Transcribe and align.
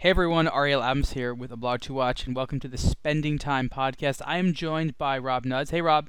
Hey 0.00 0.10
everyone, 0.10 0.46
Ariel 0.46 0.80
Adams 0.80 1.14
here 1.14 1.34
with 1.34 1.50
a 1.50 1.56
blog 1.56 1.80
to 1.80 1.92
watch, 1.92 2.24
and 2.24 2.36
welcome 2.36 2.60
to 2.60 2.68
the 2.68 2.78
Spending 2.78 3.36
Time 3.36 3.68
podcast. 3.68 4.22
I 4.24 4.38
am 4.38 4.54
joined 4.54 4.96
by 4.96 5.18
Rob 5.18 5.44
Nudds. 5.44 5.72
Hey 5.72 5.82
Rob. 5.82 6.08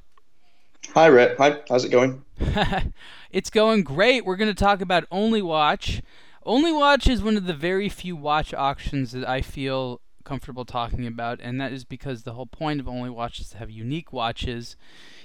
Hi 0.93 1.08
Rhett. 1.09 1.40
Hi. 1.40 1.62
How's 1.67 1.85
it 1.85 1.90
going? 1.90 2.24
it's 3.32 3.50
going 3.50 3.82
great. 3.82 4.25
We're 4.25 4.36
going 4.36 4.54
to 4.56 4.64
talk 4.64 4.82
about 4.82 5.06
Only 5.10 5.42
Watch. 5.42 6.04
Only 6.46 6.72
Watch 6.72 7.08
is 7.08 7.24
one 7.24 7.36
of 7.36 7.48
the 7.48 7.54
very 7.56 7.90
few 7.90 8.16
watch 8.16 8.54
auctions 8.54 9.12
that 9.14 9.28
I 9.28 9.41
feel 9.41 10.02
comfortable 10.24 10.66
talking 10.66 11.08
about, 11.08 11.40
and 11.42 11.60
that 11.60 11.74
is 11.74 11.84
because 11.84 12.21
the 12.21 12.34
whole 12.34 12.46
point 12.46 12.80
of 12.80 12.88
Only 12.88 13.10
Watch 13.10 13.40
is 13.40 13.50
to 13.50 13.58
have 13.58 13.71
unique 13.71 14.14
watches. 14.14 14.76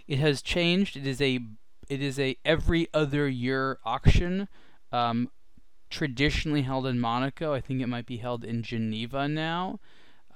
It 0.09 0.21
has 0.21 0.41
changed. 0.41 0.97
It 0.97 1.07
is 1.07 1.21
a 1.21 1.39
it 1.91 2.01
is 2.01 2.19
a 2.19 2.39
every 2.47 2.89
other 2.95 3.29
year 3.29 3.79
auction. 3.85 4.49
Um, 4.91 5.29
traditionally 5.95 6.63
held 6.63 6.87
in 6.87 6.99
Monaco. 6.99 7.55
I 7.55 7.61
think 7.61 7.81
it 7.81 7.87
might 7.87 8.05
be 8.05 8.17
held 8.17 8.45
in 8.45 8.65
Geneva 8.65 9.29
now. 9.29 9.79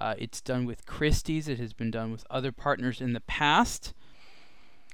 Uh, 0.01 0.15
it's 0.16 0.41
done 0.41 0.65
with 0.66 0.87
Christie's. 0.87 1.49
It 1.49 1.59
has 1.59 1.73
been 1.73 1.91
done 1.91 2.12
with 2.12 2.25
other 2.30 2.53
partners 2.53 3.01
in 3.01 3.12
the 3.12 3.21
past. 3.21 3.93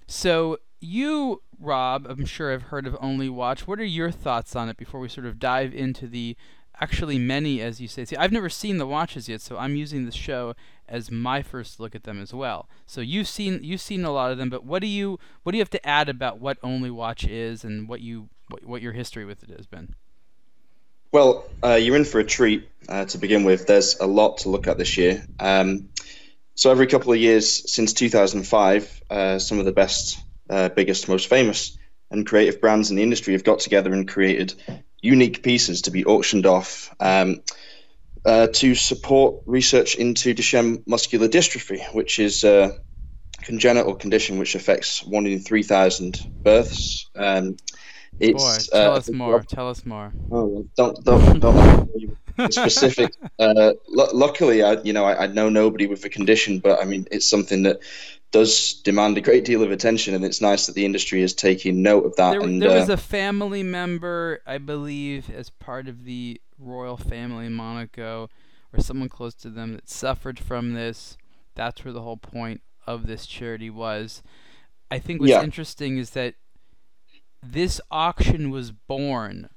So 0.07 0.59
you, 0.81 1.43
Rob, 1.61 2.07
I'm 2.09 2.25
sure 2.25 2.51
I've 2.51 2.65
heard 2.65 2.87
of 2.87 2.97
Only 2.99 3.29
Watch. 3.29 3.67
What 3.67 3.79
are 3.79 3.85
your 3.85 4.11
thoughts 4.11 4.57
on 4.57 4.71
it 4.71 4.79
before 4.79 5.01
we 5.01 5.09
sort 5.11 5.27
of 5.27 5.39
dive 5.39 5.75
into 5.75 6.07
the 6.07 6.35
actually 6.81 7.19
many, 7.19 7.61
as 7.61 7.79
you 7.79 7.87
say? 7.87 8.07
See, 8.07 8.17
I've 8.17 8.33
never 8.33 8.49
seen 8.49 8.79
the 8.79 8.87
watches 8.87 9.29
yet, 9.29 9.43
so 9.43 9.59
I'm 9.59 9.77
using 9.77 10.07
the 10.07 10.13
show 10.13 10.55
as 10.89 11.11
my 11.11 11.43
first 11.43 11.79
look 11.79 11.95
at 11.95 12.05
them 12.05 12.23
as 12.23 12.33
well. 12.33 12.71
So 12.87 13.03
you've 13.03 13.29
seen 13.29 13.61
you've 13.63 13.83
seen 13.83 14.03
a 14.03 14.11
lot 14.11 14.33
of 14.33 14.39
them, 14.39 14.49
but 14.49 14.65
what 14.65 14.81
do 14.81 14.89
you 14.89 15.19
what 15.43 15.53
do 15.53 15.59
you 15.59 15.63
have 15.63 15.69
to 15.71 15.87
add 15.87 16.09
about 16.09 16.39
what 16.39 16.57
Only 16.63 16.91
Watch 16.91 17.27
is 17.27 17.65
and 17.65 17.87
what 17.87 18.01
you 18.01 18.31
what, 18.49 18.65
what 18.65 18.81
your 18.81 18.93
history 18.93 19.27
with 19.27 19.43
it 19.43 19.51
has 19.51 19.67
been? 19.67 19.95
Well, 21.15 21.49
uh, 21.63 21.75
you're 21.75 21.95
in 21.95 22.05
for 22.05 22.19
a 22.19 22.25
treat 22.25 22.69
uh, 22.89 23.05
to 23.05 23.19
begin 23.19 23.45
with. 23.45 23.69
There's 23.69 24.01
a 24.01 24.05
lot 24.05 24.39
to 24.39 24.49
look 24.49 24.67
at 24.67 24.79
this 24.79 24.97
year. 24.97 25.25
Um, 25.39 25.91
so 26.57 26.73
every 26.73 26.89
couple 26.89 27.13
of 27.13 27.21
years 27.21 27.73
since 27.73 27.93
2005, 27.93 29.03
uh, 29.11 29.39
some 29.39 29.61
of 29.61 29.65
the 29.65 29.71
best, 29.71 30.19
uh, 30.51 30.71
biggest, 30.71 31.09
most 31.09 31.29
famous 31.29 31.79
and 32.11 32.27
creative 32.27 32.61
brands 32.61 32.91
in 32.91 32.97
the 32.97 33.05
industry 33.05 33.35
have 33.35 33.45
got 33.45 33.61
together 33.61 33.93
and 33.93 34.09
created 34.09 34.55
unique 35.01 35.45
pieces 35.45 35.83
to 35.83 35.93
be 35.93 36.05
auctioned 36.05 36.47
off 36.47 36.93
um, 36.99 37.43
uh, 38.25 38.49
to 38.49 38.75
support 38.75 39.41
research 39.47 39.95
into 39.95 40.35
Duchenne 40.35 40.83
muscular 40.85 41.29
dystrophy, 41.29 41.95
which 41.95 42.19
is 42.19 42.43
a 42.43 42.77
congenital 43.43 43.95
condition 43.95 44.39
which 44.39 44.57
affects 44.57 45.05
one 45.05 45.27
in 45.27 45.39
3,000 45.39 46.19
births. 46.43 47.09
Um, 47.15 47.57
it's, 48.21 48.69
Boy, 48.71 48.79
tell 48.79 48.93
uh, 48.93 48.97
us 48.97 49.11
more. 49.11 49.43
Tell 49.43 49.69
us 49.69 49.85
more. 49.85 50.13
Oh, 50.31 50.67
don't 50.77 51.05
don't 51.05 51.41
don't 51.41 52.19
specific. 52.51 53.13
uh, 53.39 53.73
l- 53.97 54.11
luckily, 54.13 54.63
I 54.63 54.81
you 54.83 54.93
know 54.93 55.05
I, 55.05 55.25
I, 55.25 55.27
know 55.27 55.49
nobody 55.49 55.87
with 55.87 56.03
the 56.03 56.09
condition, 56.09 56.59
but 56.59 56.81
I 56.81 56.85
mean 56.85 57.07
it's 57.11 57.29
something 57.29 57.63
that 57.65 57.81
does 58.31 58.75
demand 58.83 59.17
a 59.17 59.21
great 59.21 59.45
deal 59.45 59.63
of 59.63 59.71
attention, 59.71 60.15
and 60.15 60.25
it's 60.25 60.41
nice 60.41 60.67
that 60.67 60.75
the 60.75 60.85
industry 60.85 61.23
is 61.23 61.35
taking 61.35 61.83
note 61.83 62.05
of 62.05 62.17
that. 62.17 62.33
There, 62.33 62.41
and, 62.41 62.63
there 62.63 62.79
was 62.79 62.91
uh, 62.91 62.95
a 62.95 62.99
family 62.99 63.63
member, 63.63 64.41
I 64.47 64.59
believe, 64.59 65.31
as 65.31 65.51
part 65.51 65.89
of 65.89 66.05
the 66.05 66.41
royal 66.59 66.97
family 66.97 67.47
in 67.47 67.55
Monaco, 67.55 68.29
or 68.73 68.81
someone 68.81 69.09
close 69.09 69.35
to 69.37 69.51
them 69.51 69.75
that 69.75 69.89
suffered 69.89 70.39
from 70.39 70.75
this. 70.75 71.17
That's 71.55 71.85
where 71.85 71.95
the 71.95 72.03
whole 72.03 72.17
point 72.17 72.63
of 72.87 73.07
this 73.07 73.27
charity 73.27 73.71
was. 73.71 74.23
I 74.91 74.99
think 74.99 75.21
what's 75.21 75.31
yeah. 75.31 75.43
interesting 75.43 75.99
is 75.99 76.11
that 76.11 76.35
this 77.53 77.81
auction 77.91 78.51
was 78.51 78.73
born 78.73 79.51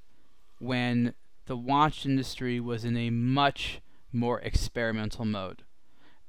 when 0.59 1.13
the 1.45 1.57
watch 1.57 2.05
industry 2.05 2.59
was 2.59 2.83
in 2.83 2.97
a 2.97 3.09
much 3.09 3.81
more 4.11 4.39
experimental 4.41 5.25
mode. 5.25 5.63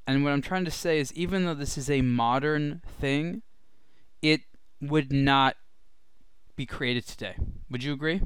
And 0.07 0.25
what 0.25 0.33
I'm 0.33 0.43
trying 0.43 0.65
to 0.65 0.71
say 0.71 0.99
is, 0.99 1.13
even 1.15 1.45
though 1.45 1.55
this 1.55 1.77
is 1.77 1.91
a 1.91 2.01
modern 2.01 2.83
thing, 3.01 3.43
it 4.23 4.41
would 4.81 5.13
not 5.13 5.57
be 6.57 6.67
created 6.67 7.07
today. 7.07 7.35
Would 7.71 7.85
you 7.85 7.93
agree? 7.93 8.21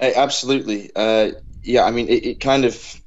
absolutely. 0.00 0.90
Uh, 0.96 1.32
yeah, 1.62 1.84
I 1.84 1.90
mean, 1.90 2.08
it, 2.08 2.24
it, 2.24 2.40
kind 2.40 2.64
of 2.64 3.00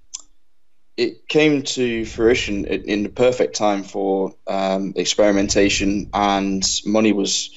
it 0.97 1.27
came 1.27 1.63
to 1.63 2.05
fruition 2.05 2.65
in, 2.65 2.83
in 2.83 3.03
the 3.03 3.09
perfect 3.09 3.55
time 3.55 3.83
for 3.83 4.35
um, 4.47 4.93
experimentation, 4.95 6.09
and 6.13 6.63
money 6.85 7.13
was 7.13 7.49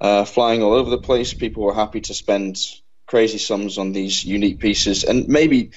uh, 0.00 0.24
flying 0.24 0.62
all 0.62 0.74
over 0.74 0.90
the 0.90 0.98
place. 0.98 1.34
People 1.34 1.64
were 1.64 1.74
happy 1.74 2.00
to 2.02 2.14
spend 2.14 2.58
crazy 3.06 3.38
sums 3.38 3.78
on 3.78 3.92
these 3.92 4.24
unique 4.24 4.58
pieces, 4.58 5.04
and 5.04 5.28
maybe 5.28 5.70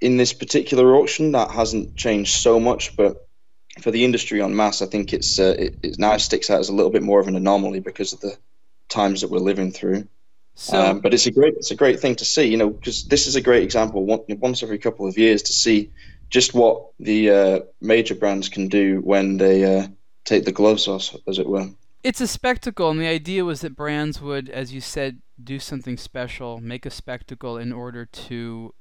in 0.00 0.16
this 0.16 0.32
particular 0.32 0.94
auction 0.94 1.32
that 1.32 1.50
hasn't 1.50 1.96
changed 1.96 2.34
so 2.34 2.60
much, 2.60 2.96
but 2.96 3.26
for 3.80 3.90
the 3.90 4.04
industry 4.04 4.40
on 4.40 4.56
mass, 4.56 4.82
I 4.82 4.86
think 4.86 5.12
it's 5.12 5.38
uh, 5.38 5.54
it, 5.58 5.78
it, 5.82 5.98
now 5.98 6.16
sticks 6.16 6.50
out 6.50 6.60
as 6.60 6.68
a 6.68 6.74
little 6.74 6.90
bit 6.90 7.02
more 7.02 7.20
of 7.20 7.28
an 7.28 7.36
anomaly 7.36 7.80
because 7.80 8.12
of 8.12 8.20
the 8.20 8.36
times 8.88 9.20
that 9.20 9.30
we're 9.30 9.38
living 9.38 9.72
through. 9.72 10.08
So, 10.54 10.80
um, 10.80 11.00
but 11.00 11.12
it's 11.12 11.26
a 11.26 11.30
great 11.30 11.54
it's 11.54 11.70
a 11.70 11.76
great 11.76 12.00
thing 12.00 12.16
to 12.16 12.24
see, 12.24 12.44
you 12.44 12.56
know, 12.56 12.70
because 12.70 13.04
this 13.04 13.26
is 13.26 13.36
a 13.36 13.42
great 13.42 13.62
example 13.62 14.04
once 14.04 14.62
every 14.62 14.78
couple 14.78 15.06
of 15.06 15.18
years 15.18 15.42
to 15.44 15.52
see 15.52 15.90
just 16.30 16.54
what 16.54 16.88
the 16.98 17.30
uh, 17.30 17.60
major 17.80 18.14
brands 18.14 18.48
can 18.48 18.68
do 18.68 19.00
when 19.00 19.36
they 19.36 19.78
uh, 19.78 19.86
take 20.24 20.44
the 20.44 20.52
gloves 20.52 20.88
off, 20.88 21.14
as 21.28 21.38
it 21.38 21.46
were 21.46 21.68
it's 22.06 22.20
a 22.20 22.28
spectacle, 22.28 22.88
and 22.88 23.00
the 23.00 23.08
idea 23.08 23.44
was 23.44 23.62
that 23.62 23.74
brands 23.74 24.20
would, 24.20 24.48
as 24.48 24.72
you 24.72 24.80
said, 24.80 25.22
do 25.42 25.58
something 25.58 25.96
special, 25.96 26.60
make 26.60 26.86
a 26.86 26.90
spectacle 26.90 27.58
in 27.58 27.72
order 27.72 28.06
to 28.06 28.72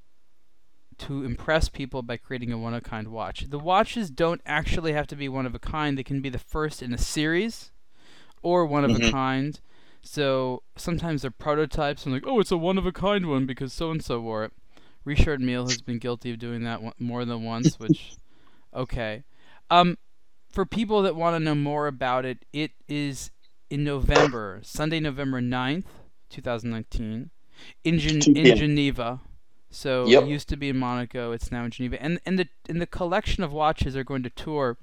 to 1.00 1.25
impress 1.25 1.68
people 1.68 2.03
by 2.03 2.16
creating 2.18 2.53
a 2.53 2.58
one 2.58 2.74
of 2.75 2.78
a 2.78 2.90
kind 2.90 3.08
watch. 3.08 3.50
The 3.50 3.58
watches 3.58 4.12
don't 4.12 4.41
actually 4.46 4.94
have 4.94 5.08
to 5.08 5.16
be 5.16 5.28
one 5.28 5.47
of 5.47 5.56
a 5.56 5.59
kind; 5.59 5.97
they 5.97 6.03
can 6.03 6.22
be 6.22 6.30
the 6.30 6.38
first 6.38 6.84
in 6.84 6.94
a 6.94 7.00
series, 7.00 7.72
or 8.44 8.64
one 8.68 8.85
of 8.85 8.91
mm-hmm. 8.91 9.08
a 9.08 9.12
kind. 9.12 9.59
So 10.03 10.62
sometimes 10.78 11.24
they're 11.24 11.31
prototypes 11.31 12.06
and 12.06 12.14
like, 12.14 12.28
oh, 12.28 12.40
it's 12.40 12.52
a 12.52 12.58
one 12.58 12.78
of 12.78 12.85
a 12.85 12.91
kind 12.91 13.25
one 13.25 13.47
because 13.47 13.74
so 13.74 13.90
and 13.90 14.06
so 14.06 14.19
wore 14.19 14.44
it. 14.44 14.53
Richard 15.03 15.41
Mille 15.41 15.68
has 15.68 15.81
been 15.81 15.97
guilty 15.97 16.30
of 16.30 16.38
doing 16.38 16.64
that 16.64 16.80
more 17.00 17.25
than 17.25 17.44
once, 17.44 17.80
which, 17.80 18.18
okay. 18.72 19.24
Um, 19.72 19.97
for 20.56 20.66
people 20.66 21.02
that 21.02 21.18
want 21.18 21.36
to 21.36 21.40
know 21.40 21.54
more 21.54 21.86
about 21.86 22.24
it, 22.24 22.46
it 22.54 22.72
is 22.88 23.30
in 23.70 23.84
November, 23.84 24.62
Sunday, 24.64 25.02
November 25.02 25.42
9th, 25.42 25.84
2019, 26.30 27.30
in, 27.84 28.00
Gen- 28.00 28.36
in 28.36 28.56
Geneva. 28.56 29.20
So 29.70 30.08
yep. 30.08 30.24
it 30.24 30.30
used 30.30 30.48
to 30.50 30.56
be 30.56 30.70
in 30.70 30.78
Monaco, 30.78 31.34
it's 31.34 31.52
now 31.52 31.66
in 31.66 31.72
Geneva. 31.72 32.02
And 32.02 32.22
and 32.26 32.40
the 32.40 32.48
and 32.70 32.82
the 32.82 32.88
collection 32.88 33.44
of 33.44 33.52
watches 33.52 33.98
are 33.98 34.06
going 34.06 34.24
to 34.24 34.30
tour 34.30 34.78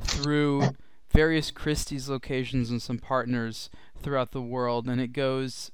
through 0.00 0.70
various 1.10 1.50
Christie's 1.50 2.08
locations 2.08 2.70
and 2.70 2.80
some 2.80 2.98
partners 2.98 3.68
throughout 4.00 4.30
the 4.30 4.40
world 4.40 4.86
and 4.86 5.00
it 5.00 5.12
goes 5.12 5.72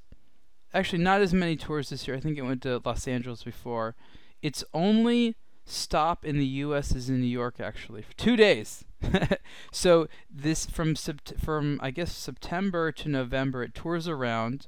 actually 0.73 1.03
not 1.03 1.21
as 1.21 1.35
many 1.35 1.57
tours 1.57 1.91
this 1.91 2.09
year. 2.09 2.17
I 2.17 2.21
think 2.21 2.39
it 2.39 2.43
went 2.43 2.63
to 2.63 2.81
Los 2.83 3.07
Angeles 3.07 3.43
before. 3.43 3.95
It's 4.41 4.65
only 4.73 5.37
stop 5.69 6.25
in 6.25 6.39
the 6.39 6.47
U.S. 6.47 6.93
is 6.95 7.09
in 7.09 7.21
New 7.21 7.27
York 7.27 7.61
actually 7.61 8.03
for 8.03 8.13
two 8.15 8.37
days. 8.37 8.85
so 9.73 10.09
this 10.31 10.67
from 10.67 10.95
sept- 10.95 11.41
from 11.41 11.79
I 11.83 11.91
guess 11.91 12.13
September 12.13 12.91
to 12.93 13.09
November 13.09 13.63
it 13.63 13.75
tours 13.75 14.09
around 14.09 14.67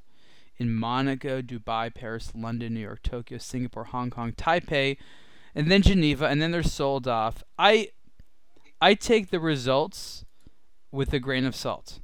in 0.59 0.75
Monaco, 0.75 1.41
Dubai, 1.41 1.93
Paris, 1.93 2.33
London, 2.35 2.75
New 2.75 2.81
York, 2.81 3.03
Tokyo, 3.03 3.39
Singapore, 3.39 3.85
Hong 3.85 4.11
Kong, 4.11 4.33
Taipei, 4.33 4.99
and 5.55 5.71
then 5.71 5.83
Geneva, 5.83 6.27
and 6.27 6.41
then 6.41 6.51
they're 6.51 6.63
sold 6.63 7.09
off. 7.09 7.43
I 7.59 7.89
I 8.81 8.95
take 8.95 9.31
the 9.31 9.41
results 9.41 10.25
with 10.93 11.13
a 11.13 11.19
grain 11.19 11.45
of 11.45 11.57
salt. 11.57 12.01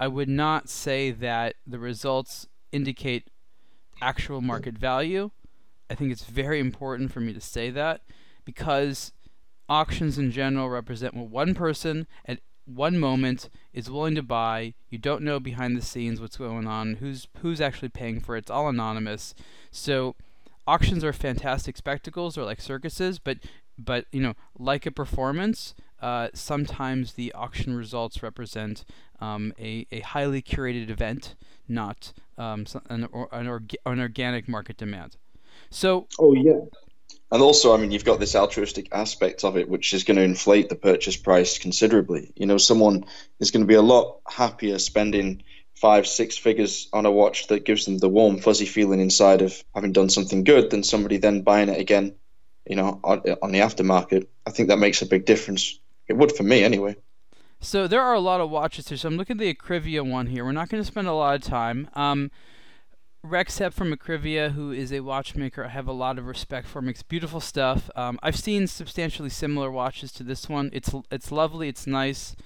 I 0.00 0.08
would 0.08 0.28
not 0.28 0.68
say 0.68 1.10
that 1.10 1.56
the 1.66 1.78
results 1.78 2.48
indicate 2.72 3.30
actual 4.02 4.40
market 4.40 4.76
value. 4.76 5.30
I 5.90 5.94
think 5.94 6.12
it's 6.12 6.24
very 6.24 6.60
important 6.60 7.12
for 7.12 7.20
me 7.20 7.32
to 7.32 7.40
say 7.40 7.70
that 7.70 8.02
because 8.44 9.12
auctions 9.68 10.18
in 10.18 10.30
general 10.30 10.68
represent 10.68 11.14
what 11.14 11.28
one 11.28 11.54
person 11.54 12.06
at 12.26 12.40
one 12.66 12.98
moment 12.98 13.50
is 13.72 13.90
willing 13.90 14.14
to 14.14 14.22
buy. 14.22 14.74
You 14.88 14.98
don't 14.98 15.22
know 15.22 15.38
behind 15.38 15.76
the 15.76 15.82
scenes 15.82 16.20
what's 16.20 16.36
going 16.36 16.66
on, 16.66 16.94
who's 16.94 17.28
who's 17.38 17.60
actually 17.60 17.90
paying 17.90 18.20
for 18.20 18.36
it. 18.36 18.40
It's 18.40 18.50
all 18.50 18.68
anonymous. 18.68 19.34
So 19.70 20.14
auctions 20.66 21.04
are 21.04 21.12
fantastic 21.12 21.76
spectacles 21.76 22.38
or 22.38 22.44
like 22.44 22.60
circuses, 22.60 23.18
but 23.18 23.38
but 23.78 24.06
you 24.12 24.20
know, 24.20 24.34
like 24.58 24.86
a 24.86 24.90
performance, 24.90 25.74
uh, 26.00 26.28
sometimes 26.32 27.14
the 27.14 27.32
auction 27.32 27.74
results 27.76 28.22
represent 28.22 28.84
um, 29.20 29.52
a, 29.58 29.86
a 29.90 30.00
highly 30.00 30.42
curated 30.42 30.90
event, 30.90 31.34
not 31.68 32.12
um, 32.38 32.66
an, 32.88 33.08
or, 33.10 33.28
an, 33.32 33.46
orga- 33.46 33.74
an 33.86 34.00
organic 34.00 34.48
market 34.48 34.76
demand. 34.76 35.16
So, 35.74 36.06
oh 36.18 36.34
yeah, 36.34 36.60
and 37.30 37.42
also, 37.42 37.74
I 37.74 37.78
mean, 37.78 37.90
you've 37.90 38.04
got 38.04 38.20
this 38.20 38.36
altruistic 38.36 38.88
aspect 38.92 39.44
of 39.44 39.56
it, 39.56 39.68
which 39.68 39.92
is 39.92 40.04
going 40.04 40.16
to 40.16 40.22
inflate 40.22 40.68
the 40.68 40.76
purchase 40.76 41.16
price 41.16 41.58
considerably. 41.58 42.32
You 42.36 42.46
know, 42.46 42.58
someone 42.58 43.04
is 43.40 43.50
going 43.50 43.64
to 43.64 43.66
be 43.66 43.74
a 43.74 43.82
lot 43.82 44.20
happier 44.28 44.78
spending 44.78 45.42
five, 45.74 46.06
six 46.06 46.36
figures 46.36 46.88
on 46.92 47.06
a 47.06 47.10
watch 47.10 47.48
that 47.48 47.64
gives 47.64 47.86
them 47.86 47.98
the 47.98 48.08
warm, 48.08 48.38
fuzzy 48.38 48.66
feeling 48.66 49.00
inside 49.00 49.42
of 49.42 49.64
having 49.74 49.92
done 49.92 50.10
something 50.10 50.44
good 50.44 50.70
than 50.70 50.84
somebody 50.84 51.16
then 51.16 51.42
buying 51.42 51.68
it 51.68 51.80
again 51.80 52.14
you 52.66 52.76
know, 52.76 53.00
on, 53.04 53.20
on 53.42 53.52
the 53.52 53.60
aftermarket. 53.60 54.26
I 54.46 54.50
think 54.50 54.68
that 54.68 54.78
makes 54.78 55.02
a 55.02 55.06
big 55.06 55.26
difference. 55.26 55.78
It 56.08 56.14
would 56.14 56.32
for 56.32 56.42
me 56.42 56.62
anyway. 56.62 56.96
So 57.60 57.86
there 57.86 58.02
are 58.02 58.14
a 58.14 58.20
lot 58.20 58.40
of 58.40 58.50
watches 58.50 58.88
here. 58.88 58.98
So 58.98 59.08
I'm 59.08 59.16
looking 59.16 59.36
at 59.36 59.40
the 59.40 59.54
Akrivia 59.54 60.08
one 60.08 60.26
here. 60.26 60.44
We're 60.44 60.52
not 60.52 60.68
going 60.68 60.82
to 60.82 60.86
spend 60.86 61.08
a 61.08 61.12
lot 61.12 61.34
of 61.34 61.42
time. 61.42 61.88
Um, 61.94 62.30
Rexhep 63.24 63.72
from 63.72 63.90
Akrivia, 63.90 64.52
who 64.52 64.70
is 64.70 64.92
a 64.92 65.00
watchmaker, 65.00 65.64
I 65.64 65.68
have 65.68 65.88
a 65.88 65.92
lot 65.92 66.18
of 66.18 66.26
respect 66.26 66.66
for. 66.66 66.82
Makes 66.82 67.02
beautiful 67.02 67.40
stuff. 67.40 67.90
Um, 67.96 68.18
I've 68.22 68.38
seen 68.38 68.66
substantially 68.66 69.30
similar 69.30 69.70
watches 69.70 70.12
to 70.12 70.22
this 70.22 70.46
one. 70.46 70.68
It's 70.74 70.94
it's 71.10 71.32
lovely. 71.32 71.68
It's 71.68 71.86
nice. 71.86 72.36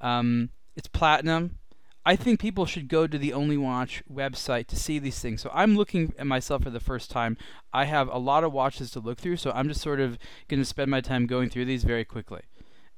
Um, 0.00 0.50
it's 0.76 0.88
platinum. 0.88 1.58
I 2.04 2.16
think 2.16 2.38
people 2.38 2.66
should 2.66 2.86
go 2.86 3.06
to 3.06 3.18
the 3.18 3.32
Only 3.32 3.56
Watch 3.56 4.02
website 4.12 4.66
to 4.68 4.76
see 4.76 4.98
these 4.98 5.18
things. 5.18 5.40
So 5.40 5.50
I'm 5.54 5.74
looking 5.74 6.12
at 6.18 6.26
myself 6.26 6.62
for 6.62 6.70
the 6.70 6.80
first 6.80 7.10
time. 7.10 7.38
I 7.72 7.86
have 7.86 8.08
a 8.08 8.18
lot 8.18 8.44
of 8.44 8.52
watches 8.52 8.90
to 8.92 9.00
look 9.00 9.18
through, 9.18 9.38
so 9.38 9.50
I'm 9.52 9.68
just 9.68 9.80
sort 9.80 10.00
of 10.00 10.18
going 10.48 10.60
to 10.60 10.66
spend 10.66 10.90
my 10.90 11.00
time 11.00 11.26
going 11.26 11.48
through 11.48 11.64
these 11.64 11.82
very 11.82 12.04
quickly. 12.04 12.42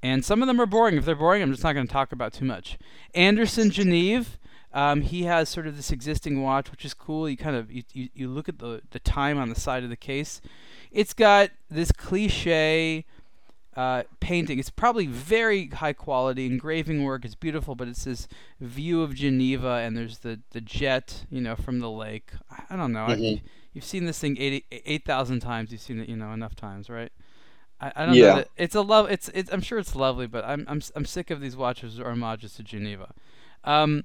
And 0.03 0.25
some 0.25 0.43
of 0.43 0.49
them 0.49 0.61
are 0.61 0.67
boring. 0.67 0.97
If 0.97 1.05
they're 1.05 1.15
boring, 1.15 1.43
I'm 1.43 1.53
just 1.53 1.65
not 1.65 1.73
going 1.73 1.87
to 1.87 1.93
talk 1.93 2.13
about 2.13 2.33
too 2.33 2.45
much. 2.45 2.79
Andersen 3.15 3.71
Geneve, 3.71 4.39
um, 4.73 5.03
he 5.03 5.25
has 5.25 5.49
sort 5.49 5.67
of 5.67 5.77
this 5.77 5.91
existing 5.91 6.43
watch, 6.43 6.71
which 6.71 6.85
is 6.85 6.95
cool. 6.95 7.29
You 7.29 7.37
kind 7.37 7.57
of 7.57 7.73
you, 7.73 7.83
you, 7.93 8.09
you 8.15 8.29
look 8.29 8.49
at 8.49 8.59
the 8.59 8.83
the 8.91 8.99
time 8.99 9.39
on 9.39 9.49
the 9.49 9.59
side 9.59 9.85
of 9.85 9.91
the 9.91 9.97
case. 9.97 10.41
It's 10.91 11.15
got 11.15 11.51
this 11.71 11.93
cliche 11.93 13.05
uh, 13.79 14.03
painting. 14.19 14.59
It's 14.59 14.71
probably 14.71 15.07
very 15.07 15.69
high 15.69 15.93
quality 15.93 16.47
engraving 16.47 17.05
work. 17.05 17.25
It's 17.25 17.37
beautiful, 17.37 17.77
but 17.77 17.87
it's 17.87 18.05
this 18.05 18.27
view 18.61 19.03
of 19.03 19.15
Geneva, 19.15 19.75
and 19.85 19.97
there's 19.97 20.19
the, 20.19 20.41
the 20.51 20.61
jet, 20.61 21.25
you 21.31 21.41
know, 21.41 21.55
from 21.55 21.79
the 21.79 21.89
lake. 21.89 22.33
I 22.69 22.75
don't 22.75 22.93
know. 22.93 23.07
Mm-hmm. 23.07 23.25
I, 23.25 23.43
you've 23.73 23.85
seen 23.85 24.05
this 24.05 24.19
thing 24.19 24.37
eight 24.39 25.05
thousand 25.05 25.41
times. 25.41 25.71
You've 25.71 25.81
seen 25.81 26.01
it, 26.01 26.09
you 26.09 26.17
know, 26.17 26.33
enough 26.33 26.57
times, 26.57 26.91
right? 26.91 27.13
I, 27.81 27.93
I 27.95 28.07
don't 28.07 28.17
yeah. 28.17 28.35
know. 28.35 28.45
it's 28.57 28.75
a 28.75 28.81
love. 28.81 29.11
It's 29.11 29.29
it's. 29.29 29.53
I'm 29.53 29.63
sure 29.63 29.79
it's 29.79 29.95
lovely, 29.95 30.27
but 30.27 30.45
I'm 30.45 30.65
I'm 30.69 30.83
I'm 30.97 31.05
sick 31.05 31.31
of 31.31 31.41
these 31.41 31.57
watches 31.57 32.01
or 32.01 32.11
homages 32.11 32.55
to 32.55 32.65
Geneva. 32.65 33.13
Um, 33.63 34.05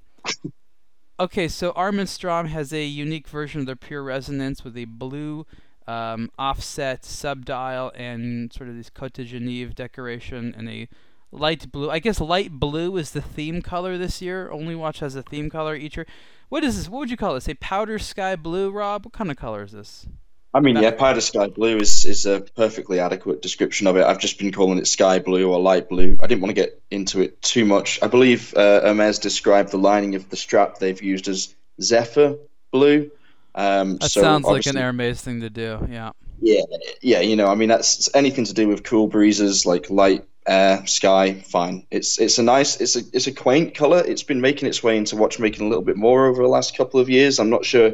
okay, 1.20 1.48
so 1.48 1.72
Armin 1.72 2.08
Strom 2.08 2.48
has 2.48 2.74
a 2.74 2.84
unique 2.84 3.28
version 3.28 3.62
of 3.62 3.66
their 3.66 3.76
pure 3.76 4.04
resonance 4.04 4.64
with 4.64 4.78
a 4.78 4.86
blue 4.86 5.46
um, 5.88 6.30
offset 6.38 7.04
subdial 7.04 7.92
and 7.96 8.52
sort 8.54 8.70
of 8.70 8.76
this 8.76 8.90
Cote 8.90 9.14
de 9.14 9.26
Genève 9.26 9.76
decoration 9.76 10.54
and 10.58 10.70
a 10.70 10.88
light 11.32 11.72
blue. 11.72 11.90
I 11.90 12.00
guess 12.00 12.20
light 12.22 12.52
blue 12.52 12.96
is 12.98 13.12
the 13.12 13.22
theme 13.22 13.62
color 13.62 13.98
this 13.98 14.22
year. 14.22 14.50
Only 14.52 14.76
Watch 14.76 15.00
has 15.00 15.16
a 15.16 15.24
theme 15.24 15.50
color 15.50 15.76
each 15.76 15.98
year. 15.98 16.08
What 16.50 16.64
is 16.64 16.78
this? 16.78 16.90
What 16.90 17.00
would 17.00 17.12
you 17.12 17.18
call 17.18 17.34
this? 17.34 17.50
A 17.50 17.56
powder 17.56 18.00
sky 18.00 18.36
blue, 18.36 18.72
Rob? 18.72 19.06
What 19.06 19.14
kind 19.14 19.32
of 19.32 19.38
color 19.38 19.64
is 19.64 19.72
this? 19.72 20.08
I 20.56 20.60
mean, 20.60 20.76
yeah, 20.76 20.92
powder 20.92 21.22
sky 21.22 21.48
blue 21.48 21.78
is, 21.78 22.06
is 22.06 22.28
a 22.28 22.42
perfectly 22.42 23.00
adequate 23.00 23.42
description 23.42 23.88
of 23.88 23.98
it. 23.98 24.04
I've 24.04 24.20
just 24.20 24.38
been 24.38 24.52
calling 24.52 24.78
it 24.78 24.86
sky 24.86 25.18
blue 25.18 25.52
or 25.52 25.60
light 25.60 25.90
blue. 25.90 26.16
I 26.22 26.28
didn't 26.28 26.42
want 26.42 26.52
to 26.52 26.62
get 26.62 26.80
into 26.92 27.22
it 27.22 27.42
too 27.42 27.66
much. 27.66 28.00
I 28.04 28.08
believe 28.08 28.54
uh, 28.56 28.82
Hermes 28.82 29.18
described 29.18 29.72
the 29.72 29.78
lining 29.78 30.14
of 30.14 30.30
the 30.30 30.36
strap 30.36 30.78
they've 30.78 31.02
used 31.02 31.28
as 31.28 31.56
zephyr 31.82 32.36
blue. 32.72 33.10
Um, 33.56 33.98
that 33.98 34.12
so 34.12 34.22
sounds 34.22 34.46
like 34.46 34.68
an 34.68 34.76
Hermes 34.76 35.22
thing 35.22 35.42
to 35.42 35.50
do. 35.50 35.88
Yeah. 35.90 36.12
Yeah, 36.40 36.62
yeah. 37.02 37.22
You 37.22 37.36
know, 37.36 37.48
I 37.48 37.56
mean, 37.56 37.70
that's 37.70 38.14
anything 38.14 38.46
to 38.46 38.54
do 38.54 38.68
with 38.68 38.84
cool 38.84 39.08
breezes, 39.08 39.66
like 39.66 39.90
light 39.90 40.24
air, 40.46 40.86
sky. 40.86 41.34
Fine. 41.34 41.88
It's 41.90 42.20
it's 42.20 42.38
a 42.38 42.44
nice, 42.44 42.80
it's 42.80 42.96
a 42.96 43.02
it's 43.12 43.26
a 43.26 43.32
quaint 43.32 43.74
color. 43.74 44.04
It's 44.06 44.24
been 44.24 44.42
making 44.42 44.68
its 44.68 44.84
way 44.84 44.98
into 44.98 45.16
watchmaking 45.16 45.66
a 45.66 45.70
little 45.70 45.84
bit 45.84 45.98
more 45.98 46.28
over 46.28 46.44
the 46.44 46.50
last 46.50 46.78
couple 46.78 47.00
of 47.00 47.10
years. 47.10 47.40
I'm 47.40 47.50
not 47.50 47.66
sure 47.66 47.94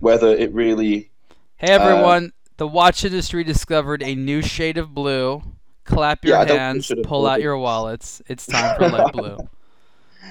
whether 0.00 0.28
it 0.28 0.52
really. 0.52 1.10
Hey 1.64 1.74
everyone! 1.74 2.26
Uh, 2.26 2.50
the 2.56 2.66
watch 2.66 3.04
industry 3.04 3.44
discovered 3.44 4.02
a 4.02 4.16
new 4.16 4.42
shade 4.42 4.78
of 4.78 4.92
blue. 4.92 5.40
Clap 5.84 6.24
your 6.24 6.36
yeah, 6.36 6.52
hands, 6.52 6.90
pull 7.04 7.24
out 7.24 7.40
your 7.40 7.56
wallets. 7.56 8.20
It's 8.26 8.46
time 8.46 8.76
for 8.76 8.88
light 8.88 9.12
blue. 9.12 9.38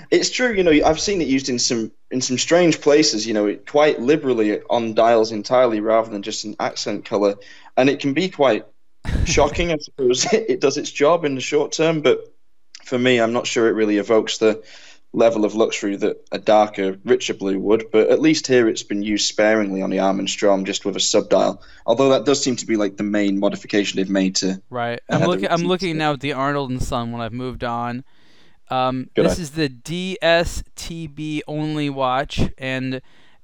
It's 0.10 0.30
true, 0.30 0.52
you 0.52 0.64
know. 0.64 0.72
I've 0.72 1.00
seen 1.00 1.22
it 1.22 1.30
used 1.30 1.48
in 1.48 1.58
some 1.58 1.90
in 2.12 2.20
some 2.20 2.38
strange 2.38 2.82
places. 2.82 3.26
You 3.26 3.34
know, 3.34 3.56
quite 3.66 4.02
liberally 4.02 4.62
on 4.70 4.94
dials 4.94 5.32
entirely, 5.32 5.80
rather 5.80 6.10
than 6.12 6.22
just 6.22 6.44
an 6.44 6.58
accent 6.60 7.06
color, 7.06 7.36
and 7.78 7.90
it 7.90 8.02
can 8.02 8.14
be 8.14 8.28
quite 8.28 8.66
shocking. 9.26 9.72
I 9.72 9.78
suppose 9.78 10.26
it 10.34 10.60
does 10.60 10.78
its 10.78 10.92
job 10.92 11.24
in 11.24 11.36
the 11.36 11.42
short 11.42 11.72
term, 11.72 12.02
but 12.02 12.34
for 12.84 13.00
me, 13.00 13.22
I'm 13.22 13.32
not 13.32 13.48
sure 13.48 13.70
it 13.70 13.74
really 13.74 13.98
evokes 14.00 14.40
the 14.40 14.62
level 15.14 15.44
of 15.44 15.56
luxury 15.56 15.96
that 15.98 16.26
a 16.32 16.40
darker, 16.40 16.98
richer 17.04 17.34
blue 17.34 17.60
would. 17.60 17.86
But 17.92 18.10
at 18.10 18.22
least 18.22 18.48
here, 18.48 18.68
it's 18.68 18.84
been 18.84 19.04
used 19.04 19.28
sparingly 19.28 19.82
on 19.82 19.90
the 19.90 20.00
Armin 20.00 20.28
Strom, 20.28 20.66
just 20.66 20.86
with 20.86 20.96
a 20.96 21.00
subdial. 21.00 21.62
Although 21.86 22.10
that 22.10 22.26
does 22.26 22.42
seem 22.42 22.56
to 22.58 22.66
be 22.66 22.76
like 22.76 22.98
the 22.98 23.04
main 23.04 23.40
modification 23.40 23.98
they've 23.98 24.10
made 24.10 24.36
to. 24.38 24.62
Right. 24.70 25.02
I'm 25.10 25.24
looking. 25.24 25.50
I'm 25.50 25.64
looking 25.64 25.98
now 25.98 26.14
at 26.14 26.22
the 26.22 26.34
Arnold 26.34 26.70
and 26.70 26.82
Son 26.82 27.12
when 27.12 27.22
I've 27.22 27.34
moved 27.34 27.64
on. 27.64 28.04
Um, 28.70 29.10
this 29.16 29.38
is 29.38 29.52
the 29.52 29.68
DSTB 29.68 31.42
only 31.46 31.90
watch, 31.90 32.50
and 32.58 33.02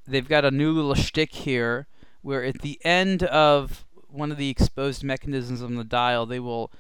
they've 0.08 0.28
got 0.28 0.46
a 0.46 0.52
new 0.52 0.72
little 0.72 0.96
shtick 0.96 1.34
here 1.34 1.88
where 2.22 2.46
at 2.46 2.62
the 2.62 2.80
end 2.86 3.24
of 3.24 3.86
one 4.08 4.32
of 4.32 4.38
the 4.38 4.50
exposed 4.50 5.04
mechanisms 5.04 5.62
on 5.62 5.76
the 5.76 5.84
dial, 5.84 6.26
they 6.26 6.40
will 6.40 6.72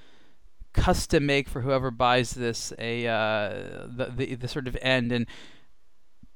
custom 0.77 1.25
make 1.25 1.49
for 1.49 1.61
whoever 1.61 1.91
buys 1.91 2.31
this 2.31 2.71
a 2.77 3.07
uh, 3.07 3.49
the, 3.87 4.11
the 4.15 4.35
the 4.35 4.47
sort 4.47 4.67
of 4.67 4.77
end 4.81 5.11
and 5.11 5.25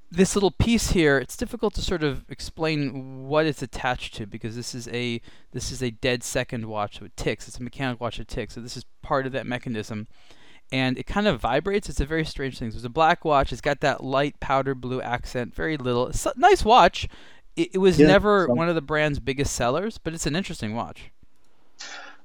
this 0.09 0.35
little 0.35 0.51
piece 0.51 0.91
here 0.91 1.17
it's 1.17 1.37
difficult 1.37 1.73
to 1.73 1.81
sort 1.81 2.03
of 2.03 2.25
explain 2.29 3.27
what 3.27 3.45
it's 3.45 3.61
attached 3.61 4.13
to 4.15 4.25
because 4.25 4.55
this 4.55 4.75
is 4.75 4.87
a 4.89 5.21
this 5.51 5.71
is 5.71 5.81
a 5.81 5.91
dead 5.91 6.23
second 6.23 6.65
watch 6.65 6.99
so 6.99 7.05
it 7.05 7.15
ticks 7.15 7.47
it's 7.47 7.59
a 7.59 7.63
mechanical 7.63 8.03
watch 8.03 8.17
that 8.17 8.27
ticks 8.27 8.55
so 8.55 8.61
this 8.61 8.75
is 8.75 8.85
part 9.01 9.25
of 9.25 9.31
that 9.31 9.45
mechanism 9.45 10.07
and 10.71 10.97
it 10.97 11.05
kind 11.05 11.27
of 11.27 11.39
vibrates. 11.41 11.89
It's 11.89 11.99
a 11.99 12.05
very 12.05 12.23
strange 12.23 12.57
thing. 12.57 12.71
So 12.71 12.77
it's 12.77 12.85
a 12.85 12.89
black 12.89 13.25
watch. 13.25 13.51
It's 13.51 13.61
got 13.61 13.81
that 13.81 14.03
light 14.03 14.39
powder 14.39 14.73
blue 14.73 15.01
accent. 15.01 15.53
Very 15.53 15.77
little. 15.77 16.07
It's 16.07 16.25
a 16.25 16.33
nice 16.37 16.63
watch. 16.63 17.07
It, 17.55 17.75
it 17.75 17.77
was 17.79 17.99
yeah, 17.99 18.07
never 18.07 18.47
one 18.47 18.69
of 18.69 18.75
the 18.75 18.81
brand's 18.81 19.19
biggest 19.19 19.53
sellers, 19.53 19.97
but 19.97 20.13
it's 20.13 20.25
an 20.25 20.35
interesting 20.35 20.73
watch. 20.73 21.11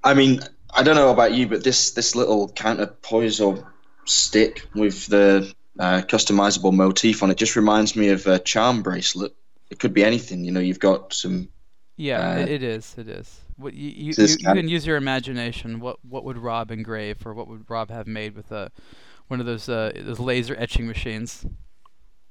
I 0.04 0.14
mean, 0.14 0.40
I 0.74 0.82
don't 0.82 0.96
know 0.96 1.10
about 1.10 1.32
you, 1.32 1.48
but 1.48 1.64
this 1.64 1.92
this 1.92 2.14
little 2.14 2.48
counterpoise 2.48 3.40
or 3.40 3.72
stick 4.04 4.66
with 4.74 5.06
the 5.06 5.52
uh, 5.78 6.02
customizable 6.02 6.72
motif 6.72 7.22
on 7.22 7.30
it 7.30 7.36
just 7.36 7.56
reminds 7.56 7.96
me 7.96 8.08
of 8.08 8.26
a 8.26 8.38
charm 8.38 8.82
bracelet. 8.82 9.34
It 9.70 9.78
could 9.78 9.94
be 9.94 10.04
anything. 10.04 10.44
You 10.44 10.52
know, 10.52 10.60
you've 10.60 10.80
got 10.80 11.12
some. 11.12 11.48
Yeah, 11.96 12.30
uh, 12.30 12.38
it 12.38 12.62
is. 12.62 12.94
It 12.98 13.08
is. 13.08 13.40
What 13.56 13.74
you 13.74 13.90
you, 13.90 14.14
you, 14.16 14.26
you 14.26 14.36
can 14.36 14.68
use 14.68 14.86
your 14.86 14.96
imagination. 14.96 15.80
What 15.80 15.98
what 16.04 16.24
would 16.24 16.38
Rob 16.38 16.70
engrave, 16.70 17.26
or 17.26 17.34
what 17.34 17.48
would 17.48 17.68
Rob 17.68 17.90
have 17.90 18.06
made 18.06 18.34
with 18.34 18.52
a 18.52 18.70
one 19.28 19.40
of 19.40 19.46
those 19.46 19.68
uh, 19.68 19.92
those 19.96 20.20
laser 20.20 20.54
etching 20.58 20.86
machines? 20.86 21.44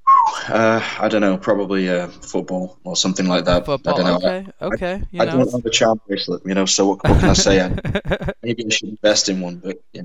Uh, 0.08 0.82
I 1.00 1.08
don't 1.08 1.22
know, 1.22 1.38
probably 1.38 1.88
a 1.88 2.08
football 2.08 2.78
or 2.84 2.96
something 2.96 3.28
like 3.28 3.46
that. 3.46 3.66
Football. 3.66 3.94
I 3.94 3.98
don't 3.98 4.24
know. 4.24 4.30
Okay, 4.30 4.48
okay. 4.62 5.04
You 5.12 5.22
I, 5.22 5.26
know, 5.26 5.32
I 5.32 5.36
don't 5.38 5.52
have 5.52 5.66
a 5.66 5.70
charm 5.70 6.00
bracelet, 6.08 6.44
you 6.46 6.54
know. 6.54 6.66
So 6.66 6.88
what, 6.88 7.04
what 7.04 7.20
can 7.20 7.30
I 7.30 7.34
say? 7.34 7.62
I, 7.62 8.32
maybe 8.44 8.66
I 8.66 8.70
should 8.70 8.90
invest 8.90 9.30
in 9.30 9.42
one, 9.42 9.58
but 9.58 9.82
yeah, 9.94 10.04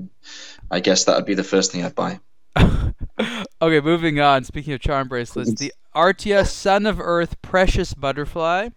I 0.71 0.79
guess 0.79 1.05
that 1.05 1.15
would 1.15 1.25
be 1.25 1.35
the 1.35 1.43
first 1.43 1.71
thing 1.71 1.83
I'd 1.85 1.95
buy. 1.95 2.19
okay, 2.57 3.79
moving 3.81 4.19
on. 4.19 4.43
Speaking 4.43 4.73
of 4.73 4.79
charm 4.79 5.07
bracelets, 5.07 5.53
the 5.53 5.73
Artya 5.95 6.47
Son 6.47 6.85
of 6.85 6.99
Earth 6.99 7.41
Precious 7.41 7.93
Butterfly. 7.93 8.69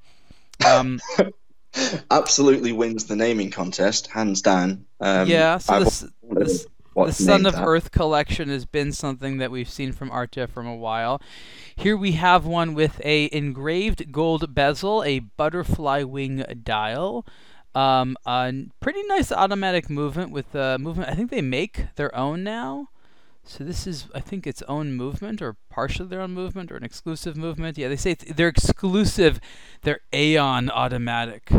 Um, 0.66 1.00
absolutely 2.10 2.72
wins 2.72 3.06
the 3.06 3.16
naming 3.16 3.50
contest, 3.50 4.08
hands 4.08 4.42
down. 4.42 4.84
Um, 5.00 5.28
yeah, 5.28 5.58
so 5.58 5.80
this, 5.80 6.04
this, 6.30 6.66
the 6.94 7.12
Son 7.12 7.46
of 7.46 7.54
that. 7.54 7.64
Earth 7.64 7.90
collection 7.90 8.48
has 8.48 8.64
been 8.64 8.92
something 8.92 9.38
that 9.38 9.50
we've 9.50 9.68
seen 9.68 9.92
from 9.92 10.10
Artya 10.10 10.48
from 10.48 10.66
a 10.66 10.76
while. 10.76 11.20
Here 11.76 11.96
we 11.96 12.12
have 12.12 12.46
one 12.46 12.74
with 12.74 13.00
a 13.04 13.28
engraved 13.32 14.12
gold 14.12 14.54
bezel, 14.54 15.02
a 15.04 15.18
butterfly 15.18 16.02
wing 16.02 16.44
dial, 16.62 17.26
um, 17.74 18.16
a 18.24 18.52
pretty 18.80 19.02
nice 19.04 19.32
automatic 19.32 19.90
movement 19.90 20.30
with 20.30 20.54
a 20.54 20.78
movement. 20.78 21.10
I 21.10 21.14
think 21.14 21.30
they 21.30 21.42
make 21.42 21.86
their 21.96 22.14
own 22.14 22.44
now. 22.44 22.88
So 23.46 23.62
this 23.62 23.86
is, 23.86 24.06
I 24.14 24.20
think, 24.20 24.46
its 24.46 24.62
own 24.62 24.94
movement, 24.94 25.42
or 25.42 25.56
partially 25.68 26.08
their 26.08 26.22
own 26.22 26.32
movement, 26.32 26.72
or 26.72 26.76
an 26.76 26.84
exclusive 26.84 27.36
movement. 27.36 27.76
Yeah, 27.76 27.88
they 27.88 27.96
say 27.96 28.14
they're 28.14 28.48
exclusive. 28.48 29.38
They're 29.82 30.00
Aeon 30.14 30.70
automatic. 30.70 31.50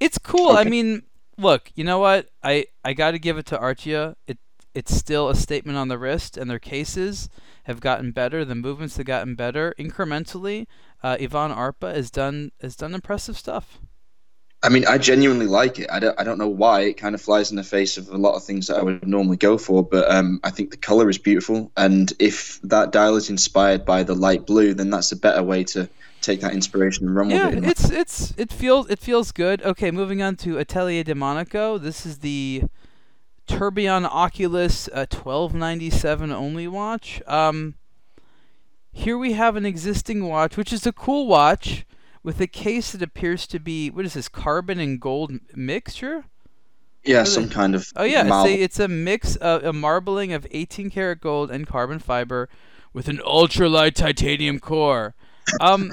It's 0.00 0.18
cool. 0.18 0.50
Okay. 0.50 0.60
I 0.60 0.64
mean, 0.64 1.04
look, 1.38 1.70
you 1.76 1.84
know 1.84 2.00
what? 2.00 2.30
I 2.42 2.66
I 2.84 2.94
got 2.94 3.12
to 3.12 3.20
give 3.20 3.38
it 3.38 3.46
to 3.46 3.58
Artya. 3.58 4.16
It 4.26 4.38
it's 4.74 4.94
still 4.94 5.28
a 5.28 5.34
statement 5.34 5.78
on 5.78 5.88
the 5.88 5.98
wrist, 5.98 6.36
and 6.36 6.50
their 6.50 6.58
cases 6.58 7.28
have 7.64 7.80
gotten 7.80 8.12
better. 8.12 8.44
The 8.44 8.54
movements 8.54 8.96
have 8.96 9.06
gotten 9.06 9.34
better 9.34 9.74
incrementally. 9.78 10.66
Uh, 11.02 11.16
Yvan 11.18 11.54
Arpa 11.54 11.94
has 11.94 12.10
done 12.10 12.52
has 12.60 12.76
done 12.76 12.94
impressive 12.94 13.36
stuff. 13.36 13.78
I 14.62 14.68
mean, 14.68 14.86
I 14.86 14.98
genuinely 14.98 15.46
like 15.46 15.78
it. 15.78 15.88
I 15.90 16.00
don't, 16.00 16.20
I 16.20 16.24
don't 16.24 16.36
know 16.36 16.48
why. 16.48 16.82
It 16.82 16.98
kind 16.98 17.14
of 17.14 17.22
flies 17.22 17.50
in 17.50 17.56
the 17.56 17.64
face 17.64 17.96
of 17.96 18.10
a 18.10 18.18
lot 18.18 18.34
of 18.34 18.44
things 18.44 18.66
that 18.66 18.76
I 18.76 18.82
would 18.82 19.06
normally 19.06 19.38
go 19.38 19.56
for, 19.56 19.82
but 19.82 20.10
um, 20.10 20.38
I 20.44 20.50
think 20.50 20.70
the 20.70 20.76
color 20.76 21.08
is 21.08 21.16
beautiful. 21.16 21.72
And 21.78 22.12
if 22.18 22.60
that 22.64 22.92
dial 22.92 23.16
is 23.16 23.30
inspired 23.30 23.86
by 23.86 24.02
the 24.02 24.14
light 24.14 24.44
blue, 24.44 24.74
then 24.74 24.90
that's 24.90 25.12
a 25.12 25.16
better 25.16 25.42
way 25.42 25.64
to 25.64 25.88
take 26.20 26.42
that 26.42 26.52
inspiration 26.52 27.06
and 27.06 27.16
run 27.16 27.30
yeah, 27.30 27.48
with 27.48 27.64
it. 27.64 27.70
it's 27.70 27.90
it's 27.90 28.34
it 28.36 28.52
feels 28.52 28.90
it 28.90 28.98
feels 28.98 29.32
good. 29.32 29.62
Okay, 29.62 29.90
moving 29.90 30.20
on 30.20 30.36
to 30.36 30.58
Atelier 30.58 31.04
de 31.04 31.14
Monaco. 31.14 31.78
This 31.78 32.04
is 32.04 32.18
the 32.18 32.64
Tourbillon 33.50 34.06
Oculus 34.06 34.88
uh, 34.88 35.06
1297 35.10 36.30
only 36.32 36.68
watch. 36.68 37.20
Um, 37.26 37.74
here 38.92 39.18
we 39.18 39.32
have 39.32 39.56
an 39.56 39.66
existing 39.66 40.26
watch, 40.26 40.56
which 40.56 40.72
is 40.72 40.86
a 40.86 40.92
cool 40.92 41.26
watch 41.26 41.84
with 42.22 42.40
a 42.40 42.46
case 42.46 42.92
that 42.92 43.02
appears 43.02 43.46
to 43.48 43.58
be 43.58 43.90
what 43.90 44.04
is 44.04 44.14
this 44.14 44.28
carbon 44.28 44.78
and 44.78 45.00
gold 45.00 45.32
mixture? 45.54 46.24
yeah, 47.04 47.24
some 47.24 47.46
they- 47.48 47.54
kind 47.54 47.74
of 47.74 47.86
Oh 47.96 48.04
yeah, 48.04 48.20
it's 48.20 48.28
marble. 48.28 48.50
a, 48.50 48.54
it's 48.54 48.78
a 48.78 48.88
mix 48.88 49.36
of 49.36 49.64
a 49.64 49.72
marbling 49.72 50.32
of 50.32 50.46
18 50.50 50.90
karat 50.90 51.20
gold 51.20 51.50
and 51.50 51.66
carbon 51.66 51.98
fiber 51.98 52.48
with 52.92 53.08
an 53.08 53.18
ultralight 53.26 53.94
titanium 53.94 54.58
core. 54.60 55.14
Um, 55.60 55.90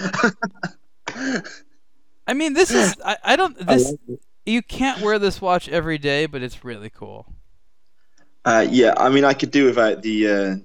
I 2.28 2.34
mean, 2.34 2.54
this 2.54 2.72
is 2.72 2.96
I, 3.06 3.18
I 3.24 3.36
don't 3.36 3.56
I 3.62 3.76
this 3.76 3.92
like 4.08 4.20
you 4.46 4.62
can't 4.62 5.02
wear 5.02 5.18
this 5.20 5.42
watch 5.42 5.68
every 5.70 5.98
day, 5.98 6.26
but 6.26 6.42
it's 6.42 6.64
really 6.64 6.90
cool. 6.90 7.34
Uh, 8.48 8.66
yeah, 8.70 8.94
I 8.98 9.10
mean, 9.10 9.26
I 9.26 9.34
could 9.34 9.52
do 9.52 9.66
without 9.66 10.02
the 10.02 10.28
uh, 10.28 10.56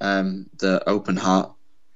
um, 0.00 0.50
the 0.58 0.86
open 0.88 1.16
heart 1.16 1.52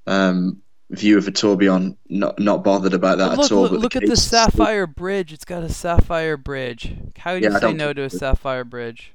um, 0.06 0.62
view 0.90 1.18
of 1.18 1.28
a 1.28 1.30
tourbillon. 1.30 1.96
Not 2.08 2.38
not 2.38 2.64
bothered 2.64 2.94
about 2.94 3.18
that 3.18 3.36
look, 3.36 3.46
at 3.46 3.52
all. 3.52 3.62
look, 3.62 3.72
but 3.72 3.80
look 3.80 3.96
at 3.96 4.02
the 4.02 4.08
case 4.08 4.18
is- 4.18 4.24
sapphire 4.30 4.86
bridge. 4.86 5.32
It's 5.32 5.44
got 5.44 5.62
a 5.62 5.68
sapphire 5.68 6.36
bridge. 6.38 6.94
How 7.18 7.32
do 7.34 7.44
you 7.44 7.50
Yeah, 7.50 7.58
say 7.58 7.72
no 7.74 7.92
to 7.92 8.04
a 8.04 8.10
sapphire 8.10 8.64
bridge? 8.64 9.12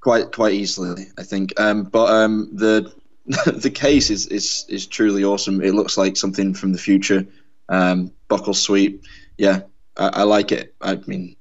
quite 0.00 0.32
quite 0.32 0.52
easily, 0.52 1.06
I 1.18 1.22
think. 1.22 1.58
Um, 1.58 1.84
but 1.84 2.10
um, 2.12 2.50
the 2.52 2.92
the 3.46 3.70
case 3.70 4.10
is, 4.10 4.26
is 4.26 4.66
is 4.68 4.86
truly 4.86 5.24
awesome. 5.24 5.62
It 5.62 5.74
looks 5.74 5.96
like 5.96 6.16
something 6.16 6.52
from 6.52 6.72
the 6.72 6.78
future. 6.78 7.26
Um, 7.70 8.12
buckle 8.28 8.52
sweep, 8.52 9.02
yeah, 9.38 9.62
I, 9.96 10.08
I 10.08 10.22
like 10.24 10.52
it. 10.52 10.74
I 10.82 10.96
mean, 11.06 11.34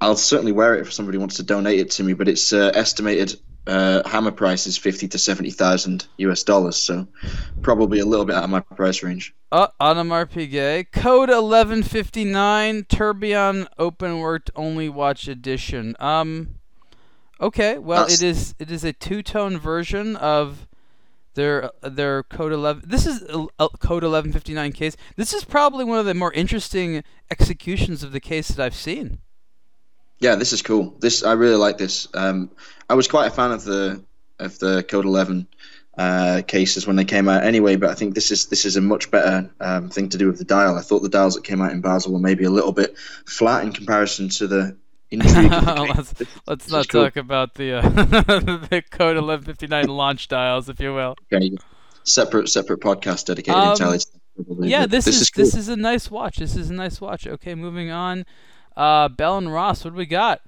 I'll 0.00 0.16
certainly 0.16 0.52
wear 0.52 0.74
it 0.74 0.80
if 0.80 0.92
somebody 0.92 1.18
wants 1.18 1.36
to 1.36 1.42
donate 1.42 1.78
it 1.80 1.90
to 1.92 2.04
me. 2.04 2.14
But 2.14 2.28
it's 2.28 2.52
uh, 2.52 2.72
estimated 2.74 3.38
uh, 3.66 4.08
hammer 4.08 4.30
price 4.30 4.66
is 4.66 4.76
fifty 4.76 5.06
to 5.08 5.18
seventy 5.18 5.50
thousand 5.50 6.06
US 6.18 6.42
dollars, 6.42 6.76
so 6.76 7.06
probably 7.62 7.98
a 8.00 8.06
little 8.06 8.24
bit 8.24 8.36
out 8.36 8.44
of 8.44 8.50
my 8.50 8.60
price 8.60 9.02
range. 9.02 9.34
Uh, 9.52 9.68
Audemars 9.80 10.30
Piguet. 10.30 10.92
Code 10.92 11.28
1159 11.28 12.86
Tourbillon 12.88 13.66
Open 13.78 14.20
Worked 14.20 14.50
Only 14.54 14.88
Watch 14.88 15.26
Edition. 15.28 15.96
Um, 15.98 16.56
okay, 17.40 17.78
well 17.78 18.02
That's- 18.02 18.22
it 18.22 18.26
is 18.26 18.54
it 18.58 18.70
is 18.70 18.84
a 18.84 18.92
two 18.92 19.22
tone 19.22 19.58
version 19.58 20.16
of 20.16 20.66
their 21.34 21.70
their 21.82 22.22
Code 22.22 22.52
11. 22.52 22.84
This 22.86 23.06
is 23.06 23.22
a, 23.22 23.46
a 23.58 23.68
Code 23.68 24.02
1159 24.02 24.72
case. 24.72 24.96
This 25.16 25.32
is 25.34 25.44
probably 25.44 25.84
one 25.84 25.98
of 25.98 26.06
the 26.06 26.14
more 26.14 26.32
interesting 26.32 27.04
executions 27.30 28.02
of 28.02 28.12
the 28.12 28.20
case 28.20 28.48
that 28.48 28.64
I've 28.64 28.74
seen. 28.74 29.18
Yeah, 30.20 30.34
this 30.34 30.52
is 30.52 30.62
cool. 30.62 30.94
This 31.00 31.22
I 31.22 31.32
really 31.32 31.56
like 31.56 31.78
this. 31.78 32.06
Um, 32.14 32.50
I 32.88 32.94
was 32.94 33.08
quite 33.08 33.26
a 33.26 33.30
fan 33.30 33.52
of 33.52 33.64
the 33.64 34.02
of 34.38 34.58
the 34.58 34.82
Code 34.82 35.04
11 35.04 35.46
uh, 35.98 36.42
cases 36.46 36.86
when 36.86 36.96
they 36.96 37.04
came 37.04 37.28
out 37.28 37.42
anyway, 37.44 37.76
but 37.76 37.90
I 37.90 37.94
think 37.94 38.14
this 38.14 38.30
is 38.30 38.46
this 38.46 38.64
is 38.64 38.76
a 38.76 38.80
much 38.80 39.10
better 39.10 39.50
um, 39.60 39.88
thing 39.90 40.08
to 40.10 40.18
do 40.18 40.26
with 40.26 40.38
the 40.38 40.44
dial. 40.44 40.76
I 40.76 40.82
thought 40.82 41.00
the 41.00 41.08
dials 41.08 41.34
that 41.34 41.44
came 41.44 41.60
out 41.60 41.72
in 41.72 41.80
Basel 41.80 42.12
were 42.12 42.18
maybe 42.18 42.44
a 42.44 42.50
little 42.50 42.72
bit 42.72 42.96
flat 43.26 43.64
in 43.64 43.72
comparison 43.72 44.28
to 44.30 44.46
the 44.46 44.76
intrigue. 45.10 45.52
of 45.52 45.64
the 45.64 45.92
let's 45.96 46.12
This- 46.12 46.28
let's 46.46 46.64
this 46.66 46.72
not 46.72 46.80
is 46.82 46.86
cool. 46.86 47.04
talk 47.04 47.16
about 47.16 47.54
the 47.54 47.78
uh, 47.78 47.82
the 47.88 48.82
Code 48.90 49.16
1159 49.16 49.86
launch 49.88 50.28
dials, 50.28 50.68
if 50.68 50.80
you 50.80 50.94
will. 50.94 51.16
Okay, 51.32 51.50
separate 52.04 52.48
separate 52.48 52.80
podcast 52.80 53.24
dedicated 53.26 53.54
Um, 53.58 53.70
entirely. 53.72 53.98
to 53.98 54.06
Yeah, 54.60 54.82
but 54.82 54.90
this, 54.90 55.06
is, 55.06 55.30
cool. 55.30 55.44
this 55.44 55.54
is 55.54 55.68
a 55.68 55.76
nice 55.76 56.10
watch. 56.10 56.36
This 56.36 56.56
is 56.56 56.70
a 56.70 56.74
nice 56.74 57.00
watch. 57.00 57.26
Okay, 57.26 57.54
moving 57.54 57.90
on. 57.90 58.24
Uh, 58.80 59.08
Bell 59.08 59.36
and 59.36 59.52
Ross, 59.52 59.84
what 59.84 59.90
do 59.92 59.96
we 59.96 60.06
got? 60.06 60.40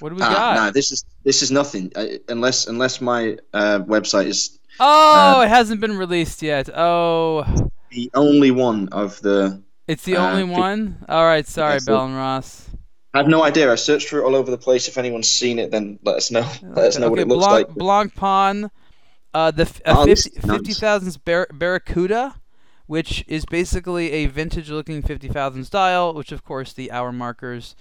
What 0.00 0.08
do 0.08 0.14
we 0.14 0.22
Ah, 0.22 0.32
got? 0.32 0.54
nah, 0.56 0.70
this 0.70 0.90
is 0.92 1.04
this 1.24 1.42
is 1.42 1.50
nothing 1.50 1.92
I, 1.94 2.20
unless 2.28 2.66
unless 2.66 3.00
my 3.02 3.36
uh, 3.52 3.80
website 3.80 4.26
is 4.26 4.58
oh, 4.80 5.40
uh, 5.40 5.44
it 5.44 5.48
hasn't 5.48 5.80
been 5.82 5.98
released 5.98 6.40
yet. 6.42 6.70
Oh, 6.74 7.44
the 7.90 8.10
only 8.14 8.50
one 8.50 8.88
of 8.92 9.20
the 9.20 9.62
it's 9.86 10.04
the 10.04 10.16
uh, 10.16 10.30
only 10.30 10.54
fi- 10.54 10.58
one. 10.60 11.04
All 11.08 11.24
right, 11.24 11.46
sorry, 11.46 11.74
Yeah, 11.74 11.78
so- 11.80 11.92
Bell 11.96 12.04
and 12.06 12.16
Ross. 12.16 12.66
I 13.12 13.18
have 13.18 13.28
no 13.28 13.42
idea. 13.42 13.70
I 13.70 13.74
searched 13.74 14.08
for 14.08 14.20
it 14.20 14.24
all 14.24 14.36
over 14.36 14.50
the 14.52 14.56
place. 14.56 14.86
If 14.88 14.96
anyone's 14.96 15.28
seen 15.28 15.58
it, 15.58 15.70
then 15.72 15.98
let 16.04 16.14
us 16.16 16.30
know. 16.30 16.48
Let 16.62 16.86
us 16.86 16.96
know 16.98 17.10
what 17.10 17.18
it 17.18 17.26
looks 17.28 17.44
Blanc, 17.44 17.68
like. 17.68 17.76
Blanc 17.76 18.14
Pon, 18.14 18.70
uh, 19.34 19.50
the 19.50 19.68
Oh, 19.84 20.02
uh, 20.02 20.06
this 20.06 20.24
50, 20.28 20.46
nice. 20.46 20.56
50 20.58 20.72
fathoms 20.74 21.16
Bar- 21.18 21.48
Barracuda, 21.52 22.39
which 22.90 23.24
is 23.28 23.44
basically 23.44 24.10
a 24.10 24.26
vintage-looking 24.26 25.00
50 25.00 25.28
fathoms 25.28 25.70
dial, 25.70 26.12
which 26.12 26.32
of 26.32 26.44
course 26.44 26.72
the 26.72 26.90
hour 26.90 27.12
markers 27.12 27.76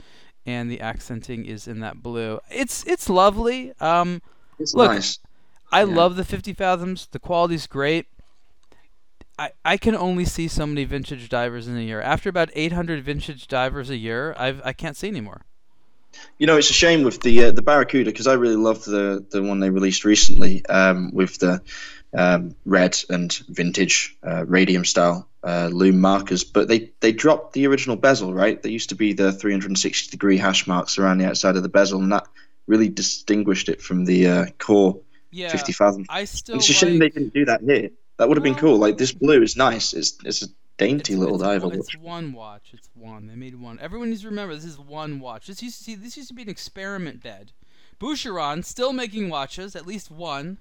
and 0.45 0.69
the 0.69 0.79
accenting 0.79 1.45
is 1.47 1.67
in 1.67 1.79
that 1.79 2.03
blue. 2.03 2.39
It's 2.51 2.85
it's 2.85 3.09
lovely. 3.09 3.73
Um, 3.79 4.21
It's 4.59 4.75
look, 4.75 4.91
nice. 4.91 5.17
I 5.71 5.83
Yeah. 5.83 5.95
love 5.95 6.15
the 6.15 6.23
50 6.23 6.53
fathoms. 6.53 7.07
The 7.11 7.17
quality's 7.17 7.65
great. 7.65 8.05
I, 9.39 9.49
I 9.65 9.77
can 9.77 9.95
only 9.95 10.25
see 10.25 10.47
so 10.47 10.67
many 10.67 10.83
vintage 10.85 11.27
divers 11.27 11.67
in 11.67 11.75
a 11.75 11.81
year. 11.81 12.01
After 12.01 12.29
about 12.29 12.51
800 12.53 13.03
vintage 13.03 13.47
divers 13.47 13.89
a 13.89 13.97
year, 13.97 14.35
I've, 14.37 14.61
I 14.63 14.73
can't 14.73 14.95
see 14.95 15.07
anymore. 15.07 15.41
You 16.37 16.45
know, 16.45 16.57
it's 16.57 16.69
a 16.69 16.73
shame 16.73 17.03
with 17.03 17.21
the 17.21 17.45
uh, 17.45 17.51
the 17.51 17.61
Barracuda 17.63 18.11
because 18.11 18.27
I 18.27 18.33
really 18.33 18.55
loved 18.57 18.85
the 18.85 19.25
the 19.31 19.41
one 19.41 19.59
they 19.59 19.71
released 19.71 20.05
recently 20.05 20.63
um, 20.67 21.11
with 21.13 21.39
the 21.39 21.61
um, 22.17 22.55
red 22.65 22.97
and 23.09 23.33
vintage 23.49 24.17
uh, 24.23 24.45
radium 24.45 24.85
style 24.85 25.27
uh, 25.43 25.69
loom 25.71 25.99
markers. 25.99 26.43
But 26.43 26.67
they 26.67 26.91
they 26.99 27.11
dropped 27.11 27.53
the 27.53 27.67
original 27.67 27.95
bezel, 27.95 28.33
right? 28.33 28.61
There 28.61 28.71
used 28.71 28.89
to 28.89 28.95
be 28.95 29.13
the 29.13 29.31
360 29.31 30.11
degree 30.11 30.37
hash 30.37 30.67
marks 30.67 30.97
around 30.97 31.19
the 31.19 31.25
outside 31.25 31.55
of 31.55 31.63
the 31.63 31.69
bezel, 31.69 32.01
and 32.01 32.11
that 32.11 32.27
really 32.67 32.89
distinguished 32.89 33.69
it 33.69 33.81
from 33.81 34.05
the 34.05 34.27
uh, 34.27 34.45
core 34.59 34.99
Yeah, 35.31 35.49
50,000. 35.49 36.05
I 36.09 36.25
still 36.25 36.57
It's 36.57 36.69
a 36.69 36.73
shame 36.73 36.99
they 36.99 37.09
didn't 37.09 37.33
do 37.33 37.45
that 37.45 37.61
here. 37.61 37.89
That 38.17 38.27
would 38.27 38.37
have 38.37 38.43
been 38.43 38.55
cool. 38.55 38.77
Like 38.77 38.97
this 38.97 39.11
blue 39.11 39.41
is 39.41 39.55
nice. 39.55 39.93
It's 39.93 40.17
it's 40.25 40.43
a 40.43 40.47
dainty 40.77 41.13
it's, 41.13 41.19
little 41.19 41.35
it's, 41.35 41.43
diver. 41.43 41.73
It's 41.73 41.97
one 41.97 42.33
watch. 42.33 42.71
It's 42.73 42.89
one. 42.93 43.27
They 43.27 43.35
made 43.35 43.55
one. 43.55 43.79
Everyone 43.79 44.09
needs 44.09 44.21
to 44.21 44.29
remember 44.29 44.55
this 44.55 44.65
is 44.65 44.79
one 44.79 45.19
watch. 45.19 45.47
This 45.47 45.63
used 45.63 45.77
to 45.77 45.83
see 45.83 45.95
this 45.95 46.17
used 46.17 46.29
to 46.29 46.35
be 46.35 46.41
an 46.41 46.49
experiment 46.49 47.23
bed. 47.23 47.53
Boucheron 47.99 48.63
still 48.63 48.93
making 48.93 49.29
watches, 49.29 49.75
at 49.75 49.85
least 49.85 50.09
one. 50.09 50.57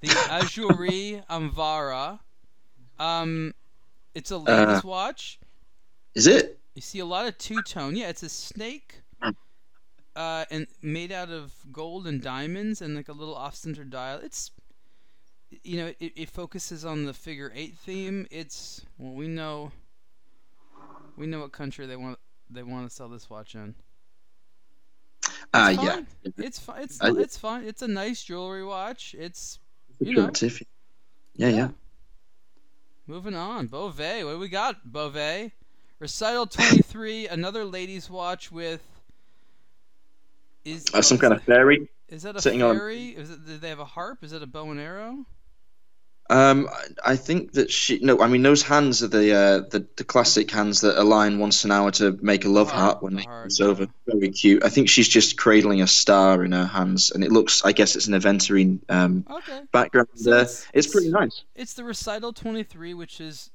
The 0.00 0.08
Azuri 0.08 1.24
Amvara. 1.28 2.20
Um, 2.98 3.54
it's 4.14 4.30
a 4.30 4.38
ladies' 4.38 4.84
watch. 4.84 5.38
Is 6.14 6.26
it? 6.26 6.58
You 6.74 6.82
see 6.82 6.98
a 7.00 7.04
lot 7.04 7.26
of 7.26 7.36
two 7.38 7.62
tone. 7.62 7.96
Yeah, 7.96 8.08
it's 8.08 8.22
a 8.22 8.28
snake. 8.28 9.02
Uh, 10.16 10.44
and 10.50 10.66
made 10.82 11.12
out 11.12 11.30
of 11.30 11.52
gold 11.70 12.06
and 12.08 12.20
diamonds 12.20 12.82
and 12.82 12.96
like 12.96 13.08
a 13.08 13.12
little 13.12 13.36
off 13.36 13.54
center 13.54 13.84
dial. 13.84 14.18
It's 14.20 14.50
you 15.62 15.76
know, 15.76 15.86
it, 16.00 16.12
it 16.16 16.30
focuses 16.30 16.84
on 16.84 17.04
the 17.04 17.14
figure 17.14 17.52
eight 17.54 17.76
theme. 17.76 18.26
It's 18.30 18.84
well 18.98 19.12
we 19.14 19.28
know 19.28 19.70
we 21.16 21.26
know 21.26 21.40
what 21.40 21.52
country 21.52 21.86
they 21.86 21.96
want 21.96 22.18
they 22.50 22.64
want 22.64 22.88
to 22.88 22.94
sell 22.94 23.08
this 23.08 23.30
watch 23.30 23.54
in. 23.54 23.76
Ah, 25.54 25.70
It's 25.70 25.82
yeah. 25.82 25.94
fine. 25.94 26.06
It's 26.36 26.58
fine. 26.58 26.82
It's 26.82 26.98
it's 27.02 27.36
fine. 27.38 27.64
It's 27.64 27.82
a 27.82 27.88
nice 27.88 28.24
jewelry 28.24 28.64
watch. 28.64 29.14
It's 29.16 29.60
you 30.00 30.14
know. 30.14 30.28
Tiffy. 30.28 30.66
Yeah, 31.34 31.48
yeah. 31.48 31.68
Moving 33.06 33.34
on, 33.34 33.68
Bovet. 33.68 34.24
What 34.24 34.32
do 34.32 34.38
we 34.38 34.48
got, 34.48 34.86
Bovet? 34.86 35.52
Recital 35.98 36.46
23, 36.46 37.26
another 37.28 37.64
ladies' 37.64 38.10
watch 38.10 38.52
with. 38.52 38.82
Is 40.64 40.86
Uh, 40.92 41.00
some 41.02 41.18
kind 41.18 41.32
of 41.32 41.42
fairy. 41.42 41.88
Is 42.08 42.22
that 42.22 42.36
a 42.36 42.40
sitting 42.42 42.62
on- 42.62 42.76
fairy? 42.76 43.08
Is 43.08 43.30
it? 43.30 43.46
Did 43.46 43.60
they 43.60 43.68
have 43.70 43.78
a 43.80 43.84
harp? 43.84 44.22
Is 44.24 44.32
it 44.32 44.42
a 44.42 44.46
bow 44.46 44.70
and 44.70 44.80
arrow? 44.80 45.24
Um, 46.30 46.68
I- 47.04 47.16
think 47.16 47.52
that 47.52 47.70
she. 47.70 47.98
No, 48.00 48.20
I 48.20 48.28
mean 48.28 48.42
those 48.42 48.62
hands 48.62 49.02
are 49.02 49.08
the 49.08 49.32
uh, 49.34 49.58
the 49.70 49.86
the 49.96 50.04
classic 50.04 50.50
hands 50.50 50.82
that 50.82 51.00
align 51.00 51.38
once 51.38 51.64
an 51.64 51.70
hour 51.70 51.90
to 51.92 52.18
make 52.20 52.44
a 52.44 52.48
love 52.50 52.68
The 52.68 52.74
heart 52.74 53.02
when 53.02 53.16
heart, 53.18 53.58
over. 53.62 53.88
Very 54.06 54.28
cute. 54.30 54.62
I 54.62 54.68
think 54.68 54.88
she's 54.90 55.08
just 55.08 55.38
cradling 55.38 55.80
a 55.80 55.86
star 55.86 56.44
in 56.44 56.52
her 56.52 56.66
hands, 56.66 57.10
and 57.10 57.24
it 57.24 57.32
looks. 57.32 57.64
I 57.64 57.72
guess 57.72 57.96
it's 57.96 58.06
an 58.08 58.14
aventurine 58.14 58.80
um, 58.90 59.24
Okay. 59.30 59.62
background 59.72 60.08
So 60.16 60.30
there. 60.30 60.40
it's- 60.40 60.66
It's, 60.74 60.86
pretty 60.86 61.08
nice. 61.10 61.44
It's 61.54 61.72
the 61.74 61.84
Recital 61.84 62.32
23, 62.34 62.92
which 62.94 63.20
is. 63.20 63.50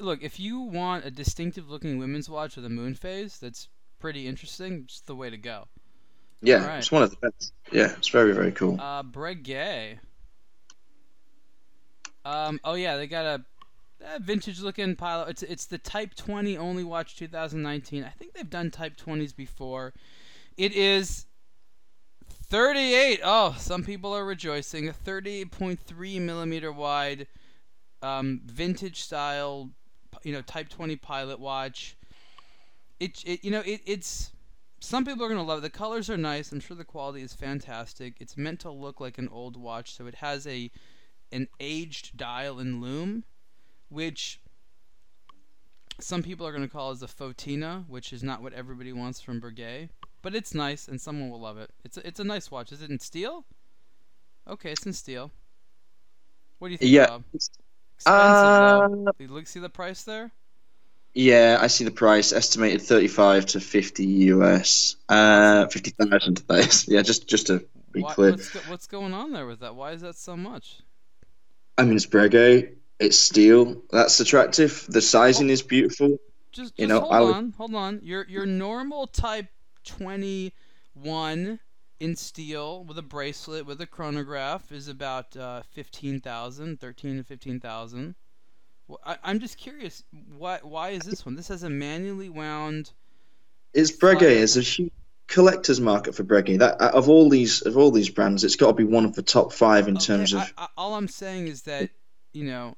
Look, 0.00 0.22
if 0.24 0.40
you 0.40 0.58
want 0.60 1.04
a 1.04 1.10
distinctive 1.12 1.70
looking 1.70 1.98
women's 1.98 2.28
watch 2.28 2.56
with 2.56 2.64
a 2.64 2.68
moon 2.70 2.94
phase 2.94 3.38
that's 3.38 3.68
pretty 4.00 4.26
interesting, 4.26 4.82
it's 4.86 5.00
the 5.02 5.14
way 5.14 5.30
to 5.30 5.36
go. 5.36 5.68
Yeah, 6.40 6.62
alright. 6.62 6.78
it's 6.78 6.90
one 6.90 7.04
of 7.04 7.10
the 7.10 7.16
best. 7.18 7.52
Yeah, 7.70 7.92
it's 7.96 8.08
very 8.08 8.32
very 8.32 8.50
cool. 8.50 8.80
Uh, 8.80 9.04
Breguet. 9.04 9.98
Um. 12.24 12.60
Oh 12.64 12.74
yeah, 12.74 12.96
they 12.96 13.06
got 13.06 13.24
a, 13.24 13.44
a 14.14 14.20
vintage-looking 14.20 14.96
Pilot. 14.96 15.30
It's 15.30 15.42
it's 15.42 15.66
the 15.66 15.78
Type 15.78 16.14
20 16.14 16.56
only 16.56 16.84
watch 16.84 17.16
2019. 17.16 18.04
I 18.04 18.10
think 18.10 18.34
they've 18.34 18.48
done 18.48 18.70
Type 18.70 18.96
20s 18.96 19.34
before. 19.34 19.92
It 20.56 20.72
is 20.72 21.26
38. 22.48 23.20
Oh, 23.24 23.56
some 23.58 23.82
people 23.84 24.12
are 24.12 24.24
rejoicing. 24.24 24.88
A 24.88 24.92
38.3 24.92 26.20
millimeter 26.20 26.70
wide, 26.70 27.26
um, 28.02 28.42
vintage 28.44 29.00
style 29.02 29.70
you 30.22 30.32
know 30.32 30.42
Type 30.42 30.68
20 30.68 30.96
pilot 30.96 31.40
watch. 31.40 31.96
It, 33.00 33.22
it 33.24 33.44
you 33.44 33.50
know 33.50 33.62
it, 33.64 33.80
it's 33.86 34.32
some 34.80 35.04
people 35.04 35.24
are 35.24 35.28
gonna 35.28 35.42
love 35.42 35.58
it. 35.58 35.62
The 35.62 35.70
colors 35.70 36.10
are 36.10 36.16
nice. 36.16 36.52
I'm 36.52 36.60
sure 36.60 36.76
the 36.76 36.84
quality 36.84 37.22
is 37.22 37.34
fantastic. 37.34 38.14
It's 38.20 38.36
meant 38.36 38.60
to 38.60 38.70
look 38.70 39.00
like 39.00 39.18
an 39.18 39.28
old 39.28 39.56
watch, 39.56 39.94
so 39.94 40.06
it 40.06 40.16
has 40.16 40.46
a 40.46 40.70
an 41.32 41.48
aged 41.60 42.16
dial 42.16 42.58
and 42.58 42.80
loom, 42.82 43.24
which 43.88 44.40
some 46.00 46.22
people 46.22 46.46
are 46.46 46.52
gonna 46.52 46.68
call 46.68 46.90
as 46.90 47.02
a 47.02 47.06
fauxtina, 47.06 47.84
which 47.88 48.12
is 48.12 48.22
not 48.22 48.42
what 48.42 48.52
everybody 48.52 48.92
wants 48.92 49.20
from 49.20 49.40
Breguet, 49.40 49.88
but 50.22 50.34
it's 50.34 50.54
nice 50.54 50.86
and 50.88 51.00
someone 51.00 51.30
will 51.30 51.40
love 51.40 51.56
it. 51.58 51.70
It's 51.84 51.96
a, 51.96 52.06
it's 52.06 52.20
a 52.20 52.24
nice 52.24 52.50
watch. 52.50 52.72
Is 52.72 52.82
it 52.82 52.90
in 52.90 52.98
steel? 52.98 53.46
Okay, 54.46 54.72
it's 54.72 54.86
in 54.86 54.92
steel. 54.92 55.32
What 56.58 56.68
do 56.68 56.72
you 56.72 56.78
think, 56.78 56.92
Yeah. 56.92 57.06
Bob? 57.06 57.24
Expensive 57.96 58.58
Uh, 58.58 58.58
though. 58.58 58.88
You 59.18 59.28
look 59.28 59.46
see 59.46 59.60
the 59.60 59.68
price 59.70 60.02
there? 60.04 60.32
Yeah, 61.14 61.58
I 61.60 61.66
see 61.66 61.84
the 61.84 61.90
price 61.90 62.32
estimated 62.32 62.80
35 62.82 63.46
to 63.46 63.60
50 63.60 64.04
US. 64.32 64.96
Uh, 65.08 65.66
50,000 65.66 66.38
that 66.48 66.58
is. 66.68 66.88
Yeah, 66.88 67.02
just 67.02 67.28
just 67.28 67.48
to 67.48 67.66
be 67.92 68.02
Why, 68.02 68.14
clear. 68.14 68.30
what's, 68.30 68.52
what's 68.66 68.86
going 68.86 69.14
on 69.14 69.32
there 69.32 69.46
with 69.46 69.60
that? 69.60 69.74
Why 69.74 69.92
is 69.92 70.00
that 70.02 70.16
so 70.16 70.36
much? 70.36 70.82
I 71.82 71.84
mean, 71.84 71.96
it's 71.96 72.06
Breguet. 72.06 72.76
It's 73.00 73.18
steel. 73.18 73.82
That's 73.90 74.20
attractive. 74.20 74.86
The 74.88 75.00
sizing 75.02 75.50
is 75.50 75.62
beautiful. 75.62 76.10
Just, 76.52 76.76
just 76.76 76.78
You 76.78 76.86
know, 76.86 77.00
hold 77.00 77.12
I 77.12 77.20
would- 77.20 77.34
on, 77.34 77.50
hold 77.56 77.74
on. 77.74 78.00
Your 78.04 78.24
your 78.28 78.46
normal 78.46 79.06
Type 79.08 79.46
21 79.84 81.58
in 82.00 82.16
steel 82.16 82.84
with 82.84 82.98
a 82.98 83.02
bracelet 83.02 83.66
with 83.66 83.80
a 83.80 83.86
chronograph 83.86 84.70
is 84.72 84.86
about 84.88 85.36
uh, 85.36 85.62
15,000, 85.72 86.80
13 86.80 87.16
to 87.18 87.24
15,000. 87.24 88.14
Well, 88.88 89.00
I, 89.04 89.16
I'm 89.24 89.40
just 89.40 89.56
curious, 89.58 90.02
why 90.36 90.58
why 90.62 90.90
is 90.90 91.02
this 91.02 91.24
one? 91.26 91.34
This 91.36 91.48
has 91.48 91.62
a 91.64 91.70
manually 91.70 92.28
wound. 92.28 92.92
It's 93.74 93.90
Breguet. 93.90 94.22
It's 94.42 94.56
a 94.56 94.60
huge 94.60 94.92
collector's 95.26 95.80
market 95.80 96.14
for 96.14 96.24
Breguet. 96.24 96.58
That 96.58 96.80
uh, 96.80 96.90
of 96.94 97.08
all 97.08 97.28
these 97.28 97.62
of 97.62 97.76
all 97.76 97.90
these 97.90 98.10
brands, 98.10 98.44
it's 98.44 98.56
got 98.56 98.68
to 98.68 98.72
be 98.74 98.84
one 98.84 99.04
of 99.04 99.14
the 99.14 99.22
top 99.22 99.52
five 99.52 99.88
in 99.88 99.96
Okay, 99.96 100.06
terms 100.06 100.34
I, 100.34 100.42
of. 100.42 100.52
I, 100.56 100.68
all 100.76 100.94
I'm 100.94 101.08
saying 101.08 101.48
is 101.48 101.62
that 101.62 101.90
you 102.32 102.44
know, 102.44 102.76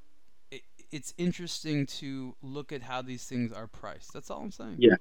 it, 0.50 0.62
it's 0.90 1.14
interesting 1.16 1.86
to 1.86 2.34
look 2.42 2.72
at 2.72 2.82
how 2.82 3.02
these 3.02 3.24
things 3.24 3.52
are 3.52 3.66
priced. 3.66 4.12
That's 4.12 4.30
all 4.30 4.42
I'm 4.42 4.52
saying. 4.52 4.76
Yeah. 4.78 4.96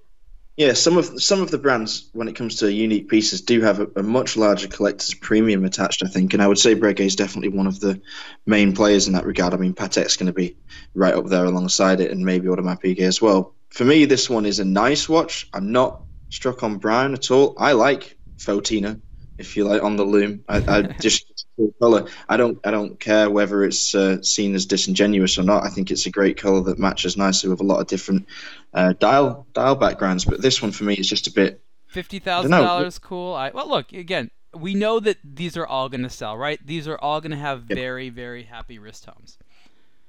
Yeah, 0.55 0.73
some 0.73 0.97
of 0.97 1.19
some 1.19 1.41
of 1.41 1.49
the 1.49 1.57
brands, 1.57 2.11
when 2.13 2.27
it 2.27 2.35
comes 2.35 2.57
to 2.57 2.71
unique 2.71 3.09
pieces, 3.09 3.41
do 3.41 3.61
have 3.61 3.79
a, 3.79 3.87
a 3.95 4.03
much 4.03 4.37
larger 4.37 4.67
collector's 4.67 5.15
premium 5.15 5.65
attached. 5.65 6.03
I 6.03 6.07
think, 6.07 6.33
and 6.33 6.43
I 6.43 6.47
would 6.47 6.59
say 6.59 6.75
Breguet 6.75 6.99
is 6.99 7.15
definitely 7.15 7.57
one 7.57 7.65
of 7.65 7.79
the 7.79 7.99
main 8.45 8.75
players 8.75 9.07
in 9.07 9.13
that 9.13 9.25
regard. 9.25 9.55
I 9.55 9.57
mean, 9.57 9.73
Patek's 9.73 10.15
going 10.15 10.27
to 10.27 10.33
be 10.33 10.55
right 10.93 11.15
up 11.15 11.25
there 11.25 11.45
alongside 11.45 12.01
it, 12.01 12.11
and 12.11 12.23
maybe 12.23 12.49
Audemars 12.49 12.79
Piguet 12.83 12.99
as 12.99 13.19
well. 13.19 13.55
For 13.69 13.83
me, 13.83 14.05
this 14.05 14.29
one 14.29 14.45
is 14.45 14.59
a 14.59 14.65
nice 14.65 15.09
watch. 15.09 15.49
I'm 15.53 15.71
not 15.71 16.03
struck 16.33 16.63
on 16.63 16.77
brown 16.77 17.13
at 17.13 17.29
all. 17.31 17.53
I 17.57 17.73
like 17.73 18.17
fauxtina, 18.37 18.99
if 19.37 19.55
you 19.55 19.65
like, 19.65 19.83
on 19.83 19.95
the 19.95 20.03
loom. 20.03 20.43
I, 20.49 20.57
I 20.67 20.81
just 20.99 21.45
cool 21.55 21.73
color. 21.79 22.07
I 22.27 22.37
don't 22.37 22.59
I 22.65 22.71
don't 22.71 22.99
care 22.99 23.29
whether 23.29 23.63
it's 23.63 23.93
uh, 23.93 24.21
seen 24.23 24.55
as 24.55 24.65
disingenuous 24.65 25.37
or 25.37 25.43
not. 25.43 25.63
I 25.63 25.69
think 25.69 25.91
it's 25.91 26.05
a 26.07 26.11
great 26.11 26.37
color 26.37 26.61
that 26.63 26.79
matches 26.79 27.15
nicely 27.15 27.49
with 27.49 27.61
a 27.61 27.63
lot 27.63 27.79
of 27.79 27.87
different 27.87 28.27
uh, 28.73 28.93
dial 28.93 29.45
dial 29.53 29.75
backgrounds. 29.75 30.25
But 30.25 30.41
this 30.41 30.61
one 30.61 30.71
for 30.71 30.83
me 30.83 30.95
is 30.95 31.07
just 31.07 31.27
a 31.27 31.31
bit. 31.31 31.61
fifty 31.87 32.19
thousand 32.19 32.51
dollars. 32.51 32.97
cool. 32.99 33.33
I 33.35 33.51
well, 33.51 33.69
look 33.69 33.93
again. 33.93 34.31
We 34.55 34.75
know 34.75 34.99
that 34.99 35.17
these 35.23 35.57
are 35.57 35.65
all 35.65 35.89
going 35.89 36.03
to 36.03 36.11
sell, 36.11 36.37
right? 36.37 36.59
These 36.63 36.87
are 36.87 36.97
all 36.97 37.21
going 37.21 37.31
to 37.31 37.37
have 37.37 37.65
Yeah. 37.69 37.75
very, 37.75 38.09
very 38.09 38.43
happy 38.43 38.77
wrist 38.77 39.05
homes. 39.05 39.37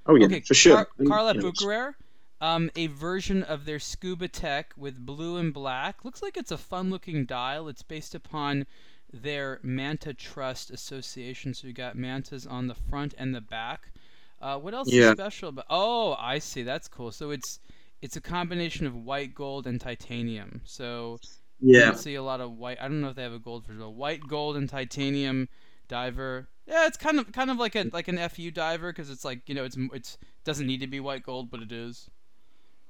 Oh 0.07 0.17
yeah, 0.17 0.27
okay, 0.27 0.41
for 0.41 0.53
sure. 0.53 0.77
Car- 0.85 1.07
Carl 1.07 1.29
F. 1.29 1.37
Bucherer, 1.37 1.95
um, 2.41 2.71
a 2.77 2.89
version 2.89 3.43
of 3.43 3.65
their 3.65 3.79
ScubaTec 3.79 4.65
with 4.77 5.05
blue 5.05 5.37
and 5.37 5.53
black. 5.55 6.05
Looks 6.05 6.23
like 6.23 6.37
it's 6.37 6.51
a 6.51 6.59
fun-looking 6.59 7.27
dial. 7.27 7.69
It's 7.69 7.83
based 7.83 8.15
upon 8.15 8.67
their 9.13 9.61
Manta 9.63 10.13
Trust 10.13 10.71
Association. 10.71 11.55
So 11.55 11.67
you 11.67 11.73
got 11.73 11.97
mantas 11.97 12.47
on 12.47 12.67
the 12.67 12.75
front 12.75 13.15
and 13.17 13.35
the 13.35 13.41
back. 13.41 13.93
Uh, 14.41 14.59
what 14.59 14.75
else 14.75 14.93
is 14.93 15.13
special 15.13 15.49
about? 15.51 15.67
Oh, 15.71 16.17
I 16.19 16.39
see. 16.39 16.63
That's 16.63 16.89
cool. 16.89 17.13
So 17.13 17.31
it's 17.31 17.61
it's 18.03 18.17
a 18.17 18.21
combination 18.21 18.87
of 18.87 18.95
white 18.95 19.35
gold 19.35 19.67
and 19.67 19.81
titanium. 19.81 20.61
So 20.65 21.19
you 21.61 21.79
yeah, 21.79 21.87
don't 21.87 21.99
see 21.99 22.17
a 22.17 22.23
lot 22.23 22.41
of 22.41 22.59
white. 22.59 22.79
I 22.81 22.89
don't 22.89 23.01
know 23.01 23.09
if 23.09 23.17
they 23.17 23.23
have 23.23 23.33
a 23.33 23.39
gold 23.39 23.67
version. 23.67 23.81
but 23.81 23.91
White, 23.91 24.21
gold, 24.29 24.57
and 24.57 24.69
titanium 24.69 25.49
diver. 25.89 26.49
Yeah, 26.67 26.87
it's 26.87 26.99
kind 26.99 27.19
of 27.19 27.33
kind 27.33 27.51
of 27.51 27.57
like 27.57 27.75
a 27.75 27.89
like 27.93 28.09
an 28.09 28.19
FU 28.29 28.51
diver 28.51 28.93
because 28.93 29.09
it's 29.09 29.25
like 29.25 29.49
you 29.49 29.55
know 29.55 29.65
it's 29.65 29.79
it's 29.95 30.19
doesn't 30.45 30.67
need 30.67 30.81
to 30.81 30.87
be 30.87 31.01
white 31.01 31.23
gold, 31.23 31.51
but 31.51 31.63
it 31.63 31.73
is. 31.73 32.11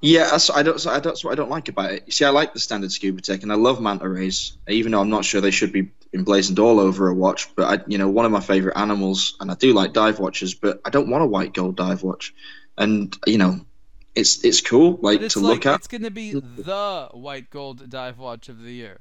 Yeah. 0.00 0.28
That's 0.30 0.50
I 0.50 0.62
don't. 0.62 0.86
I, 0.86 1.00
that's 1.00 1.24
what 1.24 1.32
I 1.32 1.34
don't 1.34 1.50
like 1.50 1.68
about 1.68 1.92
it. 1.92 2.04
You 2.06 2.12
see, 2.12 2.24
I 2.24 2.30
like 2.30 2.52
the 2.52 2.60
standard 2.60 2.92
scuba 2.92 3.20
tech, 3.20 3.42
and 3.42 3.52
I 3.52 3.56
love 3.56 3.80
manta 3.80 4.08
rays. 4.08 4.56
Even 4.68 4.92
though 4.92 5.00
I'm 5.00 5.10
not 5.10 5.24
sure 5.24 5.40
they 5.40 5.50
should 5.50 5.72
be 5.72 5.90
emblazoned 6.12 6.58
all 6.58 6.78
over 6.78 7.08
a 7.08 7.14
watch, 7.14 7.54
but 7.56 7.64
I, 7.80 7.84
you 7.88 7.98
know, 7.98 8.08
one 8.08 8.24
of 8.24 8.30
my 8.32 8.40
favorite 8.40 8.76
animals, 8.76 9.36
and 9.40 9.50
I 9.50 9.54
do 9.54 9.72
like 9.72 9.92
dive 9.92 10.18
watches, 10.20 10.54
but 10.54 10.80
I 10.84 10.90
don't 10.90 11.08
want 11.10 11.24
a 11.24 11.26
white 11.26 11.54
gold 11.54 11.76
dive 11.76 12.02
watch. 12.02 12.34
And 12.78 13.16
you 13.26 13.38
know, 13.38 13.60
it's 14.14 14.44
it's 14.44 14.60
cool, 14.60 14.98
like 15.02 15.20
it's 15.20 15.34
to 15.34 15.40
like 15.40 15.48
look 15.48 15.66
at. 15.66 15.76
it's 15.76 15.88
gonna 15.88 16.10
be 16.10 16.32
the 16.34 17.08
white 17.12 17.50
gold 17.50 17.88
dive 17.88 18.18
watch 18.18 18.48
of 18.48 18.60
the 18.62 18.72
year. 18.72 19.00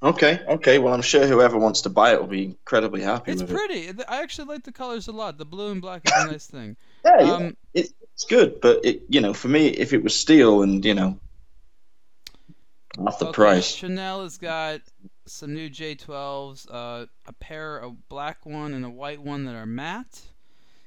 Okay, 0.00 0.40
okay. 0.46 0.78
Well, 0.78 0.94
I'm 0.94 1.02
sure 1.02 1.26
whoever 1.26 1.58
wants 1.58 1.80
to 1.80 1.90
buy 1.90 2.12
it 2.12 2.20
will 2.20 2.28
be 2.28 2.44
incredibly 2.44 3.02
happy 3.02 3.32
It's 3.32 3.42
with 3.42 3.50
it. 3.50 3.54
pretty. 3.56 3.88
I 4.08 4.22
actually 4.22 4.46
like 4.46 4.62
the 4.62 4.70
colors 4.70 5.08
a 5.08 5.12
lot. 5.12 5.38
The 5.38 5.44
blue 5.44 5.72
and 5.72 5.82
black 5.82 6.02
is 6.06 6.12
a 6.12 6.30
nice 6.30 6.46
thing. 6.46 6.76
Yeah, 7.04 7.20
yeah. 7.20 7.32
Um, 7.32 7.56
It, 7.74 7.88
it's 8.18 8.24
good, 8.24 8.60
but 8.60 8.84
it, 8.84 9.02
you 9.08 9.20
know, 9.20 9.32
for 9.32 9.46
me, 9.46 9.68
if 9.68 9.92
it 9.92 10.02
was 10.02 10.12
steel 10.18 10.62
and 10.62 10.84
you 10.84 10.92
know, 10.94 11.20
half 13.04 13.18
the 13.18 13.26
okay, 13.26 13.26
price. 13.26 13.70
Chanel 13.70 14.22
has 14.22 14.38
got 14.38 14.80
some 15.26 15.54
new 15.54 15.68
J12s, 15.68 16.66
uh, 16.70 17.06
a 17.26 17.32
pair, 17.34 17.78
a 17.78 17.90
black 17.90 18.46
one 18.46 18.74
and 18.74 18.84
a 18.84 18.90
white 18.90 19.22
one 19.22 19.44
that 19.44 19.54
are 19.54 19.66
matte. 19.66 20.22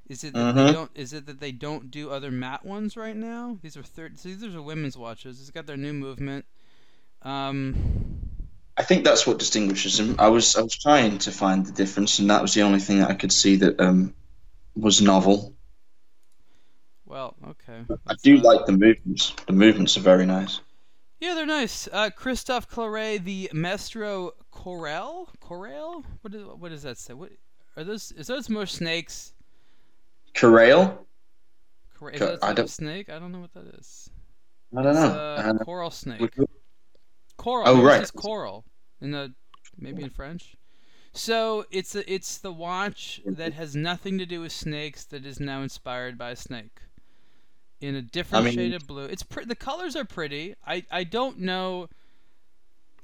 Is 0.09 0.23
it 0.23 0.35
that 0.35 0.53
they 0.53 0.65
Mhm. 0.65 0.67
don't? 0.67 0.91
Is 0.95 1.13
it 1.13 1.25
that 1.27 1.39
they 1.39 1.51
don't 1.51 1.91
do 1.91 2.09
other 2.11 2.31
matte 2.31 2.65
ones 2.65 2.97
right 2.97 3.15
now? 3.15 3.57
These 3.61 3.77
are 3.77 3.83
third. 3.83 4.19
So 4.19 4.29
these 4.29 4.43
are 4.43 4.61
women's 4.61 4.97
watches. 4.97 5.39
It's 5.41 5.51
got 5.51 5.67
their 5.67 5.77
new 5.77 5.93
movement. 5.93 6.45
Um, 7.23 7.75
I 8.77 8.83
think 8.83 9.03
that's 9.05 9.25
what 9.25 9.39
distinguishes 9.39 9.97
them. 9.97 10.15
I 10.19 10.27
was 10.27 10.55
I 10.57 10.61
was 10.61 10.75
trying 10.77 11.19
to 11.19 11.31
find 11.31 11.65
the 11.65 11.71
difference, 11.71 12.19
and 12.19 12.29
that 12.29 12.41
was 12.41 12.53
the 12.53 12.61
only 12.63 12.79
thing 12.79 12.99
that 12.99 13.09
I 13.09 13.13
could 13.15 13.31
see 13.31 13.55
that 13.57 13.79
um, 13.79 14.13
was 14.75 15.01
novel. 15.01 15.55
Well, 17.12 17.36
okay. 17.50 17.86
I 18.08 18.15
do 18.24 18.39
uh, 18.39 18.41
like 18.41 18.65
the 18.65 18.71
movements. 18.71 19.34
The 19.45 19.54
movements 19.54 19.97
are 19.97 20.02
very 20.02 20.26
nice. 20.26 20.62
Yeah, 21.19 21.34
they're 21.36 21.45
nice. 21.45 21.88
Uh, 21.91 22.10
Christophe 22.10 22.67
Claret, 22.67 23.26
the 23.26 23.50
Maestro 23.54 24.32
Corel. 24.52 25.28
Corel? 25.41 26.04
What, 26.21 26.34
is, 26.34 26.43
what 26.58 26.69
does 26.69 26.84
that 26.84 26.97
say? 26.97 27.13
What 27.13 27.32
are 27.78 27.84
those? 27.84 28.12
Is 28.13 28.28
those 28.28 28.50
more 28.50 28.65
snakes? 28.65 29.34
Corral? 30.34 31.06
Cor- 32.00 32.12
Is 32.12 32.19
that 32.21 32.39
a 32.41 32.45
I 32.45 32.54
don't- 32.54 32.69
snake? 32.69 33.10
I 33.10 33.19
don't 33.19 33.32
know 33.32 33.39
what 33.41 33.54
that 33.54 33.67
is. 33.78 34.10
I 34.76 34.82
don't 34.82 34.95
know. 34.95 35.02
uh, 35.02 35.54
Uh, 35.60 35.63
coral 35.65 35.91
snake. 35.91 36.34
Coral. 37.38 37.67
Oh, 37.67 37.84
right. 37.84 38.02
It's 38.02 38.10
coral 38.12 38.63
in 39.02 39.12
the 39.12 39.34
maybe 39.78 40.02
in 40.04 40.10
French. 40.10 40.56
So 41.13 41.65
it's 41.71 41.93
a, 41.93 42.10
it's 42.12 42.38
the 42.38 42.54
watch 42.54 43.19
that 43.26 43.52
has 43.54 43.76
nothing 43.76 44.17
to 44.17 44.26
do 44.26 44.39
with 44.39 44.54
snakes 44.54 45.04
that 45.06 45.26
is 45.26 45.41
now 45.41 45.62
inspired 45.62 46.17
by 46.17 46.30
a 46.32 46.36
snake. 46.38 46.80
In 47.81 47.95
a 47.95 48.01
different 48.01 48.45
mean- 48.45 48.53
shade 48.53 48.73
of 48.73 48.87
blue. 48.87 49.05
It's 49.05 49.23
pre- 49.23 49.45
the 49.45 49.55
colors 49.55 49.95
are 49.95 50.05
pretty. 50.05 50.55
I 50.65 50.85
I 50.91 51.03
don't 51.03 51.39
know. 51.39 51.89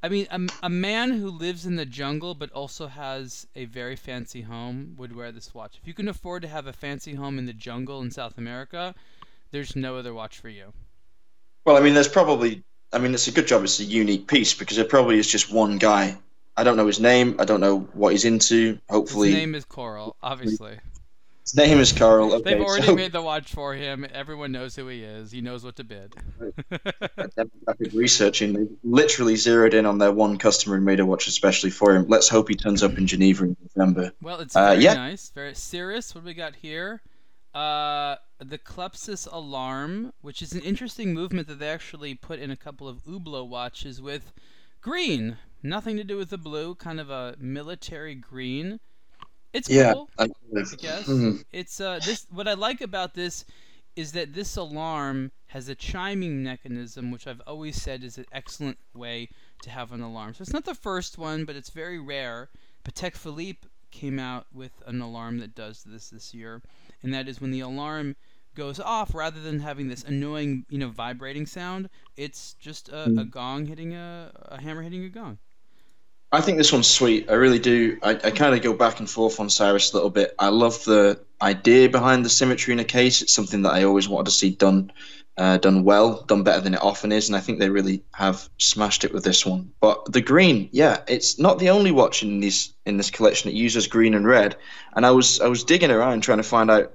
I 0.03 0.09
mean, 0.09 0.27
a, 0.29 0.39
a 0.61 0.69
man 0.69 1.11
who 1.11 1.29
lives 1.29 1.65
in 1.65 1.75
the 1.75 1.85
jungle 1.85 2.35
but 2.35 2.51
also 2.51 2.85
has 2.87 3.47
a 3.55 3.65
very 3.65 3.95
fancy 3.95 4.41
home 4.41 4.93
would 4.97 5.15
wear 5.15 5.31
this 5.31 5.55
watch. 5.55 5.79
If 5.81 5.87
you 5.87 5.95
can 5.95 6.07
afford 6.07 6.43
to 6.43 6.47
have 6.47 6.67
a 6.67 6.73
fancy 6.73 7.15
home 7.15 7.39
in 7.39 7.47
the 7.47 7.53
jungle 7.53 8.01
in 8.01 8.11
South 8.11 8.37
America, 8.37 8.93
there's 9.51 9.75
no 9.75 9.97
other 9.97 10.13
watch 10.13 10.37
for 10.39 10.49
you. 10.49 10.71
well, 11.65 11.75
I 11.75 11.81
mean, 11.81 11.93
there's 11.93 12.07
probably. 12.07 12.63
I 12.93 12.99
mean, 12.99 13.13
it's 13.13 13.27
a 13.27 13.31
good 13.31 13.47
job. 13.47 13.63
It's 13.63 13.79
a 13.79 13.83
unique 13.83 14.27
piece 14.27 14.53
because 14.53 14.77
there 14.77 14.85
probably 14.85 15.17
is 15.17 15.27
just 15.27 15.51
one 15.51 15.77
guy. 15.77 16.17
I 16.55 16.63
don't 16.63 16.77
know 16.77 16.87
his 16.87 16.99
name. 16.99 17.35
I 17.39 17.45
don't 17.45 17.59
know 17.59 17.79
what 17.93 18.13
he's 18.13 18.23
into. 18.23 18.79
Hopefully, 18.89 19.29
his 19.29 19.37
name 19.37 19.55
is 19.55 19.65
Coral, 19.65 20.15
obviously. 20.21 20.79
His 21.47 21.55
name 21.55 21.79
is 21.79 21.93
Carl. 21.93 22.33
Okay, 22.33 22.55
They've 22.55 22.61
already 22.61 22.87
so 22.87 22.95
made 22.95 23.13
the 23.13 23.21
watch 23.21 23.49
for 23.53 23.73
him. 23.73 24.05
Everyone 24.11 24.51
knows 24.51 24.75
who 24.75 24.87
he 24.89 25.01
is. 25.01 25.31
He 25.31 25.39
knows 25.39 25.63
what 25.63 25.77
to 25.77 25.85
bid. 25.85 26.13
demographic 26.69 27.93
researching. 27.93 28.51
They 28.51 28.67
literally 28.83 29.37
zeroed 29.37 29.73
in 29.73 29.85
on 29.85 29.97
their 29.97 30.11
one 30.11 30.37
customer 30.37 30.75
and 30.75 30.83
made 30.83 30.99
a 30.99 31.05
watch 31.05 31.25
especially 31.27 31.69
for 31.69 31.95
him. 31.95 32.05
Let's 32.09 32.27
hope 32.27 32.49
he 32.49 32.55
turns 32.55 32.83
up 32.83 32.97
in 32.97 33.07
Geneva 33.07 33.45
in 33.45 33.55
November. 33.77 34.11
well, 34.21 34.41
it's 34.41 34.57
Uh, 34.57 34.71
very 34.71 34.83
yeah. 34.83 34.95
nice. 34.95 35.29
Very 35.29 35.55
serious. 35.55 36.13
What 36.13 36.25
do 36.25 36.27
we 36.27 36.33
got 36.33 36.57
here? 36.57 37.01
Uh, 37.55 38.17
the 38.39 38.57
Klepcys 38.57 39.25
alarm, 39.31 40.11
which 40.19 40.41
is 40.41 40.51
an 40.51 40.59
interesting 40.63 41.13
movement 41.13 41.47
that 41.47 41.59
they 41.59 41.69
actually 41.69 42.13
put 42.13 42.39
in 42.39 42.51
a 42.51 42.57
couple 42.57 42.89
of 42.89 43.05
Hublot 43.05 43.47
watches 43.47 44.01
with 44.01 44.33
green. 44.81 45.37
Nothing 45.63 45.95
to 45.95 46.03
do 46.03 46.17
with 46.17 46.29
the 46.29 46.37
blue. 46.37 46.75
Kind 46.75 46.99
of 46.99 47.09
a 47.09 47.37
military 47.39 48.15
green. 48.15 48.81
It's 49.53 49.69
Yeah, 49.69 49.93
cool. 49.93 50.09
I, 50.17 50.27
guess 50.77 51.05
Hmm. 51.05 51.37
it's 51.51 51.79
uh 51.79 51.99
this. 51.99 52.25
What 52.29 52.47
I 52.47 52.53
like 52.53 52.81
about 52.81 53.13
this 53.13 53.45
is 53.95 54.11
that 54.13 54.33
this 54.33 54.55
alarm 54.57 55.31
has 55.47 55.67
a 55.69 55.75
chiming 55.75 56.43
mechanism, 56.43 57.11
which 57.11 57.27
I've 57.27 57.41
always 57.47 57.81
said 57.81 58.03
is 58.03 58.17
an 58.17 58.25
excellent 58.31 58.77
way 58.93 59.29
to 59.63 59.69
have 59.69 59.91
an 59.91 60.01
alarm. 60.01 60.33
So 60.33 60.41
it's 60.43 60.53
not 60.53 60.65
the 60.65 60.75
first 60.75 61.17
one, 61.17 61.45
but 61.45 61.55
it's 61.55 61.69
very 61.71 61.99
rare. 61.99 62.49
Patek 62.83 63.15
Philippe 63.15 63.67
came 63.91 64.19
out 64.19 64.47
with 64.53 64.71
an 64.85 65.01
alarm 65.01 65.39
that 65.39 65.55
does 65.55 65.83
this 65.83 66.09
this 66.09 66.33
year, 66.33 66.61
and 67.01 67.13
that 67.13 67.27
is 67.27 67.41
when 67.41 67.51
the 67.51 67.61
alarm 67.61 68.15
goes 68.55 68.79
off, 68.79 69.13
rather 69.13 69.39
than 69.41 69.59
having 69.59 69.87
this 69.87 70.03
annoying, 70.03 70.65
you 70.69 70.77
know, 70.77 70.89
vibrating 70.89 71.45
sound, 71.45 71.89
it's 72.17 72.53
just 72.55 72.89
a, 72.89 73.07
mm. 73.07 73.21
a 73.21 73.25
gong 73.25 73.65
hitting 73.65 73.93
a, 73.93 74.31
a 74.45 74.61
hammer 74.61 74.81
hitting 74.81 75.03
a 75.03 75.09
gong. 75.09 75.37
I 76.31 76.41
think 76.41 76.57
this 76.57 76.73
one's 76.73 76.89
sweet. 76.89 77.29
I 77.29 77.33
really 77.33 77.59
do. 77.59 77.97
I, 78.03 78.11
I 78.11 78.31
kind 78.31 78.53
of 78.53 78.61
go 78.61 78.73
back 78.73 78.99
and 78.99 79.09
forth 79.09 79.39
on 79.39 79.49
Cyrus 79.49 79.93
a 79.93 79.95
little 79.95 80.09
bit. 80.09 80.35
I 80.37 80.49
love 80.49 80.83
the 80.83 81.21
idea 81.41 81.87
behind 81.87 82.25
the 82.25 82.29
symmetry 82.29 82.73
in 82.73 82.79
a 82.79 82.85
case. 82.85 83.21
It's 83.21 83.33
something 83.33 83.61
that 83.61 83.73
I 83.73 83.83
always 83.83 84.09
wanted 84.09 84.25
to 84.25 84.31
see 84.31 84.49
done, 84.49 84.91
uh, 85.37 85.55
done 85.57 85.85
well, 85.85 86.23
done 86.23 86.43
better 86.43 86.59
than 86.59 86.73
it 86.73 86.83
often 86.83 87.13
is, 87.13 87.29
and 87.29 87.35
I 87.37 87.39
think 87.39 87.59
they 87.59 87.69
really 87.69 88.03
have 88.13 88.49
smashed 88.57 89.05
it 89.05 89.13
with 89.13 89.23
this 89.23 89.45
one. 89.45 89.71
But 89.79 90.11
the 90.11 90.19
green, 90.19 90.67
yeah, 90.73 90.99
it's 91.07 91.39
not 91.39 91.59
the 91.59 91.69
only 91.69 91.91
watch 91.91 92.23
in 92.23 92.41
this 92.41 92.73
in 92.85 92.97
this 92.97 93.09
collection 93.09 93.49
that 93.49 93.55
uses 93.55 93.87
green 93.87 94.13
and 94.13 94.27
red. 94.27 94.57
And 94.97 95.05
I 95.05 95.11
was 95.11 95.39
I 95.39 95.47
was 95.47 95.63
digging 95.63 95.91
around 95.91 96.21
trying 96.21 96.39
to 96.39 96.43
find 96.43 96.69
out 96.69 96.91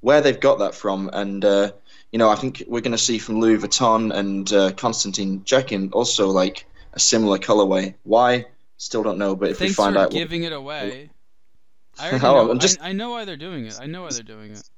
where 0.00 0.20
they've 0.20 0.40
got 0.40 0.58
that 0.58 0.74
from, 0.74 1.08
and 1.12 1.44
uh, 1.44 1.70
you 2.10 2.18
know, 2.18 2.28
I 2.28 2.34
think 2.34 2.64
we're 2.66 2.80
going 2.80 2.92
to 2.92 2.98
see 2.98 3.18
from 3.18 3.38
Louis 3.38 3.58
Vuitton 3.58 4.12
and 4.12 4.52
uh, 4.52 4.72
Konstantin 4.72 5.42
Chaykin 5.42 5.90
also 5.92 6.30
like 6.30 6.66
a 6.94 6.98
similar 6.98 7.38
colorway. 7.38 7.94
Why? 8.02 8.46
Still 8.82 9.04
don't 9.04 9.16
know, 9.16 9.36
but 9.36 9.50
if 9.50 9.58
Thanks 9.58 9.70
we 9.70 9.74
find 9.74 9.94
for 9.94 10.00
out, 10.00 10.10
giving 10.10 10.42
it 10.42 10.52
away. 10.52 11.10
I 12.00 12.10
oh, 12.24 12.46
know. 12.46 12.54
Just... 12.56 12.82
I, 12.82 12.88
I, 12.88 12.92
know 12.92 13.10
why 13.10 13.24
they're 13.24 13.36
doing 13.36 13.64
it. 13.64 13.78
I 13.80 13.86
know 13.86 14.02
why 14.02 14.08
they're 14.10 14.24
doing 14.24 14.50
it. 14.50 14.68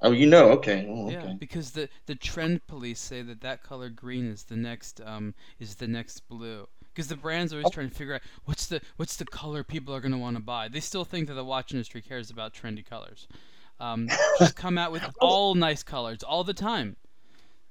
Oh, 0.00 0.10
you 0.10 0.26
know? 0.26 0.50
Okay. 0.50 0.84
Oh, 0.90 1.06
okay. 1.06 1.14
Yeah, 1.14 1.34
because 1.38 1.70
the 1.70 1.88
the 2.06 2.16
trend 2.16 2.66
police 2.66 2.98
say 2.98 3.22
that 3.22 3.40
that 3.42 3.62
color 3.62 3.88
green 3.88 4.26
is 4.26 4.42
the 4.42 4.56
next 4.56 5.00
um 5.02 5.34
is 5.60 5.76
the 5.76 5.86
next 5.86 6.28
blue. 6.28 6.66
Because 6.92 7.06
the 7.06 7.14
brand's 7.14 7.52
are 7.52 7.58
always 7.58 7.66
oh. 7.66 7.70
trying 7.70 7.90
to 7.90 7.94
figure 7.94 8.14
out 8.14 8.22
what's 8.46 8.66
the 8.66 8.80
what's 8.96 9.14
the 9.14 9.26
color 9.26 9.62
people 9.62 9.94
are 9.94 10.00
going 10.00 10.10
to 10.10 10.18
want 10.18 10.36
to 10.36 10.42
buy. 10.42 10.66
They 10.66 10.80
still 10.80 11.04
think 11.04 11.28
that 11.28 11.34
the 11.34 11.44
watch 11.44 11.70
industry 11.70 12.02
cares 12.02 12.30
about 12.30 12.52
trendy 12.52 12.84
colors. 12.84 13.28
Um, 13.78 14.08
just 14.40 14.56
come 14.56 14.76
out 14.76 14.90
with 14.90 15.04
all 15.20 15.54
nice 15.54 15.84
colors 15.84 16.24
all 16.24 16.42
the 16.42 16.52
time. 16.52 16.96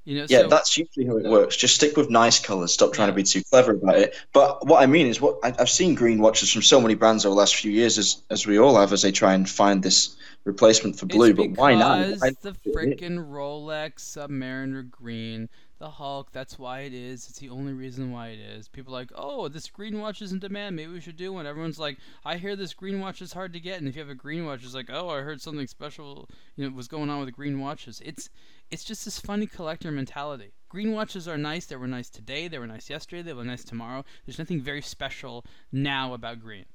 You 0.09 0.15
know, 0.15 0.25
yeah, 0.27 0.39
so, 0.39 0.47
that's 0.47 0.75
usually 0.75 1.05
how 1.05 1.17
it 1.17 1.25
works. 1.25 1.55
Just 1.55 1.75
stick 1.75 1.95
with 1.95 2.09
nice 2.09 2.39
colors. 2.39 2.73
Stop 2.73 2.93
trying 2.93 3.09
yeah. 3.09 3.11
to 3.11 3.15
be 3.17 3.21
too 3.21 3.43
clever 3.43 3.73
about 3.73 3.95
it. 3.95 4.15
But 4.33 4.65
what 4.65 4.81
I 4.81 4.87
mean 4.87 5.05
is, 5.05 5.21
what 5.21 5.37
I, 5.43 5.53
have 5.59 5.69
seen 5.69 5.93
green 5.93 6.19
watches 6.19 6.51
from 6.51 6.63
so 6.63 6.81
many 6.81 6.95
brands 6.95 7.27
over 7.27 7.35
the 7.35 7.39
last 7.39 7.55
few 7.55 7.71
years, 7.71 7.99
as 7.99 8.23
as 8.31 8.47
we 8.47 8.57
all 8.57 8.75
have, 8.77 8.91
as 8.91 9.03
they 9.03 9.11
try 9.11 9.35
and 9.35 9.47
find 9.47 9.83
this 9.83 10.15
replacement 10.45 10.97
for 10.97 11.05
blue. 11.05 11.35
but 11.35 11.51
why 11.51 11.75
not? 11.75 12.07
Because 12.07 12.37
the 12.41 12.53
freaking 12.53 13.29
Rolex 13.29 13.99
Submariner 13.99 14.89
green 14.89 15.47
the 15.79 15.89
Hulk. 15.89 16.31
That's 16.31 16.59
why 16.59 16.81
it 16.81 16.93
is. 16.93 17.27
It's 17.29 17.39
the 17.39 17.49
only 17.49 17.73
reason 17.73 18.11
why 18.11 18.29
it 18.29 18.39
is. 18.39 18.67
People 18.67 18.93
are 18.93 18.99
like, 18.99 19.11
oh, 19.15 19.47
this 19.47 19.67
green 19.69 19.99
watch 19.99 20.21
is 20.21 20.31
in 20.31 20.39
demand. 20.39 20.75
Maybe 20.75 20.91
we 20.91 20.99
should 20.99 21.15
do 21.15 21.33
one. 21.33 21.47
Everyone's 21.47 21.79
like, 21.79 21.97
I 22.25 22.37
hear 22.37 22.55
this 22.55 22.73
green 22.73 22.99
watch 22.99 23.21
is 23.21 23.33
hard 23.33 23.53
to 23.53 23.59
get, 23.59 23.79
and 23.79 23.87
if 23.87 23.95
you 23.95 24.01
have 24.01 24.09
a 24.09 24.15
green 24.15 24.45
watch, 24.45 24.63
it's 24.63 24.75
like, 24.75 24.89
oh, 24.91 25.09
I 25.09 25.21
heard 25.21 25.41
something 25.41 25.67
special, 25.67 26.29
you 26.57 26.69
know, 26.69 26.75
was 26.75 26.89
going 26.89 27.09
on 27.09 27.19
with 27.19 27.29
the 27.29 27.33
green 27.33 27.59
watches. 27.59 28.01
It's 28.03 28.29
it's 28.71 28.84
just 28.84 29.05
this 29.05 29.19
funny 29.19 29.47
collector 29.47 29.91
mentality. 29.91 30.53
Green 30.69 30.91
watches 30.91 31.27
are 31.27 31.38
nice. 31.38 31.65
They 31.65 31.75
were 31.75 31.88
nice 31.88 32.10
today. 32.10 32.47
They 32.47 32.60
were 32.60 32.67
nice 32.67 32.89
yesterday. 32.89 33.23
They 33.23 33.34
were 33.34 33.43
nice 33.43 33.63
tomorrow. 33.63 34.05
There's 34.25 34.39
nothing 34.39 34.62
very 34.62 34.82
special 34.82 35.43
now 35.71 36.13
about 36.13 36.39
green 36.39 36.65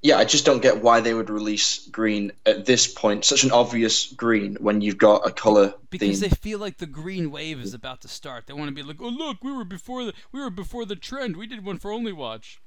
yeah, 0.00 0.16
I 0.16 0.24
just 0.24 0.46
don't 0.46 0.62
get 0.62 0.80
why 0.80 1.00
they 1.00 1.12
would 1.12 1.28
release 1.28 1.88
green 1.88 2.32
at 2.46 2.66
this 2.66 2.86
point, 2.86 3.24
such 3.24 3.42
an 3.42 3.50
obvious 3.50 4.12
green 4.12 4.56
when 4.60 4.80
you've 4.80 4.98
got 4.98 5.26
a 5.26 5.32
color. 5.32 5.74
Because 5.90 6.20
theme. 6.20 6.30
they 6.30 6.36
feel 6.36 6.60
like 6.60 6.78
the 6.78 6.86
green 6.86 7.32
wave 7.32 7.60
is 7.60 7.74
about 7.74 8.02
to 8.02 8.08
start. 8.08 8.46
They 8.46 8.52
want 8.52 8.68
to 8.68 8.74
be 8.74 8.82
like, 8.82 9.00
"Oh 9.00 9.08
look, 9.08 9.42
we 9.42 9.50
were 9.50 9.64
before 9.64 10.04
the 10.04 10.14
we 10.30 10.40
were 10.40 10.50
before 10.50 10.84
the 10.84 10.94
trend. 10.94 11.36
We 11.36 11.48
did 11.48 11.64
one 11.64 11.78
for 11.78 11.90
Only 11.90 12.12
Watch." 12.12 12.60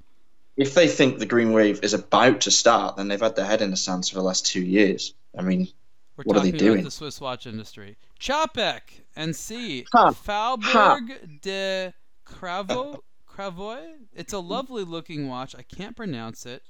If 0.57 0.73
they 0.73 0.89
think 0.89 1.19
the 1.19 1.25
green 1.25 1.53
wave 1.53 1.79
is 1.83 1.93
about 1.93 2.41
to 2.41 2.51
start, 2.51 2.97
then 2.97 3.07
they've 3.07 3.19
had 3.19 3.37
their 3.37 3.45
head 3.45 3.61
in 3.61 3.71
the 3.71 3.77
sand 3.77 4.05
for 4.05 4.15
the 4.15 4.23
last 4.23 4.45
two 4.45 4.61
years. 4.61 5.13
I 5.35 5.41
mean, 5.41 5.69
we're 6.25 6.35
what 6.35 6.37
are 6.37 6.51
they 6.51 6.57
doing? 6.57 6.79
About 6.79 6.85
the 6.85 6.91
Swiss 6.91 7.21
watch 7.21 7.47
industry. 7.47 7.97
Czapek 8.19 9.03
and 9.15 9.35
C. 9.35 9.85
Huh. 9.91 10.11
Faubourg 10.11 11.09
huh. 11.09 11.27
de 11.41 11.93
Cravo 12.25 12.99
Cravoy. 13.27 13.81
It's 14.13 14.33
a 14.33 14.39
lovely 14.39 14.83
looking 14.83 15.27
watch. 15.27 15.55
I 15.55 15.63
can't 15.63 15.95
pronounce 15.95 16.45
it. 16.45 16.63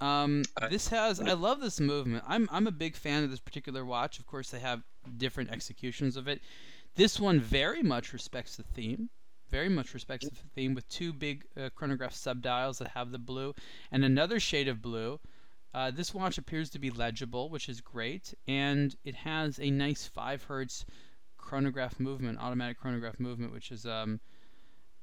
Um, 0.00 0.42
this 0.70 0.88
has 0.88 1.20
I 1.20 1.32
love 1.32 1.60
this 1.60 1.80
movement. 1.80 2.24
I'm 2.26 2.48
I'm 2.50 2.66
a 2.66 2.72
big 2.72 2.96
fan 2.96 3.24
of 3.24 3.30
this 3.30 3.40
particular 3.40 3.84
watch. 3.84 4.18
Of 4.18 4.26
course, 4.26 4.50
they 4.50 4.58
have 4.58 4.82
different 5.16 5.50
executions 5.50 6.16
of 6.16 6.28
it. 6.28 6.40
This 6.96 7.18
one 7.18 7.40
very 7.40 7.82
much 7.82 8.12
respects 8.12 8.56
the 8.56 8.62
theme. 8.62 9.10
Very 9.50 9.68
much 9.68 9.94
respects 9.94 10.28
the 10.28 10.36
theme 10.54 10.74
with 10.74 10.88
two 10.88 11.12
big 11.12 11.44
uh, 11.56 11.68
chronograph 11.74 12.14
subdials 12.14 12.78
that 12.78 12.88
have 12.88 13.12
the 13.12 13.18
blue 13.18 13.54
and 13.92 14.04
another 14.04 14.40
shade 14.40 14.68
of 14.68 14.82
blue. 14.82 15.20
Uh, 15.74 15.90
this 15.90 16.14
watch 16.14 16.38
appears 16.38 16.70
to 16.70 16.78
be 16.78 16.90
legible, 16.90 17.50
which 17.50 17.68
is 17.68 17.80
great, 17.80 18.32
and 18.46 18.94
it 19.04 19.16
has 19.16 19.58
a 19.58 19.70
nice 19.70 20.06
five 20.06 20.42
hertz 20.44 20.86
chronograph 21.36 21.98
movement, 21.98 22.38
automatic 22.38 22.78
chronograph 22.78 23.18
movement, 23.18 23.52
which 23.52 23.72
is 23.72 23.84
um, 23.84 24.20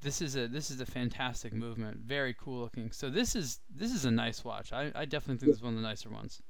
this 0.00 0.22
is 0.22 0.34
a 0.34 0.48
this 0.48 0.70
is 0.70 0.80
a 0.80 0.86
fantastic 0.86 1.52
movement. 1.52 1.98
Very 1.98 2.34
cool 2.34 2.60
looking. 2.60 2.90
So 2.90 3.10
this 3.10 3.36
is 3.36 3.60
this 3.74 3.92
is 3.92 4.06
a 4.06 4.10
nice 4.10 4.44
watch. 4.44 4.72
I, 4.72 4.90
I 4.94 5.04
definitely 5.04 5.38
think 5.38 5.52
it's 5.52 5.62
one 5.62 5.74
of 5.74 5.80
the 5.80 5.86
nicer 5.86 6.08
ones. 6.08 6.40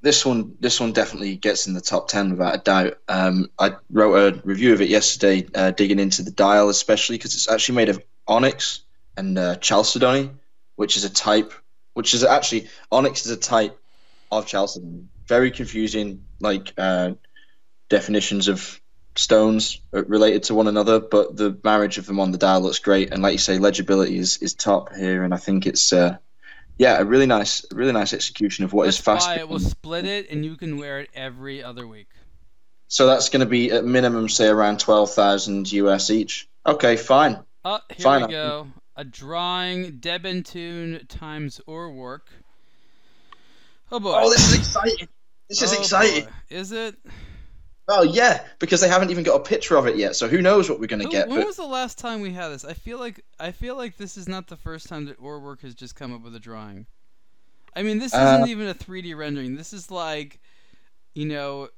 This 0.00 0.24
one 0.24 0.56
this 0.60 0.80
one 0.80 0.92
definitely 0.92 1.36
gets 1.36 1.66
in 1.66 1.74
the 1.74 1.82
top 1.82 2.08
ten 2.08 2.30
without 2.30 2.54
a 2.54 2.58
doubt. 2.58 2.98
Um, 3.08 3.50
I 3.58 3.76
wrote 3.90 4.34
a 4.34 4.40
review 4.42 4.72
of 4.72 4.80
it 4.80 4.88
yesterday, 4.88 5.46
uh, 5.54 5.70
digging 5.72 5.98
into 5.98 6.22
the 6.22 6.30
dial 6.30 6.70
especially 6.70 7.18
because 7.18 7.34
it's 7.34 7.48
actually 7.50 7.76
made 7.76 7.90
of 7.90 8.02
onyx 8.26 8.84
and 9.18 9.38
uh, 9.38 9.56
chalcedony, 9.56 10.30
which 10.76 10.96
is 10.96 11.04
a 11.04 11.10
type, 11.10 11.52
which 11.94 12.14
is 12.14 12.24
actually 12.24 12.68
onyx 12.90 13.26
is 13.26 13.32
a 13.32 13.36
type 13.36 13.78
of 14.30 14.46
chalcedony. 14.46 15.04
Very 15.26 15.50
confusing, 15.50 16.24
like 16.40 16.72
uh, 16.78 17.12
definitions 17.88 18.48
of 18.48 18.80
stones 19.16 19.80
related 19.92 20.44
to 20.44 20.54
one 20.54 20.66
another, 20.66 21.00
but 21.00 21.36
the 21.36 21.58
marriage 21.64 21.98
of 21.98 22.06
them 22.06 22.20
on 22.20 22.30
the 22.30 22.38
dial 22.38 22.60
looks 22.60 22.78
great. 22.78 23.12
And 23.12 23.22
like 23.22 23.32
you 23.32 23.38
say, 23.38 23.58
legibility 23.58 24.18
is, 24.18 24.38
is 24.38 24.54
top 24.54 24.94
here, 24.94 25.24
and 25.24 25.34
I 25.34 25.36
think 25.36 25.66
it's 25.66 25.92
uh, 25.92 26.16
yeah, 26.78 26.98
a 26.98 27.04
really 27.04 27.26
nice, 27.26 27.64
really 27.72 27.92
nice 27.92 28.14
execution 28.14 28.64
of 28.64 28.72
what 28.72 28.86
Let's 28.86 28.98
is 28.98 29.04
fast. 29.04 29.28
Buy 29.28 29.40
it. 29.40 29.48
We'll 29.48 29.58
split 29.58 30.06
it, 30.06 30.30
and 30.30 30.44
you 30.44 30.56
can 30.56 30.78
wear 30.78 31.00
it 31.00 31.10
every 31.14 31.62
other 31.62 31.86
week. 31.86 32.08
So 32.88 33.06
that's 33.06 33.28
going 33.28 33.40
to 33.40 33.46
be 33.46 33.70
at 33.70 33.84
minimum, 33.84 34.28
say 34.28 34.48
around 34.48 34.80
twelve 34.80 35.12
thousand 35.12 35.70
US 35.72 36.10
each. 36.10 36.48
Okay, 36.66 36.96
fine. 36.96 37.40
Oh, 37.64 37.80
here 37.90 38.02
fine. 38.02 38.22
we 38.22 38.28
go. 38.28 38.66
A 39.00 39.04
drawing 39.04 39.92
De 39.92 40.18
Bethune 40.18 41.06
times 41.08 41.58
Urwerk. 41.66 42.20
Oh 43.90 43.98
boy. 43.98 44.12
Oh, 44.14 44.28
this 44.28 44.52
is 44.52 44.58
exciting. 44.58 45.08
This 45.48 45.62
is 45.62 45.72
oh 45.72 45.78
exciting. 45.78 46.24
Boy. 46.26 46.30
Is 46.50 46.70
it? 46.70 46.96
Oh 47.88 48.02
yeah, 48.02 48.44
because 48.58 48.82
they 48.82 48.88
haven't 48.88 49.10
even 49.10 49.24
got 49.24 49.36
a 49.36 49.42
picture 49.42 49.76
of 49.76 49.86
it 49.86 49.96
yet, 49.96 50.16
so 50.16 50.28
who 50.28 50.42
knows 50.42 50.68
what 50.68 50.80
we're 50.80 50.86
gonna 50.86 51.08
get. 51.08 51.28
When 51.28 51.38
but... 51.38 51.46
was 51.46 51.56
the 51.56 51.64
last 51.64 51.96
time 51.96 52.20
we 52.20 52.34
had 52.34 52.50
this? 52.50 52.62
I 52.62 52.74
feel 52.74 52.98
like 52.98 53.24
I 53.38 53.52
feel 53.52 53.74
like 53.74 53.96
this 53.96 54.18
is 54.18 54.28
not 54.28 54.48
the 54.48 54.56
first 54.58 54.86
time 54.90 55.06
that 55.06 55.18
Urwerk 55.18 55.62
has 55.62 55.74
just 55.74 55.96
come 55.96 56.12
up 56.12 56.20
with 56.20 56.34
a 56.36 56.38
drawing. 56.38 56.86
I 57.74 57.82
mean, 57.82 58.00
this 58.00 58.12
isn't 58.12 58.42
uh, 58.42 58.46
even 58.48 58.66
a 58.66 58.74
3D 58.74 59.16
rendering. 59.16 59.56
This 59.56 59.72
is 59.72 59.90
like, 59.90 60.40
you 61.14 61.24
know, 61.24 61.70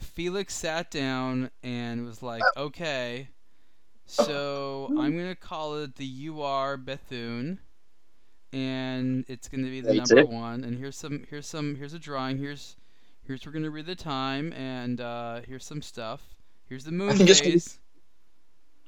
Felix 0.00 0.52
sat 0.52 0.90
down 0.90 1.52
and 1.62 2.04
was 2.04 2.24
like, 2.24 2.42
uh, 2.42 2.62
"Okay, 2.62 3.28
so 4.08 4.88
I'm 4.98 5.16
gonna 5.16 5.36
call 5.36 5.76
it 5.76 5.94
the 5.96 6.28
UR 6.28 6.76
Bethune, 6.76 7.58
and 8.52 9.24
it's 9.28 9.48
gonna 9.48 9.68
be 9.68 9.80
the 9.80 9.94
number 9.94 10.26
one. 10.26 10.64
And 10.64 10.78
here's 10.78 10.96
some, 10.96 11.24
here's 11.30 11.46
some, 11.46 11.76
here's 11.76 11.94
a 11.94 11.98
drawing. 11.98 12.38
Here's 12.38 12.76
Here's 13.28 13.44
we're 13.44 13.52
gonna 13.52 13.68
read 13.68 13.84
the 13.84 13.94
time, 13.94 14.54
and 14.54 14.98
uh, 15.02 15.42
here's 15.46 15.66
some 15.66 15.82
stuff. 15.82 16.22
Here's 16.66 16.84
the 16.84 16.92
moon 16.92 17.14
phase. 17.14 17.78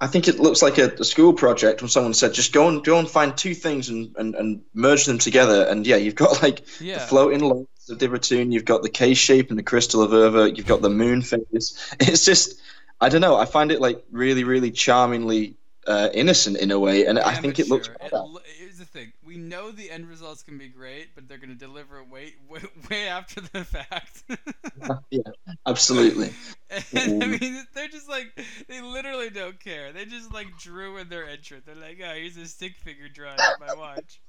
I 0.00 0.06
think 0.06 0.28
it 0.28 0.40
looks 0.40 0.62
like 0.62 0.78
a, 0.78 0.94
a, 0.98 1.04
school 1.04 1.34
project 1.34 1.82
when 1.82 1.90
someone 1.90 2.14
said, 2.14 2.32
just 2.32 2.54
go 2.54 2.66
and 2.66 2.82
go 2.82 2.98
and 2.98 3.06
find 3.06 3.36
two 3.36 3.54
things 3.54 3.90
and, 3.90 4.16
and, 4.16 4.34
and 4.34 4.62
merge 4.72 5.04
them 5.04 5.18
together. 5.18 5.64
And 5.64 5.86
yeah, 5.86 5.96
you've 5.96 6.14
got 6.14 6.42
like 6.42 6.64
yeah. 6.80 6.94
the 6.94 7.00
floating 7.00 7.40
lights 7.40 7.90
of 7.90 7.98
Bethune, 7.98 8.50
you've 8.50 8.64
got 8.64 8.82
the 8.82 8.88
K 8.88 9.12
shape 9.12 9.50
and 9.50 9.58
the 9.58 9.62
crystal 9.62 10.00
of 10.00 10.12
Urwerk, 10.12 10.56
you've 10.56 10.66
got 10.66 10.80
the 10.80 10.88
moon 10.88 11.20
phase. 11.20 11.94
It's 12.00 12.24
just, 12.24 12.58
I 13.00 13.08
don't 13.08 13.20
know. 13.20 13.36
I 13.36 13.46
find 13.46 13.72
it 13.72 13.80
like 13.80 14.04
really, 14.10 14.44
really 14.44 14.70
charmingly 14.70 15.56
uh, 15.86 16.10
innocent 16.12 16.58
in 16.58 16.70
a 16.70 16.78
way, 16.78 17.06
and 17.06 17.18
I 17.18 17.34
think 17.34 17.58
it 17.58 17.68
looks. 17.68 17.88
It, 17.88 18.12
here's 18.58 18.78
the 18.78 18.84
thing: 18.84 19.12
we 19.24 19.36
know 19.36 19.70
the 19.70 19.90
end 19.90 20.08
results 20.08 20.42
can 20.42 20.58
be 20.58 20.68
great, 20.68 21.14
but 21.14 21.26
they're 21.26 21.38
going 21.38 21.50
to 21.50 21.54
deliver 21.54 22.04
way, 22.04 22.34
way, 22.48 22.60
way 22.90 23.08
after 23.08 23.40
the 23.40 23.64
fact. 23.64 24.24
yeah, 25.10 25.22
absolutely. 25.66 26.32
and, 26.92 27.24
I 27.24 27.26
mean, 27.26 27.66
they're 27.74 27.88
just 27.88 28.08
like 28.08 28.26
they 28.68 28.82
literally 28.82 29.30
don't 29.30 29.58
care. 29.58 29.92
They 29.92 30.04
just 30.04 30.32
like 30.32 30.58
drew 30.58 30.98
in 30.98 31.08
their 31.08 31.28
entrance. 31.28 31.64
They're 31.64 31.74
like, 31.74 32.00
"Oh, 32.04 32.14
here's 32.14 32.36
a 32.36 32.46
stick 32.46 32.76
figure 32.76 33.08
drawing 33.08 33.38
of 33.40 33.60
my 33.66 33.74
watch." 33.74 34.20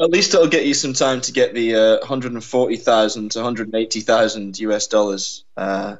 At 0.00 0.10
least 0.10 0.32
it'll 0.34 0.46
get 0.48 0.64
you 0.64 0.72
some 0.74 0.94
time 0.94 1.20
to 1.22 1.32
get 1.32 1.52
the 1.52 1.74
uh, 1.74 1.98
140,000 1.98 3.30
to 3.32 3.38
180,000 3.38 4.58
US 4.60 4.86
dollars 4.86 5.44
uh, 5.56 5.96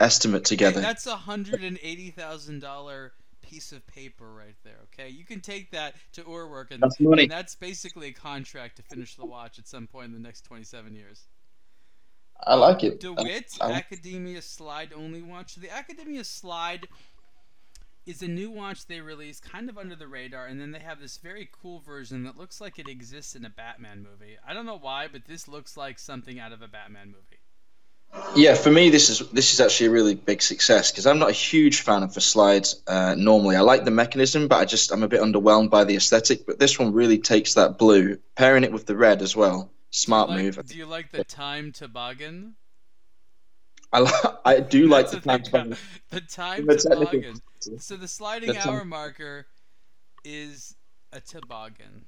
estimate 0.00 0.44
together. 0.44 0.80
Hey, 0.80 0.86
that's 0.86 1.06
a 1.06 1.14
hundred 1.16 1.62
and 1.62 1.78
eighty 1.82 2.10
thousand 2.10 2.60
dollar 2.60 3.12
piece 3.42 3.70
of 3.72 3.86
paper 3.86 4.32
right 4.32 4.56
there. 4.64 4.78
Okay, 4.92 5.08
you 5.08 5.24
can 5.24 5.40
take 5.40 5.70
that 5.70 5.94
to 6.14 6.22
Urwerk, 6.22 6.72
and 6.72 6.82
That's 6.82 6.98
money. 6.98 7.22
and 7.24 7.30
that's 7.30 7.54
basically 7.54 8.08
a 8.08 8.12
contract 8.12 8.76
to 8.76 8.82
finish 8.82 9.14
the 9.14 9.24
watch 9.26 9.58
at 9.58 9.68
some 9.68 9.86
point 9.86 10.06
in 10.06 10.12
the 10.12 10.18
next 10.18 10.42
twenty-seven 10.44 10.94
years. 10.94 11.28
I 12.46 12.56
like 12.56 12.82
it. 12.82 12.98
DeWitt 13.00 13.56
I- 13.60 13.70
I- 13.70 13.72
Academia 13.74 14.42
Slide 14.42 14.92
only 14.94 15.22
watch. 15.22 15.54
The 15.54 15.70
Academia 15.70 16.24
Slide 16.24 16.88
is 18.06 18.22
a 18.22 18.28
new 18.28 18.50
watch 18.50 18.86
they 18.86 19.00
released 19.00 19.42
kind 19.42 19.68
of 19.68 19.78
under 19.78 19.96
the 19.96 20.08
radar, 20.08 20.46
and 20.46 20.60
then 20.60 20.72
they 20.72 20.78
have 20.78 21.00
this 21.00 21.16
very 21.16 21.48
cool 21.52 21.80
version 21.80 22.24
that 22.24 22.36
looks 22.36 22.60
like 22.60 22.78
it 22.78 22.88
exists 22.88 23.34
in 23.34 23.44
a 23.44 23.50
Batman 23.50 24.02
movie. 24.02 24.36
I 24.46 24.52
don't 24.52 24.66
know 24.66 24.78
why, 24.78 25.08
but 25.10 25.26
this 25.26 25.48
looks 25.48 25.76
like 25.76 25.98
something 25.98 26.38
out 26.38 26.52
of 26.52 26.62
a 26.62 26.68
Batman 26.68 27.08
movie. 27.08 27.40
Yeah, 28.36 28.54
for 28.54 28.70
me, 28.70 28.90
this 28.90 29.10
is 29.10 29.28
this 29.30 29.52
is 29.52 29.60
actually 29.60 29.86
a 29.86 29.90
really 29.90 30.14
big 30.14 30.40
success 30.40 30.92
because 30.92 31.06
I'm 31.06 31.18
not 31.18 31.30
a 31.30 31.32
huge 31.32 31.80
fan 31.80 32.02
of 32.02 32.14
the 32.14 32.20
slides. 32.20 32.80
Uh, 32.86 33.14
normally, 33.16 33.56
I 33.56 33.60
like 33.60 33.84
the 33.84 33.90
mechanism, 33.90 34.46
but 34.46 34.56
I 34.56 34.64
just 34.64 34.92
I'm 34.92 35.02
a 35.02 35.08
bit 35.08 35.20
underwhelmed 35.20 35.70
by 35.70 35.84
the 35.84 35.96
aesthetic. 35.96 36.46
But 36.46 36.58
this 36.58 36.78
one 36.78 36.92
really 36.92 37.18
takes 37.18 37.54
that 37.54 37.76
blue, 37.76 38.18
pairing 38.36 38.62
it 38.62 38.72
with 38.72 38.86
the 38.86 38.96
red 38.96 39.20
as 39.20 39.34
well. 39.34 39.70
Smart 39.90 40.28
do 40.28 40.34
like, 40.34 40.44
move. 40.44 40.66
Do 40.66 40.76
you 40.76 40.86
like 40.86 41.10
the 41.10 41.24
time 41.24 41.72
toboggan? 41.72 42.54
I 43.94 44.00
li- 44.00 44.32
I 44.44 44.60
do 44.60 44.88
like 44.88 45.10
the 45.10 45.20
time. 45.20 45.42
the 46.10 46.20
time 46.20 46.66
The 46.66 46.76
technical- 46.76 47.06
toboggan. 47.06 47.40
So 47.78 47.96
the 47.96 48.08
sliding 48.08 48.48
The 48.48 48.54
time- 48.54 48.68
hour 48.68 48.84
marker 48.84 49.46
is 50.24 50.74
a 51.12 51.20
toboggan. 51.20 52.04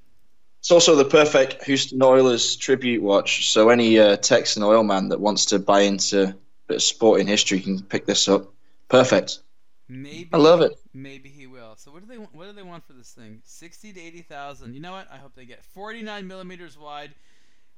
It's 0.59 0.71
also 0.71 0.95
the 0.95 1.05
perfect 1.05 1.63
Houston 1.63 2.01
Oilers 2.03 2.55
tribute 2.57 3.01
watch. 3.01 3.49
So 3.49 3.69
any 3.69 3.97
uh, 3.99 4.17
Texan 4.17 4.63
oil 4.63 4.83
man 4.83 5.07
that 5.09 5.19
wants 5.19 5.45
to 5.45 5.59
buy 5.59 5.81
into 5.81 6.23
a 6.23 6.35
bit 6.67 6.75
of 6.75 6.83
sporting 6.83 7.25
history 7.27 7.61
can 7.61 7.81
pick 7.81 8.05
this 8.05 8.27
up. 8.27 8.51
Perfect. 8.89 9.39
Maybe 9.87 10.29
I 10.33 10.37
love 10.37 10.59
it. 10.61 10.73
Maybe 10.93 11.29
he 11.29 11.47
will. 11.47 11.75
So 11.77 11.91
what 11.91 12.01
do 12.01 12.07
they 12.07 12.17
want? 12.17 12.35
What 12.35 12.45
do 12.47 12.51
they 12.53 12.63
want 12.63 12.85
for 12.85 12.91
this 12.93 13.11
thing? 13.11 13.41
Sixty 13.45 13.93
to 13.93 14.01
eighty 14.01 14.21
thousand. 14.21 14.73
You 14.73 14.81
know 14.81 14.91
what? 14.91 15.07
I 15.09 15.15
hope 15.17 15.33
they 15.35 15.45
get 15.45 15.63
forty-nine 15.63 16.27
millimeters 16.27 16.77
wide, 16.77 17.15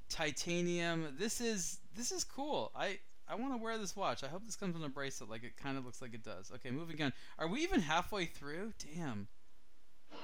titanium. 0.09 1.15
This 1.19 1.39
is 1.41 1.77
this 1.95 2.11
is 2.11 2.23
cool. 2.23 2.71
I 2.75 2.97
I 3.29 3.35
want 3.35 3.53
to 3.53 3.57
wear 3.57 3.77
this 3.77 3.95
watch. 3.95 4.23
I 4.23 4.27
hope 4.27 4.45
this 4.45 4.55
comes 4.55 4.75
on 4.75 4.83
a 4.83 4.89
bracelet, 4.89 5.29
like 5.29 5.43
it 5.43 5.55
kind 5.55 5.77
of 5.77 5.85
looks 5.85 6.01
like 6.01 6.13
it 6.13 6.23
does. 6.23 6.51
Okay, 6.55 6.71
moving 6.71 7.01
on. 7.01 7.13
Are 7.37 7.47
we 7.47 7.61
even 7.61 7.81
halfway 7.81 8.25
through? 8.25 8.73
Damn. 8.95 9.27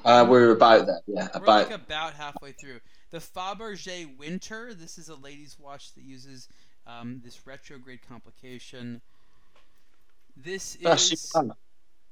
Uh, 0.03 0.25
we're 0.27 0.51
about 0.51 0.87
that. 0.87 1.01
Yeah, 1.05 1.27
We're 1.35 1.43
about. 1.43 1.69
like 1.69 1.71
about 1.71 2.13
halfway 2.13 2.51
through. 2.51 2.79
The 3.11 3.19
Fabergé 3.19 4.17
Winter. 4.17 4.73
This 4.73 4.97
is 4.97 5.09
a 5.09 5.15
ladies' 5.15 5.57
watch 5.59 5.93
that 5.93 6.03
uses 6.03 6.47
um, 6.87 7.21
this 7.23 7.45
retrograde 7.45 8.01
complication. 8.07 9.01
This 10.35 10.75
is. 10.75 11.33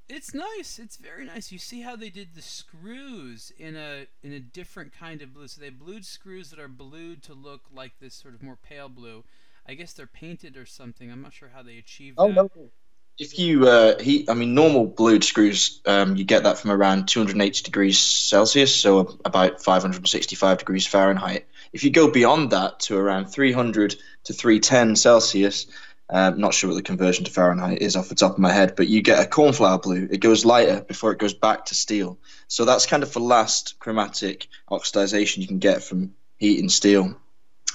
It's 0.10 0.34
nice. 0.34 0.80
It's 0.80 0.98
very 0.98 1.26
nice. 1.26 1.52
You 1.52 1.58
see 1.58 1.82
how 1.82 1.96
they 1.96 2.10
did 2.10 2.36
the 2.36 2.42
screws 2.42 3.52
in 3.58 3.76
a 3.76 4.06
in 4.22 4.34
a 4.34 4.40
different 4.40 4.92
kind 4.94 5.22
of 5.22 5.34
blue. 5.34 5.48
So 5.48 5.62
they 5.62 5.70
blued 5.70 6.06
screws 6.06 6.50
that 6.50 6.60
are 6.60 6.68
blued 6.68 7.24
to 7.24 7.34
look 7.34 7.62
like 7.74 7.94
this 8.00 8.14
sort 8.14 8.34
of 8.36 8.44
more 8.44 8.58
pale 8.62 8.90
blue. 8.90 9.24
I 9.68 9.76
guess 9.76 9.94
they're 9.94 10.08
painted 10.08 10.58
or 10.58 10.66
something. 10.66 11.12
I'm 11.12 11.22
not 11.22 11.34
sure 11.34 11.50
how 11.54 11.64
they 11.64 11.78
achieved 11.78 12.18
that. 12.18 12.22
Oh 12.22 12.28
that. 12.28 12.36
no. 12.56 12.72
If 13.20 13.38
you 13.38 13.68
uh, 13.68 14.00
heat, 14.02 14.28
I 14.28 14.34
mean, 14.34 14.56
normal 14.56 14.88
blued 14.88 15.24
screws, 15.24 15.82
um, 15.86 16.16
you 16.16 16.24
get 16.24 16.44
that 16.44 16.58
from 16.58 16.72
around 16.72 17.08
280 17.08 17.64
degrees 17.64 18.00
Celsius, 18.00 18.76
so 18.76 19.20
about 19.24 19.62
565 19.62 20.58
degrees 20.58 20.88
Fahrenheit. 20.88 21.46
If 21.74 21.84
you 21.84 21.92
go 21.92 22.10
beyond 22.10 22.50
that 22.52 22.80
to 22.82 22.98
around 22.98 23.28
300 23.28 23.96
to 24.24 24.34
310 24.34 24.96
Celsius, 24.96 25.68
um, 26.10 26.40
not 26.40 26.56
sure 26.56 26.70
what 26.70 26.76
the 26.76 26.82
conversion 26.82 27.24
to 27.26 27.32
Fahrenheit 27.32 27.82
is 27.82 27.96
off 27.96 28.10
the 28.10 28.16
top 28.16 28.34
of 28.34 28.40
my 28.40 28.52
head, 28.52 28.76
but 28.76 28.88
you 28.88 29.02
get 29.02 29.24
a 29.24 29.28
cornflower 29.28 29.78
blue. 29.78 30.08
It 30.12 30.20
goes 30.20 30.44
lighter 30.44 30.82
before 30.82 31.12
it 31.12 31.20
goes 31.20 31.34
back 31.34 31.66
to 31.66 31.76
steel. 31.76 32.20
So 32.48 32.66
that's 32.66 32.88
kind 32.88 33.04
of 33.04 33.14
the 33.14 33.20
last 33.20 33.80
chromatic 33.80 34.48
oxidization 34.70 35.38
you 35.38 35.48
can 35.48 35.60
get 35.60 35.84
from 35.84 36.14
heating 36.38 36.70
steel. 36.70 37.16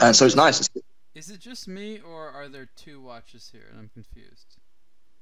And 0.01 0.15
so 0.15 0.27
it's 0.27 0.37
nice. 0.37 0.61
It's, 0.61 0.71
Is 1.19 1.31
it 1.31 1.41
just 1.41 1.67
me 1.67 1.99
or 1.99 2.31
are 2.31 2.49
there 2.49 2.67
two 2.77 3.01
watches 3.03 3.51
here 3.51 3.67
and 3.69 3.77
I'm 3.81 3.89
confused? 3.89 4.57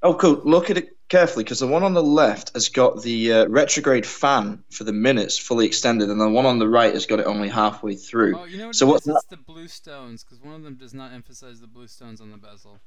Oh, 0.03 0.13
cool. 0.15 0.43
Look 0.45 0.69
at 0.69 0.77
it 0.77 0.91
carefully 1.09 1.43
because 1.43 1.59
the 1.61 1.67
one 1.67 1.83
on 1.83 1.95
the 1.95 2.03
left 2.03 2.53
has 2.53 2.69
got 2.69 3.03
the 3.03 3.33
uh, 3.33 3.49
retrograde 3.49 4.05
fan 4.05 4.63
for 4.71 4.85
the 4.85 4.93
minutes 4.93 5.39
fully 5.39 5.65
extended, 5.65 6.11
and 6.11 6.21
the 6.21 6.29
one 6.29 6.45
on 6.45 6.59
the 6.59 6.69
right 6.69 6.93
has 6.93 7.07
got 7.07 7.19
it 7.21 7.27
only 7.27 7.49
halfway 7.49 7.95
through. 7.95 8.35
Oh, 8.37 8.45
you 8.45 8.59
know 8.59 8.67
what 8.67 8.77
So 8.77 8.87
it 8.87 8.91
what's? 8.91 9.07
It's 9.07 9.25
the 9.25 9.39
blue 9.39 9.69
stones 9.69 10.23
because 10.23 10.43
one 10.43 10.55
of 10.55 10.63
them 10.63 10.75
does 10.77 10.93
not 10.93 11.15
emphasize 11.15 11.61
the 11.61 11.67
blue 11.67 11.89
stones 11.89 12.21
on 12.21 12.31
the 12.31 12.37
bezel. 12.37 12.79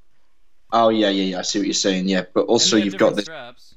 Oh, 0.71 0.89
yeah, 0.89 1.09
yeah, 1.09 1.23
yeah. 1.23 1.39
I 1.39 1.41
see 1.41 1.59
what 1.59 1.65
you're 1.67 1.73
saying. 1.73 2.07
Yeah, 2.07 2.25
but 2.33 2.45
also 2.45 2.75
And 2.75 2.81
they 2.81 2.85
have 2.85 2.93
you've 2.93 2.97
got 2.97 3.15
the. 3.15 3.23
straps. 3.23 3.75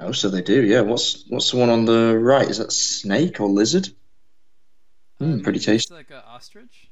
Oh, 0.00 0.12
so 0.12 0.28
they 0.30 0.42
do. 0.42 0.64
Yeah. 0.64 0.80
What's 0.80 1.24
what's 1.28 1.50
the 1.52 1.58
one 1.58 1.68
on 1.70 1.84
the 1.84 2.18
right? 2.18 2.48
Is 2.48 2.58
that 2.58 2.72
snake 2.72 3.40
or 3.40 3.48
lizard? 3.48 3.90
Uh, 5.20 5.36
Mm, 5.36 5.42
pretty 5.42 5.58
maybe 5.58 5.74
it's 5.74 5.90
tasty. 5.90 5.94
like 5.94 6.10
an 6.10 6.22
ostrich. 6.26 6.89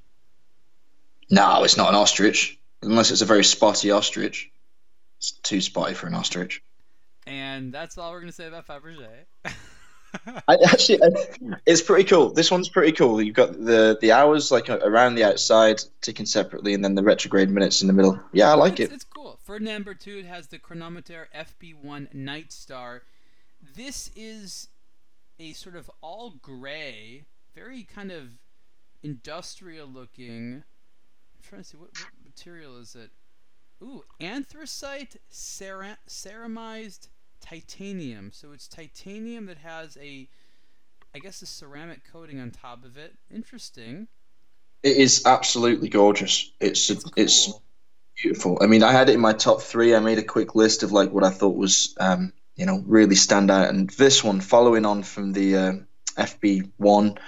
No, 1.31 1.65
it's 1.65 1.77
not 1.77 1.89
an 1.91 1.95
ostrich. 1.95 2.59
Unless 2.83 3.11
it's 3.11 3.23
a 3.23 3.27
very 3.27 3.45
spotty 3.45 3.91
ostrich. 3.91 4.51
It's 5.19 5.33
too 5.33 5.61
spotty 5.61 5.95
for 5.95 6.07
an 6.07 6.15
ostrich. 6.15 6.63
And 7.27 7.73
that's 7.73 7.99
all 7.99 8.13
we're 8.13 8.21
gonna 8.21 8.33
say 8.33 8.47
about 8.47 8.67
Fabergé. 8.67 9.09
I 10.49 10.57
actually, 10.65 11.01
it's 11.67 11.83
pretty 11.83 12.05
cool. 12.05 12.33
This 12.33 12.51
one's 12.51 12.69
pretty 12.69 12.93
cool. 12.93 13.21
You've 13.21 13.35
got 13.35 13.53
the 13.53 13.99
the 14.01 14.13
hours 14.13 14.51
like 14.51 14.71
around 14.71 15.17
the 15.17 15.25
outside 15.25 15.83
ticking 16.01 16.25
separately, 16.25 16.73
and 16.73 16.83
then 16.83 16.95
the 16.95 17.03
retrograde 17.03 17.51
minutes 17.51 17.83
in 17.83 17.89
the 17.89 17.93
middle. 17.93 18.19
Yeah, 18.33 18.51
I 18.51 18.55
like 18.55 18.81
it's, 18.81 18.91
it. 18.91 18.95
It's 18.95 19.05
cool. 19.05 19.39
Ferdinand 19.45 19.85
Berthoud 19.85 20.25
has 20.25 20.47
the 20.47 20.59
Chronometer 20.59 21.29
FB1 21.35 22.15
Night 22.15 22.53
Star. 22.53 23.03
This 23.77 24.11
is 24.17 24.69
a 25.39 25.53
sort 25.53 25.77
of 25.77 25.91
all 26.01 26.35
gray, 26.41 27.25
very 27.55 27.83
kind 27.83 28.11
of 28.11 28.39
industrial 29.03 29.89
looking. 29.89 30.65
Trying 31.49 31.63
to 31.63 31.69
see 31.69 31.79
what, 31.79 31.89
what 31.89 32.11
material 32.25 32.79
is 32.79 32.95
it. 32.95 33.11
Ooh, 33.83 34.03
anthracite 34.21 35.17
cera- 35.31 35.99
ceramized 36.09 37.09
titanium. 37.41 38.33
So 38.35 38.53
it's 38.53 38.69
titanium 38.69 39.47
that 39.47 39.59
has 39.59 39.97
a, 39.99 40.29
I 41.15 41.19
guess, 41.19 41.41
a 41.41 41.47
ceramic 41.47 42.01
coating 42.13 42.39
on 42.39 42.51
top 42.51 42.85
of 42.85 42.99
it. 42.99 43.15
Interesting. 43.33 44.09
It 44.83 44.97
is 44.97 45.25
absolutely 45.25 45.89
gorgeous. 45.89 46.53
It's 46.61 46.91
It's 46.91 47.05
it's, 47.17 47.53
beautiful. 48.23 48.59
I 48.61 48.67
mean, 48.67 48.83
I 48.83 48.93
had 48.93 49.09
it 49.09 49.15
in 49.15 49.21
my 49.21 49.33
top 49.33 49.63
three. 49.63 49.95
I 49.95 50.01
made 50.01 50.19
a 50.19 50.25
quick 50.25 50.55
list 50.55 50.83
of 50.83 50.93
like 50.93 51.13
what 51.13 51.25
I 51.25 51.31
thought 51.31 51.57
was, 51.57 51.95
um, 51.99 52.33
you 52.57 52.67
know, 52.67 52.83
really 52.87 53.15
stand 53.15 53.51
out, 53.51 53.69
and 53.69 53.89
this 53.91 54.23
one, 54.23 54.41
following 54.41 54.85
on 54.85 55.03
from 55.03 55.33
the 55.33 55.57
uh, 55.57 55.73
FB 56.17 56.71
one 56.77 57.19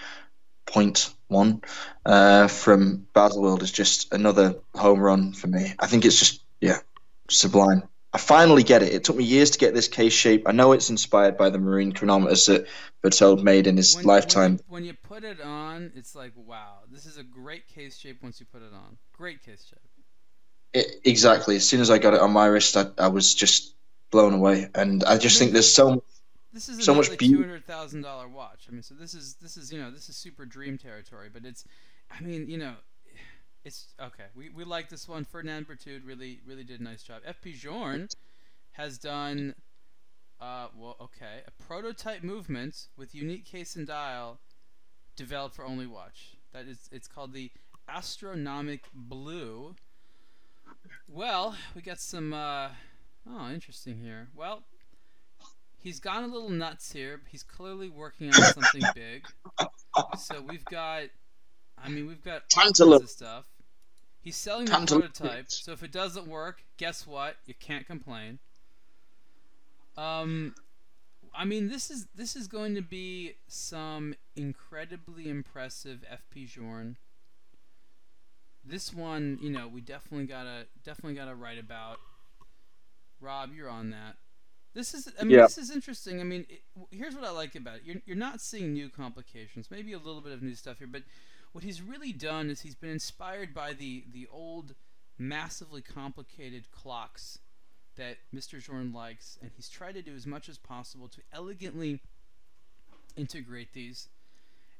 point 0.70 1.12
one 1.28 1.62
uh, 2.06 2.48
from 2.48 3.06
Baselworld, 3.14 3.62
is 3.62 3.72
just 3.72 4.12
another 4.12 4.56
home 4.74 5.00
run 5.00 5.32
for 5.32 5.46
me. 5.46 5.74
I 5.78 5.86
think 5.86 6.04
it's 6.04 6.18
just 6.18 6.42
yeah, 6.60 6.78
sublime. 7.28 7.82
I 8.12 8.18
finally 8.18 8.64
get 8.64 8.82
it. 8.82 8.92
It 8.92 9.04
took 9.04 9.16
me 9.16 9.24
years 9.24 9.50
to 9.50 9.58
get 9.58 9.72
this 9.72 9.86
case 9.86 10.12
shape. 10.12 10.48
I 10.48 10.52
know 10.52 10.72
it's 10.72 10.90
inspired 10.90 11.36
by 11.36 11.50
the 11.50 11.58
marine 11.58 11.92
chronometers 11.92 12.46
that 12.46 12.66
Berthoud 13.04 13.42
made 13.42 13.68
in 13.68 13.76
his 13.76 13.94
when, 13.94 14.04
lifetime. 14.04 14.52
When 14.52 14.58
you, 14.58 14.64
when 14.68 14.84
you 14.84 14.94
put 14.94 15.24
it 15.24 15.40
on, 15.40 15.92
it's 15.94 16.16
like, 16.16 16.32
wow, 16.34 16.78
this 16.90 17.06
is 17.06 17.18
a 17.18 17.22
great 17.22 17.68
case 17.68 17.96
shape 17.96 18.20
once 18.20 18.40
you 18.40 18.46
put 18.46 18.62
it 18.62 18.72
on. 18.74 18.96
Great 19.12 19.44
case 19.44 19.64
shape. 19.64 19.78
It, 20.72 20.86
exactly. 21.04 21.54
As 21.54 21.68
soon 21.68 21.80
as 21.80 21.90
I 21.90 21.98
got 21.98 22.14
it 22.14 22.20
on 22.20 22.32
my 22.32 22.46
wrist, 22.46 22.76
I, 22.76 22.86
I 22.98 23.08
was 23.08 23.34
just 23.34 23.76
blown 24.10 24.34
away, 24.34 24.68
and 24.74 25.04
I 25.04 25.16
just 25.16 25.38
think 25.38 25.52
there's 25.52 25.72
so 25.72 26.02
This 26.52 26.68
is 26.68 26.84
So 26.84 26.92
a 26.92 26.96
much 26.96 27.16
two 27.16 27.38
hundred 27.38 27.64
thousand 27.64 28.02
dollar 28.02 28.28
watch. 28.28 28.66
I 28.68 28.72
mean, 28.72 28.82
so 28.82 28.94
this 28.94 29.14
is 29.14 29.34
this 29.34 29.56
is 29.56 29.72
you 29.72 29.80
know 29.80 29.90
this 29.90 30.08
is 30.08 30.16
super 30.16 30.44
dream 30.44 30.78
territory. 30.78 31.28
But 31.32 31.44
it's, 31.44 31.64
I 32.10 32.20
mean, 32.22 32.48
you 32.48 32.58
know, 32.58 32.74
it's 33.64 33.94
okay. 34.00 34.24
We, 34.34 34.50
we 34.50 34.64
like 34.64 34.88
this 34.88 35.08
one. 35.08 35.24
Ferdinand 35.24 35.68
Berthoud 35.68 36.04
really 36.04 36.40
really 36.44 36.64
did 36.64 36.80
a 36.80 36.82
nice 36.82 37.02
job. 37.02 37.22
FP 37.28 37.54
Journe 37.54 38.08
has 38.72 38.98
done, 38.98 39.54
uh, 40.40 40.68
well, 40.76 40.96
okay, 41.00 41.42
a 41.46 41.62
prototype 41.62 42.22
movement 42.22 42.88
with 42.96 43.14
unique 43.14 43.44
case 43.44 43.76
and 43.76 43.86
dial, 43.86 44.40
developed 45.16 45.54
for 45.54 45.64
only 45.64 45.86
watch. 45.86 46.36
That 46.52 46.66
is, 46.66 46.88
it's 46.90 47.06
called 47.06 47.32
the 47.32 47.50
Astronomic 47.88 48.84
Blue. 48.92 49.74
Well, 51.08 51.56
we 51.74 51.82
got 51.82 52.00
some. 52.00 52.32
Uh, 52.32 52.68
oh, 53.28 53.50
interesting 53.50 53.98
here. 53.98 54.28
Well, 54.34 54.62
he's 55.82 56.00
gone 56.00 56.24
a 56.24 56.26
little 56.26 56.50
nuts 56.50 56.92
here. 56.92 57.20
He's 57.30 57.42
clearly 57.42 57.88
working 57.88 58.28
on 58.28 58.34
something 58.34 58.82
big. 58.94 59.26
So 60.18 60.42
we've 60.46 60.64
got. 60.66 61.04
I 61.82 61.88
mean, 61.88 62.06
we've 62.06 62.22
got 62.22 62.42
all 62.56 62.64
Time 62.64 62.72
to 62.74 62.82
kinds 62.82 62.90
look. 62.90 63.02
of 63.04 63.10
stuff. 63.10 63.46
He's 64.20 64.36
selling 64.36 64.66
the 64.66 64.72
prototype. 64.72 65.50
So 65.50 65.72
if 65.72 65.82
it 65.82 65.92
doesn't 65.92 66.26
work, 66.26 66.62
guess 66.76 67.06
what? 67.06 67.36
You 67.46 67.54
can't 67.58 67.86
complain. 67.86 68.38
Um, 69.96 70.54
I 71.34 71.44
mean, 71.44 71.68
this 71.68 71.90
is 71.90 72.06
this 72.14 72.36
is 72.36 72.46
going 72.46 72.74
to 72.74 72.82
be 72.82 73.34
some 73.48 74.14
incredibly 74.36 75.28
impressive 75.28 76.04
FP 76.10 76.48
Journe. 76.48 76.96
This 78.62 78.92
one, 78.92 79.38
you 79.40 79.50
know, 79.50 79.66
we 79.68 79.80
definitely 79.80 80.26
gotta 80.26 80.66
definitely 80.84 81.14
gotta 81.14 81.34
write 81.34 81.58
about. 81.58 81.98
Rob, 83.20 83.50
you're 83.54 83.70
on 83.70 83.90
that. 83.90 84.16
This 84.72 84.94
is, 84.94 85.12
I 85.20 85.24
mean, 85.24 85.32
Yeah. 85.32 85.42
this 85.42 85.58
is 85.58 85.70
interesting. 85.70 86.20
I 86.20 86.24
mean, 86.24 86.46
it, 86.48 86.62
here's 86.90 87.14
what 87.14 87.24
I 87.24 87.30
like 87.30 87.54
about 87.56 87.76
it. 87.76 87.82
You're, 87.84 88.02
you're 88.06 88.16
not 88.16 88.40
seeing 88.40 88.72
new 88.72 88.88
complications, 88.88 89.70
maybe 89.70 89.92
a 89.92 89.98
little 89.98 90.20
bit 90.20 90.32
of 90.32 90.42
new 90.42 90.54
stuff 90.54 90.78
here, 90.78 90.86
but 90.86 91.02
what 91.52 91.64
he's 91.64 91.82
really 91.82 92.12
done 92.12 92.50
is 92.50 92.60
he's 92.60 92.76
been 92.76 92.90
inspired 92.90 93.52
by 93.52 93.72
the, 93.72 94.04
the 94.12 94.28
old, 94.30 94.74
massively 95.18 95.82
complicated 95.82 96.70
clocks 96.70 97.38
that 97.96 98.18
Mr. 98.34 98.62
Jordan 98.62 98.92
likes, 98.92 99.36
and 99.42 99.50
he's 99.56 99.68
tried 99.68 99.94
to 99.94 100.02
do 100.02 100.14
as 100.14 100.26
much 100.26 100.48
as 100.48 100.56
possible 100.56 101.08
to 101.08 101.20
elegantly 101.32 102.00
integrate 103.16 103.72
these. 103.72 104.08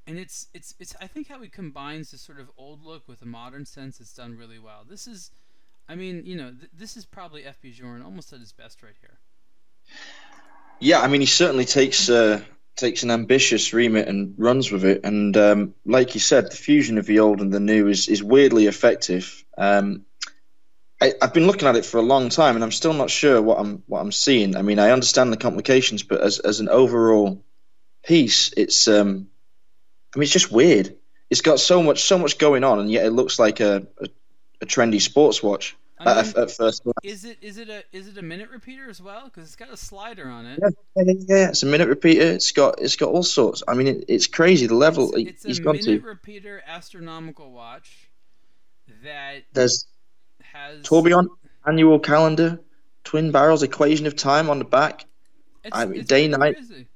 And 0.07 0.19
it's, 0.19 0.47
it's, 0.55 0.75
it's, 0.79 0.95
I 1.01 1.07
think 1.09 1.29
how 1.29 1.41
he 1.43 1.49
combines 1.49 2.13
this 2.13 2.23
sort 2.23 2.41
of 2.41 2.51
old 2.57 2.85
look 2.85 3.07
with 3.09 3.21
a 3.23 3.27
modern 3.27 3.67
sense, 3.67 4.01
it's 4.01 4.15
done 4.15 4.37
really 4.39 4.59
well. 4.59 4.85
This 4.89 5.07
is, 5.07 5.31
I 5.89 5.95
mean, 5.97 6.23
you 6.25 6.37
know, 6.37 6.51
th- 6.51 6.71
this 6.73 6.97
is 6.97 7.05
probably 7.05 7.43
FB 7.43 7.75
Jordan 7.75 8.03
almost 8.03 8.33
at 8.33 8.41
his 8.41 8.53
best 8.53 8.83
right 8.83 8.95
here. 9.01 9.19
Yeah, 10.81 11.01
I 11.01 11.09
mean, 11.09 11.21
he 11.21 11.27
certainly 11.27 11.67
takes 11.67 12.09
uh, 12.09 12.41
takes 12.77 13.03
an 13.03 13.11
ambitious 13.11 13.73
remit 13.73 14.09
and 14.09 14.35
runs 14.39 14.73
with 14.73 14.85
it. 14.85 15.05
And 15.05 15.37
um, 15.37 15.75
like 15.85 16.15
you 16.15 16.21
said, 16.21 16.51
the 16.51 16.57
fusion 16.57 16.99
of 16.99 17.07
the 17.07 17.21
old 17.21 17.41
and 17.41 17.53
the 17.53 17.61
new 17.61 17.89
is 17.89 18.09
is 18.09 18.23
weirdly 18.23 18.67
effective. 18.67 19.45
Um, 19.57 20.07
I, 21.01 21.15
I've 21.21 21.35
been 21.35 21.47
looking 21.47 21.69
at 21.69 21.77
it 21.77 21.85
for 21.85 21.99
a 21.99 22.03
long 22.03 22.29
time, 22.29 22.55
and 22.57 22.65
I'm 22.65 22.73
still 22.73 22.93
not 22.93 23.11
sure 23.11 23.41
what 23.41 23.59
I'm 23.59 23.83
what 23.87 24.01
I'm 24.01 24.13
seeing. 24.13 24.57
I 24.57 24.63
mean, 24.63 24.79
I 24.79 24.91
understand 24.91 25.33
the 25.33 25.37
complications, 25.37 26.03
but 26.03 26.21
as 26.21 26.39
as 26.39 26.61
an 26.61 26.69
overall 26.69 27.45
piece, 28.03 28.53
it's 28.57 28.89
um, 28.89 29.29
I 30.15 30.19
mean, 30.19 30.25
it's 30.25 30.33
just 30.33 30.51
weird. 30.51 30.97
It's 31.29 31.43
got 31.43 31.61
so 31.61 31.83
much 31.83 32.03
so 32.03 32.19
much 32.19 32.39
going 32.39 32.65
on, 32.65 32.81
and 32.81 32.91
yet 32.91 33.07
it 33.07 33.11
looks 33.11 33.39
like 33.39 33.61
a 33.61 33.87
a, 33.99 34.09
a 34.63 34.67
trendy 34.67 35.01
sports 35.01 35.43
watch 35.43 35.77
I 36.01 36.19
at, 36.19 36.27
mean, 36.27 36.35
at 36.39 36.51
first 36.51 36.83
glance. 36.83 36.97
is 37.03 37.25
it 37.25 37.39
is 37.43 37.59
it 37.59 37.69
a 37.69 37.85
is 37.93 38.09
it 38.09 38.17
a 38.17 38.23
minute 38.23 38.51
repeater 38.51 38.89
as 38.89 39.03
well? 39.03 39.25
Because 39.27 39.45
it's 39.45 39.57
got 39.57 39.71
a 39.71 39.77
slider 39.77 40.29
on 40.29 40.47
it. 40.47 40.59
Yeah, 40.63 41.13
yeah, 41.29 41.49
it's 41.51 41.63
a 41.63 41.67
minute 41.67 41.89
repeater. 41.89 42.23
It's 42.23 42.53
got 42.53 42.81
it's 42.81 42.97
got 42.97 43.11
all 43.11 43.23
sorts. 43.23 43.63
I 43.69 43.75
mean, 43.75 43.87
it, 43.87 44.05
it's 44.09 44.27
crazy 44.27 44.67
the 44.67 44.75
level 44.75 45.15
he- 45.15 45.29
It's, 45.29 45.45
he's 45.45 45.59
it's 45.59 45.67
a 45.67 45.73
minute 45.73 46.03
repeater 46.03 46.63
astronomical 46.67 47.53
watch 47.53 48.09
that 49.03 49.43
There's 49.53 49.87
has 50.43 50.83
tourbillon 50.83 51.29
annual 51.67 51.99
calendar, 51.99 52.61
twin 53.05 53.31
barrels, 53.31 53.63
equation 53.63 54.07
of 54.07 54.17
time 54.17 54.49
on 54.49 54.59
the 54.59 54.65
back. 54.65 55.05
It's, 55.63 55.77
I 55.77 55.85
mean, 55.85 56.01
it's 56.01 56.09
day, 56.09 56.27
night. 56.29 56.57
crazy. 56.57 56.87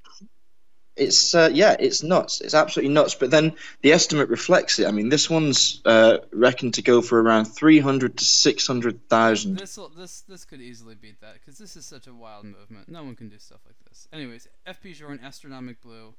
It's 0.97 1.35
uh, 1.35 1.51
yeah, 1.53 1.77
it's 1.79 2.03
nuts. 2.03 2.41
It's 2.41 2.55
absolutely 2.55 2.95
nuts. 2.95 3.15
But 3.15 3.31
then 3.31 3.55
the 3.83 3.93
estimate 3.93 4.29
reflects 4.29 4.79
it. 4.79 4.87
I 4.87 4.93
mean, 4.93 5.09
this 5.09 5.29
one's 5.29 5.81
uh, 5.85 6.19
reckoned 6.33 6.75
to 6.75 6.83
go 6.83 7.03
for 7.03 7.21
around 7.21 7.47
three 7.47 7.81
hundred 7.81 8.19
to 8.19 8.25
six 8.25 8.67
hundred 8.67 9.09
thousand. 9.09 9.59
This 9.59 9.79
this 9.97 10.21
this 10.23 10.45
could 10.45 10.61
easily 10.61 10.95
beat 10.95 11.21
that 11.21 11.35
because 11.35 11.59
this 11.59 11.77
is 11.77 11.85
such 11.85 12.07
a 12.07 12.15
wild 12.15 12.45
movement. 12.45 12.89
No 12.89 13.03
one 13.03 13.17
can 13.17 13.29
do 13.29 13.39
stuff 13.39 13.61
like 13.67 13.77
this. 13.89 14.07
Anyways, 14.13 14.47
FP 14.67 14.95
Journe 14.95 15.21
astronomic 15.23 15.81
blue. 15.81 16.15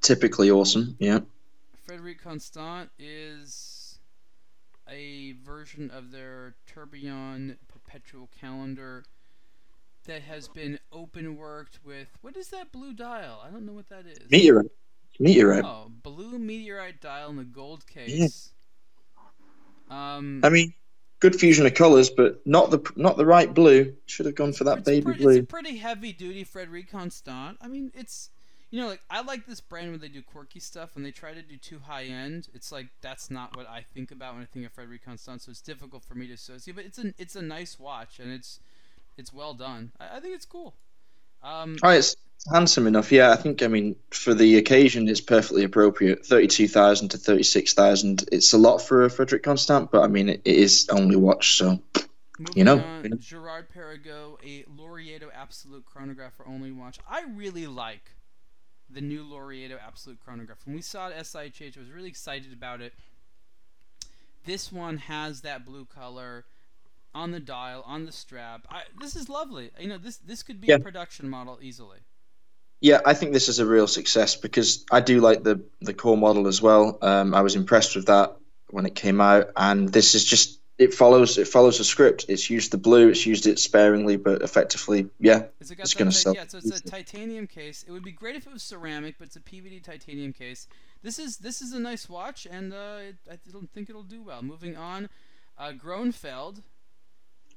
Typically 0.00 0.50
awesome. 0.50 0.96
Yeah. 1.00 1.20
Frederique 1.84 2.22
Constant 2.22 2.90
is 2.98 3.98
a 4.88 5.32
version 5.44 5.90
of 5.90 6.12
their 6.12 6.54
Tourbillon 6.66 7.56
perpetual 7.68 8.28
calendar 8.40 9.04
that 10.06 10.22
has 10.22 10.48
been 10.48 10.78
open 10.92 11.36
worked 11.36 11.80
with 11.84 12.08
what 12.20 12.36
is 12.36 12.48
that 12.48 12.72
blue 12.72 12.92
dial? 12.92 13.42
I 13.46 13.50
don't 13.50 13.66
know 13.66 13.72
what 13.72 13.88
that 13.88 14.06
is. 14.06 14.18
Meteorite. 14.30 14.70
Meteorite. 15.18 15.64
Oh, 15.64 15.90
blue 16.02 16.38
meteorite 16.38 17.00
dial 17.00 17.30
in 17.30 17.36
the 17.36 17.44
gold 17.44 17.86
case. 17.86 18.50
Yeah. 19.90 20.16
Um, 20.16 20.40
I 20.42 20.48
mean, 20.48 20.74
good 21.20 21.36
fusion 21.36 21.66
of 21.66 21.74
colors, 21.74 22.10
but 22.10 22.46
not 22.46 22.70
the 22.70 22.80
not 22.96 23.16
the 23.16 23.26
right 23.26 23.52
blue. 23.52 23.94
Should 24.06 24.26
have 24.26 24.34
gone 24.34 24.52
for 24.52 24.64
that 24.64 24.84
baby 24.84 25.04
pretty, 25.04 25.22
blue. 25.22 25.30
It's 25.30 25.40
a 25.40 25.46
pretty 25.46 25.76
heavy 25.76 26.12
duty 26.12 26.44
Frederique 26.44 26.90
Constant. 26.90 27.58
I 27.60 27.68
mean, 27.68 27.92
it's 27.94 28.30
you 28.70 28.80
know 28.80 28.88
like 28.88 29.00
I 29.08 29.22
like 29.22 29.46
this 29.46 29.60
brand 29.60 29.90
when 29.92 30.00
they 30.00 30.08
do 30.08 30.22
quirky 30.22 30.60
stuff. 30.60 30.94
When 30.94 31.04
they 31.04 31.12
try 31.12 31.32
to 31.32 31.42
do 31.42 31.56
too 31.56 31.80
high 31.86 32.04
end, 32.04 32.48
it's 32.54 32.72
like 32.72 32.88
that's 33.00 33.30
not 33.30 33.56
what 33.56 33.68
I 33.68 33.84
think 33.94 34.10
about 34.10 34.34
when 34.34 34.42
I 34.42 34.46
think 34.46 34.66
of 34.66 34.72
Frederique 34.72 35.04
Constant. 35.04 35.42
So 35.42 35.50
it's 35.50 35.60
difficult 35.60 36.04
for 36.04 36.14
me 36.14 36.26
to 36.26 36.34
associate. 36.34 36.76
But 36.76 36.84
it's 36.84 36.98
a 36.98 37.14
it's 37.18 37.36
a 37.36 37.42
nice 37.42 37.78
watch 37.78 38.18
and 38.18 38.32
it's 38.32 38.60
it's 39.16 39.32
well 39.32 39.54
done. 39.54 39.92
I, 40.00 40.16
I 40.16 40.20
think 40.20 40.34
it's 40.34 40.46
cool. 40.46 40.74
Um, 41.42 41.76
Oh, 41.82 41.90
it's 41.90 42.16
handsome 42.52 42.86
enough. 42.86 43.12
Yeah, 43.12 43.30
I 43.30 43.36
think. 43.36 43.62
I 43.62 43.68
mean, 43.68 43.96
for 44.10 44.34
the 44.34 44.56
occasion, 44.58 45.08
it's 45.08 45.20
perfectly 45.20 45.64
appropriate. 45.64 46.24
Thirty-two 46.26 46.68
thousand 46.68 47.08
to 47.10 47.18
thirty-six 47.18 47.74
thousand. 47.74 48.28
It's 48.32 48.52
a 48.52 48.58
lot 48.58 48.78
for 48.78 49.04
a 49.04 49.10
Frederique 49.10 49.42
Constant, 49.42 49.90
but 49.90 50.02
I 50.02 50.08
mean, 50.08 50.28
it, 50.28 50.42
it 50.44 50.56
is 50.56 50.88
only 50.90 51.16
watch. 51.16 51.56
So 51.56 51.80
You 52.54 52.64
know, 52.64 52.78
on, 52.78 53.02
you 53.02 53.10
know. 53.10 53.16
Girard-Perregaux, 53.16 54.38
a 54.44 54.64
Laureato 54.64 55.28
Absolute 55.34 55.86
Chronograph 55.86 56.34
for 56.34 56.46
only 56.46 56.70
watch. 56.70 56.98
I 57.08 57.22
really 57.34 57.66
like 57.66 58.10
the 58.90 59.00
new 59.00 59.24
Laureato 59.24 59.78
Absolute 59.84 60.20
Chronograph. 60.20 60.58
When 60.64 60.76
we 60.76 60.82
saw 60.82 61.08
it 61.08 61.16
at 61.16 61.24
SIHH, 61.24 61.76
I 61.76 61.80
was 61.80 61.90
really 61.90 62.08
excited 62.08 62.52
about 62.52 62.80
it. 62.80 62.92
This 64.44 64.70
one 64.70 64.98
has 64.98 65.40
that 65.40 65.64
blue 65.64 65.86
color 65.86 66.44
on 67.16 67.30
the 67.30 67.40
dial, 67.40 67.82
on 67.86 68.04
the 68.04 68.12
strap. 68.12 68.66
I, 68.70 68.82
this 69.00 69.16
is 69.16 69.28
lovely. 69.28 69.70
You 69.80 69.88
know, 69.88 69.98
this 69.98 70.18
this 70.18 70.42
could 70.42 70.60
be 70.60 70.68
Yeah. 70.68 70.76
a 70.76 70.80
production 70.80 71.28
model 71.28 71.58
easily. 71.62 71.98
yeah, 72.82 73.00
I 73.06 73.14
think 73.14 73.32
this 73.32 73.48
is 73.48 73.58
a 73.58 73.66
real 73.66 73.86
success 73.86 74.36
because 74.36 74.84
I 74.92 75.00
do 75.00 75.20
like 75.20 75.42
the 75.42 75.64
the 75.80 75.94
core 75.94 76.18
model 76.18 76.46
as 76.46 76.60
well. 76.60 76.98
Um, 77.02 77.34
I 77.34 77.40
was 77.40 77.56
impressed 77.56 77.96
with 77.96 78.06
that 78.06 78.36
when 78.70 78.84
it 78.86 78.94
came 78.94 79.20
out, 79.20 79.50
and 79.56 79.88
this 79.88 80.14
is 80.14 80.24
just 80.24 80.60
it 80.78 80.92
follows 80.92 81.38
it 81.38 81.48
follows 81.48 81.78
the 81.78 81.84
script. 81.84 82.26
It's 82.28 82.50
used 82.50 82.70
the 82.70 82.76
blue. 82.88 83.08
It's 83.08 83.24
used 83.24 83.46
it 83.46 83.58
sparingly, 83.58 84.16
but 84.18 84.42
effectively. 84.42 85.08
Yeah, 85.18 85.44
Is 85.58 85.70
it 85.70 85.76
got 85.76 85.84
It's 85.84 85.94
gonna 85.94 86.12
sell 86.12 86.34
Yeah, 86.34 86.46
so 86.46 86.58
it's 86.58 86.80
a 86.80 86.82
titanium 86.82 87.46
case. 87.46 87.82
It 87.88 87.92
would 87.92 88.04
be 88.04 88.12
great 88.12 88.36
if 88.36 88.46
it 88.46 88.52
was 88.52 88.62
ceramic, 88.62 89.14
but 89.18 89.28
it's 89.28 89.36
a 89.36 89.40
PVD 89.40 89.82
titanium 89.82 90.34
case. 90.34 90.68
This 91.02 91.18
is 91.18 91.38
this 91.38 91.62
is 91.62 91.72
a 91.72 91.80
nice 91.80 92.10
watch, 92.10 92.46
and 92.50 92.74
uh, 92.74 92.98
I 93.34 93.36
don't 93.50 93.70
think 93.72 93.88
it'll 93.88 94.10
do 94.16 94.22
well. 94.22 94.42
Moving 94.42 94.76
on, 94.76 95.08
uh, 95.58 95.72
Grönefeld. 95.72 96.60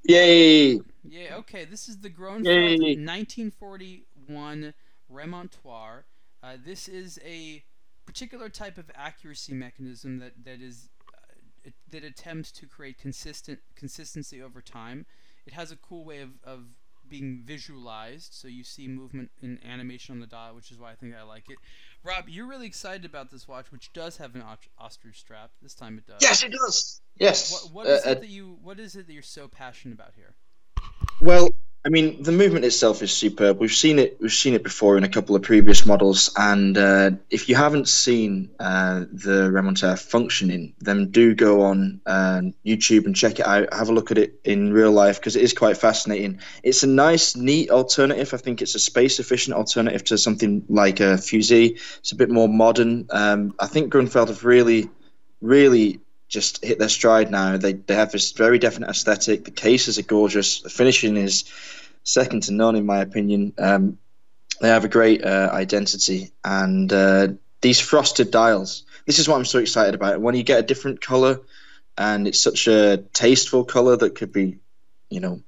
Yay! 0.03 0.79
Yeah, 1.03 1.35
okay. 1.37 1.65
This 1.65 1.89
is 1.89 1.99
the 1.99 2.09
Yay. 2.45 2.95
1941 2.95 4.73
Remontoire. 5.11 6.03
Uh, 6.41 6.57
this 6.63 6.87
is 6.87 7.19
a 7.25 7.63
particular 8.05 8.49
type 8.49 8.77
of 8.77 8.89
accuracy 8.95 9.53
mechanism 9.53 10.19
that 10.19 10.33
that 10.43 10.61
is 10.61 10.89
uh, 11.09 11.35
it, 11.63 11.73
that 11.91 12.03
attempts 12.03 12.51
to 12.53 12.65
create 12.65 12.97
consistent 12.97 13.59
consistency 13.75 14.41
over 14.41 14.61
time. 14.61 15.05
It 15.45 15.53
has 15.53 15.71
a 15.71 15.75
cool 15.75 16.05
way 16.05 16.21
of, 16.21 16.29
of 16.43 16.65
being 17.09 17.41
visualized, 17.43 18.33
so 18.33 18.47
you 18.47 18.63
see 18.63 18.87
movement 18.87 19.31
in 19.41 19.59
animation 19.67 20.13
on 20.15 20.19
the 20.21 20.27
dial, 20.27 20.55
which 20.55 20.71
is 20.71 20.77
why 20.77 20.91
I 20.91 20.95
think 20.95 21.15
I 21.15 21.23
like 21.23 21.49
it. 21.49 21.57
Rob, 22.03 22.29
you're 22.29 22.47
really 22.47 22.67
excited 22.67 23.05
about 23.05 23.31
this 23.31 23.47
watch, 23.47 23.71
which 23.71 23.91
does 23.93 24.17
have 24.17 24.35
an 24.35 24.43
ostrich 24.77 25.19
strap. 25.19 25.51
This 25.61 25.73
time 25.73 25.97
it 25.97 26.07
does. 26.07 26.21
Yes, 26.21 26.43
it 26.43 26.51
does. 26.51 27.01
Yes. 27.17 27.51
What, 27.51 27.73
what 27.73 27.87
is 27.87 28.05
Uh, 28.05 28.11
it 28.11 28.21
that 28.21 28.29
you 28.29 28.57
What 28.61 28.79
is 28.79 28.95
it 28.95 29.07
that 29.07 29.13
you're 29.13 29.21
so 29.21 29.47
passionate 29.47 29.93
about 29.93 30.13
here? 30.15 30.35
Well, 31.21 31.49
I 31.85 31.89
mean, 31.89 32.21
the 32.21 32.33
movement 32.33 32.65
itself 32.65 33.01
is 33.01 33.11
superb. 33.11 33.59
We've 33.59 33.71
seen 33.71 33.99
it. 33.99 34.17
We've 34.19 34.33
seen 34.33 34.53
it 34.53 34.63
before 34.63 34.97
in 34.97 35.05
a 35.05 35.09
couple 35.09 35.33
of 35.33 35.43
previous 35.43 35.85
models, 35.85 36.29
and 36.35 36.77
uh, 36.77 37.11
if 37.29 37.47
you 37.47 37.55
haven't 37.55 37.87
seen 37.87 38.49
uh, 38.59 39.05
the 39.13 39.49
Remontoire 39.49 39.97
functioning, 39.97 40.73
then 40.79 41.09
do 41.09 41.33
go 41.33 41.61
on 41.61 42.01
uh, 42.05 42.41
YouTube 42.65 43.05
and 43.05 43.15
check 43.15 43.39
it 43.39 43.47
out. 43.47 43.73
Have 43.73 43.87
a 43.87 43.93
look 43.93 44.11
at 44.11 44.17
it 44.17 44.41
in 44.43 44.73
real 44.73 44.91
life 44.91 45.21
because 45.21 45.37
it 45.37 45.41
is 45.41 45.53
quite 45.53 45.77
fascinating. 45.77 46.41
It's 46.63 46.83
a 46.83 46.87
nice, 46.87 47.37
neat 47.37 47.71
alternative. 47.71 48.33
I 48.33 48.37
think 48.37 48.61
it's 48.61 48.75
a 48.75 48.79
space-efficient 48.79 49.55
alternative 49.55 50.03
to 50.05 50.17
something 50.17 50.65
like 50.67 50.99
a 50.99 51.17
Fusee. 51.17 51.79
It's 51.99 52.11
a 52.11 52.17
bit 52.17 52.29
more 52.29 52.49
modern. 52.49 53.07
Um, 53.09 53.55
I 53.57 53.67
think 53.67 53.93
Grönefeld 53.93 54.27
have 54.27 54.43
really, 54.43 54.89
really 55.39 56.01
just 56.29 56.63
hit 56.63 56.79
their 56.79 56.89
stride 56.89 57.31
now. 57.31 57.57
They 57.57 57.73
they 57.73 57.95
have 57.95 58.11
this 58.11 58.31
very 58.31 58.59
definite 58.59 58.89
aesthetic. 58.89 59.43
The 59.43 59.51
cases 59.51 59.97
are 59.97 60.03
gorgeous. 60.03 60.61
The 60.61 60.69
finishing 60.69 61.17
is 61.17 61.51
second 62.03 62.43
to 62.43 62.53
none, 62.53 62.75
in 62.75 62.85
my 62.85 62.99
opinion. 62.99 63.53
Um, 63.57 63.97
they 64.61 64.69
have 64.69 64.85
a 64.85 64.89
great 64.89 65.25
uh, 65.25 65.49
identity, 65.51 66.31
and 66.43 66.91
uh, 66.93 67.29
these 67.61 67.79
frosted 67.79 68.31
dials. 68.31 68.83
This 69.05 69.19
is 69.19 69.27
what 69.27 69.37
I'm 69.37 69.45
so 69.45 69.59
excited 69.59 69.95
about. 69.95 70.21
When 70.21 70.35
you 70.35 70.43
get 70.43 70.59
a 70.59 70.63
different 70.63 71.01
color, 71.01 71.41
and 71.97 72.27
it's 72.27 72.39
such 72.39 72.67
a 72.67 72.97
tasteful 73.13 73.65
color 73.65 73.97
that 73.97 74.15
could 74.15 74.31
be, 74.31 74.59
you 75.09 75.19
know, 75.19 75.41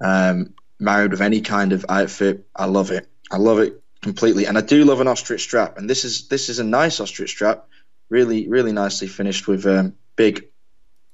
um, 0.00 0.54
married 0.80 1.10
with 1.10 1.20
any 1.20 1.42
kind 1.42 1.72
of 1.72 1.84
outfit. 1.88 2.46
I 2.56 2.64
love 2.64 2.90
it. 2.90 3.08
I 3.30 3.36
love 3.36 3.58
it 3.58 3.82
completely, 4.00 4.46
and 4.46 4.56
I 4.56 4.62
do 4.62 4.84
love 4.84 5.00
an 5.00 5.08
ostrich 5.08 5.42
strap. 5.42 5.76
And 5.76 5.90
this 5.90 6.04
is 6.04 6.28
this 6.28 6.48
is 6.48 6.60
a 6.60 6.64
nice 6.64 6.98
ostrich 7.00 7.30
strap, 7.30 7.66
really 8.08 8.48
really 8.48 8.72
nicely 8.72 9.08
finished 9.08 9.46
with 9.46 9.66
um, 9.66 9.94
big 10.16 10.44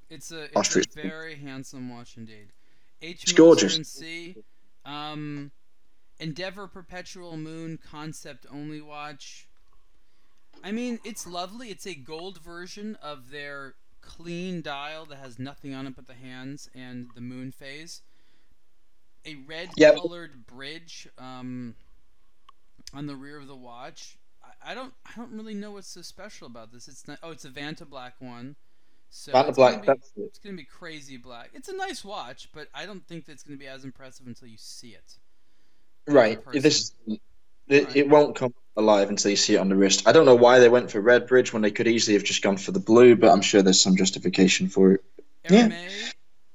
It's 0.08 0.30
a, 0.32 0.44
it's 0.44 0.56
Ostrich. 0.56 0.88
a 0.96 1.02
very 1.02 1.36
handsome 1.36 1.88
watch 1.88 2.16
indeed. 2.16 2.52
H. 3.02 3.22
It's 3.22 3.32
gorgeous. 3.32 3.76
And 3.76 3.86
C. 3.86 4.36
Um, 4.84 5.50
Endeavor 6.18 6.66
Perpetual 6.66 7.36
Moon 7.36 7.78
concept 7.78 8.46
only 8.52 8.80
watch. 8.80 9.48
I 10.62 10.72
mean, 10.72 10.98
it's 11.04 11.26
lovely. 11.26 11.68
It's 11.70 11.86
a 11.86 11.94
gold 11.94 12.38
version 12.42 12.96
of 13.02 13.30
their 13.30 13.74
clean 14.02 14.60
dial 14.62 15.06
that 15.06 15.16
has 15.18 15.38
nothing 15.38 15.74
on 15.74 15.86
it 15.86 15.96
but 15.96 16.06
the 16.06 16.14
hands 16.14 16.68
and 16.74 17.08
the 17.14 17.20
moon 17.20 17.52
phase. 17.52 18.02
A 19.24 19.36
red 19.46 19.70
Yep. 19.76 19.96
colored 19.96 20.46
bridge 20.46 21.08
um, 21.18 21.74
on 22.94 23.06
the 23.06 23.16
rear 23.16 23.38
of 23.38 23.46
the 23.46 23.56
watch. 23.56 24.18
I, 24.42 24.72
I 24.72 24.74
don't 24.74 24.92
I 25.06 25.10
don't 25.16 25.32
really 25.32 25.54
know 25.54 25.72
what's 25.72 25.88
so 25.88 26.02
special 26.02 26.46
about 26.46 26.72
this. 26.72 26.88
It's 26.88 27.06
not 27.06 27.18
oh 27.22 27.30
it's 27.30 27.44
a 27.44 27.50
Vantablack 27.50 28.12
one. 28.18 28.56
So 29.10 29.32
it's 29.40 29.56
Black, 29.56 29.72
Gonna 29.72 29.80
be, 29.82 29.86
that's 29.86 30.12
it. 30.16 30.22
it's 30.22 30.38
gonna 30.38 30.56
be 30.56 30.64
crazy 30.64 31.16
black. 31.16 31.50
It's 31.52 31.68
a 31.68 31.76
nice 31.76 32.04
watch, 32.04 32.48
but 32.54 32.68
I 32.72 32.86
don't 32.86 33.04
think 33.06 33.26
that's 33.26 33.42
gonna 33.42 33.58
be 33.58 33.66
as 33.66 33.84
impressive 33.84 34.26
until 34.26 34.48
you 34.48 34.56
see 34.56 34.90
it. 34.90 35.18
Right. 36.06 36.40
This 36.52 36.92
it, 37.06 37.20
Right. 37.68 37.96
it 37.96 38.08
won't 38.08 38.36
come 38.36 38.54
alive 38.76 39.08
until 39.10 39.30
you 39.30 39.36
see 39.36 39.54
it 39.54 39.58
on 39.58 39.68
the 39.68 39.76
wrist. 39.76 40.06
I 40.06 40.12
don't 40.12 40.26
know 40.26 40.34
why 40.36 40.58
they 40.60 40.68
went 40.68 40.90
for 40.90 41.00
red 41.00 41.26
bridge 41.26 41.52
when 41.52 41.62
they 41.62 41.70
could 41.70 41.86
easily 41.88 42.14
have 42.14 42.24
just 42.24 42.42
gone 42.42 42.56
for 42.56 42.72
the 42.72 42.80
blue, 42.80 43.16
but 43.16 43.30
I'm 43.30 43.42
sure 43.42 43.62
there's 43.62 43.80
some 43.80 43.96
justification 43.96 44.68
for 44.68 44.92
it. 44.94 45.04
Yeah. 45.48 45.70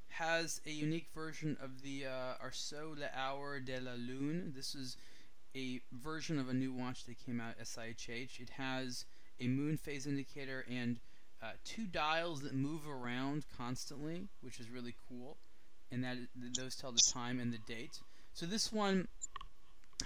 Has 0.09 0.61
a 0.65 0.71
unique 0.71 1.07
version 1.13 1.57
of 1.61 1.81
the 1.81 2.05
uh, 2.05 2.45
Arceau 2.45 2.95
L'heure 2.97 3.59
de 3.59 3.79
la 3.79 3.91
Lune. 3.93 4.53
This 4.55 4.75
is 4.75 4.97
a 5.55 5.81
version 5.91 6.39
of 6.39 6.49
a 6.49 6.53
new 6.53 6.73
watch 6.73 7.05
that 7.05 7.23
came 7.25 7.39
out 7.39 7.55
at 7.59 7.67
SIHH. 7.67 8.39
It 8.39 8.49
has 8.51 9.05
a 9.39 9.47
moon 9.47 9.77
phase 9.77 10.07
indicator 10.07 10.65
and 10.69 10.99
uh, 11.45 11.51
two 11.63 11.85
dials 11.85 12.41
that 12.41 12.53
move 12.53 12.81
around 12.87 13.45
constantly, 13.57 14.27
which 14.41 14.59
is 14.59 14.69
really 14.69 14.95
cool. 15.09 15.37
And 15.91 16.03
that 16.03 16.17
those 16.57 16.75
tell 16.75 16.91
the 16.91 17.01
time 17.13 17.39
and 17.39 17.53
the 17.53 17.59
date. 17.59 17.99
So 18.33 18.45
this 18.45 18.73
one 18.73 19.07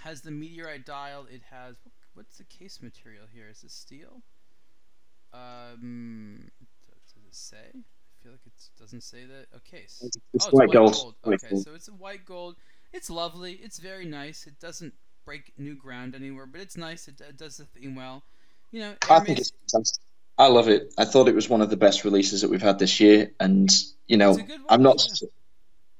has 0.02 0.20
the 0.20 0.30
meteorite 0.30 0.84
dial. 0.84 1.26
It 1.32 1.42
has 1.50 1.76
what's 2.14 2.36
the 2.36 2.44
case 2.44 2.80
material 2.82 3.24
here? 3.32 3.48
Is 3.50 3.64
it 3.64 3.70
steel? 3.70 4.22
Um, 5.32 6.50
does 7.14 7.24
it 7.26 7.34
say? 7.34 7.56
I 7.74 8.22
feel 8.22 8.32
like 8.32 8.40
it 8.46 8.52
doesn't 8.78 9.02
say 9.02 9.24
that. 9.24 9.46
Okay. 9.56 9.84
s- 9.84 10.10
It's 10.34 10.46
oh, 10.46 10.50
white 10.50 10.72
gold. 10.72 11.14
White 11.22 11.42
Okay, 11.42 11.56
so 11.56 11.74
it's 11.74 11.88
a 11.88 11.92
white 11.92 12.24
gold. 12.26 12.56
It's 12.92 13.08
lovely. 13.08 13.52
It's 13.54 13.78
very 13.78 14.04
nice. 14.04 14.46
It 14.46 14.60
doesn't 14.60 14.92
break 15.24 15.52
new 15.56 15.74
ground 15.74 16.14
anywhere, 16.14 16.46
but 16.46 16.60
it's 16.60 16.76
nice. 16.76 17.08
It, 17.08 17.20
it 17.20 17.38
does 17.38 17.56
the 17.56 17.64
theme 17.64 17.94
well. 17.94 18.22
You 18.70 18.80
know, 18.80 18.94
I 19.08 19.20
think 19.20 19.38
it's 19.38 19.50
fantastic. 19.72 20.02
I 20.40 20.46
love 20.46 20.68
it. 20.68 20.94
I 20.96 21.04
thought 21.04 21.28
it 21.28 21.34
was 21.34 21.50
one 21.50 21.60
of 21.60 21.68
the 21.68 21.76
best 21.76 22.02
releases 22.02 22.40
that 22.40 22.48
we've 22.48 22.62
had 22.62 22.78
this 22.78 22.98
year, 22.98 23.30
and 23.38 23.70
you 24.06 24.16
know, 24.16 24.36
good 24.36 24.60
I'm 24.70 24.82
not. 24.82 24.96
watch, 24.96 25.22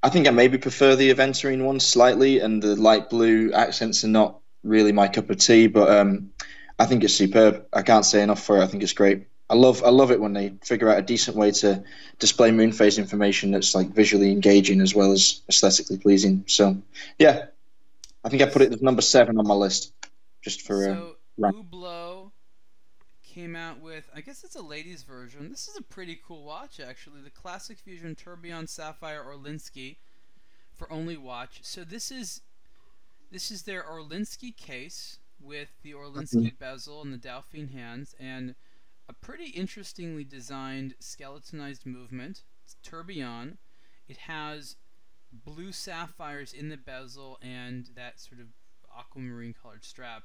I 0.01 0.09
think 0.09 0.27
I 0.27 0.31
maybe 0.31 0.57
prefer 0.57 0.95
the 0.95 1.13
Aventurine 1.13 1.63
one 1.63 1.79
slightly, 1.79 2.39
and 2.39 2.59
the 2.59 2.75
light 2.75 3.11
blue 3.11 3.53
accents 3.53 4.03
are 4.03 4.07
not 4.07 4.39
really 4.63 4.93
my 4.93 5.07
cup 5.09 5.29
of 5.29 5.37
tea. 5.37 5.67
But 5.67 5.95
um, 5.95 6.31
I 6.79 6.87
think 6.87 7.03
it's 7.03 7.13
superb. 7.13 7.67
I 7.71 7.83
can't 7.83 8.03
say 8.03 8.23
enough 8.23 8.43
for 8.43 8.57
it. 8.57 8.63
I 8.63 8.67
think 8.67 8.81
it's 8.81 8.93
great. 8.93 9.27
I 9.47 9.53
love 9.53 9.83
I 9.83 9.89
love 9.89 10.09
it 10.09 10.19
when 10.19 10.33
they 10.33 10.53
figure 10.63 10.89
out 10.89 10.97
a 10.97 11.03
decent 11.03 11.37
way 11.37 11.51
to 11.51 11.83
display 12.17 12.49
moon 12.49 12.71
phase 12.71 12.97
information 12.97 13.51
that's 13.51 13.75
like 13.75 13.89
visually 13.89 14.31
engaging 14.31 14.81
as 14.81 14.95
well 14.95 15.11
as 15.11 15.43
aesthetically 15.49 15.99
pleasing. 15.99 16.45
So 16.47 16.81
yeah, 17.19 17.45
I 18.23 18.29
think 18.29 18.41
I 18.41 18.47
put 18.47 18.63
it 18.63 18.73
as 18.73 18.81
number 18.81 19.03
seven 19.03 19.37
on 19.37 19.45
my 19.45 19.53
list, 19.53 19.93
just 20.41 20.63
for 20.63 20.89
uh, 20.89 20.95
so 20.95 21.15
right. 21.37 21.53
Came 23.33 23.55
out 23.55 23.79
with 23.79 24.09
I 24.13 24.19
guess 24.19 24.43
it's 24.43 24.57
a 24.57 24.61
ladies 24.61 25.03
version. 25.03 25.49
This 25.49 25.69
is 25.69 25.77
a 25.77 25.81
pretty 25.81 26.19
cool 26.27 26.43
watch 26.43 26.81
actually. 26.81 27.21
The 27.21 27.29
Classic 27.29 27.77
Fusion 27.77 28.13
Tourbillon 28.13 28.67
Sapphire 28.67 29.23
Orlinski 29.23 29.95
for 30.75 30.91
only 30.91 31.15
watch. 31.15 31.59
So 31.61 31.85
this 31.85 32.11
is 32.11 32.41
this 33.31 33.49
is 33.49 33.63
their 33.63 33.83
Orlinski 33.83 34.51
case 34.51 35.19
with 35.39 35.69
the 35.81 35.93
Orlinski 35.93 36.47
mm-hmm. 36.47 36.55
bezel 36.59 37.01
and 37.01 37.13
the 37.13 37.17
Dauphine 37.17 37.69
hands 37.69 38.13
and 38.19 38.53
a 39.07 39.13
pretty 39.13 39.51
interestingly 39.51 40.25
designed 40.25 40.95
skeletonized 40.99 41.85
movement. 41.85 42.43
It's 42.65 42.75
tourbillon. 42.83 43.59
It 44.09 44.17
has 44.17 44.75
blue 45.31 45.71
sapphires 45.71 46.51
in 46.51 46.67
the 46.67 46.75
bezel 46.75 47.39
and 47.41 47.91
that 47.95 48.19
sort 48.19 48.41
of 48.41 48.47
aquamarine 48.93 49.53
colored 49.53 49.85
strap. 49.85 50.23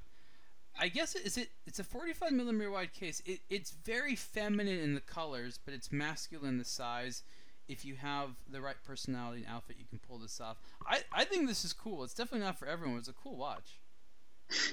I 0.79 0.89
guess 0.89 1.15
it 1.15 1.25
is 1.25 1.37
it. 1.37 1.49
It's 1.67 1.79
a 1.79 1.85
45 1.85 2.33
millimeter 2.33 2.71
wide 2.71 2.93
case. 2.93 3.23
It, 3.25 3.41
it's 3.49 3.71
very 3.71 4.17
feminine 4.17 4.79
in 4.79 4.95
the 4.95 5.01
colors, 5.01 5.59
but 5.65 5.75
it's 5.75 5.93
masculine 5.93 6.51
in 6.51 6.59
the 6.59 6.65
size. 6.65 7.23
If 7.69 7.85
you 7.85 7.97
have 7.97 8.31
the 8.49 8.61
right 8.61 8.77
personality 8.85 9.43
and 9.43 9.53
outfit, 9.53 9.77
you 9.79 9.87
can 9.87 9.99
pull 9.99 10.19
this 10.19 10.41
off. 10.41 10.57
I, 10.87 11.01
I 11.13 11.25
think 11.25 11.49
this 11.49 11.65
is 11.65 11.73
cool. 11.73 12.05
It's 12.05 12.15
definitely 12.15 12.47
not 12.47 12.59
for 12.59 12.67
everyone. 12.67 12.99
It's 12.99 13.09
a 13.09 13.13
cool 13.13 13.37
watch. 13.37 13.81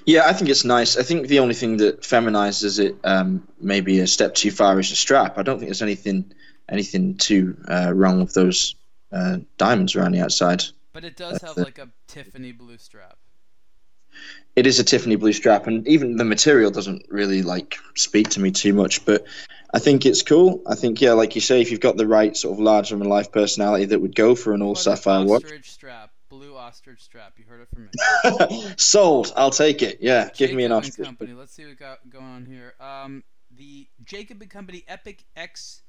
Yeah, 0.06 0.26
I 0.26 0.32
think 0.32 0.48
it's 0.48 0.64
nice. 0.64 0.96
I 0.96 1.02
think 1.02 1.26
the 1.26 1.40
only 1.40 1.54
thing 1.54 1.78
that 1.78 2.02
feminizes 2.02 2.78
it 2.78 2.96
um, 3.02 3.46
maybe 3.60 3.98
a 3.98 4.06
step 4.06 4.34
too 4.34 4.52
far 4.52 4.78
is 4.78 4.90
the 4.90 4.96
strap. 4.96 5.38
I 5.38 5.42
don't 5.42 5.58
think 5.58 5.68
there's 5.68 5.82
anything 5.82 6.32
anything 6.68 7.16
too 7.16 7.56
uh, 7.68 7.92
wrong 7.92 8.20
with 8.20 8.34
those 8.34 8.76
uh, 9.12 9.38
diamonds 9.58 9.96
around 9.96 10.12
the 10.12 10.20
outside. 10.20 10.62
But 10.92 11.04
it 11.04 11.16
does 11.16 11.42
have 11.42 11.56
That's 11.56 11.58
like 11.58 11.78
a 11.78 11.88
Tiffany 12.06 12.52
blue 12.52 12.78
strap. 12.78 13.18
It 14.56 14.66
is 14.66 14.78
a 14.78 14.84
Tiffany 14.84 15.16
blue 15.16 15.32
strap, 15.32 15.66
and 15.66 15.86
even 15.88 16.16
the 16.16 16.24
material 16.24 16.70
doesn't 16.70 17.06
really 17.08 17.42
like 17.42 17.76
speak 17.96 18.28
to 18.30 18.40
me 18.40 18.52
too 18.52 18.72
much. 18.72 19.04
But 19.04 19.24
I 19.72 19.80
think 19.80 20.06
it's 20.06 20.22
cool. 20.22 20.62
I 20.66 20.76
think 20.76 21.00
yeah, 21.00 21.12
like 21.12 21.34
you 21.34 21.40
say, 21.40 21.60
if 21.60 21.72
you've 21.72 21.80
got 21.80 21.96
the 21.96 22.06
right 22.06 22.36
sort 22.36 22.54
of 22.54 22.60
larger 22.60 22.96
than 22.96 23.08
life 23.08 23.32
personality 23.32 23.86
that 23.86 24.00
would 24.00 24.14
go 24.14 24.36
for 24.36 24.52
an 24.52 24.62
all 24.62 24.76
sapphire 24.76 25.24
watch, 25.24 25.44
ostrich 25.44 25.70
strap, 25.70 26.10
blue 26.28 26.56
ostrich 26.56 27.02
strap. 27.02 27.32
You 27.36 27.44
heard 27.48 27.62
it 27.62 27.68
from 27.74 27.88
me. 28.50 28.74
sold. 28.76 29.32
I'll 29.36 29.50
take 29.50 29.82
it. 29.82 29.98
Yeah, 30.00 30.28
give 30.32 30.52
me 30.52 30.64
an 30.64 30.70
Jacob 30.70 30.84
ostrich. 30.84 31.06
Company. 31.06 31.32
Let's 31.32 31.52
see 31.52 31.66
what 31.66 31.78
got 31.78 32.08
going 32.08 32.24
on 32.24 32.46
here. 32.46 32.74
Um, 32.78 33.24
the 33.56 33.88
Jacob 34.04 34.40
and 34.40 34.50
Company 34.50 34.84
Epic 34.86 35.24
X 35.36 35.82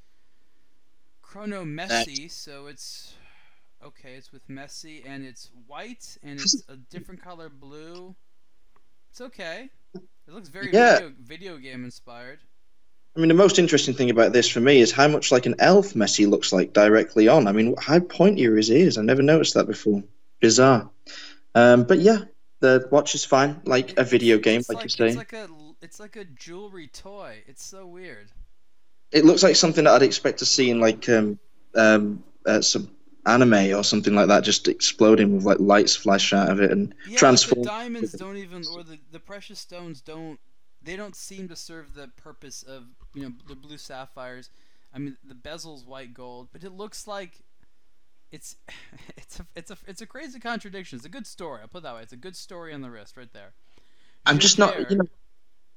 Chrono 1.22 1.66
Messi. 1.66 2.32
So 2.32 2.68
it's 2.68 3.14
okay. 3.86 4.14
It's 4.16 4.32
with 4.32 4.48
Messi 4.48 5.04
and 5.06 5.26
it's 5.26 5.50
white 5.68 6.18
and 6.24 6.40
it's 6.40 6.64
a 6.70 6.76
different 6.76 7.22
color 7.22 7.50
blue. 7.50 8.16
It's 9.12 9.22
okay. 9.22 9.70
It 9.94 10.34
looks 10.34 10.50
very 10.50 10.72
Yeah. 10.72 10.96
video, 11.00 11.14
video 11.22 11.58
game 11.58 11.86
inspired. 11.86 12.40
I 13.16 13.20
mean, 13.22 13.30
the 13.30 13.34
most 13.36 13.60
interesting 13.60 13.94
thing 13.94 14.10
about 14.10 14.34
this 14.34 14.50
for 14.50 14.60
me 14.60 14.82
is 14.82 14.92
how 14.92 15.08
much 15.08 15.32
like 15.32 15.46
an 15.46 15.56
elf 15.60 15.94
Messi 15.94 16.28
looks 16.28 16.52
like 16.52 16.74
directly 16.74 17.28
on. 17.30 17.48
I 17.48 17.54
mean, 17.54 17.76
how 17.80 18.00
pointy 18.00 18.46
are 18.48 18.58
his 18.58 18.70
ears? 18.70 18.98
I 18.98 19.04
never 19.04 19.22
noticed 19.22 19.54
that 19.54 19.68
before. 19.68 20.04
Bizarre. 20.42 20.90
Um, 21.54 21.86
but 21.86 22.00
yeah, 22.00 22.26
the 22.60 22.88
watch 22.92 23.16
is 23.16 23.24
fine, 23.24 23.62
like 23.66 23.98
a 23.98 24.04
video 24.04 24.38
game, 24.38 24.60
It's 24.60 24.70
like, 24.70 24.80
you 24.80 24.86
It's 24.86 24.96
say. 24.96 25.14
like 25.16 25.32
a 25.34 25.48
it's 25.82 26.00
like 26.00 26.16
a 26.16 26.26
jewelry 26.26 26.88
toy. 26.88 27.44
It's 27.48 27.64
so 27.64 27.86
weird. 27.86 28.32
It 29.12 29.24
looks 29.24 29.44
like 29.44 29.56
something 29.56 29.84
that 29.86 29.94
I'd 29.94 30.02
expect 30.04 30.40
to 30.40 30.46
see 30.46 30.70
in 30.70 30.80
like 30.82 31.08
um, 31.08 31.40
um, 31.76 32.24
uh, 32.46 32.62
some 32.62 32.90
anime 33.26 33.76
or 33.76 33.84
something 33.84 34.16
like 34.16 34.28
that, 34.28 34.44
just 34.44 34.68
exploding 34.68 35.36
with 35.36 35.46
like 35.46 35.60
lights 35.60 35.96
flash 35.96 36.34
out 36.34 36.50
of 36.50 36.60
it 36.62 36.72
and 36.72 36.94
Yeah, 37.06 37.18
transform. 37.18 37.62
the 37.64 37.68
diamonds 37.70 38.14
don't 38.14 38.38
even, 38.38 38.64
or 38.68 38.84
the, 38.84 39.00
the 39.12 39.20
precious 39.20 39.60
stones 39.60 40.02
don't, 40.02 40.40
they 40.82 40.96
don't 40.96 41.16
seem 41.16 41.48
to 41.50 41.56
serve 41.56 41.94
the 41.96 42.10
purpose 42.10 42.64
of, 42.64 42.84
you 43.14 43.24
know, 43.24 43.34
the 43.48 43.56
blue 43.56 43.78
sapphires. 43.78 44.50
I 44.94 45.00
mean, 45.00 45.18
the 45.24 45.36
bezel's 45.36 45.86
white 45.86 46.14
gold, 46.14 46.50
but 46.52 46.64
it 46.64 46.72
looks 46.72 47.08
like 47.08 47.42
it's, 48.32 48.56
it's 49.18 49.40
a, 49.40 49.46
it's 49.56 49.72
a, 49.72 49.78
it's 49.88 50.02
a 50.02 50.06
crazy 50.06 50.40
contradiction. 50.40 50.98
It's 50.98 51.06
a 51.06 51.10
good 51.10 51.28
story. 51.28 51.62
I'll 51.62 51.68
put 51.68 51.84
that 51.84 51.96
way. 51.96 52.02
It's 52.04 52.14
a 52.14 52.18
good 52.18 52.36
story 52.36 52.74
on 52.74 52.82
the 52.82 52.90
wrist 52.92 53.18
right 53.18 53.32
there. 53.34 53.54
I'm 54.26 54.40
just 54.40 54.58
not. 54.60 54.74
Gilbert, 54.76 54.92
You 54.92 54.98
know, 54.98 55.08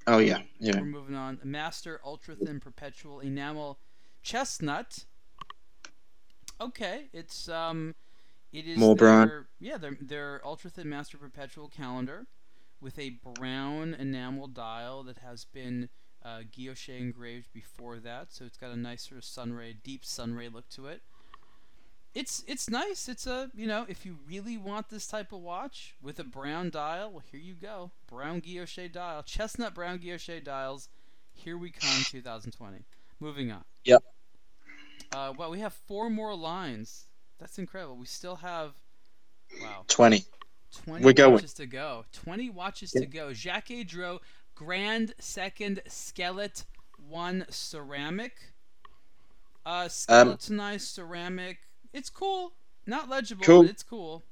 oh 0.07 0.18
yeah, 0.18 0.40
yeah. 0.59 0.80
We're 0.80 0.86
moving 0.86 1.14
on. 1.16 1.38
Master 1.44 2.01
Ultra 2.05 2.34
Thin 2.34 2.61
Perpetual 2.61 3.20
Enamel 3.20 3.78
Chestnut. 4.22 5.05
Okay, 6.61 7.06
it's 7.12 7.48
um, 7.48 7.94
it 8.52 8.66
is 8.66 8.78
More 8.78 8.94
their, 8.94 9.06
brown. 9.06 9.46
Yeah, 9.61 9.78
their 9.78 9.96
their 10.00 10.40
Ultra 10.44 10.70
Thin 10.70 10.88
Master 10.88 11.16
Perpetual 11.16 11.68
calendar 11.68 12.26
with 12.80 12.98
a 12.98 13.11
brown 13.11 13.94
enamel 13.94 14.46
dial 14.46 15.02
that 15.04 15.18
has 15.18 15.44
been 15.44 15.88
uh, 16.24 16.40
guilloche 16.50 16.98
engraved 16.98 17.52
before 17.52 17.98
that, 17.98 18.32
so 18.32 18.44
it's 18.44 18.56
got 18.56 18.70
a 18.70 18.76
nice 18.76 19.09
sort 19.09 19.18
of 19.18 19.24
sunray, 19.24 19.74
deep 19.82 20.04
sunray 20.04 20.48
look 20.48 20.68
to 20.70 20.86
it. 20.86 21.02
It's 22.14 22.42
it's 22.48 22.68
nice. 22.68 23.09
It's 23.09 23.26
a 23.26 23.50
you 23.54 23.66
know 23.66 23.86
if 23.88 24.04
you 24.04 24.16
really 24.26 24.56
want 24.56 24.88
this 24.88 25.06
type 25.06 25.32
of 25.32 25.40
watch 25.40 25.94
with 26.02 26.18
a 26.18 26.24
brown 26.24 26.70
dial, 26.70 27.11
well 27.12 27.22
here 27.30 27.40
you 27.40 27.54
go, 27.54 27.92
brown 28.09 28.40
guilloche 28.40 28.90
dial, 28.90 29.22
chestnut 29.22 29.74
brown 29.74 29.98
guilloche 29.98 30.42
dials. 30.42 30.88
Here 31.34 31.56
we 31.56 31.70
come, 31.70 32.02
2020. 32.11 32.78
Moving 33.20 33.52
on. 33.52 33.64
Yep. 33.84 34.02
Uh, 35.12 35.32
well, 35.36 35.50
we 35.50 35.61
have 35.61 35.72
four 35.72 36.11
more 36.11 36.34
lines. 36.34 37.04
That's 37.38 37.59
incredible. 37.59 37.96
We 37.96 38.06
still 38.06 38.36
have, 38.36 38.72
wow, 39.62 39.84
Twenty. 39.88 40.24
20 40.84 41.02
We're 41.04 41.12
going. 41.14 41.32
watches 41.32 41.54
to 41.54 41.66
go. 41.66 42.04
20 42.12 42.50
watches 42.50 42.90
to 42.92 43.06
go. 43.06 43.28
Jaquet 43.30 43.86
Droz 43.88 44.20
Grand 44.54 45.14
Second 45.18 45.80
Skeleton 45.88 46.66
1 47.09 47.46
Ceramic. 47.48 48.32
Uh, 49.64 49.84
Um, 49.84 49.88
skeletonized 49.88 50.88
ceramic. 50.88 51.59
It's 51.92 52.11
cool. 52.11 52.52
Not 52.86 53.09
legible, 53.09 53.44
Cool. 53.44 53.62
but 53.62 53.70
it's 53.70 53.82
cool. 53.82 54.24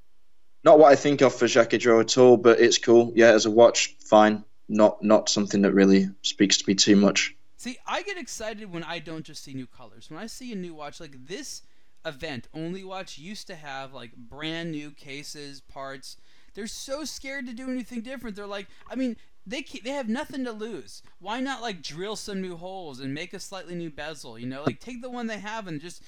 Not 0.64 0.78
what 0.78 0.90
I 0.92 0.96
think 0.96 1.20
of 1.22 1.34
for 1.34 1.46
Jaquet 1.46 1.78
Droz 1.80 2.00
at 2.02 2.18
all, 2.18 2.36
but 2.36 2.58
it's 2.60 2.78
cool. 2.78 3.12
Yeah, 3.14 3.28
as 3.32 3.46
a 3.46 3.50
watch, 3.50 3.94
fine. 4.00 4.44
Not 4.68 5.02
not 5.02 5.28
something 5.28 5.62
that 5.62 5.72
really 5.72 6.08
speaks 6.22 6.56
to 6.58 6.64
me 6.66 6.74
too 6.74 6.96
much. 6.96 7.35
See, 7.56 7.78
I 7.86 8.02
get 8.02 8.18
excited 8.18 8.70
when 8.70 8.84
I 8.84 8.98
don't 8.98 9.24
just 9.24 9.42
see 9.42 9.54
new 9.54 9.66
colors. 9.66 10.10
When 10.10 10.20
I 10.20 10.26
see 10.26 10.52
a 10.52 10.56
new 10.56 10.74
watch 10.74 11.00
like 11.00 11.26
this 11.26 11.62
event, 12.04 12.48
Only 12.54 12.84
Watch 12.84 13.18
used 13.18 13.46
to 13.46 13.56
have 13.56 13.94
like 13.94 14.14
brand 14.14 14.70
new 14.70 14.90
cases, 14.90 15.60
parts. 15.60 16.16
They're 16.54 16.66
so 16.66 17.04
scared 17.04 17.46
to 17.46 17.52
do 17.52 17.70
anything 17.70 18.02
different. 18.02 18.36
They're 18.36 18.46
like, 18.46 18.66
I 18.90 18.94
mean, 18.94 19.16
they 19.46 19.62
they 19.62 19.90
have 19.90 20.08
nothing 20.08 20.44
to 20.44 20.52
lose. 20.52 21.02
Why 21.18 21.40
not 21.40 21.62
like 21.62 21.82
drill 21.82 22.16
some 22.16 22.42
new 22.42 22.56
holes 22.56 23.00
and 23.00 23.14
make 23.14 23.32
a 23.32 23.40
slightly 23.40 23.74
new 23.74 23.90
bezel? 23.90 24.38
You 24.38 24.46
know, 24.46 24.62
like 24.64 24.80
take 24.80 25.00
the 25.00 25.10
one 25.10 25.26
they 25.26 25.38
have 25.38 25.66
and 25.66 25.80
just 25.80 26.02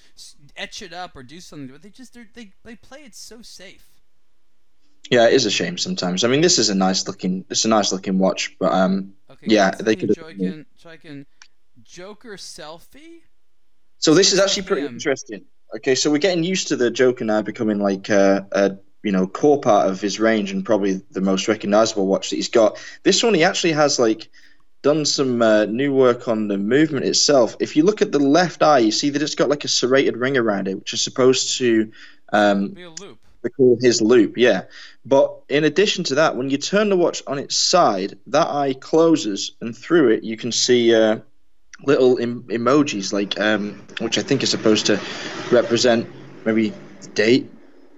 etch 0.57 0.83
it 0.83 0.93
up 0.93 1.17
or 1.17 1.23
do 1.23 1.41
something. 1.41 1.69
But 1.69 1.83
they 1.83 1.91
just 1.91 2.17
they 2.35 2.53
they 2.65 2.77
play 2.77 3.01
it 3.01 3.15
so 3.15 3.41
safe. 3.43 3.89
Yeah, 5.11 5.27
it 5.27 5.35
is 5.35 5.47
a 5.47 5.51
shame 5.51 5.79
sometimes. 5.79 6.23
I 6.23 6.29
mean, 6.29 6.43
this 6.43 6.59
is 6.59 6.69
a 6.69 6.75
nice 6.75 7.07
looking, 7.07 7.45
it's 7.49 7.65
a 7.65 7.69
nice 7.69 7.93
looking 7.93 8.19
watch, 8.19 8.55
but 8.59 8.73
um, 8.73 9.15
okay, 9.31 9.47
yeah, 9.49 9.71
they 9.71 9.97
could. 9.97 10.11
Chaykin, 10.11 10.67
Chaykin, 10.83 11.25
Joker 11.83 12.37
selfie. 12.37 13.23
So 13.99 14.15
this 14.15 14.33
is 14.33 14.39
actually 14.39 14.65
pretty 14.65 14.87
interesting. 14.87 15.45
Okay, 15.77 15.95
so 15.95 16.11
we're 16.11 16.19
getting 16.19 16.45
used 16.45 16.69
to 16.69 16.77
the 16.77 16.91
Joker 16.91 17.25
now 17.25 17.43
becoming 17.43 17.79
like 17.79 18.09
a, 18.09 18.47
a 18.53 18.77
you 19.03 19.13
know 19.13 19.27
core 19.27 19.61
part 19.61 19.89
of 19.89 20.01
his 20.01 20.19
range 20.19 20.51
and 20.51 20.65
probably 20.65 21.03
the 21.11 21.21
most 21.21 21.49
recognizable 21.49 22.07
watch 22.07 22.31
that 22.31 22.37
he's 22.37 22.49
got. 22.49 22.79
This 23.03 23.23
one 23.23 23.35
he 23.35 23.45
actually 23.45 23.73
has 23.73 23.99
like 23.99 24.29
done 24.83 25.05
some 25.05 25.43
uh, 25.43 25.65
new 25.65 25.93
work 25.93 26.29
on 26.29 26.49
the 26.49 26.57
movement 26.57 27.05
itself. 27.05 27.57
If 27.61 27.77
you 27.77 27.83
look 27.83 28.01
at 28.01 28.13
the 28.13 28.19
left 28.19 28.63
eye, 28.63 28.79
you 28.79 28.93
see 28.93 29.11
that 29.11 29.23
it's 29.23 29.35
got 29.35 29.49
like 29.49 29.65
a 29.65 29.69
serrated 29.69 30.17
ring 30.17 30.37
around 30.37 30.69
it, 30.69 30.77
which 30.77 30.95
is 30.95 31.03
supposed 31.03 31.59
to 31.59 31.91
um, 32.33 32.69
be 32.69 32.85
a 32.85 32.91
loop. 32.91 33.19
Call 33.57 33.79
his 33.81 34.03
loop, 34.03 34.37
yeah. 34.37 34.65
But 35.07 35.41
in 35.49 35.65
addition 35.65 36.05
to 36.05 36.17
that, 36.17 36.37
when 36.37 36.51
you 36.51 36.59
turn 36.59 36.91
the 36.91 36.99
watch 36.99 37.23
on 37.27 37.39
its 37.39 37.57
side, 37.57 38.19
that 38.27 38.47
eye 38.49 38.75
closes, 38.75 39.53
and 39.63 39.75
through 39.77 40.11
it 40.11 40.25
you 40.25 40.37
can 40.37 40.53
see 40.53 40.95
uh, 40.95 41.21
little 41.85 42.19
em- 42.19 42.45
emojis, 42.45 43.13
like 43.13 43.39
um, 43.41 43.81
which 44.01 44.19
I 44.19 44.23
think 44.23 44.43
is 44.43 44.51
supposed 44.51 44.87
to 44.87 45.01
represent 45.51 46.09
maybe 46.45 46.73
the 47.01 47.09
date 47.15 47.51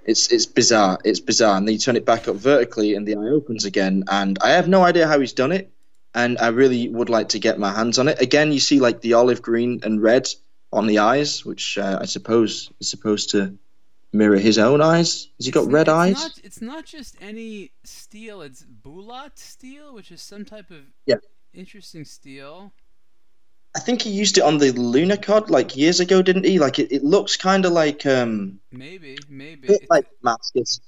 it's 0.04 0.32
it's 0.32 0.46
bizarre. 0.46 0.98
It's 1.04 1.20
bizarre. 1.20 1.56
And 1.56 1.66
then 1.66 1.74
you 1.74 1.78
turn 1.78 1.96
it 1.96 2.04
back 2.04 2.28
up 2.28 2.36
vertically, 2.36 2.94
and 2.94 3.06
the 3.06 3.16
eye 3.16 3.28
opens 3.28 3.64
again. 3.64 4.04
And 4.08 4.38
I 4.42 4.50
have 4.50 4.68
no 4.68 4.82
idea 4.82 5.06
how 5.06 5.20
he's 5.20 5.32
done 5.32 5.52
it. 5.52 5.70
And 6.14 6.38
I 6.38 6.48
really 6.48 6.88
would 6.88 7.08
like 7.08 7.28
to 7.30 7.38
get 7.38 7.58
my 7.58 7.72
hands 7.72 7.98
on 7.98 8.08
it. 8.08 8.20
Again, 8.20 8.52
you 8.52 8.58
see 8.58 8.80
like 8.80 9.00
the 9.00 9.14
olive 9.14 9.42
green 9.42 9.80
and 9.84 10.02
red 10.02 10.28
on 10.72 10.88
the 10.88 10.98
eyes, 10.98 11.44
which 11.44 11.78
uh, 11.78 11.98
I 12.00 12.06
suppose 12.06 12.70
is 12.80 12.90
supposed 12.90 13.30
to 13.30 13.56
mirror 14.12 14.38
his 14.38 14.58
own 14.58 14.80
eyes. 14.80 15.28
Has 15.38 15.46
he 15.46 15.52
got 15.52 15.64
it's, 15.64 15.72
red 15.72 15.82
it's 15.82 15.90
eyes? 15.90 16.14
Not, 16.14 16.40
it's 16.42 16.60
not 16.60 16.84
just 16.84 17.16
any 17.20 17.70
steel. 17.84 18.42
It's 18.42 18.64
Boulat 18.64 19.38
steel, 19.38 19.94
which 19.94 20.10
is 20.10 20.20
some 20.20 20.44
type 20.44 20.72
of 20.72 20.80
yeah. 21.06 21.16
interesting 21.54 22.04
steel. 22.04 22.72
I 23.76 23.80
think 23.80 24.02
he 24.02 24.10
used 24.10 24.36
it 24.38 24.42
on 24.42 24.58
the 24.58 24.72
Lunokhod 24.72 25.48
like 25.48 25.76
years 25.76 26.00
ago, 26.00 26.22
didn't 26.22 26.44
he? 26.44 26.58
Like 26.58 26.78
it, 26.78 26.90
it 26.92 27.04
looks 27.04 27.36
kind 27.36 27.64
of 27.64 27.72
like 27.72 28.04
um 28.04 28.58
maybe 28.72 29.18
maybe 29.28 29.78
like 29.88 30.06
Damascus, 30.20 30.80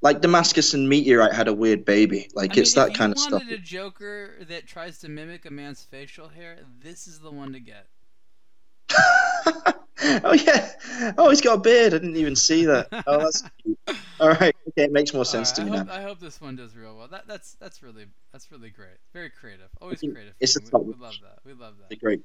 like 0.00 0.20
Damascus 0.22 0.72
and 0.72 0.88
Meteorite 0.88 1.34
had 1.34 1.48
a 1.48 1.54
weird 1.54 1.84
baby. 1.84 2.28
Like 2.34 2.56
I 2.56 2.60
it's 2.62 2.76
mean, 2.76 2.86
that 2.86 2.94
kind 2.96 3.12
of 3.12 3.18
stuff. 3.18 3.42
If 3.42 3.48
you 3.48 3.52
wanted 3.54 3.60
a 3.60 3.66
Joker 3.66 4.30
that 4.48 4.66
tries 4.66 4.98
to 5.00 5.08
mimic 5.08 5.44
a 5.44 5.50
man's 5.50 5.82
facial 5.82 6.28
hair, 6.28 6.58
this 6.82 7.06
is 7.06 7.20
the 7.20 7.30
one 7.30 7.52
to 7.52 7.60
get. 7.60 7.86
oh 10.24 10.32
yeah. 10.32 10.72
Oh, 11.18 11.30
he's 11.30 11.40
got 11.40 11.54
a 11.54 11.60
beard. 11.60 11.94
I 11.94 11.98
didn't 11.98 12.16
even 12.16 12.36
see 12.36 12.64
that. 12.66 12.88
Oh, 13.06 13.18
that's 13.18 13.42
cute. 13.62 13.78
All 14.18 14.28
right. 14.28 14.54
Okay, 14.68 14.84
it 14.84 14.92
makes 14.92 15.12
more 15.14 15.24
sense 15.24 15.50
right, 15.50 15.64
to 15.64 15.70
me 15.70 15.76
hope, 15.76 15.86
now. 15.86 15.94
I 15.94 16.02
hope 16.02 16.20
this 16.20 16.40
one 16.40 16.56
does 16.56 16.76
real 16.76 16.96
well. 16.96 17.08
That, 17.08 17.26
that's 17.26 17.54
that's 17.54 17.82
really 17.82 18.06
that's 18.32 18.50
really 18.50 18.70
great. 18.70 18.98
Very 19.12 19.30
creative. 19.30 19.68
Always 19.80 20.00
creative. 20.00 20.34
It's 20.40 20.56
a 20.56 20.78
we, 20.78 20.92
we 20.92 20.94
love 20.94 21.14
that. 21.22 21.38
We 21.44 21.52
love 21.52 21.74
that. 21.88 22.00
Great. 22.00 22.22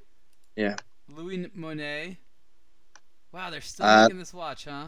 Yeah. 0.55 0.75
Louis 1.09 1.49
Moinet. 1.57 2.17
Wow, 3.31 3.49
they're 3.49 3.61
still 3.61 3.85
uh, 3.85 4.03
making 4.03 4.19
this 4.19 4.33
watch, 4.33 4.65
huh? 4.65 4.87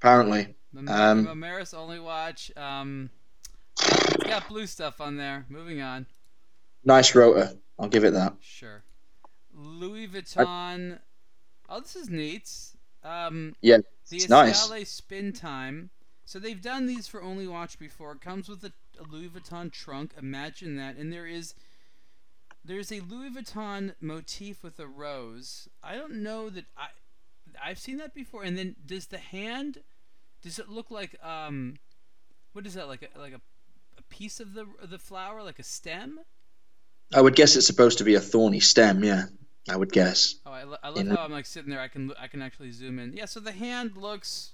Apparently. 0.00 0.54
The 0.72 0.80
um, 0.92 1.26
Memoris 1.26 1.74
only 1.74 1.98
watch. 1.98 2.52
Um, 2.56 3.10
it's 3.80 4.24
got 4.24 4.48
blue 4.48 4.66
stuff 4.66 5.00
on 5.00 5.16
there. 5.16 5.46
Moving 5.48 5.80
on. 5.80 6.06
Nice 6.84 7.14
rotor. 7.14 7.52
I'll 7.78 7.88
give 7.88 8.04
it 8.04 8.12
that. 8.12 8.34
Sure. 8.40 8.82
Louis 9.54 10.06
Vuitton. 10.06 10.94
I, 10.94 10.98
oh, 11.70 11.80
this 11.80 11.96
is 11.96 12.10
neat. 12.10 12.50
Um, 13.02 13.54
yeah, 13.62 13.78
the 14.10 14.16
it's 14.16 14.28
nice. 14.28 14.90
spin 14.90 15.32
time. 15.32 15.90
So 16.26 16.38
they've 16.38 16.60
done 16.60 16.86
these 16.86 17.08
for 17.08 17.22
Only 17.22 17.46
Watch 17.46 17.78
before. 17.78 18.12
It 18.12 18.20
comes 18.20 18.48
with 18.48 18.62
a, 18.64 18.72
a 19.00 19.04
Louis 19.10 19.28
Vuitton 19.28 19.72
trunk. 19.72 20.12
Imagine 20.18 20.76
that, 20.76 20.96
and 20.96 21.12
there 21.12 21.26
is 21.26 21.54
there's 22.64 22.92
a 22.92 23.00
Louis 23.00 23.30
Vuitton 23.30 23.94
motif 24.00 24.62
with 24.62 24.78
a 24.78 24.86
rose. 24.86 25.68
I 25.82 25.94
don't 25.94 26.22
know 26.22 26.50
that 26.50 26.66
I 26.76 26.88
I've 27.62 27.78
seen 27.78 27.98
that 27.98 28.14
before. 28.14 28.42
And 28.44 28.56
then 28.56 28.76
does 28.84 29.06
the 29.06 29.18
hand 29.18 29.78
does 30.42 30.58
it 30.58 30.68
look 30.68 30.90
like 30.90 31.16
um 31.24 31.76
what 32.52 32.66
is 32.66 32.74
that 32.74 32.88
like 32.88 33.08
a 33.14 33.18
like 33.18 33.32
a, 33.32 33.40
a 33.98 34.02
piece 34.08 34.40
of 34.40 34.54
the 34.54 34.66
the 34.84 34.98
flower 34.98 35.42
like 35.42 35.58
a 35.58 35.64
stem? 35.64 36.20
I 37.12 37.20
would 37.20 37.34
guess 37.34 37.56
it's 37.56 37.66
supposed 37.66 37.98
to 37.98 38.04
be 38.04 38.14
a 38.14 38.20
thorny 38.20 38.60
stem, 38.60 39.02
yeah. 39.02 39.24
I 39.68 39.76
would 39.76 39.92
guess. 39.92 40.36
Oh, 40.46 40.52
I, 40.52 40.62
lo- 40.64 40.78
I 40.82 40.88
love 40.88 41.06
how 41.08 41.24
I'm 41.24 41.32
like 41.32 41.46
sitting 41.46 41.70
there. 41.70 41.80
I 41.80 41.88
can 41.88 42.12
I 42.18 42.26
can 42.26 42.42
actually 42.42 42.72
zoom 42.72 42.98
in. 42.98 43.12
Yeah, 43.12 43.26
so 43.26 43.40
the 43.40 43.52
hand 43.52 43.96
looks. 43.96 44.52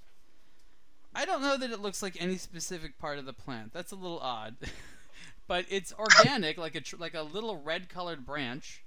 I 1.14 1.24
don't 1.24 1.40
know 1.40 1.56
that 1.56 1.70
it 1.70 1.80
looks 1.80 2.02
like 2.02 2.16
any 2.20 2.36
specific 2.36 2.98
part 2.98 3.18
of 3.18 3.24
the 3.24 3.32
plant. 3.32 3.72
That's 3.72 3.92
a 3.92 3.96
little 3.96 4.18
odd. 4.18 4.56
but 5.46 5.64
it's 5.70 5.92
organic, 5.92 6.58
like 6.58 6.74
a 6.74 6.80
tr- 6.80 6.96
like 6.96 7.14
a 7.14 7.22
little 7.22 7.60
red 7.62 7.88
colored 7.88 8.26
branch. 8.26 8.84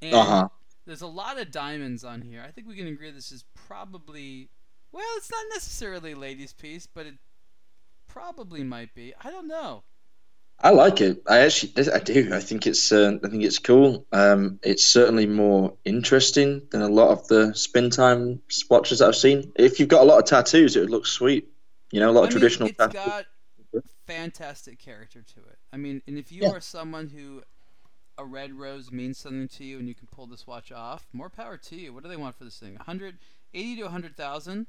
And 0.00 0.14
uh-huh. 0.14 0.48
there's 0.86 1.02
a 1.02 1.06
lot 1.06 1.40
of 1.40 1.50
diamonds 1.50 2.04
on 2.04 2.22
here. 2.22 2.44
I 2.46 2.50
think 2.50 2.68
we 2.68 2.76
can 2.76 2.86
agree 2.86 3.10
this 3.10 3.32
is 3.32 3.44
probably 3.54 4.48
well, 4.92 5.04
it's 5.16 5.30
not 5.30 5.44
necessarily 5.50 6.12
a 6.12 6.16
ladies' 6.16 6.52
piece, 6.52 6.86
but 6.86 7.06
it 7.06 7.14
probably 8.06 8.62
might 8.62 8.94
be. 8.94 9.14
I 9.22 9.30
don't 9.30 9.48
know. 9.48 9.84
I 10.62 10.70
like 10.70 11.00
it. 11.00 11.22
I 11.26 11.38
actually, 11.38 11.90
I 11.92 11.98
do. 11.98 12.30
I 12.32 12.38
think 12.38 12.66
it's, 12.66 12.92
uh, 12.92 13.18
I 13.24 13.28
think 13.28 13.42
it's 13.42 13.58
cool. 13.58 14.06
Um, 14.12 14.60
it's 14.62 14.86
certainly 14.86 15.26
more 15.26 15.74
interesting 15.84 16.62
than 16.70 16.82
a 16.82 16.88
lot 16.88 17.08
of 17.08 17.26
the 17.26 17.52
spin 17.54 17.90
time 17.90 18.40
watches 18.70 19.00
that 19.00 19.08
I've 19.08 19.16
seen. 19.16 19.52
If 19.56 19.80
you've 19.80 19.88
got 19.88 20.02
a 20.02 20.04
lot 20.04 20.18
of 20.18 20.24
tattoos, 20.24 20.76
it 20.76 20.80
would 20.80 20.90
look 20.90 21.06
sweet. 21.06 21.48
You 21.90 22.00
know, 22.00 22.10
a 22.10 22.12
lot 22.12 22.22
I 22.22 22.24
of 22.24 22.28
mean, 22.30 22.40
traditional. 22.40 22.68
It's 22.68 22.78
tattoos. 22.78 22.94
got 22.94 23.24
fantastic 24.06 24.78
character 24.78 25.22
to 25.34 25.40
it. 25.40 25.58
I 25.72 25.78
mean, 25.78 26.00
and 26.06 26.16
if 26.16 26.30
you 26.30 26.42
yeah. 26.42 26.50
are 26.50 26.60
someone 26.60 27.08
who 27.08 27.42
a 28.18 28.24
red 28.24 28.52
rose 28.52 28.92
means 28.92 29.18
something 29.18 29.48
to 29.48 29.64
you 29.64 29.78
and 29.78 29.88
you 29.88 29.94
can 29.94 30.06
pull 30.06 30.26
this 30.26 30.46
watch 30.46 30.70
off, 30.70 31.06
more 31.12 31.30
power 31.30 31.56
to 31.56 31.76
you. 31.76 31.92
What 31.92 32.02
do 32.02 32.08
they 32.08 32.16
want 32.16 32.36
for 32.36 32.44
this 32.44 32.58
thing? 32.58 32.74
180 32.74 33.76
to 33.76 33.82
100,000? 33.82 34.66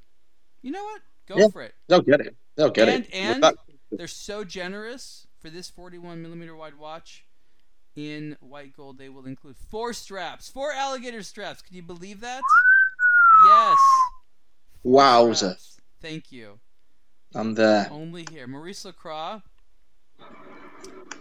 You 0.62 0.72
know 0.72 0.84
what? 0.84 1.02
Go 1.28 1.38
yeah, 1.38 1.48
for 1.50 1.62
it. 1.62 1.76
They'll 1.88 2.02
get 2.02 2.22
it. 2.22 2.36
They'll 2.56 2.70
get 2.70 2.90
and, 2.90 3.06
it. 3.06 3.14
And 3.14 3.44
they're 3.92 4.08
so 4.08 4.44
generous 4.44 5.28
for 5.44 5.50
this 5.50 5.70
41 5.70 6.22
millimeter 6.22 6.56
wide 6.56 6.80
watch. 6.80 7.26
In 7.96 8.38
white 8.40 8.76
gold, 8.76 8.98
they 8.98 9.10
will 9.10 9.26
include 9.26 9.56
four 9.56 9.94
straps, 9.94 10.50
four 10.50 10.72
alligator 10.72 11.22
straps. 11.22 11.62
Can 11.62 11.76
you 11.76 11.84
believe 11.84 12.22
that? 12.22 12.42
Yes. 13.46 13.78
Wowza. 14.84 15.56
Thank 16.02 16.32
you. 16.32 16.60
I'm 17.36 17.54
there. 17.54 17.88
Only 17.92 18.26
here. 18.32 18.48
Maurice 18.48 18.86
Lacroix. 18.86 19.44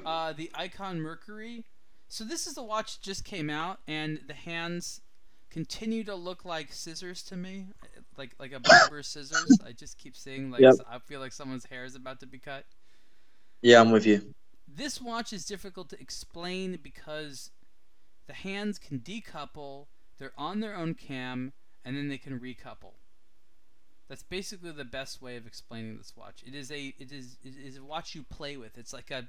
Uh, 0.07 0.33
the 0.33 0.51
Aikon 0.55 0.99
Mercury. 0.99 1.65
So 2.09 2.25
this 2.25 2.47
is 2.47 2.55
the 2.55 2.63
watch 2.63 3.03
just 3.03 3.25
came 3.25 3.51
out, 3.51 3.81
and 3.87 4.21
the 4.27 4.35
hands 4.35 5.01
continue 5.51 6.05
to 6.05 6.15
look 6.15 6.45
like 6.45 6.73
scissors 6.73 7.23
to 7.25 7.37
me, 7.37 7.67
like 8.17 8.35
like 8.39 8.53
a 8.53 8.61
barber's 8.61 9.09
scissors. 9.09 9.59
I 9.67 9.73
just 9.73 9.99
keep 9.99 10.17
seeing 10.17 10.51
like 10.51 10.61
yep. 10.61 10.75
I 10.91 10.99
feel 10.99 11.21
like 11.21 11.33
someone's 11.33 11.67
hair 11.67 11.85
is 11.85 11.95
about 11.95 12.21
to 12.21 12.27
be 12.27 12.39
cut. 12.39 12.65
Yeah, 13.63 13.81
I'm 13.81 13.93
with 13.93 14.07
you. 14.07 14.35
This 14.67 15.01
watch 15.01 15.33
is 15.33 15.45
difficult 15.45 15.89
to 15.91 16.01
explain 16.01 16.79
because 16.83 17.51
the 18.27 18.33
hands 18.33 18.79
can 18.79 18.99
decouple. 18.99 19.87
They're 20.19 20.33
on 20.37 20.61
their 20.61 20.77
own 20.77 20.95
cam, 20.95 21.53
and 21.85 21.97
then 21.97 22.09
they 22.09 22.19
can 22.19 22.39
recouple. 22.39 22.95
That's 24.09 24.23
basically 24.23 24.73
the 24.73 24.85
best 24.85 25.23
way 25.23 25.37
of 25.37 25.47
explaining 25.47 25.97
this 25.97 26.13
watch. 26.17 26.43
It 26.47 26.55
is 26.55 26.71
a 26.71 26.95
it 26.99 27.13
is 27.13 27.39
it 27.43 27.55
is 27.57 27.79
a 27.79 27.85
watch 27.85 28.15
you 28.15 28.23
play 28.23 28.57
with. 28.57 28.77
It's 28.77 28.93
like 28.93 29.11
a 29.11 29.29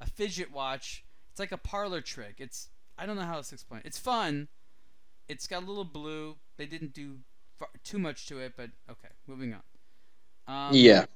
a 0.00 0.06
fidget 0.06 0.52
watch. 0.52 1.04
It's 1.30 1.40
like 1.40 1.52
a 1.52 1.58
parlor 1.58 2.00
trick. 2.00 2.36
It's 2.38 2.68
I 2.98 3.06
don't 3.06 3.16
know 3.16 3.22
how 3.22 3.36
else 3.36 3.48
to 3.48 3.54
explain. 3.56 3.80
It. 3.80 3.86
It's 3.86 3.98
fun. 3.98 4.48
It's 5.28 5.46
got 5.46 5.62
a 5.62 5.66
little 5.66 5.84
blue. 5.84 6.36
They 6.58 6.66
didn't 6.66 6.92
do 6.92 7.18
far, 7.56 7.68
too 7.82 7.98
much 7.98 8.26
to 8.26 8.38
it, 8.38 8.52
but 8.56 8.70
okay. 8.90 9.08
Moving 9.26 9.54
on. 9.54 9.62
Um, 10.46 10.74
yeah. 10.74 11.06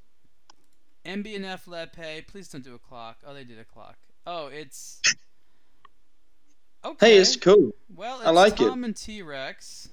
MB&F 1.04 1.66
L'Epée. 1.66 2.26
Please 2.26 2.48
don't 2.48 2.64
do 2.64 2.74
a 2.74 2.78
clock. 2.78 3.18
Oh, 3.26 3.34
they 3.34 3.44
did 3.44 3.58
a 3.58 3.64
clock. 3.64 3.96
Oh, 4.26 4.46
it's. 4.48 5.00
Okay. 6.86 7.12
Hey, 7.14 7.16
it's 7.16 7.34
cool. 7.36 7.70
Well, 7.94 8.18
it's 8.18 8.26
I 8.26 8.30
like 8.30 8.56
Tom 8.56 8.84
it. 8.84 8.88
and 8.88 8.94
T 8.94 9.22
Rex. 9.22 9.88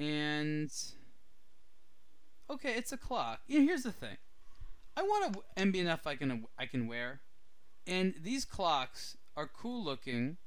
And 0.00 0.68
Okay, 2.50 2.74
it's 2.74 2.92
a 2.92 2.96
clock. 2.96 3.40
You 3.46 3.60
know, 3.60 3.66
here's 3.66 3.82
the 3.82 3.92
thing. 3.92 4.16
I 4.96 5.02
want 5.02 5.36
a 5.56 5.60
MB&F 5.60 6.06
I 6.06 6.16
can 6.16 6.44
I 6.58 6.66
can 6.66 6.88
wear, 6.88 7.20
and 7.86 8.14
these 8.20 8.44
clocks 8.44 9.16
are 9.36 9.46
cool 9.46 9.84
looking. 9.84 10.38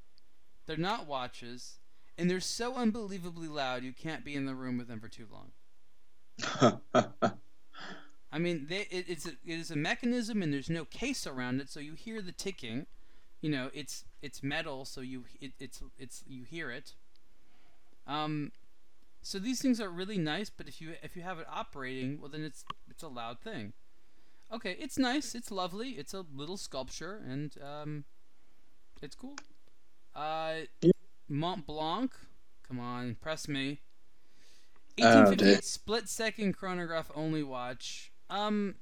They're 0.66 0.76
not 0.78 1.08
watches, 1.08 1.80
and 2.18 2.30
they're 2.30 2.42
so 2.42 2.76
unbelievably 2.76 3.48
loud 3.48 3.84
you 3.84 3.94
can't 3.94 4.26
be 4.26 4.36
in 4.36 4.46
the 4.46 4.56
room 4.56 4.78
with 4.78 4.88
them 4.90 5.00
for 5.00 5.08
too 5.08 5.28
long. 5.32 6.82
I 8.32 8.40
mean, 8.40 8.68
they, 8.70 8.88
it, 8.90 9.06
it's 9.08 9.26
a, 9.26 9.32
it 9.46 9.60
is 9.60 9.72
a 9.72 9.76
mechanism, 9.76 10.42
and 10.42 10.54
there's 10.54 10.70
no 10.70 10.86
case 10.86 11.28
around 11.28 11.60
it, 11.60 11.70
so 11.70 11.80
you 11.80 11.94
hear 11.94 12.22
the 12.22 12.32
ticking. 12.32 12.86
You 13.42 13.50
know, 13.50 13.70
it's 13.74 14.06
it's 14.22 14.42
metal, 14.42 14.86
so 14.86 15.02
you 15.02 15.26
it, 15.42 15.52
it's 15.60 15.82
it's 15.98 16.24
you 16.28 16.44
hear 16.44 16.72
it. 16.72 16.94
Um, 18.08 18.52
so 19.22 19.38
these 19.38 19.62
things 19.62 19.82
are 19.82 19.90
really 19.90 20.18
nice, 20.18 20.50
but 20.50 20.68
if 20.68 20.80
you 20.82 20.94
if 21.04 21.16
you 21.16 21.24
have 21.24 21.40
it 21.40 21.48
operating, 21.52 22.20
well 22.22 22.30
then 22.30 22.44
it's 22.44 22.64
it's 22.90 23.04
a 23.04 23.08
loud 23.08 23.40
thing. 23.40 23.74
Okay, 24.54 24.76
it's 24.80 24.98
nice, 24.98 25.34
it's 25.34 25.50
lovely, 25.50 25.92
it's 25.92 26.14
a 26.14 26.26
little 26.34 26.58
sculpture, 26.58 27.22
and 27.26 27.56
um, 27.64 28.04
it's 29.02 29.16
cool. 29.16 29.36
Uh, 30.14 30.62
Montblanc, 31.30 32.12
come 32.68 32.80
on, 32.80 33.16
press 33.22 33.48
me. 33.48 33.80
1858 34.98 35.58
oh, 35.58 35.62
split 35.62 36.10
second 36.10 36.54
chronograph 36.54 37.10
only 37.16 37.44
watch. 37.44 38.11
Um, 38.32 38.76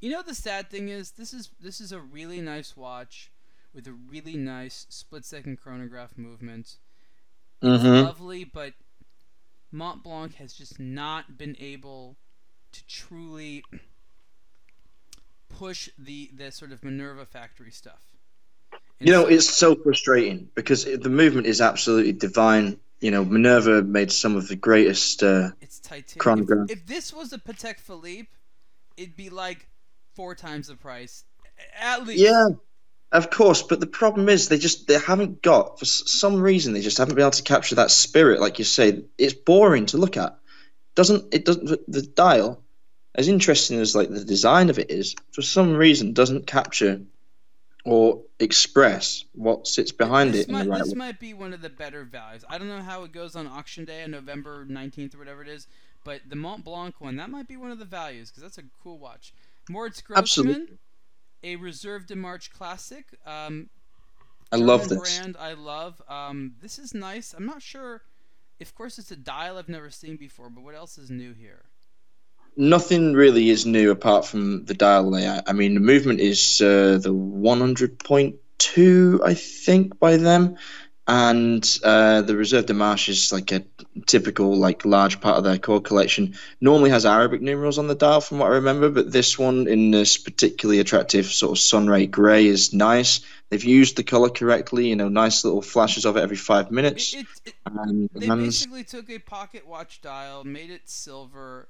you 0.00 0.10
know 0.10 0.22
the 0.22 0.34
sad 0.34 0.70
thing 0.70 0.88
is 0.88 1.12
this 1.12 1.32
is 1.32 1.50
this 1.60 1.80
is 1.80 1.92
a 1.92 2.00
really 2.00 2.40
nice 2.40 2.76
watch 2.76 3.30
with 3.74 3.86
a 3.86 3.92
really 3.92 4.36
nice 4.36 4.86
split 4.88 5.24
second 5.24 5.60
chronograph 5.60 6.16
movement. 6.16 6.76
Mm-hmm. 7.62 8.06
lovely, 8.06 8.44
but 8.44 8.74
Montblanc 9.72 10.34
has 10.34 10.52
just 10.52 10.78
not 10.80 11.38
been 11.38 11.56
able 11.58 12.16
to 12.72 12.86
truly 12.86 13.62
push 15.48 15.88
the 15.98 16.30
the 16.34 16.50
sort 16.50 16.72
of 16.72 16.82
Minerva 16.82 17.26
factory 17.26 17.70
stuff. 17.70 18.02
And 18.98 19.08
you 19.08 19.12
know, 19.12 19.24
so, 19.24 19.28
it's 19.28 19.48
so 19.48 19.74
frustrating 19.74 20.48
because 20.54 20.84
the 20.84 21.10
movement 21.10 21.46
is 21.46 21.60
absolutely 21.60 22.12
divine. 22.12 22.78
You 23.00 23.10
know, 23.10 23.24
Minerva 23.24 23.82
made 23.82 24.10
some 24.10 24.36
of 24.36 24.48
the 24.48 24.56
greatest. 24.56 25.22
Uh, 25.22 25.50
it's 25.60 25.80
titanium. 25.80 26.66
If, 26.68 26.78
if, 26.78 26.86
this 26.86 27.12
was 27.12 27.32
a 27.32 27.38
Patek 27.38 27.78
Philippe, 27.78 28.28
it'd 28.96 29.16
be 29.16 29.28
like 29.28 29.68
four 30.14 30.34
times 30.34 30.68
the 30.68 30.76
price, 30.76 31.24
at 31.78 32.06
least. 32.06 32.20
Yeah, 32.20 32.48
of 33.12 33.30
course, 33.30 33.62
but 33.62 33.80
the 33.80 33.86
problem 33.86 34.28
is 34.28 34.48
they 34.48 34.58
just 34.58 34.88
they 34.88 34.98
haven't 34.98 35.42
got 35.42 35.78
for 35.78 35.84
some 35.84 36.40
reason 36.40 36.72
they 36.72 36.80
just 36.80 36.98
haven't 36.98 37.14
been 37.14 37.22
able 37.22 37.30
to 37.32 37.42
capture 37.42 37.76
that 37.76 37.90
spirit. 37.90 38.40
Like 38.40 38.58
you 38.58 38.64
say, 38.64 39.04
it's 39.18 39.34
boring 39.34 39.86
to 39.86 39.98
look 39.98 40.16
at. 40.16 40.38
Doesn't 40.94 41.34
it? 41.34 41.44
Doesn't 41.44 41.80
the 41.86 42.02
dial, 42.02 42.62
as 43.14 43.28
interesting 43.28 43.78
as 43.78 43.94
like 43.94 44.08
the 44.08 44.24
design 44.24 44.70
of 44.70 44.78
it 44.78 44.90
is, 44.90 45.14
for 45.32 45.42
some 45.42 45.76
reason 45.76 46.14
doesn't 46.14 46.46
capture 46.46 47.02
or 47.86 48.22
express 48.38 49.24
what 49.32 49.66
sits 49.66 49.92
behind 49.92 50.34
this 50.34 50.46
it. 50.46 50.50
Might, 50.50 50.66
right 50.66 50.78
this 50.78 50.92
way. 50.92 50.98
might 50.98 51.20
be 51.20 51.34
one 51.34 51.54
of 51.54 51.62
the 51.62 51.70
better 51.70 52.04
values. 52.04 52.44
I 52.48 52.58
don't 52.58 52.68
know 52.68 52.82
how 52.82 53.04
it 53.04 53.12
goes 53.12 53.36
on 53.36 53.46
auction 53.46 53.84
day 53.84 54.02
on 54.02 54.10
November 54.10 54.64
nineteenth 54.68 55.14
or 55.14 55.18
whatever 55.18 55.42
it 55.42 55.48
is, 55.48 55.66
but 56.04 56.20
the 56.28 56.36
Montblanc 56.36 56.94
one 56.98 57.16
that 57.16 57.30
might 57.30 57.48
be 57.48 57.56
one 57.56 57.70
of 57.70 57.78
the 57.78 57.84
values 57.84 58.30
because 58.30 58.42
that's 58.42 58.58
a 58.58 58.64
cool 58.82 58.98
watch. 58.98 59.32
Moritz 59.68 60.00
Grossmann. 60.02 60.22
Absolutely 60.22 60.78
a 61.42 61.56
Reserve 61.56 62.06
de 62.06 62.16
Marche 62.16 62.50
classic. 62.50 63.06
Um, 63.24 63.70
I 64.52 64.56
love 64.56 64.88
this 64.88 65.18
brand. 65.18 65.36
I 65.38 65.52
love. 65.52 66.02
Um, 66.08 66.54
this 66.60 66.78
is 66.78 66.94
nice. 66.94 67.34
I'm 67.34 67.46
not 67.46 67.62
sure. 67.62 68.02
Of 68.60 68.74
course, 68.74 68.98
it's 68.98 69.10
a 69.10 69.16
dial 69.16 69.58
I've 69.58 69.68
never 69.68 69.90
seen 69.90 70.16
before, 70.16 70.50
but 70.50 70.64
what 70.64 70.74
else 70.74 70.98
is 70.98 71.10
new 71.10 71.32
here? 71.34 71.64
Nothing 72.56 73.14
really 73.14 73.50
is 73.50 73.66
new 73.66 73.90
apart 73.90 74.26
from 74.26 74.64
the 74.64 74.74
dial 74.74 75.10
layout. 75.10 75.44
I 75.46 75.52
mean, 75.52 75.74
the 75.74 75.80
movement 75.80 76.20
is 76.20 76.62
uh, 76.62 76.98
the 77.00 77.12
100.2, 77.12 79.20
I 79.24 79.34
think, 79.34 79.98
by 79.98 80.16
them 80.16 80.56
and 81.08 81.78
uh, 81.84 82.22
the 82.22 82.36
Reserve 82.36 82.66
de 82.66 82.74
Marche 82.74 83.10
is 83.10 83.32
like 83.32 83.52
a 83.52 83.62
typical, 84.06 84.56
like 84.56 84.84
large 84.84 85.20
part 85.20 85.38
of 85.38 85.44
their 85.44 85.58
core 85.58 85.80
collection. 85.80 86.34
Normally 86.60 86.90
has 86.90 87.06
Arabic 87.06 87.40
numerals 87.40 87.78
on 87.78 87.86
the 87.86 87.94
dial, 87.94 88.20
from 88.20 88.40
what 88.40 88.50
I 88.50 88.56
remember, 88.56 88.90
but 88.90 89.12
this 89.12 89.38
one 89.38 89.68
in 89.68 89.92
this 89.92 90.16
particularly 90.16 90.80
attractive 90.80 91.26
sort 91.26 91.52
of 91.52 91.58
sunray 91.60 92.06
grey 92.06 92.46
is 92.46 92.72
nice. 92.72 93.20
They've 93.50 93.62
used 93.62 93.96
the 93.96 94.02
color 94.02 94.30
correctly, 94.30 94.88
you 94.88 94.96
know, 94.96 95.08
nice 95.08 95.44
little 95.44 95.62
flashes 95.62 96.06
of 96.06 96.16
it 96.16 96.20
every 96.20 96.36
five 96.36 96.72
minutes. 96.72 97.14
It, 97.14 97.26
it, 97.44 97.54
it, 97.66 98.10
they 98.12 98.26
basically 98.26 98.82
took 98.82 99.08
a 99.08 99.20
pocket 99.20 99.64
watch 99.64 100.02
dial, 100.02 100.42
made 100.42 100.70
it 100.70 100.90
silver, 100.90 101.68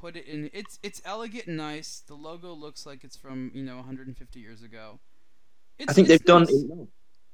put 0.00 0.16
it 0.16 0.26
in. 0.26 0.50
It's 0.52 0.78
it's 0.82 1.02
elegant 1.04 1.46
and 1.46 1.56
nice. 1.56 2.02
The 2.06 2.14
logo 2.14 2.52
looks 2.52 2.86
like 2.86 3.04
it's 3.04 3.16
from 3.16 3.50
you 3.54 3.62
know 3.62 3.76
150 3.76 4.40
years 4.40 4.62
ago. 4.62 5.00
It's, 5.78 5.90
I 5.90 5.92
think 5.92 6.08
they've 6.08 6.26
nice. 6.26 6.48
done 6.48 6.88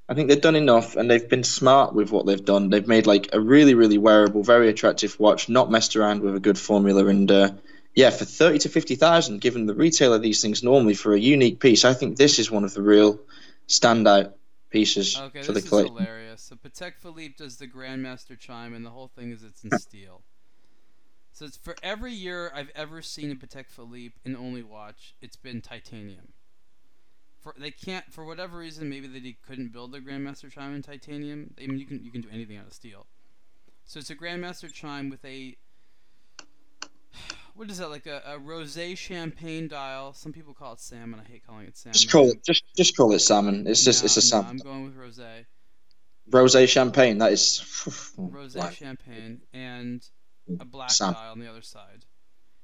I 0.09 0.15
think 0.15 0.29
they've 0.29 0.41
done 0.41 0.57
enough 0.57 0.97
and 0.97 1.11
they've 1.11 1.29
been 1.29 1.45
smart 1.45 1.95
with 1.95 2.11
what 2.11 2.27
they've 2.27 2.45
done. 2.45 2.69
They've 2.69 2.87
made 2.87 3.07
like 3.07 3.31
a 3.33 3.41
really, 3.41 3.75
really 3.75 3.97
wearable, 3.97 4.43
very 4.43 4.69
attractive 4.69 5.19
watch, 5.19 5.49
not 5.49 5.71
messed 5.71 5.97
around 5.97 6.21
with 6.21 6.37
a 6.37 6.41
good 6.41 6.59
formula. 6.59 7.07
And 7.07 7.31
uh, 7.31 7.53
yeah, 7.95 8.11
for 8.11 8.27
30 8.27 8.59
to 8.61 8.69
50,000, 8.69 9.41
given 9.41 9.65
the 9.65 9.75
retail 9.75 10.13
of 10.13 10.21
these 10.21 10.43
things 10.43 10.63
normally 10.63 10.95
for 10.95 11.15
a 11.15 11.19
unique 11.19 11.59
piece, 11.59 11.87
I 11.87 11.95
think 11.95 12.19
this 12.19 12.39
is 12.39 12.51
one 12.51 12.65
of 12.65 12.75
the 12.75 12.83
real 12.83 13.19
standout 13.67 14.35
pieces 14.69 15.17
okay, 15.17 15.41
for 15.43 15.53
the 15.53 15.63
collection. 15.63 15.95
Okay, 15.95 16.03
this 16.03 16.03
is 16.03 16.05
hilarious. 16.05 16.43
So 16.43 16.57
Patek 16.57 16.97
Philippe 17.01 17.35
does 17.39 17.57
the 17.57 17.67
Grandmaster 17.67 18.39
chime, 18.39 18.75
and 18.75 18.85
the 18.85 18.91
whole 18.91 19.09
thing 19.09 19.31
is 19.31 19.43
it's 19.43 19.65
in 19.65 19.71
steel. 19.79 20.23
So 21.35 21.45
it's 21.45 21.57
for 21.57 21.75
every 21.83 22.13
year 22.13 22.51
I've 22.55 22.71
ever 22.75 23.03
seen 23.03 23.31
a 23.31 23.35
Patek 23.35 23.67
Philippe 23.69 24.15
in 24.25 24.37
only 24.37 24.63
watch, 24.63 25.15
it's 25.21 25.37
been 25.37 25.61
titanium 25.61 26.33
for 27.45 27.55
they 27.59 27.71
can't 27.71 28.11
for 28.11 28.25
whatever 28.25 28.57
reason 28.57 28.89
maybe 28.89 29.07
they 29.07 29.37
couldn't 29.47 29.71
build 29.71 29.93
the 29.93 30.01
Grandmaster 30.01 30.51
chime 30.51 30.75
in 30.75 30.83
titanium. 30.83 31.53
I 31.63 31.67
mean 31.67 31.79
you 31.79 31.87
can 31.87 32.03
you 32.03 32.11
can 32.11 32.23
do 32.23 32.29
anything 32.33 32.57
out 32.57 32.67
of 32.67 32.73
steel. 32.73 33.07
So 33.85 33.99
it's 33.99 34.09
a 34.09 34.17
Grandmaster 34.17 34.73
chime 34.73 35.11
with 35.11 35.23
a 35.25 35.57
what 37.55 37.71
is 37.71 37.79
that 37.79 37.91
like 37.91 38.07
a, 38.07 38.23
a 38.25 38.39
rosé 38.39 38.97
champagne 38.97 39.69
dial? 39.69 40.15
Some 40.15 40.33
people 40.33 40.55
call 40.55 40.73
it 40.73 40.81
salmon. 40.81 41.21
I 41.21 41.31
hate 41.31 41.47
calling 41.47 41.67
it 41.67 41.77
salmon. 41.77 41.93
Just 41.93 42.11
call 42.11 42.31
it 42.31 42.43
just 42.43 42.65
just 42.75 42.97
call 42.97 43.13
it 43.13 43.19
salmon. 43.19 43.67
It's 43.67 43.85
just 43.85 44.03
no, 44.03 44.07
it's 44.07 44.17
a 44.17 44.23
salmon. 44.23 44.61
No, 44.65 44.71
I'm 44.71 44.83
going 44.83 44.85
with 44.87 44.97
rosé. 44.97 45.45
Rosé 46.31 46.67
champagne. 46.67 47.19
That 47.19 47.33
is 47.33 47.61
rosé 48.19 48.55
black. 48.55 48.73
champagne 48.73 49.43
and 49.53 50.03
a 50.61 50.65
black 50.65 50.91
salmon. 50.91 51.15
dial 51.15 51.33
on 51.33 51.39
the 51.41 51.49
other 51.49 51.63
side. 51.63 52.05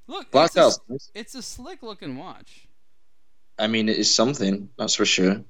Look, 0.07 0.31
black 0.31 0.51
it's, 0.57 0.57
a, 0.57 0.99
it's 1.15 1.35
a 1.35 1.43
slick 1.43 1.83
looking 1.83 2.17
watch. 2.17 2.69
I 3.59 3.67
mean, 3.67 3.89
it 3.89 3.97
is 3.97 4.13
something 4.13 4.71
that's 4.77 4.95
for 4.95 5.05
sure. 5.05 5.45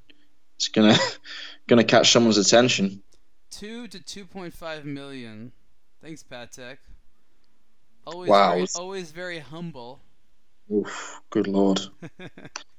It's 0.57 0.69
gonna 0.69 0.97
gonna 1.69 1.85
catch 1.85 2.13
someone's 2.13 2.39
attention. 2.39 3.03
Two 3.51 3.89
to 3.89 4.01
two 4.01 4.27
point 4.27 4.53
five 4.53 4.85
million. 4.85 5.53
Thanks, 6.03 6.23
Patek. 6.23 6.79
Always 8.07 8.29
wow. 8.29 8.53
Very, 8.55 8.67
always 8.77 9.13
very 9.13 9.39
humble. 9.39 10.01
Oof, 10.73 11.21
good 11.31 11.47
lord. 11.47 11.81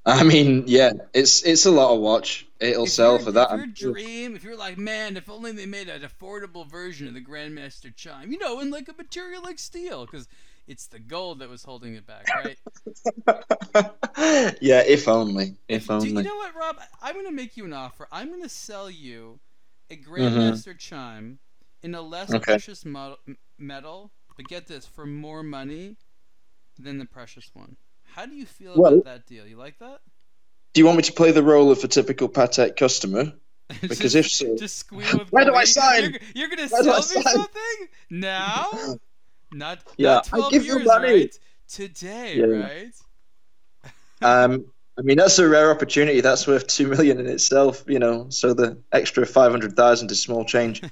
I 0.06 0.22
mean, 0.22 0.64
yeah, 0.66 0.92
it's 1.12 1.42
it's 1.42 1.66
a 1.66 1.70
lot 1.70 1.94
of 1.94 2.00
watch. 2.00 2.46
It'll 2.60 2.84
if 2.84 2.90
sell 2.90 3.18
for 3.18 3.32
that. 3.32 3.50
If 3.52 3.80
your 3.80 3.92
dream, 3.92 4.34
if 4.34 4.42
you're 4.42 4.56
like, 4.56 4.78
man, 4.78 5.16
if 5.16 5.28
only 5.28 5.52
they 5.52 5.66
made 5.66 5.88
an 5.88 6.02
affordable 6.02 6.68
version 6.68 7.06
of 7.06 7.14
the 7.14 7.20
Grandmaster 7.20 7.94
chime, 7.94 8.32
you 8.32 8.38
know, 8.38 8.60
in 8.60 8.70
like 8.70 8.88
a 8.88 8.94
material 8.94 9.42
like 9.42 9.58
steel, 9.58 10.06
because 10.06 10.26
it's 10.68 10.86
the 10.86 10.98
gold 10.98 11.38
that 11.38 11.48
was 11.48 11.64
holding 11.64 11.94
it 11.94 12.06
back, 12.06 12.26
right? 12.34 12.58
yeah, 14.60 14.82
if 14.86 15.08
only. 15.08 15.56
If, 15.66 15.90
only. 15.90 16.10
Do 16.10 16.16
you 16.16 16.22
know 16.22 16.36
what, 16.36 16.54
Rob? 16.54 16.76
I'm 17.00 17.14
going 17.14 17.26
to 17.26 17.32
make 17.32 17.56
you 17.56 17.64
an 17.64 17.72
offer. 17.72 18.06
I'm 18.12 18.28
going 18.28 18.42
to 18.42 18.48
sell 18.50 18.90
you 18.90 19.40
a 19.90 19.96
Grandmaster 19.96 20.68
mm-hmm. 20.68 20.78
chime 20.78 21.38
in 21.82 21.94
a 21.94 22.02
less 22.02 22.32
okay. 22.32 22.44
precious 22.44 22.84
metal, 22.84 24.10
but 24.36 24.46
get 24.46 24.66
this, 24.66 24.84
for 24.84 25.06
more 25.06 25.42
money 25.42 25.96
than 26.78 26.98
the 26.98 27.06
precious 27.06 27.50
one. 27.54 27.76
How 28.14 28.26
do 28.26 28.34
you 28.34 28.46
feel 28.46 28.74
well, 28.76 28.94
about 28.94 29.04
that 29.04 29.26
deal? 29.26 29.46
You 29.46 29.56
like 29.56 29.78
that? 29.78 30.00
Do 30.74 30.80
you 30.80 30.86
want 30.86 30.96
me 30.96 31.02
to 31.04 31.12
play 31.12 31.30
the 31.30 31.42
role 31.42 31.70
of 31.70 31.82
a 31.84 31.88
typical 31.88 32.28
Patek 32.28 32.76
customer? 32.76 33.32
Because 33.82 34.14
just, 34.14 34.16
if 34.16 34.30
so, 34.30 34.56
just 34.56 34.78
squeal 34.78 35.26
where 35.28 35.44
do 35.44 35.54
I 35.54 35.64
sign? 35.64 36.02
You're, 36.02 36.20
you're 36.34 36.48
gonna 36.48 36.68
Where 36.68 36.82
sell 36.82 37.16
me 37.16 37.22
something 37.22 37.88
now? 38.08 38.70
Not 39.52 39.80
yeah, 39.96 40.14
not 40.14 40.24
twelve 40.24 40.52
years, 40.52 40.86
right? 40.86 41.38
Today, 41.68 42.36
yeah. 42.36 42.44
right? 42.44 42.94
um, 44.22 44.66
I 44.98 45.02
mean 45.02 45.16
that's 45.16 45.38
a 45.38 45.48
rare 45.48 45.70
opportunity. 45.70 46.20
That's 46.20 46.46
worth 46.46 46.66
two 46.66 46.86
million 46.86 47.18
in 47.18 47.26
itself, 47.26 47.84
you 47.86 47.98
know. 47.98 48.26
So 48.30 48.52
the 48.52 48.78
extra 48.92 49.26
five 49.26 49.50
hundred 49.50 49.74
thousand 49.74 50.10
is 50.10 50.20
small 50.20 50.44
change. 50.44 50.82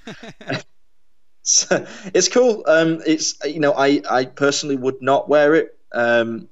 so, 1.43 1.87
it's 2.15 2.29
cool. 2.29 2.65
Um, 2.67 3.03
it's 3.07 3.37
you 3.45 3.61
know 3.61 3.73
I 3.73 4.03
I 4.09 4.25
personally 4.25 4.77
would 4.77 5.03
not 5.03 5.29
wear 5.29 5.55
it. 5.55 5.79
Um, 5.93 6.49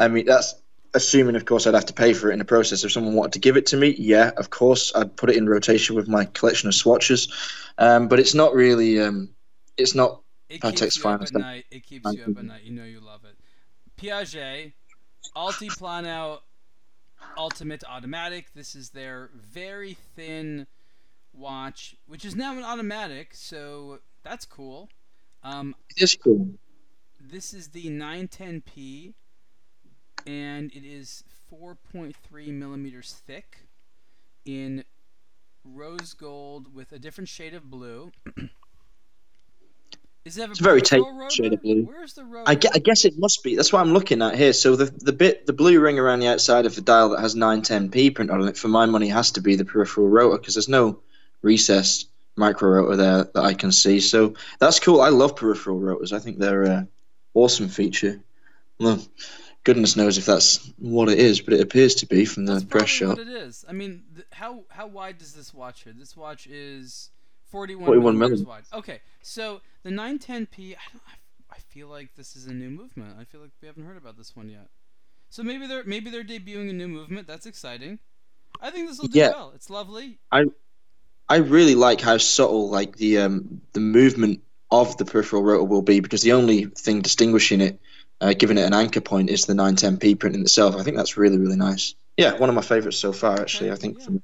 I 0.00 0.08
mean 0.08 0.26
that's 0.26 0.54
assuming, 0.94 1.36
of 1.36 1.44
course, 1.44 1.66
I'd 1.66 1.74
have 1.74 1.86
to 1.86 1.92
pay 1.92 2.12
for 2.12 2.30
it 2.30 2.32
in 2.32 2.38
the 2.38 2.44
process. 2.44 2.84
If 2.84 2.92
someone 2.92 3.14
wanted 3.14 3.34
to 3.34 3.38
give 3.38 3.56
it 3.56 3.66
to 3.66 3.76
me, 3.76 3.94
yeah, 3.98 4.30
of 4.36 4.50
course, 4.50 4.92
I'd 4.94 5.16
put 5.16 5.30
it 5.30 5.36
in 5.36 5.48
rotation 5.48 5.96
with 5.96 6.08
my 6.08 6.24
collection 6.24 6.68
of 6.68 6.74
swatches. 6.74 7.32
Um, 7.78 8.08
but 8.08 8.18
it's 8.18 8.34
not 8.34 8.54
really, 8.54 9.00
um, 9.00 9.30
it's 9.76 9.94
not 9.94 10.22
it 10.48 10.60
keeps 10.62 10.96
you 10.96 11.08
up 11.08 11.22
at 11.22 11.32
night. 11.32 11.64
It 11.70 11.86
keeps 11.86 12.12
you 12.12 12.22
up 12.22 12.36
at 12.36 12.44
night. 12.44 12.62
You 12.64 12.72
know 12.72 12.84
you 12.84 13.00
love 13.00 13.20
it. 13.24 13.36
Piaget, 14.00 14.72
Altiplano 15.36 16.40
Ultimate 17.36 17.84
Automatic. 17.88 18.46
This 18.54 18.74
is 18.74 18.90
their 18.90 19.30
very 19.34 19.96
thin 20.16 20.66
watch, 21.32 21.94
which 22.06 22.24
is 22.24 22.34
now 22.34 22.56
an 22.56 22.64
automatic, 22.64 23.30
so 23.34 24.00
that's 24.24 24.44
cool. 24.44 24.88
Um, 25.42 25.74
It 25.96 26.02
is 26.02 26.14
cool. 26.14 26.48
this 27.20 27.54
is 27.54 27.68
the 27.68 27.84
910p, 27.84 29.14
and 30.26 30.72
it 30.72 30.84
is 30.84 31.24
4.3 31.52 32.14
millimeters 32.48 33.12
thick 33.26 33.58
in 34.44 34.84
rose 35.64 36.14
gold 36.14 36.74
with 36.74 36.92
a 36.92 36.98
different 36.98 37.28
shade 37.28 37.54
of 37.54 37.70
blue. 37.70 38.12
Is 40.26 40.34
that 40.34 40.48
a 40.48 40.50
It's 40.50 40.60
a 40.60 40.62
very 40.62 40.82
rotor? 40.82 41.30
shade 41.30 41.52
of 41.54 41.62
blue. 41.62 41.82
Where's 41.84 42.12
the 42.12 42.24
rotor? 42.24 42.50
I, 42.50 42.54
gue- 42.54 42.70
I 42.74 42.78
guess 42.78 43.04
it 43.06 43.18
must 43.18 43.42
be. 43.42 43.56
That's 43.56 43.72
what 43.72 43.80
I'm 43.80 43.92
looking 43.94 44.20
at 44.20 44.36
here. 44.36 44.52
So 44.52 44.76
the 44.76 44.84
the 44.84 45.12
bit 45.14 45.46
the 45.46 45.54
blue 45.54 45.80
ring 45.80 45.98
around 45.98 46.20
the 46.20 46.28
outside 46.28 46.66
of 46.66 46.74
the 46.74 46.82
dial 46.82 47.08
that 47.10 47.20
has 47.20 47.34
910p 47.34 48.14
printed 48.14 48.34
on 48.34 48.46
it, 48.46 48.56
for 48.58 48.68
my 48.68 48.84
money, 48.84 49.08
has 49.08 49.30
to 49.32 49.40
be 49.40 49.56
the 49.56 49.64
peripheral 49.64 50.08
rotor 50.08 50.36
because 50.38 50.54
there's 50.54 50.68
no 50.68 51.00
recessed 51.42 52.08
micro 52.36 52.68
rotor 52.68 52.96
there 52.96 53.24
that 53.34 53.42
I 53.42 53.54
can 53.54 53.72
see. 53.72 53.98
So 53.98 54.34
that's 54.58 54.78
cool. 54.78 55.00
I 55.00 55.08
love 55.08 55.36
peripheral 55.36 55.78
rotors. 55.80 56.12
I 56.12 56.18
think 56.18 56.38
they're 56.38 56.64
an 56.64 56.88
awesome 57.32 57.68
feature. 57.68 58.20
Well, 58.78 59.02
goodness 59.64 59.96
knows 59.96 60.18
if 60.18 60.26
that's 60.26 60.70
what 60.78 61.08
it 61.08 61.18
is, 61.18 61.40
but 61.40 61.54
it 61.54 61.60
appears 61.60 61.94
to 61.96 62.06
be 62.06 62.24
from 62.24 62.46
the 62.46 62.54
That's 62.54 62.64
press 62.64 62.88
shot. 62.88 63.18
what 63.18 63.26
it 63.26 63.28
is. 63.28 63.64
I 63.68 63.72
mean, 63.72 64.02
th- 64.14 64.26
how 64.32 64.64
how 64.68 64.86
wide 64.86 65.18
does 65.18 65.32
this 65.34 65.52
watch 65.54 65.82
here? 65.82 65.92
This 65.96 66.16
watch 66.16 66.46
is 66.46 67.10
41, 67.50 67.84
41 67.86 68.18
millimeters 68.18 68.46
wide. 68.46 68.62
Okay, 68.72 69.00
so 69.22 69.60
the 69.82 69.90
910p. 69.90 70.72
I, 70.76 70.92
don't, 70.92 71.02
I, 71.06 71.54
I 71.56 71.58
feel 71.68 71.88
like 71.88 72.14
this 72.16 72.36
is 72.36 72.46
a 72.46 72.52
new 72.52 72.70
movement. 72.70 73.16
I 73.18 73.24
feel 73.24 73.40
like 73.40 73.50
we 73.60 73.66
haven't 73.68 73.84
heard 73.84 73.96
about 73.96 74.16
this 74.16 74.34
one 74.36 74.48
yet. 74.48 74.68
So 75.28 75.42
maybe 75.42 75.66
they're 75.66 75.84
maybe 75.84 76.10
they're 76.10 76.24
debuting 76.24 76.70
a 76.70 76.72
new 76.72 76.88
movement. 76.88 77.26
That's 77.26 77.46
exciting. 77.46 77.98
I 78.60 78.70
think 78.70 78.88
this 78.88 78.98
will 79.00 79.08
do 79.08 79.18
Yeah. 79.18 79.30
well. 79.30 79.52
It's 79.54 79.70
lovely. 79.70 80.18
I 80.32 80.44
I 81.28 81.36
really 81.36 81.74
like 81.76 82.00
how 82.00 82.16
subtle 82.18 82.68
like 82.68 82.96
the 82.96 83.18
um, 83.18 83.60
the 83.72 83.80
movement 83.80 84.42
of 84.72 84.96
the 84.96 85.04
peripheral 85.04 85.42
rotor 85.42 85.64
will 85.64 85.82
be 85.82 86.00
because 86.00 86.22
the 86.22 86.32
only 86.32 86.64
thing 86.66 87.00
distinguishing 87.00 87.60
it, 87.60 87.80
uh, 88.20 88.32
giving 88.34 88.58
it 88.58 88.62
an 88.64 88.74
anchor 88.74 89.00
point, 89.00 89.30
is 89.30 89.46
the 89.46 89.54
910p 89.54 90.18
print 90.18 90.36
in 90.36 90.42
itself. 90.42 90.76
I 90.76 90.82
think 90.82 90.96
that's 90.96 91.16
really 91.16 91.38
really 91.38 91.56
nice. 91.56 91.94
Yeah, 92.16 92.36
one 92.36 92.48
of 92.48 92.54
my 92.54 92.62
favorites 92.62 92.98
so 92.98 93.12
far 93.12 93.40
actually. 93.40 93.70
I 93.70 93.76
think 93.76 93.98
yeah. 93.98 94.04
from 94.04 94.22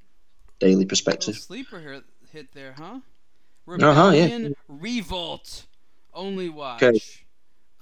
daily 0.59 0.85
perspective. 0.87 1.37
sleeper 1.37 1.81
here 1.81 2.03
hit 2.33 2.53
there, 2.53 2.75
huh? 2.77 3.01
Uh-huh, 3.69 4.11
yeah. 4.11 4.23
Rebellion 4.25 4.57
Revolt 4.69 5.67
only 6.15 6.49
watch. 6.49 6.83
Okay. 6.83 7.01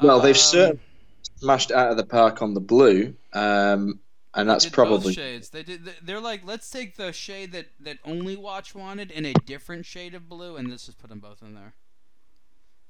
Well, 0.01 0.21
they've 0.21 0.35
Um, 0.35 0.41
certainly 0.41 0.81
smashed 1.37 1.71
out 1.71 1.91
of 1.91 1.97
the 1.97 2.05
park 2.07 2.41
on 2.43 2.55
the 2.55 2.61
blue, 2.61 3.15
um, 3.33 4.01
and 4.35 4.49
They 4.49 4.53
that's 4.53 4.65
did 4.65 4.71
both 4.71 4.75
probably 4.75 5.15
shades. 5.15 5.51
They 5.51 5.63
did. 5.63 5.85
they- 5.85 5.93
They're 6.03 6.21
like, 6.21 6.45
let's 6.45 6.69
take 6.71 6.97
the 6.97 7.13
shade 7.13 7.53
that 7.53 7.67
that 7.81 7.99
only 8.05 8.37
Watch 8.37 8.75
wanted 8.75 9.11
in 9.11 9.25
a 9.27 9.33
different 9.47 9.85
shade 9.87 10.15
of 10.15 10.29
blue, 10.29 10.57
and 10.57 10.69
let's 10.71 10.87
just 10.87 10.99
put 10.99 11.11
them 11.11 11.21
both 11.21 11.43
in 11.43 11.55
there. 11.55 11.75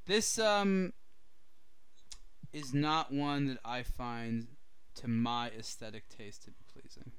This 0.06 0.38
um 0.38 0.92
is 2.54 2.72
not 2.72 3.12
one 3.12 3.48
that 3.48 3.58
I 3.64 3.82
find 3.82 4.46
to 4.94 5.08
my 5.08 5.48
aesthetic 5.48 6.08
taste 6.08 6.44
to 6.44 6.52
be 6.52 6.62
pleasing. 6.72 7.10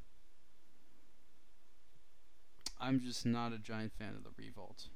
I'm 2.80 3.02
just 3.02 3.26
not 3.26 3.52
a 3.52 3.58
giant 3.58 3.92
fan 4.00 4.16
of 4.16 4.24
the 4.24 4.30
Revolt. 4.38 4.88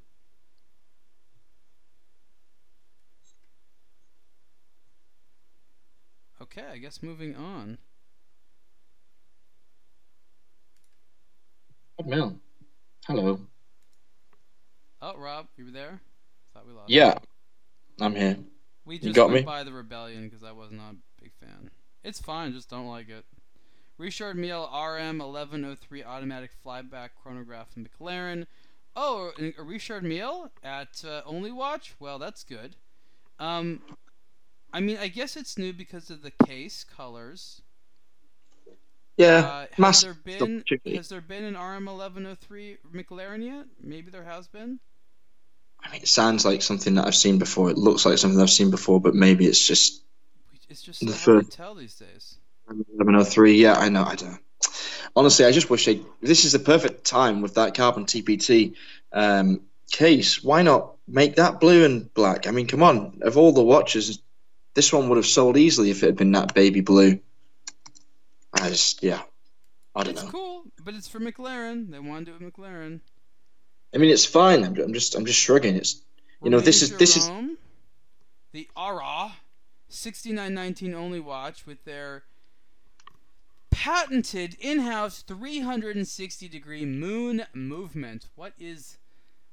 Okay, 6.42 6.64
I 6.72 6.78
guess 6.78 7.04
moving 7.04 7.36
on. 7.36 7.78
Mel. 12.06 12.40
Hello. 13.06 13.42
Oh, 15.02 15.18
Rob, 15.18 15.48
you 15.58 15.66
were 15.66 15.72
there? 15.72 16.00
Thought 16.54 16.66
we 16.66 16.72
lost. 16.72 16.90
Yeah, 16.90 17.18
I'm 18.00 18.16
here. 18.16 18.38
We 18.90 19.00
You 19.02 19.14
just 19.14 19.16
got 19.16 19.30
went 19.30 19.42
me? 19.42 19.42
by 19.44 19.64
the 19.64 19.72
Rebellion 19.74 20.24
because 20.28 20.44
I 20.44 20.52
was 20.52 20.72
not 20.72 20.94
a 20.94 21.22
big 21.22 21.32
fan. 21.34 21.70
It's 22.04 22.20
fine, 22.20 22.54
just 22.54 22.70
don't 22.70 22.88
like 22.88 23.10
it. 23.10 23.26
Richard 23.98 24.36
Mille 24.38 24.70
RM 24.74 25.20
1103 25.20 26.04
automatic 26.04 26.52
flyback 26.66 27.10
chronograph 27.22 27.76
McLaren. 27.76 28.48
Oh, 28.96 29.32
a 29.58 29.64
Richard 29.64 30.04
Mille 30.04 30.52
at 30.64 31.04
uh, 31.06 31.22
Only 31.26 31.52
Watch? 31.52 31.96
Well, 32.00 32.18
that's 32.20 32.44
good. 32.44 32.76
Um, 33.40 33.82
I 34.74 34.80
mean, 34.80 34.98
I 34.98 35.08
guess 35.08 35.38
it's 35.38 35.58
new 35.58 35.74
because 35.74 36.10
of 36.10 36.22
the 36.24 36.32
case 36.32 36.84
colors. 36.84 37.62
Yeah, 39.18 39.46
Uh, 39.46 39.68
has 39.74 40.02
there 40.02 40.14
been 40.14 40.64
has 40.86 41.10
there 41.10 41.22
been 41.22 41.44
an 41.44 41.56
RM 41.56 41.86
1103 41.86 42.78
McLaren 42.94 43.44
yet? 43.46 43.68
Maybe 43.82 44.10
there 44.12 44.24
has 44.24 44.48
been. 44.48 44.80
I 45.84 45.92
mean, 45.92 46.02
it 46.02 46.08
sounds 46.08 46.46
like 46.46 46.62
something 46.62 46.96
that 46.96 47.08
I've 47.08 47.16
seen 47.16 47.40
before. 47.40 47.70
It 47.70 47.78
looks 47.78 48.06
like 48.06 48.18
something 48.18 48.40
I've 48.40 48.50
seen 48.50 48.70
before, 48.72 49.00
but 49.02 49.16
maybe 49.16 49.46
it's 49.46 49.66
just 49.66 50.02
It's 50.70 50.82
just 50.84 51.00
The 51.06 51.14
first- 51.14 51.52
tell 51.52 51.74
these 51.76 51.96
days. 51.96 52.36
1103. 52.68 53.56
Yeah, 53.56 53.74
I 53.74 53.90
know. 53.90 54.04
I 54.04 54.16
don't. 54.16 54.32
know. 54.32 54.38
Honestly, 55.16 55.46
I 55.46 55.52
just 55.52 55.70
wish 55.72 55.86
they. 55.86 56.02
This 56.22 56.46
is 56.46 56.52
the 56.52 56.60
perfect 56.60 57.04
time 57.06 57.42
with 57.42 57.56
that 57.56 57.74
carbon 57.74 58.06
TPT 58.06 58.76
um, 59.12 59.62
case. 59.92 60.44
Why 60.44 60.62
not 60.62 60.94
make 61.08 61.36
that 61.38 61.60
blue 61.60 61.84
and 61.86 62.14
black? 62.14 62.46
I 62.46 62.52
mean, 62.52 62.68
come 62.68 62.84
on. 62.84 63.18
Of 63.24 63.36
all 63.38 63.52
the 63.52 63.64
watches, 63.64 64.20
this 64.76 64.94
one 64.94 65.10
would 65.10 65.16
have 65.18 65.26
sold 65.26 65.58
easily 65.58 65.90
if 65.90 66.04
it 66.04 66.08
had 66.08 66.16
been 66.18 66.34
that 66.34 66.54
baby 66.54 66.82
blue. 66.82 67.20
I 68.54 68.70
just, 68.70 69.02
yeah, 69.04 69.22
I 69.96 70.04
don't 70.04 70.14
It's 70.14 70.24
know. 70.24 70.30
cool, 70.30 70.64
but 70.84 70.94
it's 70.94 71.08
for 71.08 71.20
McLaren. 71.20 71.90
They 71.90 72.00
want 72.00 72.26
to 72.28 72.32
do 72.32 72.36
it 72.38 72.44
with 72.46 72.54
McLaren. 72.54 73.00
I 73.94 73.98
mean, 73.98 74.12
it's 74.12 74.26
fine. 74.26 74.64
I'm, 74.64 74.80
I'm 74.80 74.94
just, 74.94 75.16
I'm 75.16 75.26
just 75.26 75.40
shrugging. 75.40 75.76
It's, 75.76 76.02
You 76.44 76.50
know, 76.50 76.60
this 76.60 76.82
is- 76.82 76.96
this 76.98 77.18
is- 77.18 77.30
the 78.52 78.68
Ara 78.76 79.34
6919 79.90 80.94
only 80.96 81.20
watch 81.20 81.66
with 81.66 81.84
their 81.86 82.24
patented 83.72 84.56
in-house 84.60 85.22
360 85.24 86.48
degree 86.48 86.86
moon 86.86 87.46
movement. 87.54 88.28
What 88.36 88.54
is 88.60 88.98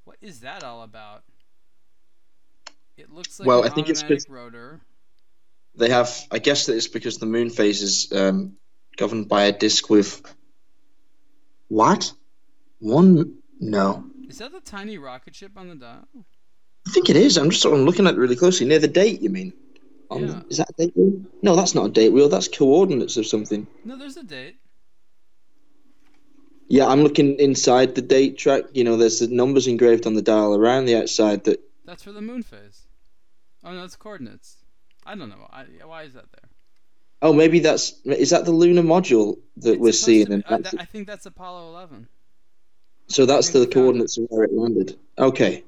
what 0.05 0.17
is 0.23 0.41
that 0.41 0.63
all 0.65 0.83
about? 0.83 1.25
It 2.97 3.13
looks 3.13 3.39
like 3.39 3.47
Well, 3.47 3.65
I 3.65 3.69
think 3.69 3.89
it's 3.89 4.03
been- 4.03 4.19
rotor. 4.29 4.81
they 5.75 5.91
have. 5.91 6.27
I 6.31 6.39
guess 6.39 6.67
that 6.67 6.77
it's 6.77 6.89
because 6.89 7.19
the 7.19 7.27
moon 7.27 7.51
phase 7.51 7.83
is 7.83 8.11
um, 8.13 8.57
governed 8.97 9.29
by 9.29 9.45
a 9.45 9.53
disk 9.53 9.91
with. 9.91 10.23
What? 11.69 12.13
One? 12.79 13.39
No. 13.61 14.05
Is 14.29 14.39
that 14.39 14.53
the 14.53 14.61
tiny 14.61 14.99
rocket 14.99 15.35
ship 15.35 15.53
on 15.57 15.69
the 15.69 15.75
dial? 15.77 16.07
I 16.87 16.91
think 16.93 17.09
it 17.11 17.17
is. 17.17 17.37
I'm 17.37 17.51
just 17.51 17.63
sort 17.63 17.79
of 17.79 17.85
looking 17.85 18.07
at 18.07 18.15
it 18.15 18.19
really 18.19 18.37
closely. 18.37 18.67
Near 18.67 18.79
the 18.79 18.89
date, 18.89 19.21
you 19.21 19.31
mean? 19.31 19.53
On 20.11 20.27
Yeah. 20.27 20.43
is 20.49 20.59
that 20.59 20.71
a 20.71 20.73
date 20.75 20.97
wheel? 20.97 21.21
No, 21.43 21.57
that's 21.57 21.75
not 21.75 21.87
a 21.87 21.91
date 21.91 22.11
wheel. 22.13 22.29
That's 22.29 22.49
coordinates 22.49 23.17
of 23.17 23.27
something. 23.27 23.67
No, 23.85 23.97
there's 23.97 24.17
a 24.17 24.23
date. 24.23 24.57
Yeah, 26.69 26.87
I'm 26.87 27.03
looking 27.03 27.39
inside 27.39 27.95
the 27.95 28.03
date 28.03 28.39
track. 28.39 28.65
You 28.73 28.85
know, 28.85 28.97
there's 28.97 29.21
the 29.21 29.29
numbers 29.29 29.67
engraved 29.67 30.07
on 30.07 30.15
the 30.15 30.23
dial 30.23 30.55
around 30.55 30.87
the 30.87 30.97
outside. 30.97 31.45
That 31.45 31.61
That's 31.85 32.03
for 32.03 32.13
the 32.13 32.21
moon 32.23 32.43
phase. 32.43 32.87
Oh 33.65 33.73
no, 33.73 33.81
that's 33.81 33.97
coordinates. 33.97 34.57
I 35.05 35.15
don't 35.15 35.29
know. 35.29 35.47
I, 35.53 35.65
why 35.85 36.03
is 36.03 36.15
that 36.15 36.31
there? 36.33 36.51
oh, 37.23 37.33
maybe 37.33 37.61
that's 37.61 37.95
is 38.05 38.31
that 38.31 38.45
the 38.45 38.53
lunar 38.53 38.83
module 38.83 39.39
that 39.57 39.73
It's 39.73 39.81
we're 39.81 39.93
seeing, 39.93 40.27
be- 40.27 40.45
uh, 40.45 40.59
that- 40.59 40.75
I 40.79 40.85
think 40.85 41.07
that's 41.07 41.27
Apollo 41.27 41.69
11. 41.71 42.09
So 43.09 43.27
that's 43.27 43.51
the 43.51 43.67
coordinates 43.67 44.19
of 44.19 44.27
where 44.31 44.45
it 44.45 44.53
landed. 44.53 44.99
Okay, 45.19 45.65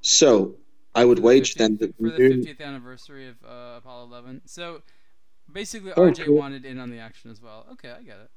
so 0.00 0.54
I 0.94 1.04
would 1.04 1.18
For 1.18 1.22
the 1.22 1.26
wager 1.26 1.54
50th 1.54 1.58
then 1.58 1.76
that 1.78 1.96
for 1.96 2.10
the 2.10 2.18
50th 2.18 2.60
anniversary 2.60 3.28
of 3.28 3.36
uh, 3.44 3.76
Apollo 3.78 4.06
11. 4.06 4.42
So 4.46 4.82
basically, 5.52 5.92
Oh, 5.96 6.02
RJ 6.10 6.26
cool. 6.26 6.36
wanted 6.36 6.64
in 6.64 6.78
on 6.78 6.90
the 6.90 6.98
action 6.98 7.30
as 7.30 7.40
well. 7.42 7.66
Okay, 7.72 7.90
I 7.90 8.02
get 8.02 8.16
it. 8.18 8.30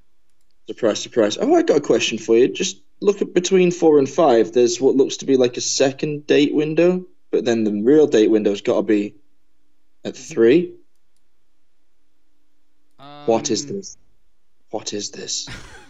Surprise, 0.68 1.00
surprise. 1.02 1.38
Oh, 1.39 1.54
I 1.56 1.62
got 1.62 1.78
a 1.78 1.82
question 1.82 2.18
for 2.18 2.36
you. 2.36 2.48
Just 2.50 2.82
look 3.00 3.22
at 3.22 3.34
between 3.34 3.72
four 3.72 4.00
and 4.00 4.10
five. 4.10 4.52
There's 4.52 4.82
what 4.82 4.95
looks 4.95 5.18
to 5.18 5.26
be 5.26 5.38
like 5.38 5.56
a 5.58 5.62
second 5.62 6.28
date 6.28 6.54
window, 6.54 7.06
but 7.32 7.45
then 7.45 7.64
the 7.64 7.82
real 7.84 8.06
date 8.08 8.30
window's 8.30 8.62
got 8.62 8.76
to 8.78 8.82
be 8.84 9.16
at 10.04 10.16
three. 10.18 10.74
Um, 13.00 13.28
What 13.28 13.50
is 13.52 13.66
this? 13.68 13.98
What 14.72 14.93
is 14.93 15.12
this? 15.12 15.48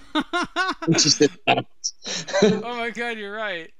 What 0.86 1.05
is 1.05 1.18
this? 1.18 1.30
oh 1.47 2.76
my 2.78 2.89
god, 2.91 3.18
you're 3.18 3.36
right. 3.36 3.72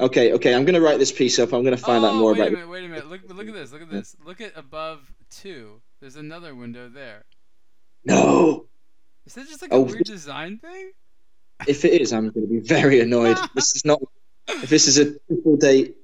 okay, 0.00 0.32
okay. 0.34 0.54
I'm 0.54 0.64
gonna 0.64 0.80
write 0.80 0.98
this 0.98 1.12
piece 1.12 1.38
up. 1.38 1.52
I'm 1.52 1.64
gonna 1.64 1.76
find 1.76 2.04
oh, 2.04 2.08
out 2.08 2.14
more 2.16 2.32
wait 2.32 2.40
about. 2.40 2.48
a 2.48 2.50
minute, 2.52 2.68
wait 2.68 2.84
a 2.84 2.88
minute. 2.88 3.08
Look, 3.08 3.22
look 3.28 3.48
at 3.48 3.54
this. 3.54 3.72
Look 3.72 3.82
at 3.82 3.90
this. 3.90 4.16
Look 4.24 4.40
at 4.40 4.52
above 4.56 5.12
two. 5.30 5.80
There's 6.00 6.16
another 6.16 6.54
window 6.54 6.88
there. 6.88 7.24
No. 8.04 8.66
Is 9.26 9.34
that 9.34 9.48
just 9.48 9.62
like 9.62 9.72
a 9.72 9.74
Oh. 9.74 9.82
weird 9.82 10.04
design 10.04 10.58
thing? 10.58 10.92
If 11.66 11.84
it 11.84 12.00
is, 12.00 12.12
I'm 12.12 12.30
gonna 12.30 12.46
be 12.46 12.60
very 12.60 13.00
annoyed. 13.00 13.36
this 13.54 13.74
is 13.76 13.84
not. 13.84 14.00
If 14.48 14.70
this 14.70 14.88
is 14.88 14.98
a 14.98 15.18
triple 15.28 15.56
date 15.56 15.96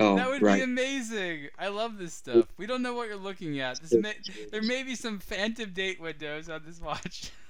Oh, 0.00 0.16
that 0.16 0.28
would 0.28 0.42
right. 0.42 0.56
be 0.56 0.62
amazing. 0.62 1.48
I 1.58 1.68
love 1.68 1.98
this 1.98 2.14
stuff. 2.14 2.46
We 2.56 2.66
don't 2.66 2.82
know 2.82 2.94
what 2.94 3.06
you're 3.08 3.16
looking 3.16 3.60
at. 3.60 3.80
This 3.80 3.92
may, 3.92 4.14
there 4.50 4.62
may 4.62 4.82
be 4.82 4.96
some 4.96 5.20
phantom 5.20 5.70
date 5.70 6.00
windows 6.00 6.48
on 6.48 6.62
this 6.66 6.80
watch. 6.80 7.30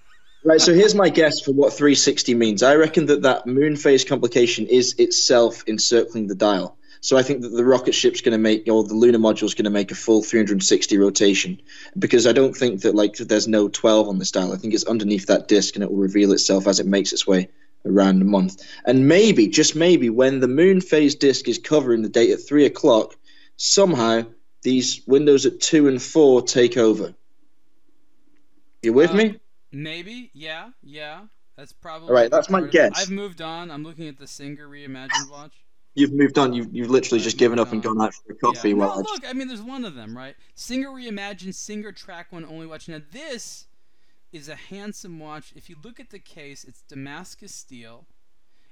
Right, 0.47 0.61
so 0.61 0.75
here's 0.75 0.95
my 0.95 1.09
guess 1.09 1.41
for 1.41 1.53
what 1.53 1.73
360 1.73 2.35
means. 2.35 2.63
I 2.63 2.75
reckon 2.77 3.07
that 3.07 3.23
that 3.23 3.47
moon 3.47 3.77
phase 3.77 4.05
complication 4.05 4.67
is 4.67 4.95
itself 4.99 5.65
encircling 5.67 6.27
the 6.27 6.35
dial. 6.35 6.77
So 7.01 7.17
I 7.17 7.23
think 7.23 7.41
that 7.43 7.49
the 7.49 7.65
rocket 7.65 7.95
ship's 7.95 8.21
going 8.21 8.33
to 8.33 8.39
make, 8.39 8.69
or 8.69 8.85
the 8.85 8.95
lunar 8.95 9.19
module's 9.19 9.55
going 9.55 9.65
to 9.65 9.71
make 9.71 9.91
a 9.91 9.95
full 9.95 10.23
360 10.23 10.99
rotation, 10.99 11.63
because 11.99 12.27
I 12.27 12.33
don't 12.33 12.55
think 12.55 12.83
that 12.83 12.95
like 12.95 13.17
there's 13.17 13.49
no 13.49 13.69
12 13.69 14.09
on 14.09 14.19
this 14.19 14.31
dial. 14.31 14.53
I 14.53 14.57
think 14.57 14.75
it's 14.75 14.85
underneath 14.85 15.27
that 15.27 15.49
disk, 15.49 15.77
and 15.77 15.83
it 15.83 15.91
will 15.91 15.99
reveal 15.99 16.33
itself 16.33 16.67
as 16.67 16.79
it 16.79 16.87
makes 16.87 17.15
its 17.15 17.27
way 17.27 17.49
around 17.87 18.19
the 18.19 18.25
month. 18.27 18.63
And 18.85 19.09
maybe, 19.09 19.49
just 19.49 19.75
maybe, 19.75 20.11
when 20.11 20.41
the 20.41 20.49
moon 20.49 20.83
phase 20.83 21.15
disk 21.15 21.49
is 21.49 21.59
covering 21.59 22.03
the 22.03 22.09
date 22.11 22.31
at 22.31 22.47
three 22.47 22.67
o'clock, 22.67 23.17
somehow 23.57 24.25
these 24.63 25.01
windows 25.07 25.47
at 25.47 25.61
two 25.61 25.89
and 25.89 26.01
four 26.01 26.43
take 26.43 26.77
over. 26.77 27.15
You 28.83 28.93
with 28.93 29.11
Uh, 29.11 29.15
me? 29.15 29.41
Maybe, 29.75 30.31
yeah, 30.35 30.71
yeah. 30.83 31.23
That's 31.57 31.73
probably. 31.73 32.09
All 32.09 32.15
right, 32.15 32.31
that's 32.31 32.49
my 32.51 32.61
part 32.61 32.69
of 32.69 32.75
it. 32.75 32.79
guess. 32.79 32.93
I've 33.03 33.11
moved 33.11 33.41
on. 33.41 33.71
I'm 33.71 33.85
looking 33.85 34.09
at 34.09 34.19
the 34.19 34.27
Singer 34.27 34.69
reimagined 34.69 35.31
watch. 35.31 35.53
You've 35.95 36.13
moved 36.13 36.39
on. 36.39 36.53
You've, 36.53 36.75
you've 36.75 36.91
literally 36.91 37.23
just 37.23 37.37
I've 37.37 37.39
given 37.39 37.59
moved 37.59 37.69
up 37.69 37.73
and 37.73 37.83
gone 37.83 38.01
out 38.01 38.15
for 38.15 38.33
a 38.33 38.37
coffee. 38.37 38.71
Yeah. 38.71 38.75
While 38.75 38.89
no, 38.89 38.95
I 38.95 39.03
just- 39.03 39.11
look, 39.23 39.31
I 39.31 39.33
mean, 39.33 39.47
there's 39.49 39.63
one 39.63 39.85
of 39.85 39.95
them, 39.95 40.17
right? 40.17 40.35
Singer 40.57 40.89
reimagined, 40.89 41.55
Singer 41.55 41.93
track 41.93 42.33
one 42.33 42.45
only 42.45 42.67
watch. 42.67 42.89
Now 42.89 43.01
this 43.13 43.67
is 44.33 44.49
a 44.49 44.57
handsome 44.57 45.21
watch. 45.21 45.53
If 45.55 45.71
you 45.71 45.77
look 45.85 46.01
at 46.01 46.11
the 46.11 46.19
case, 46.19 46.65
it's 46.65 46.83
Damascus 46.83 47.55
steel, 47.55 48.07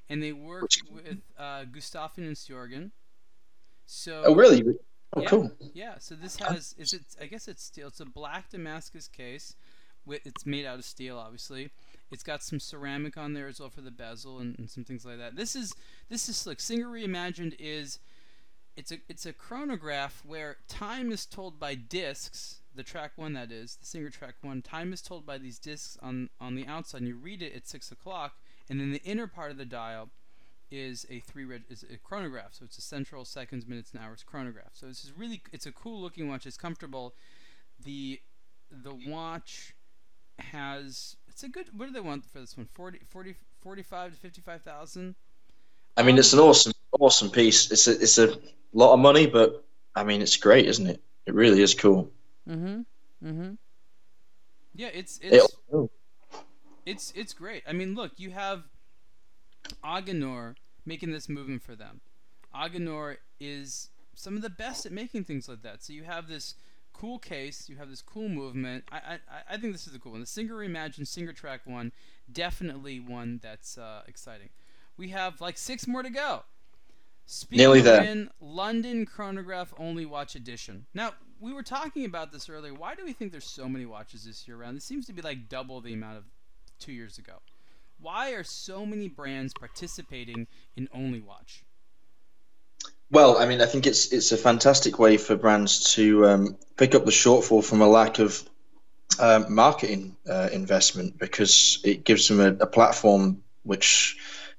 and 0.08 0.20
they 0.22 0.32
work 0.32 0.62
Which- 0.62 0.82
with 0.92 1.18
uh, 1.38 1.64
Gustafsson 1.70 2.18
and 2.26 2.34
Sjögren. 2.36 2.90
So 3.86 4.22
oh, 4.26 4.34
really? 4.34 4.64
Oh, 5.14 5.20
yeah. 5.20 5.28
cool. 5.28 5.52
Yeah, 5.74 5.94
so 5.98 6.14
this 6.14 6.36
has 6.38 6.74
is 6.78 6.92
it 6.94 7.02
I 7.20 7.26
guess 7.26 7.46
it's 7.46 7.62
steel. 7.62 7.88
It's 7.88 8.00
a 8.00 8.06
black 8.06 8.50
Damascus 8.50 9.06
case. 9.06 9.54
It's 10.08 10.46
made 10.46 10.66
out 10.66 10.78
of 10.78 10.84
steel, 10.84 11.18
obviously. 11.18 11.70
It's 12.10 12.22
got 12.22 12.42
some 12.42 12.60
ceramic 12.60 13.16
on 13.16 13.32
there 13.32 13.48
as 13.48 13.60
well 13.60 13.70
for 13.70 13.80
the 13.80 13.90
bezel 13.90 14.38
and, 14.38 14.58
and 14.58 14.70
some 14.70 14.84
things 14.84 15.04
like 15.04 15.18
that. 15.18 15.36
This 15.36 15.56
is 15.56 15.74
this 16.08 16.28
is 16.28 16.36
slick. 16.36 16.60
Singer 16.60 16.88
Reimagined 16.88 17.54
is 17.58 17.98
it's 18.76 18.92
a 18.92 18.98
it's 19.08 19.26
a 19.26 19.32
chronograph 19.32 20.22
where 20.24 20.58
time 20.68 21.10
is 21.12 21.26
told 21.26 21.58
by 21.58 21.74
discs. 21.74 22.58
The 22.74 22.82
track 22.82 23.12
one 23.16 23.34
that 23.34 23.52
is 23.52 23.76
the 23.76 23.86
Singer 23.86 24.10
track 24.10 24.36
one. 24.40 24.62
Time 24.62 24.92
is 24.92 25.02
told 25.02 25.26
by 25.26 25.38
these 25.38 25.58
discs 25.58 25.98
on 26.02 26.30
on 26.40 26.54
the 26.54 26.66
outside. 26.66 26.98
And 26.98 27.08
you 27.08 27.16
read 27.16 27.42
it 27.42 27.54
at 27.54 27.66
six 27.66 27.90
o'clock, 27.90 28.34
and 28.68 28.80
then 28.80 28.92
the 28.92 29.02
inner 29.02 29.26
part 29.26 29.50
of 29.50 29.58
the 29.58 29.64
dial 29.64 30.10
is 30.70 31.06
a 31.10 31.20
three 31.20 31.44
reg- 31.44 31.64
is 31.68 31.84
a 31.84 31.98
chronograph. 31.98 32.54
So 32.54 32.64
it's 32.64 32.78
a 32.78 32.82
central 32.82 33.24
seconds, 33.24 33.66
minutes, 33.66 33.92
and 33.92 34.02
hours 34.02 34.22
chronograph. 34.22 34.70
So 34.72 34.86
this 34.86 35.04
is 35.04 35.12
really 35.16 35.42
it's 35.52 35.66
a 35.66 35.72
cool 35.72 36.00
looking 36.00 36.28
watch. 36.28 36.46
It's 36.46 36.56
comfortable. 36.56 37.14
The 37.84 38.20
the 38.70 38.94
watch 38.94 39.74
has 40.50 41.16
it's 41.28 41.42
a 41.42 41.48
good 41.48 41.66
what 41.76 41.86
do 41.86 41.92
they 41.92 42.00
want 42.00 42.24
for 42.26 42.40
this 42.40 42.56
one? 42.56 42.66
40 42.66 43.00
40 43.08 43.36
45 43.60 44.12
to 44.12 44.18
55,000 44.18 45.14
I 45.96 46.02
mean, 46.02 46.18
it's 46.18 46.32
an 46.32 46.38
awesome, 46.38 46.72
awesome 46.98 47.30
piece. 47.30 47.70
It's 47.70 47.86
a, 47.86 47.92
it's 48.00 48.18
a 48.18 48.38
lot 48.72 48.94
of 48.94 49.00
money, 49.00 49.26
but 49.26 49.64
I 49.94 50.04
mean, 50.04 50.22
it's 50.22 50.36
great, 50.36 50.66
isn't 50.66 50.86
it? 50.86 51.02
It 51.26 51.34
really 51.34 51.62
is 51.62 51.74
cool. 51.74 52.10
mhm 52.48 52.84
mhm 53.22 53.58
yeah 54.74 54.88
it's 54.92 55.18
it's 55.22 55.46
It, 55.72 55.90
it's 56.86 57.12
it's 57.14 57.32
great. 57.32 57.62
I 57.66 57.72
mean 57.72 57.94
look 57.94 58.12
you 58.16 58.30
have 58.30 58.64
Agenhor 59.84 60.56
making 60.84 61.12
this 61.12 61.28
movement 61.28 61.62
for 61.62 61.76
them. 61.76 62.00
Agenhor 62.54 63.16
is 63.40 63.90
some 64.14 64.36
of 64.36 64.42
the 64.42 64.50
best 64.50 64.84
at 64.86 64.92
making 64.92 65.24
things 65.24 65.48
like 65.48 65.62
that. 65.62 65.82
So 65.82 65.92
you 65.92 66.04
have 66.04 66.28
this 66.28 66.54
cool 66.92 67.18
case 67.18 67.68
you 67.68 67.76
have 67.76 67.90
this 67.90 68.02
cool 68.02 68.28
movement 68.28 68.84
i 68.92 68.96
i, 68.96 69.54
I 69.54 69.56
think 69.56 69.72
this 69.72 69.86
is 69.86 69.94
a 69.94 69.98
cool 69.98 70.12
one 70.12 70.20
the 70.20 70.26
singer 70.26 70.54
reimagined 70.54 71.06
singer 71.06 71.32
track 71.32 71.62
one 71.64 71.92
definitely 72.30 73.00
one 73.00 73.40
that's 73.42 73.78
uh, 73.78 74.02
exciting 74.06 74.50
we 74.96 75.08
have 75.08 75.40
like 75.40 75.58
six 75.58 75.86
more 75.86 76.02
to 76.02 76.10
go 76.10 76.42
Speaking 77.26 77.58
Nearly 77.58 77.80
there. 77.80 78.02
in 78.02 78.30
London 78.40 79.06
chronograph 79.06 79.72
only 79.78 80.04
watch 80.04 80.34
edition. 80.34 80.86
Now, 80.92 81.12
we 81.40 81.52
were 81.52 81.62
talking 81.62 82.04
about 82.04 82.32
this 82.32 82.48
earlier. 82.48 82.74
Why 82.74 82.94
do 82.94 83.04
we 83.04 83.12
think 83.12 83.32
there's 83.32 83.46
so 83.46 83.68
many 83.68 83.86
watches 83.86 84.24
this 84.24 84.46
year 84.46 84.60
around? 84.60 84.74
This 84.74 84.84
seems 84.84 85.06
to 85.06 85.12
be 85.12 85.22
like 85.22 85.48
double 85.48 85.80
the 85.80 85.94
amount 85.94 86.18
of 86.18 86.24
two 86.78 86.92
years 86.92 87.18
ago. 87.18 87.34
Why 88.00 88.32
are 88.32 88.44
so 88.44 88.84
many 88.84 89.08
brands 89.08 89.54
participating 89.54 90.46
in 90.76 90.88
only 90.92 91.20
watch? 91.20 91.64
Well, 93.12 93.36
I 93.36 93.44
mean, 93.44 93.60
I 93.60 93.66
think 93.66 93.86
it's 93.86 94.10
it's 94.10 94.32
a 94.32 94.38
fantastic 94.38 94.98
way 94.98 95.18
for 95.18 95.36
brands 95.36 95.94
to 95.94 96.26
um, 96.26 96.56
pick 96.78 96.94
up 96.94 97.04
the 97.04 97.10
shortfall 97.10 97.62
from 97.62 97.82
a 97.82 97.86
lack 97.86 98.18
of 98.18 98.42
um, 99.20 99.54
marketing 99.54 100.16
uh, 100.28 100.48
investment 100.50 101.18
because 101.18 101.78
it 101.84 102.04
gives 102.04 102.26
them 102.28 102.40
a, 102.40 102.64
a 102.64 102.66
platform 102.66 103.42
which 103.64 104.16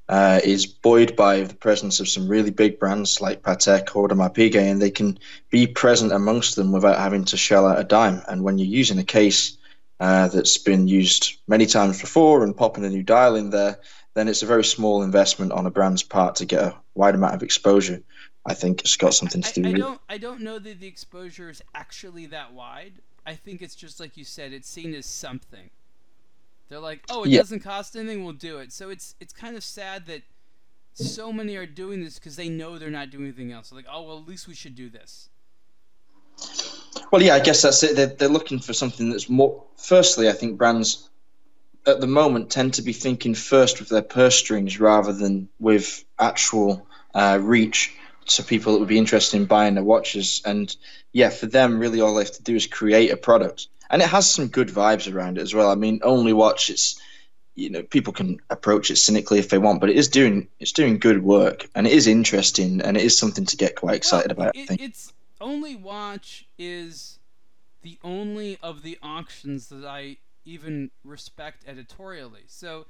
uh, 0.08 0.39
is 0.43 0.68
buoyed 0.68 1.16
by 1.16 1.41
the 1.41 1.56
presence 1.56 1.99
of 1.99 2.08
some 2.08 2.28
really 2.28 2.51
big 2.51 2.78
brands 2.78 3.20
like 3.20 3.41
Patek 3.41 3.95
or 3.95 4.08
Piguet, 4.08 4.72
and 4.72 4.80
they 4.80 4.91
can 4.91 5.18
be 5.49 5.66
present 5.66 6.12
amongst 6.12 6.56
them 6.56 6.72
without 6.72 6.99
having 6.99 7.26
to 7.26 7.38
shell 7.38 7.66
out 7.66 7.80
a 7.80 7.84
dime. 7.84 8.22
And 8.28 8.43
when 8.43 8.60
you're 8.60 8.68
using 8.68 8.99
a 8.99 9.04
case 9.04 9.58
uh, 9.99 10.28
that's 10.28 10.60
been 10.60 10.88
used 10.88 11.38
many 11.47 11.66
times 11.66 11.99
before 11.99 12.43
and 12.43 12.56
popping 12.56 12.86
a 12.86 12.89
new 12.89 13.04
dial 13.04 13.36
in 13.36 13.49
there, 13.49 13.80
then 14.14 14.28
it's 14.28 14.43
a 14.43 14.47
very 14.47 14.64
small 14.64 15.01
investment 15.01 15.51
on 15.51 15.66
a 15.66 15.72
brand's 15.72 16.04
part 16.04 16.36
to 16.36 16.45
get 16.45 16.62
a 16.62 16.76
wide 16.93 17.16
amount 17.16 17.34
of 17.34 17.41
exposure. 17.41 18.04
I 18.46 18.54
think 18.54 18.82
it's 18.82 18.98
got 18.98 19.14
something 19.14 19.41
to 19.41 19.54
do 19.54 19.62
I 19.64 19.72
with 19.72 19.76
it. 19.76 19.80
don't 19.80 20.02
I 20.10 20.18
don't 20.18 20.41
know 20.41 20.60
that 20.60 20.80
the 20.80 20.88
exposure 20.88 21.50
is 21.50 21.62
actually 21.74 22.26
that 22.28 22.54
wide. 22.54 22.94
I 23.26 23.36
think 23.36 23.62
it's 23.62 23.76
just 23.76 24.00
like 24.00 24.18
you 24.18 24.26
said, 24.26 24.52
it's 24.52 24.70
seen 24.70 24.94
as 24.94 25.06
something. 25.06 25.70
They're 26.70 26.80
like, 26.80 27.04
oh, 27.10 27.24
it 27.24 27.30
Yeah. 27.30 27.39
doesn't 27.39 27.62
cost 27.62 27.96
anything, 27.96 28.24
we'll 28.24 28.34
do 28.34 28.58
it. 28.58 28.74
So 28.74 28.89
it's 28.89 29.16
it's 29.20 29.34
kind 29.34 29.56
of 29.56 29.64
sad 29.64 30.06
that 30.08 30.24
so 30.94 31.32
many 31.32 31.56
are 31.56 31.66
doing 31.66 32.04
this 32.04 32.20
because 32.20 32.36
they 32.36 32.50
know 32.50 32.78
they're 32.78 32.89
not 32.89 33.10
doing 33.12 33.24
anything 33.26 33.52
else. 33.52 33.70
They're 33.70 33.78
like, 33.78 33.88
oh 33.89 34.04
well, 34.04 34.18
at 34.20 34.28
least 34.28 34.48
we 34.48 34.56
should 34.56 34.76
do 34.76 34.89
this. 34.89 35.30
Well, 37.12 37.22
yeah, 37.22 37.36
I 37.36 37.39
guess 37.39 37.62
that's 37.62 37.82
it. 37.84 37.96
They're, 37.96 38.08
they're 38.08 38.28
looking 38.30 38.60
for 38.60 38.74
something 38.74 39.10
that's 39.10 39.30
more. 39.30 39.64
Firstly, 39.78 40.28
I 40.30 40.34
think 40.34 40.58
brands 40.58 41.10
at 41.86 42.02
the 42.02 42.08
moment 42.08 42.50
tend 42.50 42.74
to 42.76 42.82
be 42.82 42.94
thinking 42.94 43.36
first 43.36 43.80
with 43.80 43.89
their 43.89 44.02
purse 44.02 44.36
strings 44.36 44.80
rather 44.80 45.14
than 45.14 45.50
with 45.60 46.04
actual 46.18 46.88
uh, 47.14 47.39
reach 47.41 47.94
to 48.28 48.43
people 48.43 48.74
that 48.74 48.80
would 48.80 48.88
be 48.88 48.97
interested 48.97 49.38
in 49.38 49.45
buying 49.45 49.76
their 49.76 49.84
watches. 49.84 50.41
And 50.45 50.76
yeah, 51.11 51.30
for 51.30 51.45
them, 51.45 51.80
really 51.80 52.01
all 52.01 52.15
they 52.15 52.24
have 52.24 52.34
to 52.34 52.43
do 52.43 52.55
is 52.55 52.67
create 52.67 53.11
a 53.11 53.17
product. 53.17 53.67
And 53.89 54.01
it 54.01 54.07
has 54.09 54.30
some 54.30 54.47
good 54.47 54.69
vibes 54.69 55.13
around 55.13 55.38
it 55.38 55.41
as 55.41 55.53
well. 55.53 55.69
I 55.69 55.76
mean, 55.76 55.99
only 56.03 56.34
watch, 56.34 56.69
it's 56.69 56.99
you 57.55 57.69
know 57.69 57.84
people 57.84 58.13
can 58.13 58.39
approach 58.49 58.89
it 58.89 58.95
cynically 58.95 59.38
if 59.38 59.49
they 59.49 59.59
want 59.59 59.80
but 59.80 59.88
it 59.89 59.95
is 59.95 60.07
doing 60.07 60.47
it's 60.59 60.71
doing 60.71 60.97
good 60.97 61.24
work 61.24 61.69
and 61.76 61.86
it 61.86 61.93
is 61.93 62.07
interesting 62.07 62.82
and 62.82 62.97
it 62.97 63.03
is 63.03 63.15
something 63.15 63.45
to 63.45 63.55
get 63.57 63.76
quite 63.76 63.95
excited 63.95 64.36
Well, 64.36 64.47
about 64.47 64.57
I 64.57 64.61
It, 64.61 64.67
think. 64.69 64.82
it's 64.82 65.13
only 65.39 65.76
watch 65.76 66.47
is 66.57 67.19
the 67.84 67.99
only 68.03 68.57
of 68.63 68.82
the 68.82 68.97
auctions 69.03 69.67
that 69.69 69.86
I 69.86 70.17
even 70.45 70.89
respect 71.03 71.63
editorially. 71.67 72.43
So 72.47 72.86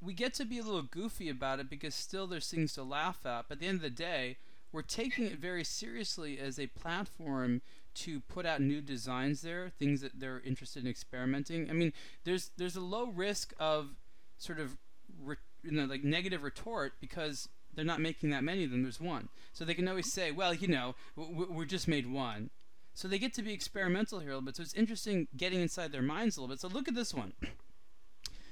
we 0.00 0.14
get 0.14 0.34
to 0.34 0.44
be 0.44 0.58
a 0.58 0.62
little 0.62 0.82
goofy 0.82 1.28
about 1.28 1.60
it 1.60 1.68
because 1.68 1.94
still 1.94 2.26
there's 2.26 2.50
things 2.50 2.72
to 2.74 2.82
laugh 2.82 3.24
at. 3.26 3.46
But 3.48 3.56
at 3.56 3.60
the 3.60 3.66
end 3.66 3.76
of 3.76 3.82
the 3.82 3.90
day, 3.90 4.36
we're 4.72 4.82
taking 4.82 5.26
it 5.26 5.38
very 5.38 5.64
seriously 5.64 6.38
as 6.38 6.58
a 6.58 6.68
platform 6.68 7.60
to 7.92 8.20
put 8.20 8.46
out 8.46 8.60
new 8.60 8.80
designs 8.80 9.42
there, 9.42 9.70
things 9.78 10.00
that 10.00 10.20
they're 10.20 10.40
interested 10.40 10.84
in 10.84 10.90
experimenting. 10.90 11.68
I 11.68 11.72
mean, 11.72 11.92
there's 12.24 12.50
there's 12.56 12.76
a 12.76 12.80
low 12.80 13.06
risk 13.06 13.52
of 13.58 13.96
sort 14.38 14.60
of 14.60 14.76
re, 15.20 15.36
you 15.62 15.72
know 15.72 15.84
like 15.84 16.04
negative 16.04 16.42
retort 16.42 16.94
because 17.00 17.48
they're 17.74 17.84
not 17.84 18.00
making 18.00 18.30
that 18.30 18.44
many 18.44 18.64
of 18.64 18.70
them. 18.70 18.82
There's 18.82 19.00
one, 19.00 19.28
so 19.52 19.64
they 19.64 19.74
can 19.74 19.88
always 19.88 20.12
say, 20.12 20.30
well, 20.30 20.54
you 20.54 20.68
know, 20.68 20.94
w- 21.16 21.52
we're 21.52 21.64
just 21.64 21.88
made 21.88 22.06
one. 22.10 22.50
So 22.94 23.08
they 23.08 23.18
get 23.18 23.32
to 23.34 23.42
be 23.42 23.52
experimental 23.52 24.18
here 24.20 24.30
a 24.30 24.34
little 24.34 24.46
bit. 24.46 24.56
So 24.56 24.62
it's 24.62 24.74
interesting 24.74 25.28
getting 25.36 25.60
inside 25.60 25.92
their 25.92 26.02
minds 26.02 26.36
a 26.36 26.40
little 26.40 26.52
bit. 26.54 26.60
So 26.60 26.68
look 26.68 26.88
at 26.88 26.94
this 26.94 27.14
one, 27.14 27.32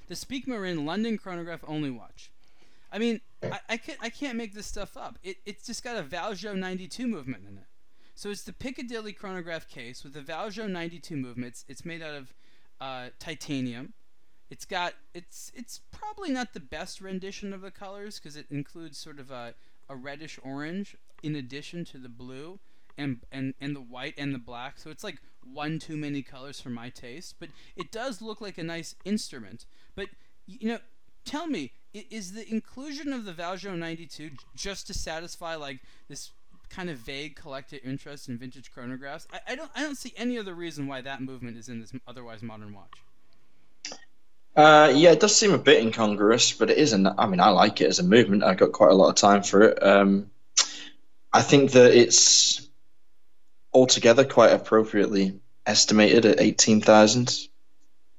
the 0.09 0.17
Speake-Marin 0.17 0.85
London 0.85 1.19
chronograph 1.19 1.61
only 1.67 1.91
watch. 1.91 2.31
I 2.91 2.99
mean, 2.99 3.21
I, 3.43 3.61
I 3.69 3.77
can't 3.77 3.99
I 4.01 4.09
can't 4.09 4.37
make 4.37 4.55
this 4.55 4.67
stuff 4.67 4.97
up. 4.97 5.19
It, 5.23 5.37
it's 5.45 5.67
just 5.67 5.85
got 5.85 5.97
a 5.97 6.03
Valjoux 6.03 6.57
92 6.57 7.07
movement 7.07 7.45
in 7.49 7.59
it. 7.59 7.67
So 8.15 8.31
it's 8.31 8.43
the 8.43 8.53
Piccadilly 8.53 9.13
chronograph 9.13 9.69
case 9.69 10.03
with 10.03 10.15
the 10.15 10.21
Valjoux 10.21 10.69
92 10.69 11.15
movements. 11.15 11.65
It's, 11.69 11.85
made 11.85 12.03
out 12.03 12.15
of 12.15 12.35
uh, 12.81 13.11
titanium. 13.21 13.93
It's 14.51 14.65
got 14.65 14.95
it's 15.15 15.53
it's 15.55 15.81
probably 15.93 16.31
not 16.31 16.55
the 16.55 16.61
best 16.61 17.01
rendition 17.01 17.53
of 17.53 17.61
the 17.61 17.71
colors 17.71 18.19
because 18.19 18.35
it 18.37 18.47
includes 18.51 18.99
sort 18.99 19.21
of 19.21 19.31
a, 19.31 19.55
a 19.89 19.95
reddish 19.95 20.39
orange 20.43 20.97
in 21.23 21.37
addition 21.37 21.85
to 21.85 21.99
the 21.99 22.09
blue 22.09 22.59
and, 22.97 23.21
and 23.31 23.55
and 23.61 23.77
the 23.77 23.81
white 23.81 24.15
and 24.17 24.35
the 24.35 24.39
black. 24.39 24.79
So 24.79 24.91
it's 24.91 25.05
like 25.05 25.21
one 25.53 25.79
too 25.79 25.97
many 25.97 26.23
colors 26.23 26.61
for 26.61 26.71
my 26.71 26.91
taste. 26.91 27.37
But 27.39 27.51
it 27.77 27.91
does 27.91 28.23
look 28.23 28.41
like 28.41 28.59
a 28.59 28.63
nice 28.63 28.95
instrument. 29.05 29.65
But 29.95 30.09
you 30.47 30.69
know, 30.69 30.79
tell 31.25 31.47
me, 31.47 31.73
is 31.93 32.33
the 32.33 32.51
inclusion 32.51 33.13
of 33.13 33.25
the 33.25 33.33
Valjoux 33.33 33.77
92 33.77 34.31
just 34.57 34.87
to 34.87 34.95
satisfy 34.95 35.55
like 35.55 35.81
this 36.09 36.31
kind 36.71 36.91
of 36.91 36.99
vague 36.99 37.35
collective 37.37 37.81
interest 37.85 38.29
in 38.29 38.39
vintage 38.39 38.71
chronographs. 38.73 39.27
I, 39.33 39.53
I 39.53 39.55
don't 39.55 39.71
I 39.75 39.83
don't 39.83 39.97
see 39.97 40.13
any 40.17 40.39
other 40.39 40.55
reason 40.55 40.87
why 40.87 41.01
that 41.01 41.23
movement 41.23 41.57
is 41.57 41.69
in 41.69 41.81
this 41.81 41.93
otherwise 42.07 42.43
modern 42.43 42.75
watch. 42.75 42.93
Uh, 44.57 44.93
yeah, 44.95 45.13
it 45.13 45.21
does 45.21 45.37
seem 45.37 45.53
a 45.53 45.59
bit 45.59 45.81
incongruous, 45.81 46.53
but 46.53 46.69
it 46.69 46.79
isn't. 46.79 47.07
I 47.07 47.27
mean, 47.27 47.39
I 47.39 47.51
like 47.51 47.81
it 47.81 47.87
as 47.87 48.01
a 48.01 48.03
movement. 48.03 48.43
I 48.43 48.55
got 48.55 48.73
quite 48.73 48.91
a 48.91 48.95
lot 48.95 49.09
of 49.09 49.15
time 49.15 49.43
for 49.43 49.63
it. 49.63 49.83
Um, 49.83 50.31
I 51.33 51.43
think 51.43 51.73
that 51.73 51.95
it's 51.95 52.68
altogether 53.79 54.25
quite 54.25 54.53
appropriately 54.53 55.41
estimated 55.65 56.27
at 56.27 56.41
eighteen 56.41 56.81
thousand. 56.81 57.49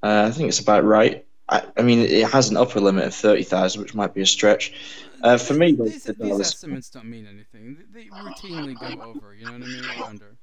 Uh, 0.02 0.26
I 0.28 0.32
think 0.32 0.48
it's 0.50 0.60
about 0.60 0.86
right. 0.86 1.26
I, 1.50 1.64
I, 1.78 1.82
mean, 1.82 2.00
it 2.00 2.30
has 2.30 2.50
an 2.50 2.58
upper 2.58 2.80
limit 2.80 3.06
of 3.06 3.14
thirty 3.14 3.44
thousand, 3.44 3.82
which 3.82 3.94
might 3.94 4.14
be 4.14 4.22
a 4.22 4.26
stretch. 4.26 4.74
Uh, 5.22 5.38
for 5.38 5.54
me, 5.54 5.74
these, 5.74 6.06
these, 6.06 6.16
these 6.16 6.40
estimates 6.40 6.90
don't 6.90 7.06
mean 7.06 7.28
anything. 7.28 7.78
They 7.92 8.06
routinely 8.06 8.80
go 8.80 9.02
over. 9.04 9.36
You 9.36 9.46
know 9.46 9.52
what 9.52 9.64
I 9.64 9.66
mean? 9.66 9.84
Or 10.00 10.06
under. 10.06 10.38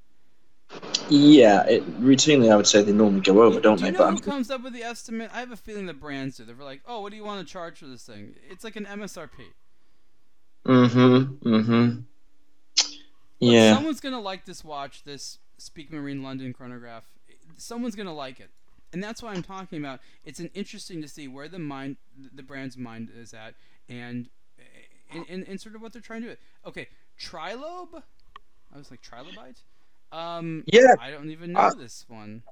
Yeah, 1.08 1.64
it, 1.64 2.00
routinely 2.02 2.52
I 2.52 2.56
would 2.56 2.66
say 2.66 2.82
they 2.82 2.92
normally 2.92 3.20
go 3.20 3.42
over, 3.42 3.60
don't 3.60 3.76
do 3.76 3.82
they? 3.82 3.86
You 3.86 3.92
know 3.92 3.98
but 3.98 4.10
who 4.10 4.16
I'm... 4.16 4.18
comes 4.18 4.50
up 4.50 4.62
with 4.62 4.74
the 4.74 4.82
estimate? 4.82 5.30
I 5.32 5.40
have 5.40 5.52
a 5.52 5.56
feeling 5.56 5.86
the 5.86 5.94
brands 5.94 6.36
do. 6.36 6.44
They're 6.44 6.56
like, 6.56 6.82
"Oh, 6.86 7.00
what 7.00 7.10
do 7.10 7.16
you 7.16 7.24
want 7.24 7.46
to 7.46 7.50
charge 7.50 7.78
for 7.78 7.86
this 7.86 8.02
thing?" 8.02 8.34
It's 8.50 8.64
like 8.64 8.76
an 8.76 8.84
MSRP. 8.84 9.30
Mm-hmm. 10.66 11.48
Mm-hmm. 11.48 12.00
Yeah. 13.38 13.70
Look, 13.70 13.76
someone's 13.76 14.00
gonna 14.00 14.20
like 14.20 14.44
this 14.44 14.64
watch, 14.64 15.04
this 15.04 15.38
Speake-Marin 15.58 16.22
London 16.22 16.52
chronograph. 16.52 17.04
Someone's 17.56 17.94
gonna 17.94 18.14
like 18.14 18.40
it, 18.40 18.50
and 18.92 19.02
that's 19.02 19.22
why 19.22 19.32
I'm 19.32 19.42
talking 19.42 19.78
about. 19.78 20.00
It's 20.24 20.40
an 20.40 20.50
interesting 20.54 21.02
to 21.02 21.08
see 21.08 21.28
where 21.28 21.48
the 21.48 21.58
mind, 21.58 21.96
the 22.34 22.42
brand's 22.42 22.76
mind 22.76 23.10
is 23.14 23.34
at, 23.34 23.54
and 23.88 24.28
and, 25.12 25.24
and, 25.28 25.48
and 25.48 25.60
sort 25.60 25.74
of 25.74 25.82
what 25.82 25.92
they're 25.92 26.02
trying 26.02 26.22
to 26.22 26.30
do. 26.30 26.36
Okay, 26.66 26.88
Trilobe. 27.18 28.02
I 28.74 28.78
was 28.78 28.90
like 28.90 29.00
Trilobite. 29.02 29.62
Um, 30.12 30.64
yeah, 30.66 30.94
I 31.00 31.10
don't 31.10 31.30
even 31.30 31.52
know 31.52 31.60
uh, 31.60 31.74
this 31.74 32.04
one. 32.08 32.42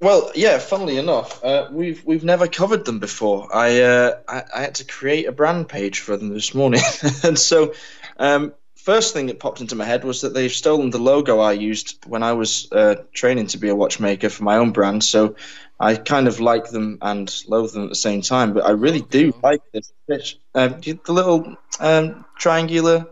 Well, 0.00 0.30
yeah. 0.34 0.58
Funnily 0.58 0.98
enough, 0.98 1.42
uh, 1.44 1.68
we've 1.70 2.04
we've 2.04 2.24
never 2.24 2.46
covered 2.46 2.84
them 2.84 2.98
before. 2.98 3.54
I, 3.54 3.80
uh, 3.80 4.18
I, 4.28 4.42
I 4.54 4.60
had 4.62 4.74
to 4.76 4.84
create 4.84 5.26
a 5.26 5.32
brand 5.32 5.68
page 5.68 6.00
for 6.00 6.16
them 6.16 6.28
this 6.30 6.54
morning, 6.54 6.80
and 7.24 7.38
so 7.38 7.74
um, 8.18 8.52
first 8.84 9.14
thing 9.14 9.26
that 9.26 9.38
popped 9.38 9.62
into 9.62 9.74
my 9.74 9.84
head 9.86 10.04
was 10.04 10.20
that 10.20 10.34
they've 10.34 10.52
stolen 10.52 10.90
the 10.90 10.98
logo 10.98 11.40
I 11.40 11.52
used 11.52 12.04
when 12.06 12.22
I 12.22 12.34
was 12.34 12.70
uh, 12.70 12.96
training 13.14 13.46
to 13.48 13.58
be 13.58 13.70
a 13.70 13.74
watchmaker 13.74 14.28
for 14.28 14.44
my 14.44 14.58
own 14.58 14.72
brand. 14.72 15.02
So 15.02 15.36
I 15.80 15.96
kind 15.96 16.28
of 16.28 16.38
like 16.38 16.68
them 16.68 16.98
and 17.00 17.34
loathe 17.48 17.72
them 17.72 17.84
at 17.84 17.88
the 17.88 17.94
same 17.94 18.20
time. 18.20 18.52
But 18.52 18.66
I 18.66 18.72
really 18.72 19.00
do 19.00 19.32
like 19.42 19.62
this 19.72 19.90
fish. 20.06 20.36
Uh, 20.54 20.68
the 20.68 20.98
little 21.08 21.56
um, 21.80 22.26
triangular. 22.36 23.06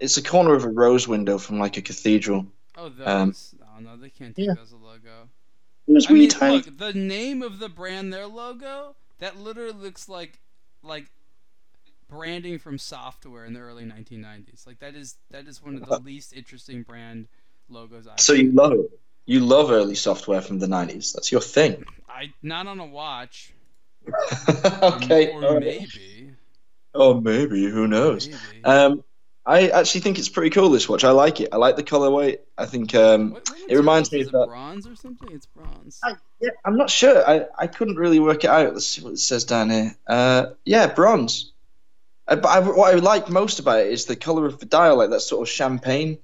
It's 0.00 0.16
a 0.16 0.22
corner 0.22 0.54
of 0.54 0.62
a 0.62 0.68
rose 0.68 1.08
window 1.08 1.38
from 1.38 1.58
like 1.58 1.76
a 1.76 1.82
cathedral. 1.82 2.46
Oh, 2.76 2.88
those? 2.88 3.06
Um, 3.08 3.34
oh 3.76 3.80
no, 3.80 3.96
they 3.96 4.10
can't 4.10 4.36
take 4.36 4.46
yeah. 4.46 4.62
as 4.62 4.70
a 4.70 4.76
logo. 4.76 5.28
It 5.88 5.92
was 5.92 6.08
really 6.08 6.20
I 6.20 6.22
mean, 6.22 6.30
tiny. 6.30 6.56
Look, 6.58 6.78
the 6.78 6.92
name 6.92 7.42
of 7.42 7.58
the 7.58 7.68
brand, 7.68 8.12
their 8.12 8.28
logo, 8.28 8.94
that 9.18 9.36
literally 9.36 9.72
looks 9.72 10.08
like 10.08 10.38
like 10.84 11.10
branding 12.08 12.58
from 12.58 12.78
software 12.78 13.44
in 13.44 13.52
the 13.52 13.60
early 13.60 13.84
1990s. 13.84 14.66
Like 14.66 14.80
that 14.80 14.94
is 14.94 15.16
that 15.30 15.46
is 15.46 15.62
one 15.62 15.76
of 15.76 15.88
the 15.88 15.98
least 16.00 16.32
interesting 16.32 16.82
brand 16.82 17.28
logos 17.68 18.06
I've 18.06 18.20
So 18.20 18.32
you 18.32 18.52
love 18.52 18.72
it. 18.72 18.90
You 19.26 19.40
love 19.40 19.70
early 19.70 19.94
software 19.94 20.40
from 20.40 20.58
the 20.58 20.66
90s. 20.66 21.12
That's 21.12 21.30
your 21.30 21.42
thing. 21.42 21.84
I 22.08 22.32
not 22.42 22.66
on 22.66 22.80
a 22.80 22.86
watch. 22.86 23.52
okay. 24.82 25.32
Or, 25.32 25.44
or 25.44 25.60
maybe. 25.60 26.32
Oh, 26.94 27.20
maybe. 27.20 27.66
Who 27.66 27.86
knows? 27.86 28.28
Maybe. 28.28 28.64
Um, 28.64 29.04
I 29.44 29.68
actually 29.68 30.02
think 30.02 30.18
it's 30.18 30.28
pretty 30.28 30.50
cool. 30.50 30.68
This 30.68 30.88
watch, 30.88 31.04
I 31.04 31.10
like 31.10 31.40
it. 31.40 31.48
I 31.52 31.56
like 31.56 31.76
the 31.76 31.82
colorway. 31.82 32.38
I 32.58 32.66
think 32.66 32.94
um, 32.94 33.32
what, 33.32 33.48
what 33.48 33.58
it 33.70 33.76
reminds 33.76 34.12
me 34.12 34.20
of 34.20 34.30
that 34.32 34.46
bronze 34.46 34.86
or 34.86 34.94
something. 34.94 35.30
It's 35.32 35.46
bronze. 35.46 36.00
I, 36.04 36.16
yeah, 36.40 36.50
I'm 36.66 36.76
not 36.76 36.90
sure. 36.90 37.26
I, 37.26 37.46
I 37.58 37.66
couldn't 37.66 37.96
really 37.96 38.20
work 38.20 38.44
it 38.44 38.50
out. 38.50 38.72
Let's 38.72 38.86
see 38.86 39.02
what 39.02 39.14
it 39.14 39.18
says 39.18 39.44
down 39.44 39.70
here. 39.70 39.96
Uh, 40.06 40.46
yeah, 40.66 40.86
bronze. 40.86 41.52
Uh, 42.28 42.36
but 42.36 42.48
I, 42.48 42.60
what 42.60 42.94
I 42.94 42.98
like 42.98 43.30
most 43.30 43.58
about 43.58 43.80
it 43.80 43.90
is 43.90 44.04
the 44.04 44.16
color 44.16 44.46
of 44.46 44.58
the 44.58 44.66
dial, 44.66 44.98
like 44.98 45.10
that 45.10 45.20
sort 45.20 45.48
of 45.48 45.52
champagne 45.52 46.18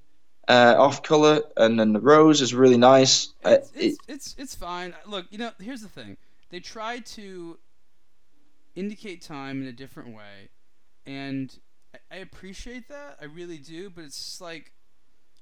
uh, 0.47 0.75
off 0.77 1.01
color, 1.01 1.41
and 1.57 1.79
then 1.79 1.93
the 1.93 1.99
rose 1.99 2.41
is 2.41 2.53
really 2.53 2.77
nice. 2.77 3.33
Uh, 3.43 3.51
it's, 3.51 3.71
it's, 3.75 3.83
it, 3.83 3.99
it's 4.07 4.35
it's 4.37 4.55
fine. 4.55 4.93
Look, 5.07 5.25
you 5.31 5.39
know, 5.39 5.51
here's 5.59 5.81
the 5.81 5.89
thing. 5.89 6.17
They 6.51 6.59
try 6.59 6.99
to 6.99 7.57
indicate 8.75 9.23
time 9.23 9.61
in 9.61 9.67
a 9.67 9.71
different 9.71 10.15
way, 10.15 10.49
and 11.05 11.57
I 12.11 12.17
appreciate 12.17 12.87
that. 12.89 13.17
I 13.19 13.25
really 13.25 13.57
do, 13.57 13.89
but 13.89 14.03
it's 14.03 14.17
just 14.17 14.41
like 14.41 14.71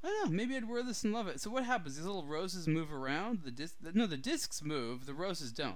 I 0.03 0.07
don't 0.07 0.31
know. 0.31 0.35
Maybe 0.37 0.55
I'd 0.55 0.67
wear 0.67 0.83
this 0.83 1.03
and 1.03 1.13
love 1.13 1.27
it. 1.27 1.41
So 1.41 1.49
what 1.49 1.65
happens? 1.65 1.97
These 1.97 2.05
little 2.05 2.25
roses 2.25 2.67
move 2.67 2.93
around. 2.93 3.39
The 3.43 3.51
disc, 3.51 3.75
no, 3.93 4.05
the 4.05 4.17
discs 4.17 4.61
move. 4.63 5.05
The 5.05 5.13
roses 5.13 5.51
don't. 5.51 5.75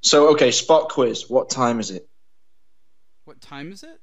So 0.00 0.28
okay, 0.30 0.52
spot 0.52 0.88
quiz. 0.88 1.28
What 1.28 1.50
time 1.50 1.80
is 1.80 1.90
it? 1.90 2.08
What 3.28 3.42
time 3.42 3.72
is 3.72 3.82
it? 3.82 4.00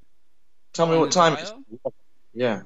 Tell 0.74 0.86
me 0.86 0.98
what 0.98 1.12
time. 1.12 1.34
It 1.34 1.40
is. 1.40 1.54
Yeah. 2.36 2.62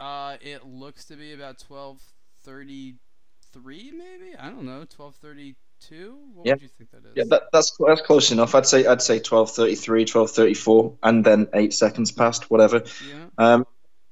Uh, 0.00 0.38
it 0.40 0.64
looks 0.64 1.04
to 1.06 1.16
be 1.16 1.34
about 1.34 1.58
twelve 1.58 2.00
thirty-three, 2.44 3.92
maybe. 3.92 4.34
I 4.34 4.48
don't 4.48 4.64
know, 4.64 4.86
twelve 4.88 5.16
thirty 5.16 5.56
two? 5.86 6.16
What 6.32 6.46
yeah. 6.46 6.54
would 6.54 6.62
you 6.62 6.68
think 6.68 6.92
that 6.92 7.04
is? 7.04 7.12
Yeah, 7.14 7.24
that, 7.28 7.42
that's 7.52 7.76
that's 7.86 8.00
close 8.00 8.30
enough. 8.30 8.54
I'd 8.54 8.64
say 8.64 8.86
I'd 8.86 9.02
say 9.02 9.20
12:33, 9.20 10.06
12:34, 10.06 10.96
and 11.02 11.26
then 11.26 11.48
eight 11.52 11.74
seconds 11.74 12.10
past, 12.10 12.50
whatever. 12.50 12.84
Yeah. 13.06 13.26
Um, 13.36 13.66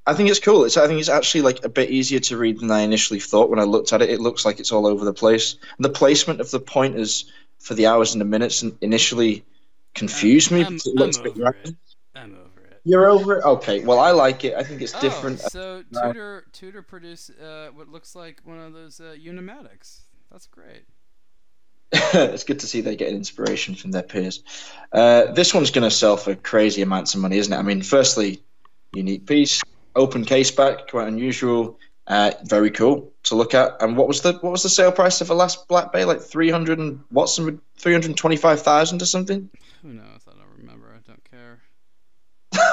I 0.04 0.12
think 0.12 0.28
it's 0.28 0.40
cool. 0.40 0.64
It's 0.64 0.76
I 0.76 0.86
think 0.88 1.00
it's 1.00 1.08
actually 1.08 1.42
like 1.42 1.64
a 1.64 1.70
bit 1.70 1.88
easier 1.88 2.20
to 2.20 2.36
read 2.36 2.60
than 2.60 2.70
I 2.70 2.80
initially 2.80 3.20
thought 3.20 3.48
when 3.48 3.58
I 3.58 3.64
looked 3.64 3.94
at 3.94 4.02
it. 4.02 4.10
It 4.10 4.20
looks 4.20 4.44
like 4.44 4.60
it's 4.60 4.70
all 4.70 4.86
over 4.86 5.06
the 5.06 5.14
place. 5.14 5.56
The 5.78 5.88
placement 5.88 6.42
of 6.42 6.50
the 6.50 6.60
pointers 6.60 7.32
for 7.58 7.72
the 7.72 7.86
hours 7.86 8.12
and 8.12 8.20
the 8.20 8.26
minutes 8.26 8.62
initially 8.82 9.46
confused 9.94 10.50
me. 10.50 10.62
I'm, 10.62 10.76
it 10.76 10.94
looks 10.94 11.16
I'm 11.16 11.26
a 11.26 11.30
bit 11.30 11.42
random. 11.42 11.78
I'm 12.86 12.98
over 12.98 13.08
it. 13.08 13.10
You're 13.10 13.10
over 13.10 13.38
it. 13.38 13.44
Okay. 13.44 13.84
Well, 13.84 13.98
I 13.98 14.10
like 14.10 14.44
it. 14.44 14.54
I 14.54 14.62
think 14.62 14.82
it's 14.82 14.94
oh, 14.94 15.00
different. 15.00 15.40
So 15.40 15.82
Tudor 15.92 16.46
Tudor 16.52 16.82
produced 16.82 17.30
uh, 17.42 17.68
what 17.68 17.88
looks 17.88 18.14
like 18.14 18.40
one 18.44 18.58
of 18.58 18.72
those 18.72 19.00
uh, 19.00 19.14
Unimatics. 19.18 20.00
That's 20.30 20.46
great. 20.46 20.84
it's 21.92 22.44
good 22.44 22.60
to 22.60 22.66
see 22.66 22.80
they 22.80 22.96
get 22.96 23.08
inspiration 23.08 23.74
from 23.74 23.92
their 23.92 24.02
peers. 24.02 24.42
Uh, 24.92 25.32
this 25.32 25.54
one's 25.54 25.70
going 25.70 25.88
to 25.88 25.90
sell 25.90 26.16
for 26.16 26.34
crazy 26.34 26.82
amounts 26.82 27.14
of 27.14 27.20
money, 27.20 27.38
isn't 27.38 27.52
it? 27.52 27.56
I 27.56 27.62
mean, 27.62 27.82
firstly, 27.82 28.42
unique 28.92 29.26
piece, 29.26 29.62
open 29.94 30.24
case 30.24 30.50
back, 30.50 30.88
quite 30.88 31.06
unusual, 31.06 31.78
uh, 32.08 32.32
very 32.44 32.70
cool 32.70 33.12
to 33.24 33.36
look 33.36 33.54
at. 33.54 33.80
And 33.80 33.96
what 33.96 34.08
was 34.08 34.22
the 34.22 34.32
what 34.34 34.50
was 34.50 34.62
the 34.62 34.68
sale 34.68 34.92
price 34.92 35.20
of 35.20 35.28
the 35.28 35.34
last 35.34 35.68
Black 35.68 35.92
Bay? 35.92 36.04
Like 36.04 36.20
three 36.20 36.50
hundred 36.50 36.78
and 36.78 37.00
what's 37.10 37.36
three 37.36 37.92
hundred 37.92 38.16
twenty 38.16 38.36
five 38.36 38.62
thousand 38.62 39.00
or 39.02 39.06
something? 39.06 39.48
Who 39.82 39.92
knows? 39.92 40.22
I 40.28 40.32
don't 40.32 40.58
remember. 40.58 40.92
I 40.92 41.00
don't 41.06 41.24
care. 41.30 41.60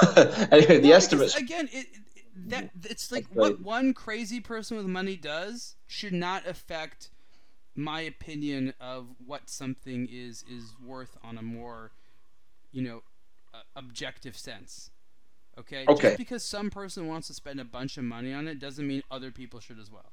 anyway, 0.50 0.80
the 0.80 0.92
estimates 0.92 1.34
again. 1.36 1.68
It, 1.72 1.86
it, 1.86 2.00
that 2.48 2.70
it's 2.84 3.12
like 3.12 3.26
what 3.32 3.60
one 3.60 3.94
crazy 3.94 4.40
person 4.40 4.76
with 4.76 4.86
money 4.86 5.16
does 5.16 5.76
should 5.86 6.12
not 6.12 6.46
affect 6.46 7.10
my 7.76 8.00
opinion 8.00 8.74
of 8.80 9.06
what 9.24 9.48
something 9.48 10.08
is 10.10 10.44
is 10.50 10.74
worth 10.84 11.16
on 11.22 11.38
a 11.38 11.42
more, 11.42 11.92
you 12.72 12.82
know, 12.82 13.02
uh, 13.52 13.58
objective 13.76 14.36
sense. 14.36 14.90
Okay? 15.58 15.84
okay. 15.88 16.08
Just 16.08 16.18
because 16.18 16.44
some 16.44 16.70
person 16.70 17.06
wants 17.06 17.28
to 17.28 17.34
spend 17.34 17.60
a 17.60 17.64
bunch 17.64 17.96
of 17.96 18.04
money 18.04 18.32
on 18.32 18.48
it 18.48 18.58
doesn't 18.58 18.86
mean 18.86 19.02
other 19.10 19.30
people 19.30 19.60
should 19.60 19.78
as 19.78 19.90
well. 19.90 20.12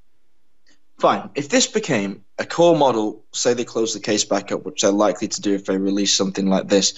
Fine. 0.99 1.31
If 1.33 1.49
this 1.49 1.65
became 1.65 2.23
a 2.37 2.45
core 2.45 2.77
model, 2.77 3.23
say 3.31 3.55
they 3.55 3.65
close 3.65 3.93
the 3.93 3.99
case 3.99 4.23
back 4.23 4.51
up, 4.51 4.63
which 4.65 4.81
they're 4.81 4.91
likely 4.91 5.27
to 5.29 5.41
do 5.41 5.55
if 5.55 5.65
they 5.65 5.77
release 5.77 6.13
something 6.13 6.47
like 6.47 6.67
this, 6.67 6.93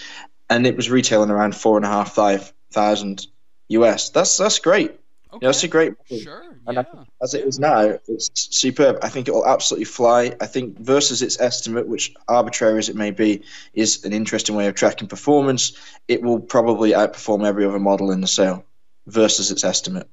and 0.49 0.67
it 0.67 0.75
was 0.75 0.89
retailing 0.89 1.29
around 1.29 1.55
four 1.55 1.77
and 1.77 1.85
a 1.85 1.89
half, 1.89 2.13
five 2.13 2.51
thousand 2.73 3.27
US, 3.69 4.09
that's 4.09 4.37
that's 4.37 4.59
great. 4.59 4.99
Okay. 5.33 5.47
that's 5.47 5.63
a 5.63 5.67
great 5.67 5.93
Sure. 6.07 6.43
And 6.67 6.75
yeah. 6.75 7.03
as 7.21 7.33
it 7.33 7.45
is 7.45 7.59
now, 7.59 7.97
it's 8.07 8.29
superb. 8.55 8.99
I 9.01 9.09
think 9.09 9.27
it 9.27 9.33
will 9.33 9.47
absolutely 9.47 9.85
fly. 9.85 10.35
I 10.39 10.45
think 10.45 10.79
versus 10.79 11.21
its 11.21 11.39
estimate, 11.39 11.87
which 11.87 12.13
arbitrary 12.27 12.77
as 12.77 12.87
it 12.87 12.95
may 12.95 13.11
be, 13.11 13.43
is 13.73 14.05
an 14.05 14.13
interesting 14.13 14.55
way 14.55 14.67
of 14.67 14.75
tracking 14.75 15.07
performance. 15.07 15.73
It 16.07 16.21
will 16.21 16.39
probably 16.39 16.91
outperform 16.91 17.45
every 17.45 17.65
other 17.65 17.79
model 17.79 18.11
in 18.11 18.21
the 18.21 18.27
sale 18.27 18.63
versus 19.07 19.51
its 19.51 19.63
estimate. 19.63 20.07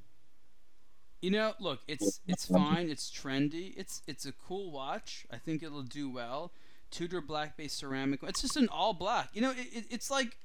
You 1.21 1.29
know, 1.29 1.53
look, 1.59 1.81
it's 1.87 2.19
it's 2.27 2.47
fine. 2.47 2.89
It's 2.89 3.11
trendy. 3.11 3.73
It's 3.77 4.01
it's 4.07 4.25
a 4.25 4.31
cool 4.31 4.71
watch. 4.71 5.27
I 5.31 5.37
think 5.37 5.61
it'll 5.61 5.83
do 5.83 6.09
well. 6.09 6.51
Tudor 6.89 7.21
black 7.21 7.55
base 7.55 7.73
ceramic. 7.73 8.21
It's 8.23 8.41
just 8.41 8.57
an 8.57 8.67
all 8.69 8.93
black. 8.93 9.29
You 9.33 9.41
know, 9.41 9.51
it, 9.51 9.67
it, 9.71 9.85
it's 9.91 10.09
like 10.09 10.35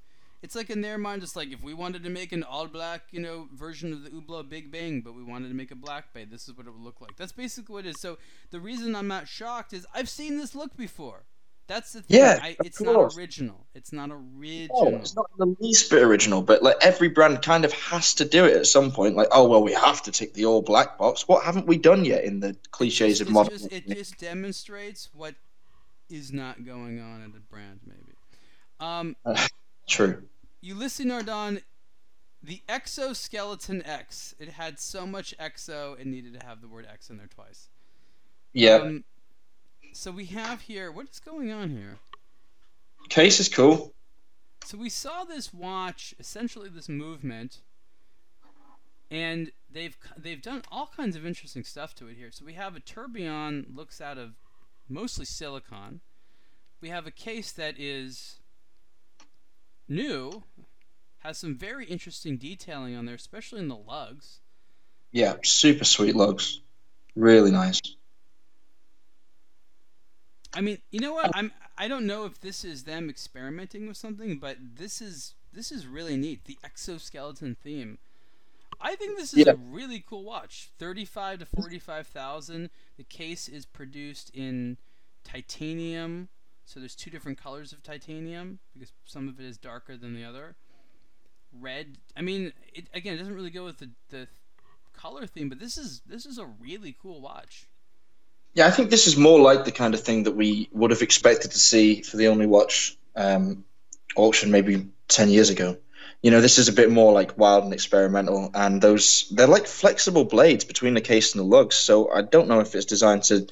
it's 0.43 0.55
like 0.55 0.71
in 0.71 0.81
their 0.81 0.99
mind, 0.99 1.23
it's 1.23 1.37
like 1.37 1.53
if 1.53 1.63
we 1.63 1.75
wanted 1.75 2.05
to 2.05 2.11
make 2.11 2.33
an 2.33 2.43
all 2.43 2.67
black, 2.67 3.03
you 3.11 3.21
know, 3.21 3.49
version 3.55 3.93
of 3.93 4.05
the 4.05 4.11
Hublot 4.11 4.49
Big 4.49 4.71
Bang, 4.71 5.01
but 5.01 5.15
we 5.15 5.23
wanted 5.23 5.49
to 5.49 5.55
make 5.55 5.71
a 5.71 5.77
black 5.77 6.13
bay, 6.13 6.25
this 6.25 6.49
is 6.49 6.57
what 6.57 6.67
it 6.67 6.71
would 6.73 6.83
look 6.83 7.01
like. 7.01 7.17
That's 7.17 7.33
basically 7.33 7.73
what 7.73 7.87
it 7.87 7.91
is. 7.91 8.01
So 8.01 8.19
the 8.51 8.61
reason 8.61 8.95
I'm 8.95 9.09
not 9.09 9.29
shocked 9.29 9.73
is 9.73 9.87
I've 9.95 10.09
seen 10.09 10.39
this 10.39 10.55
look 10.55 10.77
before. 10.77 11.25
That's 11.69 11.95
the 11.95 12.03
thing. 12.03 12.21
Yeah, 12.21 12.39
I, 12.41 12.57
it's 12.65 12.79
course. 12.79 13.17
not 13.17 13.19
original. 13.19 13.67
It's 13.75 13.93
not 13.93 14.11
original. 14.13 14.69
Oh, 14.79 14.89
it's 14.95 15.17
not 15.17 15.27
the 15.37 15.57
least 15.59 15.91
bit 15.91 16.01
original, 16.05 16.41
but 16.41 16.63
like 16.63 16.77
every 16.81 17.09
brand 17.09 17.43
kind 17.43 17.65
of 17.65 17.73
has 17.73 18.15
to 18.15 18.25
do 18.25 18.45
it 18.45 18.57
at 18.57 18.67
some 18.67 18.93
point. 18.93 19.17
Like, 19.17 19.29
oh 19.33 19.49
well, 19.49 19.65
we 19.65 19.73
have 19.73 20.01
to 20.05 20.13
tick 20.13 20.35
the 20.35 20.45
all 20.47 20.63
black 20.63 20.97
box. 20.97 21.27
What 21.27 21.43
haven't 21.45 21.67
we 21.67 21.77
done 21.77 22.05
yet 22.05 22.23
in 22.23 22.39
the 22.39 22.57
cliches 22.71 23.21
of 23.21 23.27
It's 23.27 23.35
modern? 23.35 23.59
just- 23.59 23.73
it 23.73 23.89
just 23.89 24.17
demonstrates 24.19 25.09
what 25.13 25.35
is 26.09 26.33
not 26.33 26.65
going 26.65 27.01
on 27.01 27.23
at 27.23 27.31
a 27.37 27.41
brand, 27.51 27.81
maybe. 27.85 28.13
Um, 28.79 29.17
True. 29.87 30.23
Ulysse 30.63 31.01
Nardin, 31.01 31.63
the 32.43 32.63
exoskeleton 32.69 33.85
X. 33.85 34.35
It 34.39 34.51
had 34.51 34.79
so 34.79 35.07
much 35.07 35.35
exo, 35.39 35.99
it 35.99 36.07
needed 36.07 36.39
to 36.39 36.47
have 36.47 36.61
the 36.61 36.69
word 36.69 36.87
X 36.91 37.11
in 37.11 37.19
there 37.19 37.29
twice. 37.29 37.69
Yeah, 38.53 38.77
Um, 38.77 39.05
so 39.93 40.11
we 40.11 40.27
have 40.27 40.63
here. 40.63 40.91
What 40.91 41.09
is 41.09 41.21
going 41.21 41.53
on 41.53 41.71
here? 41.71 41.99
case 43.09 43.41
is 43.41 43.49
cool. 43.49 43.95
So 44.65 44.77
we 44.77 44.89
saw 44.89 45.25
this 45.25 45.55
watch, 45.55 46.15
essentially 46.19 46.69
this 46.69 46.89
movement, 46.89 47.61
and 49.11 49.53
they've 49.71 49.97
they've 50.17 50.43
done 50.43 50.63
all 50.73 50.91
kinds 50.97 51.15
of 51.17 51.25
interesting 51.25 51.63
stuff 51.65 51.95
to 51.97 52.09
it 52.09 52.17
here. 52.17 52.31
So 52.33 52.45
we 52.45 52.55
have 52.55 52.75
a 52.75 52.81
tourbillon 52.81 53.67
looks 53.73 54.01
out 54.01 54.19
of 54.19 54.35
mostly 54.89 55.25
silicon. 55.25 56.01
We 56.81 56.89
have 56.89 57.07
a 57.07 57.11
case 57.11 57.53
that 57.53 57.79
is 57.79 58.41
new, 59.89 60.43
has 61.19 61.39
some 61.39 61.57
very 61.57 61.87
interesting 61.87 62.37
detailing 62.37 62.95
on 62.95 63.07
there, 63.07 63.15
especially 63.15 63.61
in 63.61 63.69
the 63.69 63.77
lugs. 63.77 64.41
Yeah, 65.13 65.37
super 65.43 65.85
sweet 65.85 66.15
lugs. 66.15 66.61
Really 67.15 67.51
nice. 67.51 67.81
I 70.55 70.61
mean, 70.61 70.79
you 70.91 71.01
know 71.01 71.13
what? 71.13 71.31
I'm 71.35 71.53
I 71.79 71.89
don't 71.89 72.07
know 72.07 72.25
if 72.25 72.41
this 72.41 72.65
is 72.65 72.85
them 72.85 73.11
experimenting 73.11 73.87
with 73.87 73.97
something, 73.97 74.39
but 74.39 74.57
this 74.77 75.01
is 75.03 75.35
this 75.53 75.71
is 75.71 75.87
really 75.87 76.17
neat. 76.17 76.45
The 76.45 76.59
exoskeleton 76.65 77.57
theme. 77.63 77.99
I 78.81 78.95
think 78.95 79.17
this 79.17 79.33
is 79.33 79.47
Yeah. 79.47 79.53
a 79.53 79.57
really 79.57 80.05
cool 80.07 80.23
watch. 80.23 80.71
Thirty-five 80.79 81.39
to 81.41 81.47
forty-five 81.47 82.07
thousand. 82.07 82.71
The 82.97 83.05
case 83.05 83.49
is 83.49 83.67
produced 83.67 84.31
in 84.35 84.77
titanium, 85.25 86.29
so 86.67 86.81
there's 86.81 86.97
two 86.97 87.11
different 87.11 87.41
colors 87.41 87.73
of 87.73 87.83
titanium 87.83 88.59
because 88.75 88.93
some 89.05 89.29
of 89.29 89.41
it 89.41 89.47
is 89.47 89.57
darker 89.57 89.97
than 89.97 90.15
the 90.15 90.25
other. 90.25 90.57
Red. 91.59 91.97
I 92.17 92.23
mean, 92.23 92.53
it 92.75 92.89
again 92.93 93.15
it 93.15 93.19
doesn't 93.19 93.35
really 93.35 93.51
go 93.51 93.65
with 93.65 93.79
the 93.79 93.91
the 94.11 94.29
color 94.93 95.27
theme, 95.27 95.49
but 95.49 95.61
this 95.61 95.79
is 95.79 96.03
this 96.07 96.27
is 96.27 96.39
a 96.39 96.45
really 96.45 96.95
cool 97.01 97.21
watch. 97.21 97.67
Yeah, 98.55 98.67
I 98.67 98.71
think 98.71 98.91
this 98.91 99.07
is 99.07 99.17
more 99.17 99.39
like 99.39 99.65
the 99.65 99.73
kind 99.73 99.95
of 99.95 100.01
thing 100.01 100.25
that 100.25 100.35
we 100.35 100.69
would 100.73 100.91
have 100.91 101.03
expected 101.03 101.53
to 101.53 101.59
see 101.59 102.03
for 102.03 102.17
the 102.17 102.29
Only 102.29 102.47
Watch 102.47 102.97
um, 103.15 103.65
auction 104.17 104.51
maybe 104.51 104.89
10 105.09 105.29
years 105.29 105.51
ago. 105.51 105.77
You 106.23 106.31
know, 106.31 106.41
this 106.41 106.59
is 106.59 106.67
a 106.69 106.73
bit 106.73 106.91
more 106.91 107.13
like 107.13 107.37
wild 107.39 107.65
and 107.65 107.75
experimental, 107.75 108.51
and 108.55 108.81
those 108.81 109.29
they're 109.31 109.47
like 109.47 109.67
flexible 109.67 110.25
blades 110.25 110.65
between 110.65 110.95
the 110.95 111.01
case 111.01 111.35
and 111.35 111.41
the 111.41 111.47
lugs. 111.47 111.77
So 111.77 112.11
I 112.11 112.23
don't 112.23 112.49
know 112.49 112.61
if 112.61 112.75
it's 112.75 112.87
designed 112.87 113.25
to 113.25 113.47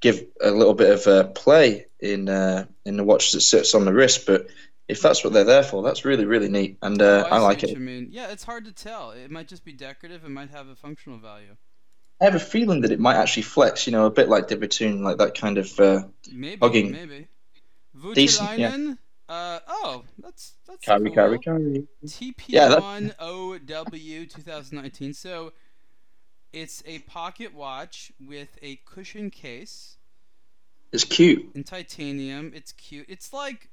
give 0.00 0.24
a 0.40 0.50
little 0.50 0.74
bit 0.74 0.90
of 0.90 1.06
uh, 1.06 1.24
play 1.28 1.86
in 2.00 2.28
uh, 2.28 2.66
in 2.84 2.96
the 2.96 3.04
watch 3.04 3.32
that 3.32 3.40
sits 3.40 3.74
on 3.74 3.84
the 3.84 3.92
wrist, 3.92 4.26
but 4.26 4.48
if 4.88 5.00
that's 5.02 5.24
what 5.24 5.32
they're 5.32 5.44
there 5.44 5.62
for, 5.64 5.82
that's 5.82 6.04
really 6.04 6.24
really 6.24 6.48
neat, 6.48 6.78
and 6.82 7.00
uh, 7.02 7.26
Oh, 7.30 7.34
I 7.34 7.38
see 7.38 7.42
like 7.44 7.62
it. 7.64 7.70
You 7.70 7.76
mean, 7.78 8.08
yeah, 8.10 8.28
it's 8.30 8.44
hard 8.44 8.64
to 8.66 8.72
tell. 8.72 9.10
It 9.12 9.30
might 9.30 9.48
just 9.48 9.64
be 9.64 9.72
decorative. 9.72 10.24
It 10.24 10.30
might 10.30 10.50
have 10.50 10.68
a 10.68 10.76
functional 10.76 11.18
value. 11.18 11.56
I 12.20 12.24
have 12.24 12.34
a 12.34 12.40
feeling 12.40 12.80
that 12.82 12.92
it 12.92 12.98
might 13.00 13.16
actually 13.16 13.42
flex, 13.42 13.86
you 13.86 13.92
know, 13.92 14.06
a 14.06 14.10
bit 14.10 14.28
like 14.28 14.48
the 14.48 14.56
Batoon, 14.56 15.00
like 15.02 15.18
that 15.18 15.34
kind 15.36 15.58
of. 15.58 15.78
Uh, 15.78 16.04
Maybe, 16.32 16.58
Hugging. 16.62 16.92
maybe. 16.92 17.28
Decent, 18.14 18.58
yeah. 18.58 18.70
Voutilainen, 18.70 18.98
Uh, 19.28 19.58
oh, 19.68 20.04
that's 20.18 20.52
that's 20.66 20.84
carry, 20.84 21.06
cool. 21.06 21.14
carry, 21.14 21.38
carry. 21.40 21.86
Yeah, 22.46 22.68
that- 22.68 22.82
TP1OW 23.18 24.30
2019. 24.30 25.12
So, 25.14 25.52
it's 26.56 26.82
a 26.86 27.00
pocket 27.00 27.52
watch 27.54 28.10
with 28.18 28.48
a 28.62 28.76
cushion 28.86 29.28
case 29.30 29.96
It's 30.90 31.04
cute. 31.04 31.50
in 31.54 31.64
titanium. 31.64 32.52
It's 32.54 32.72
cute. 32.72 33.04
It's 33.10 33.30
like 33.32 33.68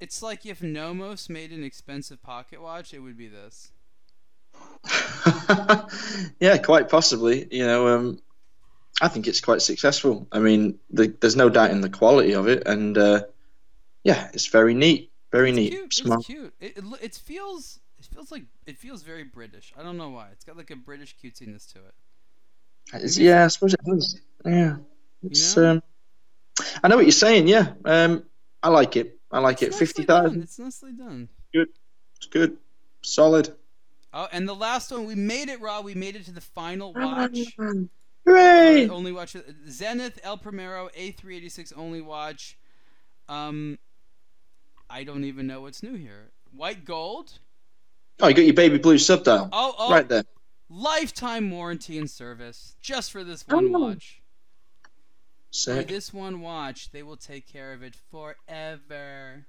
it's 0.00 0.20
like 0.20 0.44
if 0.44 0.62
Nomos 0.62 1.28
made 1.28 1.52
an 1.52 1.62
expensive 1.62 2.20
pocket 2.22 2.60
watch, 2.60 2.92
it 2.92 2.98
would 2.98 3.16
be 3.16 3.28
this. 3.28 3.70
yeah, 6.40 6.56
quite 6.58 6.88
possibly. 6.88 7.46
You 7.50 7.66
know, 7.66 7.88
um, 7.88 8.18
I 9.00 9.06
think 9.08 9.26
it's 9.28 9.40
quite 9.40 9.62
successful. 9.62 10.26
I 10.32 10.40
mean, 10.40 10.78
the, 10.90 11.14
there's 11.20 11.36
no 11.36 11.48
doubt 11.48 11.70
in 11.70 11.80
the 11.82 11.88
quality 11.90 12.34
of 12.34 12.48
it, 12.48 12.66
and 12.66 12.98
uh, 12.98 13.22
yeah, 14.02 14.28
it's 14.32 14.46
very 14.46 14.74
neat, 14.74 15.12
very 15.30 15.50
It's 15.50 15.56
neat, 15.56 15.70
cute. 15.70 15.94
smart. 15.94 16.18
It's 16.20 16.26
cute. 16.26 16.54
It, 16.60 16.78
it 16.78 16.84
it 17.02 17.14
feels 17.14 17.78
feels 18.18 18.32
like 18.32 18.44
it 18.66 18.76
feels 18.78 19.02
very 19.02 19.22
British. 19.22 19.72
I 19.78 19.82
don't 19.84 19.96
know 19.96 20.10
why. 20.10 20.28
It's 20.32 20.44
got 20.44 20.56
like 20.56 20.70
a 20.70 20.76
British 20.76 21.14
cutesiness 21.22 21.72
to 21.72 21.78
it. 21.78 23.16
Yeah, 23.16 23.44
I 23.44 23.48
suppose 23.48 23.74
it 23.74 23.80
does. 23.84 24.20
Yeah, 24.44 24.76
it's. 25.22 25.56
know? 25.56 25.72
Um, 25.72 25.82
I 26.82 26.88
know 26.88 26.96
what 26.96 27.04
you're 27.04 27.12
saying. 27.12 27.46
Yeah, 27.46 27.74
um, 27.84 28.24
I 28.62 28.70
like 28.70 28.96
it. 28.96 29.18
I 29.30 29.38
like 29.38 29.62
It's 29.62 29.76
it. 29.76 29.78
Fifty 29.78 30.02
thousand. 30.02 30.42
It's 30.42 30.58
nicely 30.58 30.92
done. 30.92 31.28
Good. 31.54 31.68
It's 32.16 32.26
good, 32.26 32.56
solid. 33.02 33.54
Oh, 34.12 34.26
and 34.32 34.48
the 34.48 34.54
last 34.54 34.90
one, 34.90 35.04
we 35.04 35.14
made 35.14 35.48
it, 35.48 35.60
Rob. 35.60 35.84
We 35.84 35.94
made 35.94 36.16
it 36.16 36.24
to 36.24 36.32
the 36.32 36.40
final 36.40 36.92
watch. 36.94 37.38
Hooray! 38.26 38.88
Uh, 38.88 38.92
only 38.92 39.12
watch 39.12 39.36
Zenith 39.68 40.18
El 40.24 40.38
Primero 40.38 40.88
A386 40.98 41.72
only 41.76 42.00
watch. 42.00 42.58
Um, 43.28 43.78
I 44.90 45.04
don't 45.04 45.24
even 45.24 45.46
know 45.46 45.60
what's 45.60 45.82
new 45.84 45.94
here. 45.94 46.30
White 46.50 46.84
gold. 46.84 47.38
Oh, 48.20 48.28
you 48.28 48.34
got 48.34 48.44
your 48.44 48.54
baby 48.54 48.78
blue 48.78 48.98
subdial 48.98 49.48
Oh, 49.52 49.74
oh, 49.78 49.90
right 49.90 50.08
there. 50.08 50.24
lifetime 50.68 51.50
warranty 51.50 51.98
and 51.98 52.10
service 52.10 52.74
just 52.80 53.12
for 53.12 53.22
this 53.24 53.46
one 53.46 53.74
Oh. 53.74 53.78
watch. 53.78 54.20
For 55.64 55.82
this 55.82 56.12
one 56.12 56.40
watch, 56.40 56.90
they 56.92 57.02
will 57.02 57.16
take 57.16 57.46
care 57.50 57.72
of 57.72 57.82
it 57.82 57.96
forever. 58.10 59.46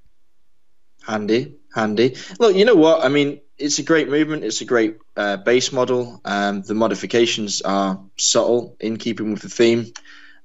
Handy, 1.05 1.55
handy. 1.73 2.15
Look, 2.39 2.55
you 2.55 2.65
know 2.65 2.75
what? 2.75 3.03
I 3.03 3.09
mean, 3.09 3.41
it's 3.57 3.79
a 3.79 3.83
great 3.83 4.09
movement. 4.09 4.43
It's 4.43 4.61
a 4.61 4.65
great 4.65 4.97
uh, 5.17 5.37
base 5.37 5.71
model. 5.71 6.21
Um, 6.25 6.61
the 6.61 6.73
modifications 6.73 7.61
are 7.61 7.99
subtle 8.17 8.75
in 8.79 8.97
keeping 8.97 9.31
with 9.31 9.41
the 9.41 9.49
theme. 9.49 9.93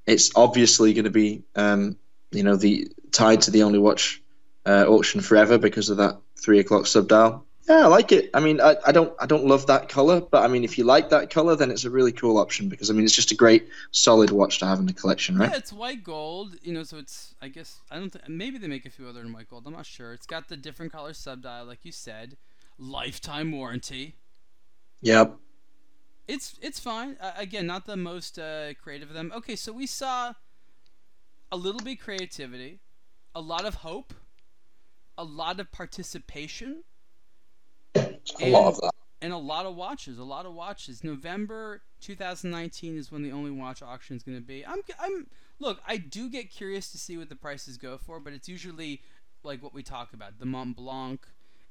It's 0.07 0.31
obviously 0.37 0.93
going 0.93 1.05
to 1.05 1.11
be, 1.11 1.45
um, 1.57 1.97
you 2.31 2.43
know, 2.43 2.57
the 2.57 2.89
tied 3.11 3.43
to 3.43 3.51
the 3.51 3.63
Only 3.63 3.79
Watch 3.79 4.23
uh, 4.67 4.85
auction 4.89 5.21
forever 5.21 5.57
because 5.59 5.89
of 5.91 5.97
that 5.99 6.19
three 6.37 6.59
o'clock 6.59 6.87
subdial. 6.87 7.45
Yeah, 7.69 7.85
I 7.85 7.87
like 7.87 8.13
it. 8.13 8.29
I 8.35 8.41
mean, 8.41 8.61
I, 8.61 8.77
I 8.87 8.93
don't 8.93 9.15
I 9.19 9.25
don't 9.25 9.47
love 9.47 9.67
that 9.69 9.89
color, 9.89 10.21
but 10.21 10.45
I 10.45 10.49
mean, 10.49 10.65
if 10.65 10.77
you 10.77 10.85
like 10.85 11.09
that 11.11 11.31
color, 11.31 11.57
then 11.57 11.71
it's 11.71 11.85
a 11.85 11.91
really 11.91 12.13
cool 12.13 12.37
option 12.37 12.69
because 12.69 12.91
I 12.91 12.93
mean, 12.93 13.05
it's 13.05 13.15
just 13.15 13.33
a 13.33 13.35
great 13.35 13.69
solid 13.91 14.31
watch 14.31 14.59
to 14.59 14.67
have 14.67 14.79
in 14.79 14.87
the 14.87 14.93
collection, 14.93 15.39
right? 15.39 15.51
Yeah, 15.51 15.57
it's 15.57 15.73
white 15.73 16.05
gold. 16.05 16.57
You 16.63 16.75
know, 16.75 16.83
so 16.83 16.99
it's. 16.99 17.35
I 17.41 17.49
guess 17.49 17.81
I 17.91 17.99
don't. 17.99 18.11
think 18.11 18.29
maybe 18.29 18.59
they 18.59 18.69
make 18.69 18.85
a 18.85 18.91
few 18.91 19.09
other 19.09 19.21
in 19.21 19.33
white 19.33 19.49
gold. 19.49 19.67
I'm 19.67 19.73
not 19.73 19.87
sure. 19.87 20.13
It's 20.13 20.27
got 20.27 20.49
the 20.49 20.59
different 20.59 20.93
color 20.93 21.15
subdial, 21.15 21.65
like 21.65 21.85
you 21.85 21.93
said. 21.93 22.37
Lifetime 22.79 23.51
warranty. 23.51 24.17
Yep. 25.01 25.37
It's 26.29 26.59
it's 26.61 26.81
fine. 26.81 27.17
Uh, 27.19 27.33
again, 27.37 27.67
not 27.67 27.87
the 27.87 27.97
most 27.97 28.39
uh, 28.39 28.75
creative 28.75 29.09
of 29.09 29.15
them. 29.15 29.33
Okay, 29.35 29.57
so 29.57 29.73
we 29.73 29.87
saw 29.87 30.35
a 31.51 31.57
little 31.57 31.81
bit 31.81 32.01
creativity, 32.01 32.81
a 33.35 33.41
lot 33.41 33.65
of 33.65 33.77
hope, 33.77 34.13
a 35.17 35.25
lot 35.25 35.61
of 35.61 35.71
participation, 35.73 36.85
A 37.95 38.51
lot 38.51 38.69
of 38.69 38.81
that. 38.81 38.91
and 39.23 39.33
a 39.33 39.39
lot 39.39 39.67
of 39.67 39.75
watches. 39.75 40.19
A 40.19 40.25
lot 40.25 40.47
of 40.47 40.55
watches. 40.55 41.05
November 41.05 41.83
2019 42.01 42.97
is 42.97 43.11
when 43.13 43.23
the 43.23 43.33
only 43.33 43.51
watch 43.51 43.83
auction 43.83 44.17
is 44.17 44.23
going 44.23 44.37
to 44.39 44.45
be. 44.45 44.65
I'm 44.67 44.81
I'm 44.99 45.27
look. 45.59 45.81
I 45.87 45.97
do 45.97 46.29
get 46.29 46.51
curious 46.51 46.91
to 46.93 46.99
see 46.99 47.17
what 47.17 47.29
the 47.29 47.37
prices 47.37 47.77
go 47.77 47.97
for, 47.99 48.21
but 48.21 48.33
it's 48.33 48.49
usually 48.49 49.01
like 49.43 49.63
what 49.63 49.75
we 49.75 49.83
talk 49.83 50.13
about: 50.13 50.39
the 50.39 50.47
Montblanc, 50.47 51.21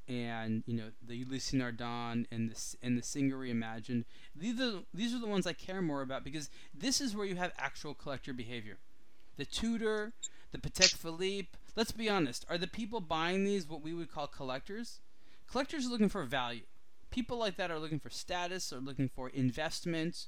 and 0.07 0.63
you 0.65 0.75
know 0.75 0.91
the 1.05 1.15
Ulysse 1.17 1.51
Nardin 1.51 2.25
and 2.31 2.49
the 2.49 2.75
and 2.81 2.97
the 2.97 3.03
Singer 3.03 3.37
Reimagined. 3.37 4.05
These 4.35 4.59
are 4.61 4.81
these 4.93 5.13
are 5.13 5.19
the 5.19 5.27
ones 5.27 5.45
I 5.45 5.53
care 5.53 5.81
more 5.81 6.01
about 6.01 6.23
because 6.23 6.49
this 6.73 7.01
is 7.01 7.15
where 7.15 7.25
you 7.25 7.35
have 7.35 7.51
actual 7.57 7.93
collector 7.93 8.33
behavior. 8.33 8.77
The 9.37 9.45
Tudor, 9.45 10.13
the 10.51 10.59
Patek 10.59 10.95
Philippe. 10.95 11.49
Let's 11.75 11.91
be 11.91 12.09
honest. 12.09 12.45
Are 12.49 12.57
the 12.57 12.67
people 12.67 13.01
buying 13.01 13.45
these 13.45 13.67
what 13.67 13.81
we 13.81 13.93
would 13.93 14.11
call 14.11 14.27
collectors? 14.27 14.99
Collectors 15.49 15.85
are 15.85 15.89
looking 15.89 16.09
for 16.09 16.23
value. 16.23 16.63
People 17.11 17.37
like 17.37 17.57
that 17.57 17.71
are 17.71 17.79
looking 17.79 17.99
for 17.99 18.09
status, 18.09 18.73
are 18.73 18.79
looking 18.79 19.09
for 19.09 19.29
investment. 19.29 20.27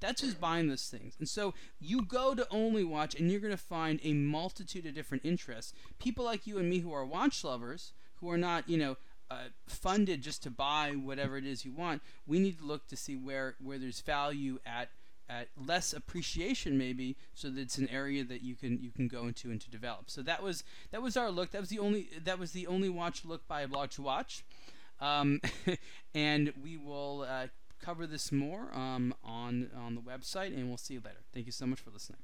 That's 0.00 0.22
who's 0.22 0.34
buying 0.34 0.68
those 0.68 0.86
things. 0.86 1.16
And 1.18 1.28
so 1.28 1.54
you 1.78 2.02
go 2.02 2.34
to 2.34 2.46
Only 2.50 2.84
Watch 2.84 3.14
and 3.14 3.30
you're 3.30 3.40
going 3.40 3.52
to 3.52 3.56
find 3.56 4.00
a 4.02 4.14
multitude 4.14 4.86
of 4.86 4.94
different 4.94 5.24
interests. 5.24 5.74
People 5.98 6.24
like 6.24 6.46
you 6.46 6.58
and 6.58 6.70
me 6.70 6.78
who 6.78 6.92
are 6.92 7.04
watch 7.04 7.44
lovers, 7.44 7.92
who 8.16 8.30
are 8.30 8.38
not, 8.38 8.68
you 8.68 8.78
know, 8.78 8.96
uh, 9.30 9.48
funded 9.66 10.22
just 10.22 10.42
to 10.42 10.50
buy 10.50 10.92
whatever 10.92 11.36
it 11.36 11.46
is 11.46 11.64
you 11.64 11.72
want. 11.72 12.02
We 12.26 12.38
need 12.38 12.58
to 12.58 12.64
look 12.64 12.88
to 12.88 12.96
see 12.96 13.14
where, 13.14 13.56
where 13.62 13.78
there's 13.78 14.00
value 14.00 14.58
at 14.66 14.88
at 15.30 15.48
less 15.56 15.92
appreciation 15.92 16.76
maybe 16.76 17.16
so 17.34 17.48
that 17.48 17.60
it's 17.60 17.78
an 17.78 17.88
area 17.88 18.24
that 18.24 18.42
you 18.42 18.56
can 18.56 18.78
you 18.80 18.90
can 18.90 19.06
go 19.08 19.26
into 19.26 19.50
and 19.50 19.60
to 19.60 19.70
develop. 19.70 20.10
So 20.10 20.22
that 20.22 20.42
was 20.42 20.64
that 20.90 21.00
was 21.00 21.16
our 21.16 21.30
look. 21.30 21.52
That 21.52 21.60
was 21.60 21.70
the 21.70 21.78
only 21.78 22.08
that 22.24 22.38
was 22.38 22.52
the 22.52 22.66
only 22.66 22.88
watch 22.88 23.24
look 23.24 23.46
by 23.46 23.64
blog 23.66 23.90
to 23.90 24.02
watch. 24.02 24.44
Um, 25.00 25.40
and 26.14 26.52
we 26.62 26.76
will 26.76 27.24
uh, 27.26 27.46
cover 27.80 28.06
this 28.06 28.32
more 28.32 28.68
um, 28.74 29.14
on 29.24 29.70
on 29.76 29.94
the 29.94 30.00
website 30.00 30.54
and 30.54 30.68
we'll 30.68 30.76
see 30.76 30.94
you 30.94 31.00
later. 31.04 31.20
Thank 31.32 31.46
you 31.46 31.52
so 31.52 31.66
much 31.66 31.80
for 31.80 31.90
listening 31.90 32.20